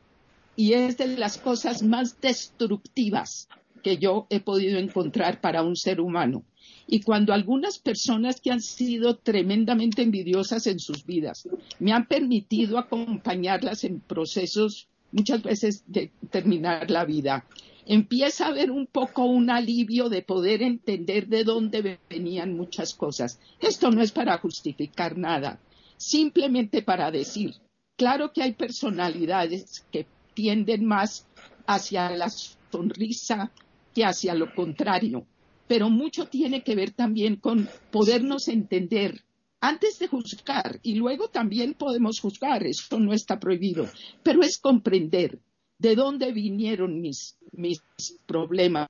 y 0.56 0.72
es 0.72 0.96
de 0.96 1.06
las 1.18 1.36
cosas 1.38 1.82
más 1.82 2.20
destructivas 2.20 3.48
que 3.86 3.98
yo 3.98 4.26
he 4.30 4.40
podido 4.40 4.80
encontrar 4.80 5.40
para 5.40 5.62
un 5.62 5.76
ser 5.76 6.00
humano. 6.00 6.42
Y 6.88 7.02
cuando 7.02 7.32
algunas 7.32 7.78
personas 7.78 8.40
que 8.40 8.50
han 8.50 8.60
sido 8.60 9.18
tremendamente 9.18 10.02
envidiosas 10.02 10.66
en 10.66 10.80
sus 10.80 11.06
vidas 11.06 11.48
me 11.78 11.92
han 11.92 12.08
permitido 12.08 12.78
acompañarlas 12.78 13.84
en 13.84 14.00
procesos 14.00 14.88
muchas 15.12 15.40
veces 15.44 15.84
de 15.86 16.10
terminar 16.30 16.90
la 16.90 17.04
vida, 17.04 17.46
empieza 17.86 18.46
a 18.46 18.48
haber 18.48 18.72
un 18.72 18.88
poco 18.88 19.24
un 19.24 19.50
alivio 19.50 20.08
de 20.08 20.22
poder 20.22 20.62
entender 20.62 21.28
de 21.28 21.44
dónde 21.44 22.00
venían 22.10 22.56
muchas 22.56 22.92
cosas. 22.92 23.38
Esto 23.60 23.92
no 23.92 24.02
es 24.02 24.10
para 24.10 24.36
justificar 24.38 25.16
nada, 25.16 25.60
simplemente 25.96 26.82
para 26.82 27.12
decir, 27.12 27.54
claro 27.96 28.32
que 28.32 28.42
hay 28.42 28.54
personalidades 28.54 29.86
que 29.92 30.08
tienden 30.34 30.84
más 30.86 31.28
hacia 31.68 32.10
la 32.10 32.30
sonrisa 32.72 33.52
que 33.96 34.04
hacia 34.04 34.34
lo 34.34 34.54
contrario. 34.54 35.26
Pero 35.66 35.88
mucho 35.88 36.26
tiene 36.26 36.62
que 36.62 36.76
ver 36.76 36.90
también 36.90 37.36
con 37.36 37.66
podernos 37.90 38.46
entender 38.48 39.24
antes 39.58 39.98
de 39.98 40.06
juzgar 40.06 40.78
y 40.82 40.96
luego 40.96 41.28
también 41.28 41.72
podemos 41.72 42.20
juzgar, 42.20 42.66
eso 42.66 43.00
no 43.00 43.14
está 43.14 43.40
prohibido, 43.40 43.88
pero 44.22 44.42
es 44.42 44.58
comprender 44.58 45.40
de 45.78 45.96
dónde 45.96 46.30
vinieron 46.30 47.00
mis, 47.00 47.38
mis 47.52 47.82
problemas, 48.26 48.88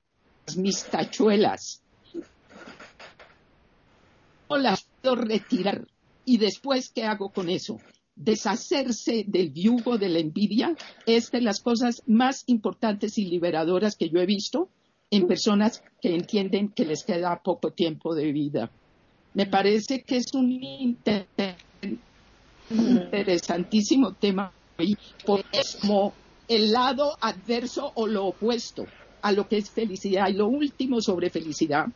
mis 0.57 0.83
tachuelas. 0.83 1.81
O 4.49 4.57
las 4.57 4.85
puedo 5.01 5.15
retirar 5.15 5.87
y 6.25 6.37
después, 6.37 6.89
¿qué 6.89 7.03
hago 7.03 7.29
con 7.29 7.49
eso? 7.49 7.79
deshacerse 8.17 9.25
del 9.27 9.53
yugo 9.53 9.99
de 9.99 10.09
la 10.09 10.17
envidia 10.17 10.75
es 11.05 11.29
de 11.29 11.39
las 11.39 11.61
cosas 11.61 12.01
más 12.07 12.43
importantes 12.47 13.19
y 13.19 13.25
liberadoras 13.25 13.95
que 13.95 14.09
yo 14.09 14.19
he 14.19 14.25
visto 14.25 14.69
en 15.09 15.27
personas 15.27 15.83
que 16.01 16.13
entienden 16.13 16.69
que 16.69 16.85
les 16.85 17.03
queda 17.03 17.41
poco 17.41 17.71
tiempo 17.71 18.13
de 18.15 18.31
vida. 18.31 18.69
Me 19.33 19.45
parece 19.45 20.03
que 20.03 20.17
es 20.17 20.33
un 20.33 20.51
interesantísimo 22.69 24.13
tema 24.13 24.51
porque 25.25 25.59
es 25.59 25.77
como 25.77 26.13
el 26.47 26.71
lado 26.71 27.17
adverso 27.21 27.91
o 27.95 28.07
lo 28.07 28.25
opuesto 28.25 28.85
a 29.21 29.31
lo 29.31 29.47
que 29.47 29.57
es 29.57 29.69
felicidad. 29.69 30.29
Y 30.29 30.33
lo 30.33 30.47
último 30.47 31.01
sobre 31.01 31.29
felicidad, 31.29 31.87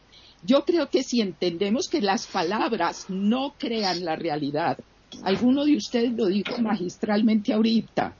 yo 0.43 0.65
creo 0.65 0.89
que 0.89 1.03
si 1.03 1.21
entendemos 1.21 1.87
que 1.87 2.01
las 2.01 2.27
palabras 2.27 3.05
no 3.09 3.55
crean 3.57 4.05
la 4.05 4.15
realidad, 4.15 4.77
Alguno 5.23 5.65
de 5.65 5.75
ustedes 5.75 6.13
lo 6.13 6.27
dijo 6.27 6.57
magistralmente 6.59 7.53
ahorita. 7.53 8.15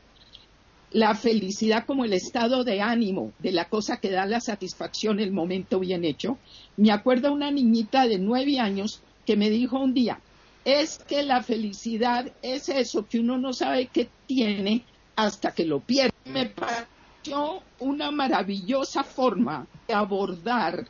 La 0.92 1.16
felicidad 1.16 1.86
como 1.86 2.04
el 2.04 2.14
estado 2.14 2.64
de 2.64 2.82
ánimo 2.82 3.32
de 3.40 3.52
la 3.52 3.70
cosa 3.70 3.98
que 3.98 4.12
da 4.12 4.26
la 4.26 4.42
satisfacción, 4.42 5.20
el 5.20 5.32
momento 5.32 5.80
bien 5.80 6.04
hecho. 6.04 6.38
Me 6.78 6.92
acuerdo 6.92 7.32
una 7.32 7.50
niñita 7.50 8.08
de 8.08 8.20
nueve 8.20 8.60
años 8.60 9.02
que 9.26 9.38
me 9.38 9.50
dijo 9.50 9.80
un 9.80 9.94
día, 9.94 10.20
es 10.66 11.00
que 11.00 11.24
la 11.24 11.44
felicidad 11.44 12.32
es 12.42 12.70
eso 12.70 13.08
que 13.08 13.20
uno 13.20 13.38
no 13.38 13.54
sabe 13.54 13.88
que 13.88 14.10
tiene 14.28 14.84
hasta 15.16 15.54
que 15.54 15.66
lo 15.66 15.80
pierde. 15.80 16.12
Me 16.26 16.48
pareció 16.48 17.62
una 17.80 18.12
maravillosa 18.12 19.04
forma 19.04 19.68
de 19.88 19.94
abordar 19.94 20.88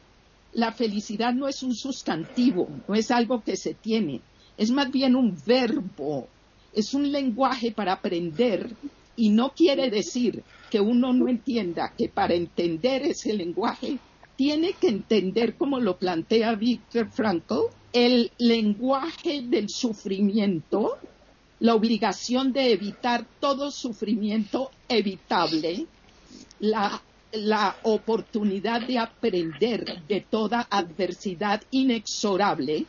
la 0.54 0.72
felicidad 0.72 1.34
no 1.34 1.48
es 1.48 1.64
un 1.64 1.76
sustantivo, 1.76 2.68
no 2.88 2.96
es 2.96 3.12
algo 3.12 3.44
que 3.44 3.56
se 3.56 3.74
tiene, 3.74 4.22
es 4.58 4.72
más 4.72 4.92
bien 4.92 5.16
un 5.16 5.38
verbo, 5.46 6.28
es 6.74 6.94
un 6.94 7.12
lenguaje 7.12 7.72
para 7.72 7.94
aprender 7.94 8.70
Y 9.16 9.30
no 9.30 9.54
quiere 9.54 9.90
decir 9.90 10.44
que 10.70 10.80
uno 10.80 11.14
no 11.14 11.28
entienda 11.28 11.94
que 11.98 12.10
para 12.10 12.34
entender 12.34 13.04
ese 13.04 13.34
lenguaje 13.34 14.00
tiene 14.36 14.74
que 14.74 14.88
entender, 14.88 15.56
como 15.56 15.80
lo 15.80 15.98
plantea 15.98 16.56
Víctor 16.56 17.10
Frankl, 17.12 17.68
el 17.94 18.32
lenguaje 18.38 19.42
del 19.44 19.70
sufrimiento, 19.70 20.98
la 21.60 21.76
obligación 21.76 22.54
de 22.54 22.72
evitar 22.72 23.26
todo 23.40 23.70
sufrimiento 23.70 24.72
evitable, 24.88 25.86
la, 26.60 27.02
la 27.34 27.76
oportunidad 27.84 28.82
de 28.88 28.98
aprender 28.98 30.02
de 30.08 30.22
toda 30.22 30.68
adversidad 30.70 31.62
inexorable 31.70 32.86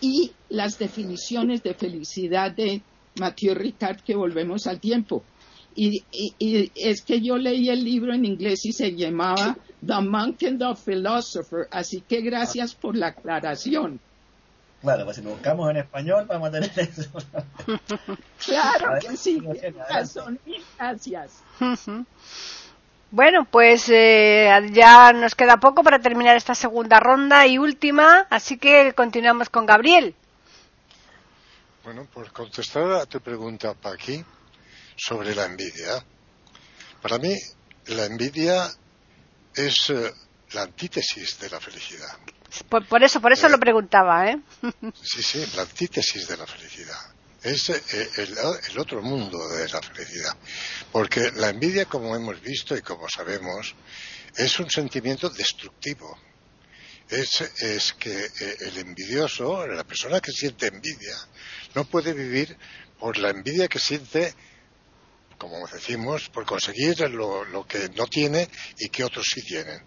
y 0.00 0.32
las 0.48 0.78
definiciones 0.78 1.62
de 1.62 1.74
felicidad 1.74 2.50
de 2.50 2.82
Mathieu 3.18 3.54
Ricard 3.54 4.00
que 4.00 4.16
volvemos 4.16 4.66
al 4.66 4.80
tiempo. 4.80 5.22
Y, 5.74 6.04
es 6.74 7.02
que 7.02 7.20
yo 7.20 7.36
leí 7.38 7.68
el 7.68 7.84
libro 7.84 8.12
en 8.12 8.24
inglés 8.24 8.64
y 8.66 8.72
se 8.72 8.94
llamaba 8.94 9.56
The 9.86 10.00
Monk 10.00 10.42
and 10.42 10.58
the 10.58 10.74
Philosopher, 10.74 11.68
así 11.70 12.02
que 12.02 12.20
gracias 12.20 12.74
por 12.74 12.96
la 12.96 13.08
aclaración. 13.08 14.00
Claro, 14.82 15.04
pues 15.04 15.16
si 15.16 15.22
lo 15.22 15.30
buscamos 15.30 15.70
en 15.70 15.76
español 15.78 16.24
vamos 16.26 16.48
a 16.48 16.52
tener 16.52 16.70
eso. 16.78 17.10
claro 18.44 18.98
que 19.00 19.16
sí, 19.16 19.42
razón, 19.88 20.38
gracias. 20.78 21.42
Bueno, 23.12 23.44
pues 23.44 23.88
eh, 23.88 24.48
ya 24.70 25.12
nos 25.12 25.34
queda 25.34 25.56
poco 25.56 25.82
para 25.82 25.98
terminar 25.98 26.36
esta 26.36 26.54
segunda 26.54 27.00
ronda 27.00 27.44
y 27.44 27.58
última, 27.58 28.28
así 28.30 28.56
que 28.56 28.92
continuamos 28.94 29.50
con 29.50 29.66
Gabriel. 29.66 30.14
Bueno, 31.82 32.06
por 32.14 32.30
contestar 32.30 32.92
a 32.92 33.06
tu 33.06 33.20
pregunta, 33.20 33.74
Paqui, 33.74 34.24
sobre 35.00 35.34
la 35.34 35.46
envidia. 35.46 36.04
Para 37.00 37.18
mí, 37.18 37.34
la 37.86 38.04
envidia 38.04 38.70
es 39.54 39.90
eh, 39.90 40.12
la 40.52 40.62
antítesis 40.62 41.38
de 41.38 41.48
la 41.48 41.58
felicidad. 41.58 42.18
Por, 42.68 43.02
eso, 43.02 43.20
por 43.20 43.32
eso 43.32 43.48
lo 43.48 43.56
eh, 43.56 43.60
preguntaba, 43.60 44.30
¿eh? 44.30 44.38
sí, 45.02 45.22
sí, 45.22 45.46
la 45.56 45.62
antítesis 45.62 46.28
de 46.28 46.36
la 46.36 46.46
felicidad. 46.46 47.00
Es 47.42 47.70
eh, 47.70 48.10
el, 48.18 48.36
el, 48.70 48.78
otro 48.78 49.00
mundo 49.00 49.48
de 49.48 49.68
la 49.68 49.80
felicidad. 49.80 50.36
Porque 50.92 51.32
la 51.36 51.48
envidia, 51.48 51.86
como 51.86 52.14
hemos 52.14 52.40
visto 52.42 52.76
y 52.76 52.82
como 52.82 53.08
sabemos, 53.08 53.74
es 54.36 54.60
un 54.60 54.68
sentimiento 54.68 55.30
destructivo. 55.30 56.18
Es, 57.08 57.40
es 57.40 57.94
que 57.94 58.28
el 58.60 58.78
envidioso, 58.78 59.66
la 59.66 59.82
persona 59.82 60.20
que 60.20 60.30
siente 60.30 60.68
envidia, 60.68 61.16
no 61.74 61.84
puede 61.84 62.12
vivir 62.12 62.56
por 63.00 63.18
la 63.18 63.30
envidia 63.30 63.66
que 63.66 63.80
siente 63.80 64.32
como 65.40 65.66
decimos, 65.66 66.28
por 66.28 66.44
conseguir 66.44 67.00
lo, 67.08 67.66
que 67.66 67.88
no 67.96 68.06
tiene 68.06 68.46
y 68.78 68.90
que 68.90 69.02
otros 69.02 69.26
sí 69.34 69.40
tienen. 69.40 69.82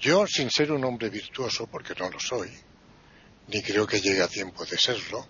Yo, 0.00 0.26
sin 0.26 0.50
ser 0.50 0.72
un 0.72 0.84
hombre 0.84 1.10
virtuoso, 1.10 1.68
porque 1.68 1.94
no 1.94 2.10
lo 2.10 2.18
soy, 2.18 2.50
ni 3.46 3.62
creo 3.62 3.86
que 3.86 4.00
llegue 4.00 4.20
a 4.20 4.26
tiempo 4.26 4.64
de 4.66 4.76
serlo, 4.76 5.28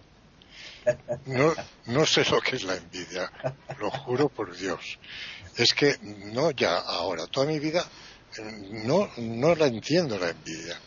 no, 1.26 1.54
no 1.86 2.06
sé 2.06 2.24
lo 2.30 2.40
que 2.40 2.56
es 2.56 2.62
la 2.64 2.76
envidia, 2.76 3.30
lo 3.78 3.90
juro 3.90 4.30
por 4.30 4.56
Dios. 4.56 4.98
Es 5.56 5.74
que 5.74 5.98
no 6.00 6.50
ya 6.52 6.78
ahora, 6.78 7.26
toda 7.26 7.46
mi 7.46 7.58
vida 7.58 7.86
no, 8.86 9.10
no 9.18 9.54
la 9.54 9.66
entiendo 9.66 10.18
la 10.18 10.30
envidia. 10.30 10.80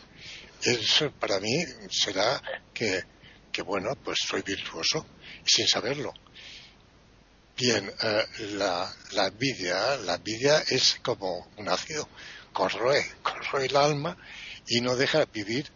Es, 0.62 1.04
para 1.20 1.38
mí 1.38 1.64
será 1.90 2.42
que, 2.74 3.04
que, 3.52 3.62
bueno, 3.62 3.94
pues 4.02 4.18
soy 4.26 4.42
virtuoso 4.42 5.06
sin 5.44 5.68
saberlo. 5.68 6.12
Bien, 7.58 7.92
eh, 8.02 8.24
la, 8.52 8.88
la, 9.10 9.26
envidia, 9.26 9.96
la 9.96 10.14
envidia 10.14 10.62
es 10.68 11.00
como 11.02 11.50
un 11.56 11.68
ácido, 11.68 12.08
corroe, 12.52 13.04
corroe 13.20 13.66
el 13.66 13.76
alma 13.76 14.16
y 14.68 14.80
no 14.80 14.94
deja 14.94 15.24
vivir 15.24 15.68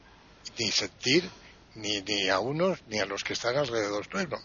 ni 0.60 0.70
sentir 0.70 1.28
ni, 1.74 2.00
ni 2.02 2.28
a 2.28 2.38
unos 2.38 2.78
ni 2.86 3.00
a 3.00 3.04
los 3.04 3.24
que 3.24 3.32
están 3.32 3.56
alrededor 3.56 4.06
nuestro. 4.14 4.40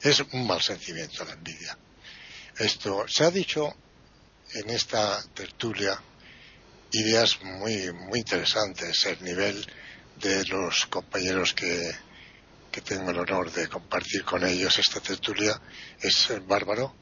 Es 0.00 0.20
un 0.32 0.46
mal 0.46 0.62
sentimiento 0.62 1.22
la 1.26 1.34
envidia. 1.34 1.76
Esto 2.56 3.04
se 3.06 3.24
ha 3.24 3.30
dicho 3.30 3.76
en 4.54 4.70
esta 4.70 5.22
tertulia 5.34 6.00
ideas 6.92 7.42
muy 7.42 7.92
muy 7.92 8.20
interesantes 8.20 9.04
el 9.04 9.22
nivel 9.22 9.66
de 10.16 10.46
los 10.46 10.86
compañeros 10.86 11.52
que, 11.52 11.92
que 12.70 12.80
tengo 12.80 13.10
el 13.10 13.18
honor 13.18 13.50
de 13.50 13.68
compartir 13.68 14.24
con 14.24 14.44
ellos 14.46 14.78
esta 14.78 15.00
tertulia 15.00 15.60
es 16.00 16.32
bárbaro. 16.46 16.94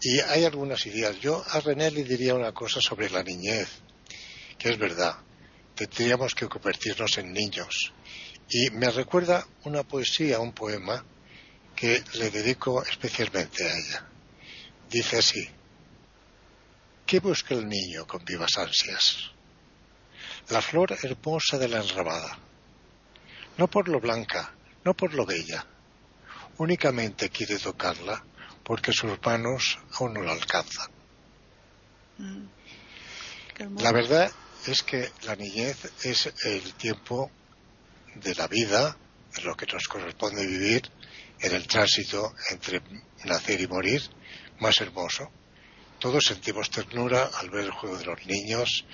Y 0.00 0.18
hay 0.20 0.44
algunas 0.44 0.86
ideas. 0.86 1.20
Yo 1.20 1.44
a 1.46 1.60
René 1.60 1.90
le 1.90 2.04
diría 2.04 2.34
una 2.34 2.52
cosa 2.52 2.80
sobre 2.80 3.10
la 3.10 3.22
niñez, 3.22 3.68
que 4.58 4.70
es 4.70 4.78
verdad. 4.78 5.16
Tendríamos 5.74 6.34
que 6.34 6.48
convertirnos 6.48 7.18
en 7.18 7.32
niños. 7.32 7.92
Y 8.48 8.70
me 8.70 8.90
recuerda 8.90 9.46
una 9.64 9.82
poesía, 9.82 10.40
un 10.40 10.52
poema, 10.52 11.04
que 11.76 12.02
le 12.14 12.30
dedico 12.30 12.82
especialmente 12.82 13.64
a 13.64 13.76
ella. 13.76 14.06
Dice 14.90 15.18
así, 15.18 15.48
¿qué 17.06 17.20
busca 17.20 17.54
el 17.54 17.68
niño 17.68 18.06
con 18.06 18.24
vivas 18.24 18.58
ansias? 18.58 19.30
La 20.48 20.60
flor 20.60 20.96
hermosa 21.02 21.58
de 21.58 21.68
la 21.68 21.80
enrabada, 21.80 22.38
no 23.56 23.68
por 23.68 23.88
lo 23.88 24.00
blanca, 24.00 24.52
no 24.84 24.94
por 24.94 25.14
lo 25.14 25.26
bella. 25.26 25.66
Únicamente 26.58 27.30
quiere 27.30 27.58
tocarla 27.58 28.24
porque 28.64 28.92
sus 28.92 29.18
manos 29.22 29.78
aún 29.98 30.14
no 30.14 30.22
la 30.22 30.32
alcanzan. 30.32 30.90
Mm. 32.18 32.44
La 33.78 33.92
verdad 33.92 34.30
es 34.66 34.82
que 34.82 35.10
la 35.24 35.36
niñez 35.36 35.76
es 36.04 36.32
el 36.44 36.74
tiempo 36.74 37.30
de 38.14 38.34
la 38.34 38.46
vida, 38.46 38.96
en 39.36 39.44
lo 39.44 39.54
que 39.56 39.66
nos 39.66 39.86
corresponde 39.86 40.46
vivir, 40.46 40.82
en 41.40 41.54
el 41.54 41.66
tránsito 41.66 42.34
entre 42.50 42.82
nacer 43.24 43.60
y 43.60 43.66
morir, 43.66 44.02
más 44.60 44.80
hermoso. 44.80 45.30
Todos 45.98 46.24
sentimos 46.24 46.70
ternura 46.70 47.30
al 47.34 47.50
ver 47.50 47.64
el 47.64 47.70
juego 47.70 47.98
de 47.98 48.06
los 48.06 48.26
niños, 48.26 48.84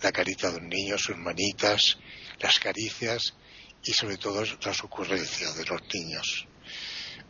la 0.00 0.12
carita 0.12 0.50
de 0.50 0.58
un 0.58 0.68
niño, 0.68 0.96
sus 0.98 1.16
manitas, 1.16 1.98
las 2.40 2.58
caricias, 2.58 3.34
y 3.84 3.92
sobre 3.92 4.16
todo 4.16 4.44
las 4.44 4.82
ocurrencias 4.82 5.56
de 5.56 5.64
los 5.64 5.80
niños. 5.92 6.46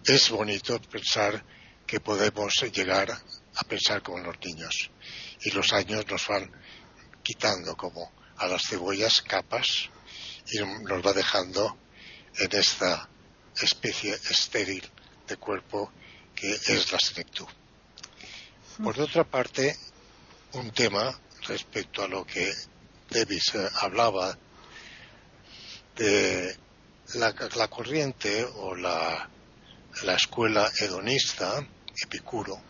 Es 0.04 0.30
bonito 0.30 0.80
pensar 0.82 1.44
que 1.86 2.00
podemos 2.00 2.54
llegar 2.72 3.10
a 3.10 3.64
pensar 3.64 4.02
como 4.02 4.18
los 4.18 4.38
niños 4.44 4.90
y 5.42 5.50
los 5.50 5.72
años 5.72 6.06
nos 6.06 6.26
van 6.28 6.50
quitando 7.22 7.76
como 7.76 8.12
a 8.36 8.46
las 8.46 8.62
cebollas 8.68 9.22
capas 9.22 9.90
y 10.50 10.58
nos 10.58 11.04
va 11.04 11.12
dejando 11.12 11.76
en 12.36 12.58
esta 12.58 13.08
especie 13.60 14.14
estéril 14.30 14.84
de 15.26 15.36
cuerpo 15.36 15.92
que 16.34 16.52
es 16.52 16.92
la 16.92 16.98
senectud. 16.98 17.46
Por 18.82 18.98
otra 18.98 19.24
parte, 19.24 19.76
un 20.52 20.70
tema 20.72 21.16
respecto 21.46 22.02
a 22.02 22.08
lo 22.08 22.26
que 22.26 22.52
Davis 23.10 23.54
eh, 23.54 23.68
hablaba 23.76 24.36
de 25.96 26.56
la, 27.14 27.68
corriente 27.68 28.44
o 28.44 28.74
la, 28.74 29.28
la 30.02 30.14
escuela 30.14 30.70
hedonista, 30.80 31.66
Epicuro, 32.02 32.60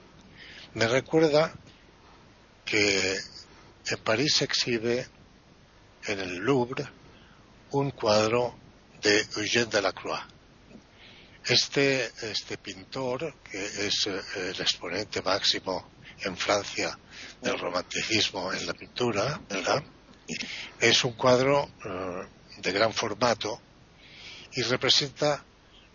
me 0.75 0.87
recuerda 0.87 1.53
que 2.65 3.17
en 3.87 3.99
París 3.99 4.37
se 4.37 4.45
exhibe 4.45 5.07
en 6.07 6.21
el 6.21 6.37
Louvre 6.37 6.85
un 7.71 7.91
cuadro 7.91 8.55
de 9.03 9.21
Eugène 9.37 9.71
Delacroix. 9.71 10.23
Este, 11.47 12.11
este 12.23 12.57
pintor, 12.57 13.35
que 13.45 13.63
es 13.87 14.07
eh, 14.07 14.21
el 14.37 14.61
exponente 14.61 15.21
máximo 15.21 15.91
en 16.21 16.37
Francia 16.37 16.99
del 17.43 17.59
romanticismo 17.59 18.53
en 18.53 18.67
la 18.67 18.73
pintura, 18.73 19.41
¿verdad? 19.49 19.83
Es 20.81 21.05
un 21.05 21.13
cuadro 21.13 21.69
eh, 21.85 22.27
de 22.59 22.73
gran 22.73 22.93
formato 22.93 23.61
y 24.53 24.63
representa 24.63 25.45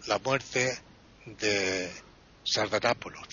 la 0.08 0.20
muerte 0.20 0.80
de 1.26 1.92
Sardanápolos. 2.44 3.28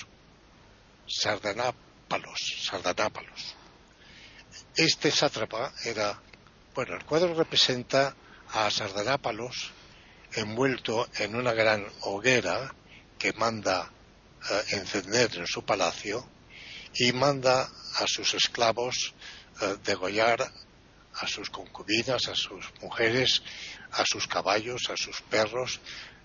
Sardanápalos, 1.07 2.67
Sardanápalos. 2.69 3.55
Este 4.75 5.11
sátrapa 5.11 5.73
era, 5.85 6.21
bueno, 6.75 6.97
el 6.97 7.05
cuadro 7.05 7.35
representa 7.35 8.15
a 8.53 8.71
Sardanápalos 8.71 9.73
envuelto 10.35 11.09
en 11.19 11.35
una 11.35 11.53
gran 11.53 11.87
hoguera 12.03 12.75
que 13.19 13.33
manda 13.33 13.91
eh, 14.51 14.63
encender 14.73 15.35
en 15.37 15.47
su 15.47 15.65
palacio 15.65 16.29
y 16.95 17.13
manda 17.13 17.63
a 17.63 18.07
sus 18.07 18.35
esclavos 18.35 19.15
eh, 19.61 19.77
degollar 19.85 20.51
a 21.21 21.27
sus 21.27 21.51
concubinas, 21.51 22.29
a 22.29 22.35
sus 22.35 22.73
mujeres, 22.83 23.43
a 23.93 24.05
sus 24.05 24.27
caballos, 24.27 24.91
a 24.91 24.97
sus 24.97 25.23
perros, 25.23 25.81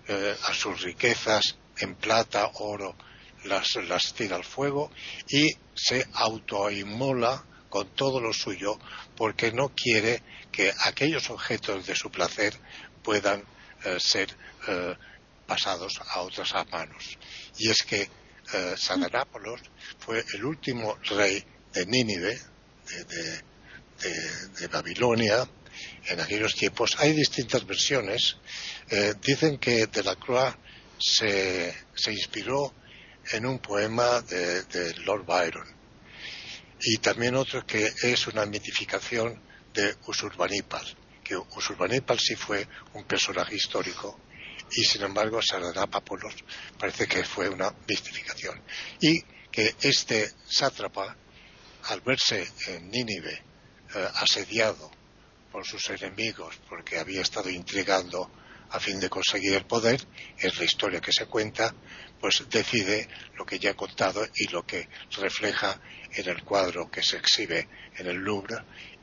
eh, 0.08 0.36
a 0.44 0.54
sus 0.54 0.82
riquezas 0.82 1.56
en 1.78 1.94
plata, 1.94 2.50
oro, 2.54 2.96
las, 3.44 3.76
las 3.76 4.14
tira 4.14 4.36
al 4.36 4.44
fuego 4.44 4.90
y 5.28 5.48
se 5.74 6.06
autoinmola 6.12 7.44
con 7.68 7.88
todo 7.94 8.20
lo 8.20 8.32
suyo 8.32 8.78
porque 9.16 9.52
no 9.52 9.70
quiere 9.74 10.22
que 10.52 10.72
aquellos 10.84 11.30
objetos 11.30 11.86
de 11.86 11.96
su 11.96 12.10
placer 12.10 12.54
puedan 13.02 13.42
eh, 13.84 13.98
ser 13.98 14.28
eh, 14.68 14.94
pasados 15.46 16.00
a 16.10 16.20
otras 16.20 16.52
manos. 16.70 17.18
Y 17.58 17.70
es 17.70 17.82
que 17.82 18.08
eh, 18.52 18.74
fue 19.98 20.24
el 20.34 20.44
último 20.44 20.98
rey 21.02 21.42
de 21.72 21.86
Nínive, 21.86 22.38
de, 23.08 23.42
Babilonia, 24.70 25.48
en 26.06 26.20
aquellos 26.20 26.54
tiempos. 26.54 26.96
Hay 26.98 27.12
distintas 27.12 27.66
versiones. 27.66 28.36
Eh, 28.90 29.14
dicen 29.20 29.58
que 29.58 29.86
Delacroix 29.86 30.54
se, 30.98 31.74
se 31.94 32.12
inspiró 32.12 32.74
en 33.32 33.46
un 33.46 33.58
poema 33.58 34.20
de, 34.22 34.94
Lord 35.04 35.24
Byron 35.24 35.66
y 36.80 36.98
también 36.98 37.36
otro 37.36 37.64
que 37.64 37.92
es 38.02 38.26
una 38.26 38.44
mitificación 38.46 39.40
de 39.72 39.96
Usurbanipal, 40.06 40.84
que 41.22 41.36
Usurbanipal 41.36 42.18
sí 42.18 42.34
fue 42.34 42.66
un 42.94 43.04
personaje 43.04 43.54
histórico 43.54 44.18
y 44.72 44.82
sin 44.84 45.02
embargo 45.02 45.40
Sardanapápolos 45.40 46.34
parece 46.78 47.06
que 47.06 47.24
fue 47.24 47.48
una 47.48 47.72
mistificación 47.88 48.60
y 49.00 49.20
que 49.52 49.76
este 49.80 50.32
sátrapa 50.48 51.16
al 51.84 52.00
verse 52.00 52.44
en 52.66 52.90
Nínive 52.90 53.51
eh, 53.94 54.08
asediado 54.16 54.90
por 55.50 55.66
sus 55.66 55.90
enemigos 55.90 56.58
porque 56.68 56.98
había 56.98 57.22
estado 57.22 57.50
intrigando 57.50 58.30
a 58.70 58.80
fin 58.80 58.98
de 58.98 59.10
conseguir 59.10 59.52
el 59.52 59.66
poder, 59.66 60.00
es 60.38 60.58
la 60.58 60.64
historia 60.64 61.00
que 61.00 61.12
se 61.12 61.26
cuenta, 61.26 61.74
pues 62.18 62.42
decide 62.48 63.06
lo 63.34 63.44
que 63.44 63.58
ya 63.58 63.70
he 63.70 63.76
contado 63.76 64.26
y 64.34 64.46
lo 64.48 64.64
que 64.64 64.88
refleja 65.18 65.78
en 66.10 66.28
el 66.28 66.42
cuadro 66.42 66.90
que 66.90 67.02
se 67.02 67.18
exhibe 67.18 67.68
en 67.96 68.06
el 68.06 68.16
Louvre 68.16 68.56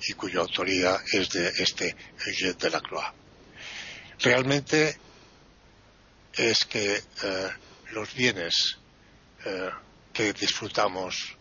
y 0.07 0.13
cuya 0.13 0.39
autoría 0.39 0.97
es 1.11 1.29
de 1.29 1.49
este 1.49 1.95
Eugène 2.25 2.57
Delacroix. 2.57 3.13
Realmente 4.19 4.97
es 6.33 6.65
que 6.65 6.95
eh, 6.95 7.49
los 7.91 8.13
bienes 8.15 8.79
eh, 9.45 9.69
que 10.11 10.33
disfrutamos 10.33 11.37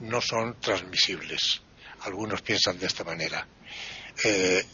no 0.00 0.20
son 0.20 0.58
transmisibles. 0.60 1.60
Algunos 2.02 2.42
piensan 2.42 2.78
de 2.78 2.86
esta 2.86 3.04
manera. 3.04 3.46
Eh, 4.24 4.64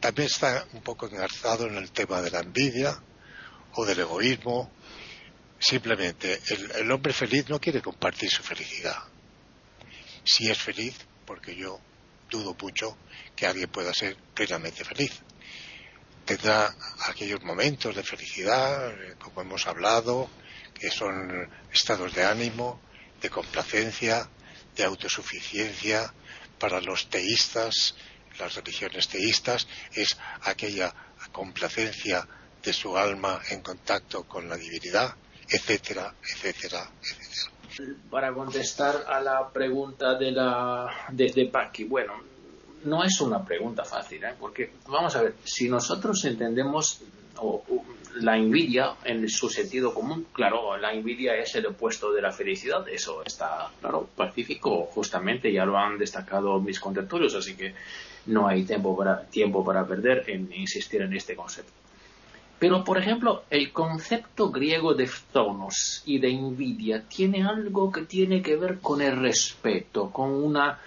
también 0.00 0.26
está 0.26 0.66
un 0.72 0.82
poco 0.82 1.06
engarzado 1.06 1.66
en 1.66 1.76
el 1.76 1.90
tema 1.90 2.20
de 2.20 2.30
la 2.30 2.40
envidia 2.40 3.00
o 3.72 3.84
del 3.86 4.00
egoísmo. 4.00 4.70
Simplemente, 5.58 6.40
el, 6.76 6.90
hombre 6.90 7.12
feliz 7.12 7.48
no 7.48 7.58
quiere 7.58 7.80
compartir 7.80 8.30
su 8.30 8.42
felicidad. 8.42 8.98
Si 10.22 10.50
es 10.50 10.58
feliz, 10.58 10.94
porque 11.24 11.56
yo 11.56 11.80
dudo 12.28 12.54
mucho 12.60 12.98
que 13.34 13.46
alguien 13.46 13.70
pueda 13.70 13.94
ser 13.94 14.16
plenamente 14.34 14.84
feliz. 14.84 15.22
Tendrá 16.24 16.74
aquellos 17.06 17.42
momentos 17.42 17.94
de 17.94 18.02
felicidad, 18.02 18.90
eh, 18.90 19.14
como 19.18 19.40
hemos 19.40 19.66
hablado, 19.66 20.28
que 20.74 20.90
son 20.90 21.48
estados 21.72 22.14
de 22.14 22.24
ánimo, 22.24 22.80
de 23.20 23.30
complacencia, 23.30 24.28
de 24.76 24.84
autosuficiencia. 24.84 26.12
Para 26.58 26.80
los 26.80 27.08
teístas, 27.08 27.94
las 28.38 28.54
religiones 28.54 29.08
teístas, 29.08 29.66
es 29.92 30.16
aquella 30.42 30.94
complacencia 31.32 32.26
de 32.62 32.72
su 32.72 32.96
alma 32.96 33.40
en 33.50 33.60
contacto 33.60 34.24
con 34.24 34.48
la 34.48 34.56
divinidad, 34.56 35.14
etcétera, 35.48 36.14
etcétera, 36.22 36.90
etcétera. 37.02 37.50
Para 38.10 38.32
contestar 38.32 39.04
a 39.08 39.20
la 39.20 39.48
pregunta 39.50 40.14
de 40.14 40.30
la 40.30 41.08
de, 41.10 41.50
bueno, 41.88 42.33
no 42.84 43.04
es 43.04 43.20
una 43.20 43.44
pregunta 43.44 43.84
fácil, 43.84 44.24
¿eh? 44.24 44.34
porque 44.38 44.72
vamos 44.88 45.14
a 45.16 45.22
ver, 45.22 45.34
si 45.44 45.68
nosotros 45.68 46.24
entendemos 46.24 47.02
la 48.16 48.36
envidia 48.36 48.94
en 49.04 49.28
su 49.28 49.48
sentido 49.48 49.92
común, 49.92 50.26
claro, 50.32 50.76
la 50.76 50.92
envidia 50.92 51.34
es 51.36 51.54
el 51.56 51.66
opuesto 51.66 52.12
de 52.12 52.22
la 52.22 52.30
felicidad, 52.30 52.88
eso 52.88 53.24
está, 53.24 53.70
claro, 53.80 54.08
pacífico, 54.16 54.86
justamente 54.86 55.52
ya 55.52 55.64
lo 55.64 55.76
han 55.76 55.98
destacado 55.98 56.60
mis 56.60 56.78
contertulios, 56.78 57.34
así 57.34 57.56
que 57.56 57.74
no 58.26 58.46
hay 58.46 58.64
tiempo 58.64 58.96
para, 58.96 59.24
tiempo 59.24 59.64
para 59.64 59.86
perder 59.86 60.24
en 60.28 60.52
insistir 60.52 61.02
en 61.02 61.12
este 61.14 61.34
concepto. 61.34 61.72
Pero, 62.58 62.84
por 62.84 62.98
ejemplo, 62.98 63.42
el 63.50 63.72
concepto 63.72 64.50
griego 64.50 64.94
de 64.94 65.06
ftonos 65.06 66.02
y 66.06 66.18
de 66.18 66.30
envidia 66.30 67.02
tiene 67.02 67.42
algo 67.42 67.90
que 67.90 68.02
tiene 68.02 68.40
que 68.42 68.56
ver 68.56 68.78
con 68.78 69.02
el 69.02 69.20
respeto, 69.20 70.10
con 70.10 70.30
una, 70.30 70.80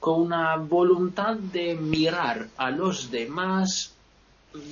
con 0.00 0.22
una 0.22 0.56
voluntad 0.56 1.36
de 1.36 1.74
mirar 1.74 2.48
a 2.56 2.70
los 2.70 3.10
demás, 3.10 3.94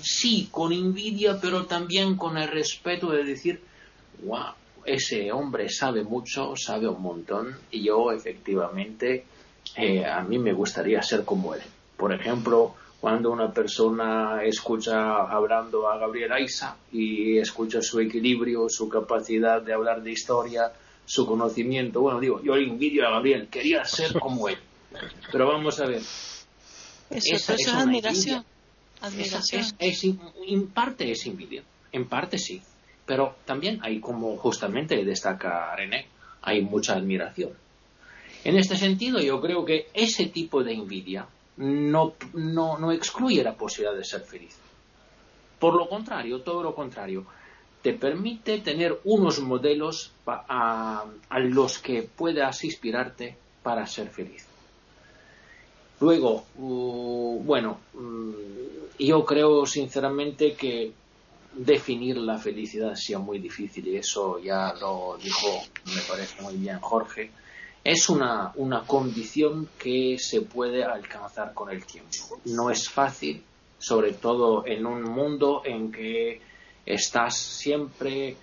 sí, 0.03 0.49
con 0.51 0.73
envidia, 0.73 1.39
pero 1.41 1.67
también 1.67 2.17
con 2.17 2.39
el 2.39 2.49
respeto 2.49 3.11
de 3.11 3.25
decir, 3.25 3.61
wow, 4.25 4.55
ese 4.87 5.31
hombre 5.31 5.69
sabe 5.69 6.03
mucho, 6.03 6.57
sabe 6.57 6.89
un 6.89 7.03
montón, 7.03 7.55
y 7.71 7.85
yo 7.85 8.11
efectivamente, 8.11 9.27
eh, 9.77 10.07
a 10.07 10.23
mí 10.23 10.39
me 10.39 10.55
gustaría 10.55 11.03
ser 11.03 11.27
como 11.27 11.55
él. 11.55 11.61
Por 11.99 12.15
ejemplo, 12.15 12.75
cuando 12.99 13.31
una 13.31 13.53
persona 13.53 14.43
escucha 14.43 15.25
hablando 15.25 15.89
a 15.89 15.99
Gabriel 15.99 16.33
Aiza 16.33 16.77
y 16.91 17.37
escucha 17.39 17.83
su 17.83 18.01
equilibrio, 18.01 18.69
su 18.71 18.89
capacidad 18.89 19.61
de 19.61 19.75
hablar 19.75 20.03
de 20.03 20.13
historia, 20.13 20.73
su 21.05 21.27
conocimiento, 21.27 22.01
bueno, 22.01 22.19
digo, 22.19 22.43
yo 22.43 22.57
le 22.57 22.67
envidio 22.67 23.07
a 23.07 23.11
Gabriel, 23.11 23.49
quería 23.49 23.85
ser 23.85 24.19
como 24.19 24.49
él. 24.49 24.59
Pero 25.31 25.47
vamos 25.47 25.81
a 25.81 25.87
ver. 25.87 26.03
Eso, 27.11 27.55
es, 27.55 27.69
admiración. 27.69 28.45
admiración. 29.01 29.65
en 30.47 30.69
parte 30.69 31.11
es 31.11 31.27
envidia, 31.27 31.63
en 31.93 32.09
parte 32.09 32.39
sí. 32.39 32.61
Pero 33.07 33.37
también 33.47 33.81
hay, 33.83 34.01
como 34.01 34.37
justamente 34.37 35.03
destaca 35.05 35.75
René, 35.75 36.07
hay 36.43 36.61
mucha 36.61 36.95
admiración. 36.95 37.53
En 38.45 38.57
este 38.57 38.77
sentido, 38.77 39.19
yo 39.21 39.41
creo 39.41 39.65
que 39.65 39.89
ese 39.95 40.27
tipo 40.27 40.63
de 40.63 40.75
envidia 40.75 41.27
no, 41.57 42.15
no, 42.35 42.79
no 42.79 42.93
excluye 42.93 43.43
la 43.43 43.55
posibilidad 43.55 43.97
de 43.97 44.05
ser 44.05 44.23
feliz. 44.23 44.57
Por 45.59 45.75
lo 45.75 45.89
contrario, 45.89 46.41
todo 46.43 46.63
lo 46.63 46.75
contrario, 46.75 47.27
te 47.83 47.93
permite 47.93 48.59
tener 48.59 49.01
unos 49.05 49.41
modelos 49.41 50.13
a, 50.27 51.05
los 51.39 51.79
que 51.79 52.03
puedas 52.03 52.65
inspirarte 52.65 53.37
para 53.63 53.87
ser 53.87 54.09
feliz. 54.09 54.47
Luego, 56.01 56.45
uh, 56.59 57.43
bueno, 57.45 57.79
mm, 57.95 58.33
yo 58.99 59.25
creo 59.25 59.67
sinceramente 59.67 60.55
que 60.55 60.93
definir 61.55 62.17
la 62.19 62.39
felicidad 62.39 62.95
sea 62.95 63.19
muy 63.19 63.39
difícil 63.39 63.89
y 63.89 63.97
eso 63.97 64.39
ya 64.39 64.75
lo 64.75 65.19
dijo, 65.23 65.49
me 65.87 66.01
parece 66.09 66.41
muy 66.43 66.57
bien 66.57 66.79
Jorge 66.79 67.31
es 67.85 68.11
una, 68.11 68.53
una 68.57 68.83
condición 68.83 69.69
que 69.79 70.19
se 70.19 70.43
puede 70.43 70.85
alcanzar 70.85 71.55
con 71.55 71.71
el 71.71 71.87
tiempo. 71.87 72.39
No 72.45 72.71
es 72.71 72.89
fácil, 72.89 73.43
sobre 73.79 74.13
todo 74.13 74.67
en 74.67 74.85
un 74.85 75.03
mundo 75.05 75.63
en 75.65 75.91
que 75.91 76.41
estás 76.85 77.39
siempre 77.39 78.37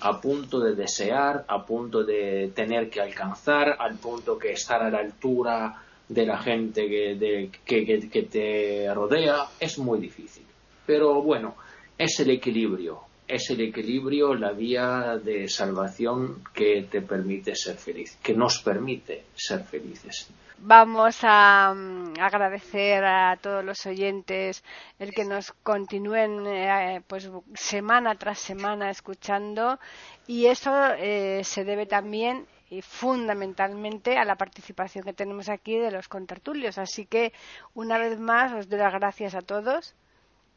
a 0.00 0.20
punto 0.20 0.58
de 0.58 0.74
desear, 0.74 1.44
a 1.48 1.64
punto 1.64 2.02
de 2.02 2.50
tener 2.54 2.90
que 2.90 3.00
alcanzar, 3.00 3.76
al 3.78 3.96
punto 3.98 4.36
que 4.36 4.52
estar 4.52 4.82
a 4.82 4.90
la 4.90 4.98
altura 4.98 5.82
de 6.12 6.26
la 6.26 6.38
gente 6.38 6.88
que, 6.88 7.50
que, 7.64 8.08
que 8.08 8.22
te 8.22 8.92
rodea, 8.94 9.46
es 9.58 9.78
muy 9.78 9.98
difícil. 9.98 10.44
Pero 10.86 11.22
bueno, 11.22 11.54
es 11.98 12.18
el 12.20 12.30
equilibrio 12.30 13.12
es 13.32 13.48
el 13.48 13.62
equilibrio, 13.62 14.34
la 14.34 14.52
vía 14.52 15.16
de 15.22 15.48
salvación 15.48 16.44
que 16.52 16.86
te 16.90 17.00
permite 17.00 17.54
ser 17.54 17.76
feliz, 17.76 18.18
que 18.22 18.34
nos 18.34 18.60
permite 18.60 19.24
ser 19.34 19.64
felices. 19.64 20.28
Vamos 20.58 21.18
a 21.22 21.74
mm, 21.74 22.20
agradecer 22.20 23.02
a 23.04 23.36
todos 23.40 23.64
los 23.64 23.84
oyentes 23.86 24.62
el 24.98 25.12
que 25.12 25.24
nos 25.24 25.50
continúen 25.62 26.46
eh, 26.46 27.00
pues 27.06 27.30
semana 27.54 28.14
tras 28.16 28.38
semana 28.38 28.90
escuchando 28.90 29.80
y 30.26 30.46
eso 30.46 30.70
eh, 30.98 31.40
se 31.42 31.64
debe 31.64 31.86
también 31.86 32.46
y 32.72 32.80
fundamentalmente 32.80 34.16
a 34.16 34.24
la 34.24 34.36
participación 34.36 35.04
que 35.04 35.12
tenemos 35.12 35.50
aquí 35.50 35.76
de 35.76 35.90
los 35.90 36.08
contertulios. 36.08 36.78
Así 36.78 37.04
que 37.04 37.34
una 37.74 37.98
vez 37.98 38.18
más 38.18 38.50
os 38.52 38.70
doy 38.70 38.78
las 38.78 38.94
gracias 38.94 39.34
a 39.34 39.42
todos 39.42 39.94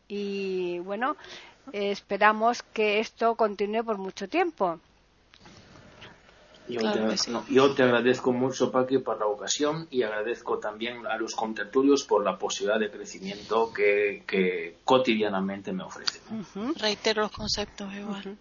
y 0.07 0.79
bueno, 0.79 1.17
esperamos 1.73 2.63
que 2.63 2.99
esto 2.99 3.35
continúe 3.35 3.83
por 3.83 3.97
mucho 3.97 4.29
tiempo. 4.29 4.79
Yo, 6.67 6.91
te, 6.91 7.53
yo, 7.53 7.75
te, 7.75 7.83
agradezco 7.83 8.31
mucho, 8.31 8.71
Paqui, 8.71 8.97
por 8.97 9.19
la 9.19 9.27
ocasión 9.27 9.87
y 9.91 10.01
agradezco 10.03 10.57
también 10.57 11.05
a 11.05 11.17
los 11.17 11.35
contertulios 11.35 12.03
por 12.03 12.23
la 12.23 12.37
posibilidad 12.37 12.79
de 12.79 12.89
crecimiento 12.89 13.71
que, 13.71 14.23
que 14.25 14.77
cotidianamente 14.83 15.71
me 15.71 15.83
ofrecen. 15.83 16.21
Reitero 16.77 17.23
los 17.23 17.31
conceptos, 17.31 17.93
igual. 17.93 18.37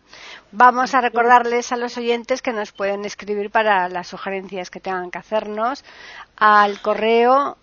Vamos 0.52 0.94
a 0.94 1.00
recordarles 1.00 1.72
a 1.72 1.76
los 1.76 1.98
oyentes 1.98 2.40
que 2.40 2.52
nos 2.52 2.72
pueden 2.72 3.04
escribir 3.04 3.50
para 3.50 3.88
las 3.88 4.08
sugerencias 4.08 4.70
que 4.70 4.80
tengan 4.80 5.10
que 5.10 5.18
hacernos 5.18 5.84
al 6.36 6.80
correo 6.80 7.58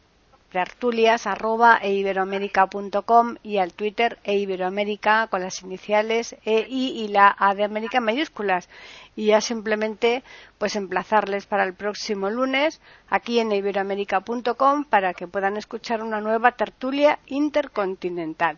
tertulias.eiberoamerica.com 0.51 3.35
y 3.41 3.57
al 3.57 3.73
Twitter 3.73 4.19
eiberoamerica 4.23 5.25
con 5.27 5.41
las 5.41 5.63
iniciales 5.63 6.35
EI 6.45 6.67
y 6.69 7.07
la 7.07 7.35
A 7.37 7.55
de 7.55 7.63
América 7.63 7.97
en 7.97 8.03
mayúsculas. 8.03 8.69
Y 9.15 9.27
ya 9.27 9.41
simplemente 9.41 10.23
pues 10.57 10.75
emplazarles 10.75 11.45
para 11.45 11.63
el 11.63 11.73
próximo 11.73 12.29
lunes 12.29 12.81
aquí 13.09 13.39
en 13.39 13.51
eiberoamerica.com 13.51 14.85
para 14.85 15.13
que 15.13 15.27
puedan 15.27 15.57
escuchar 15.57 16.03
una 16.03 16.21
nueva 16.21 16.51
tertulia 16.51 17.19
intercontinental. 17.27 18.57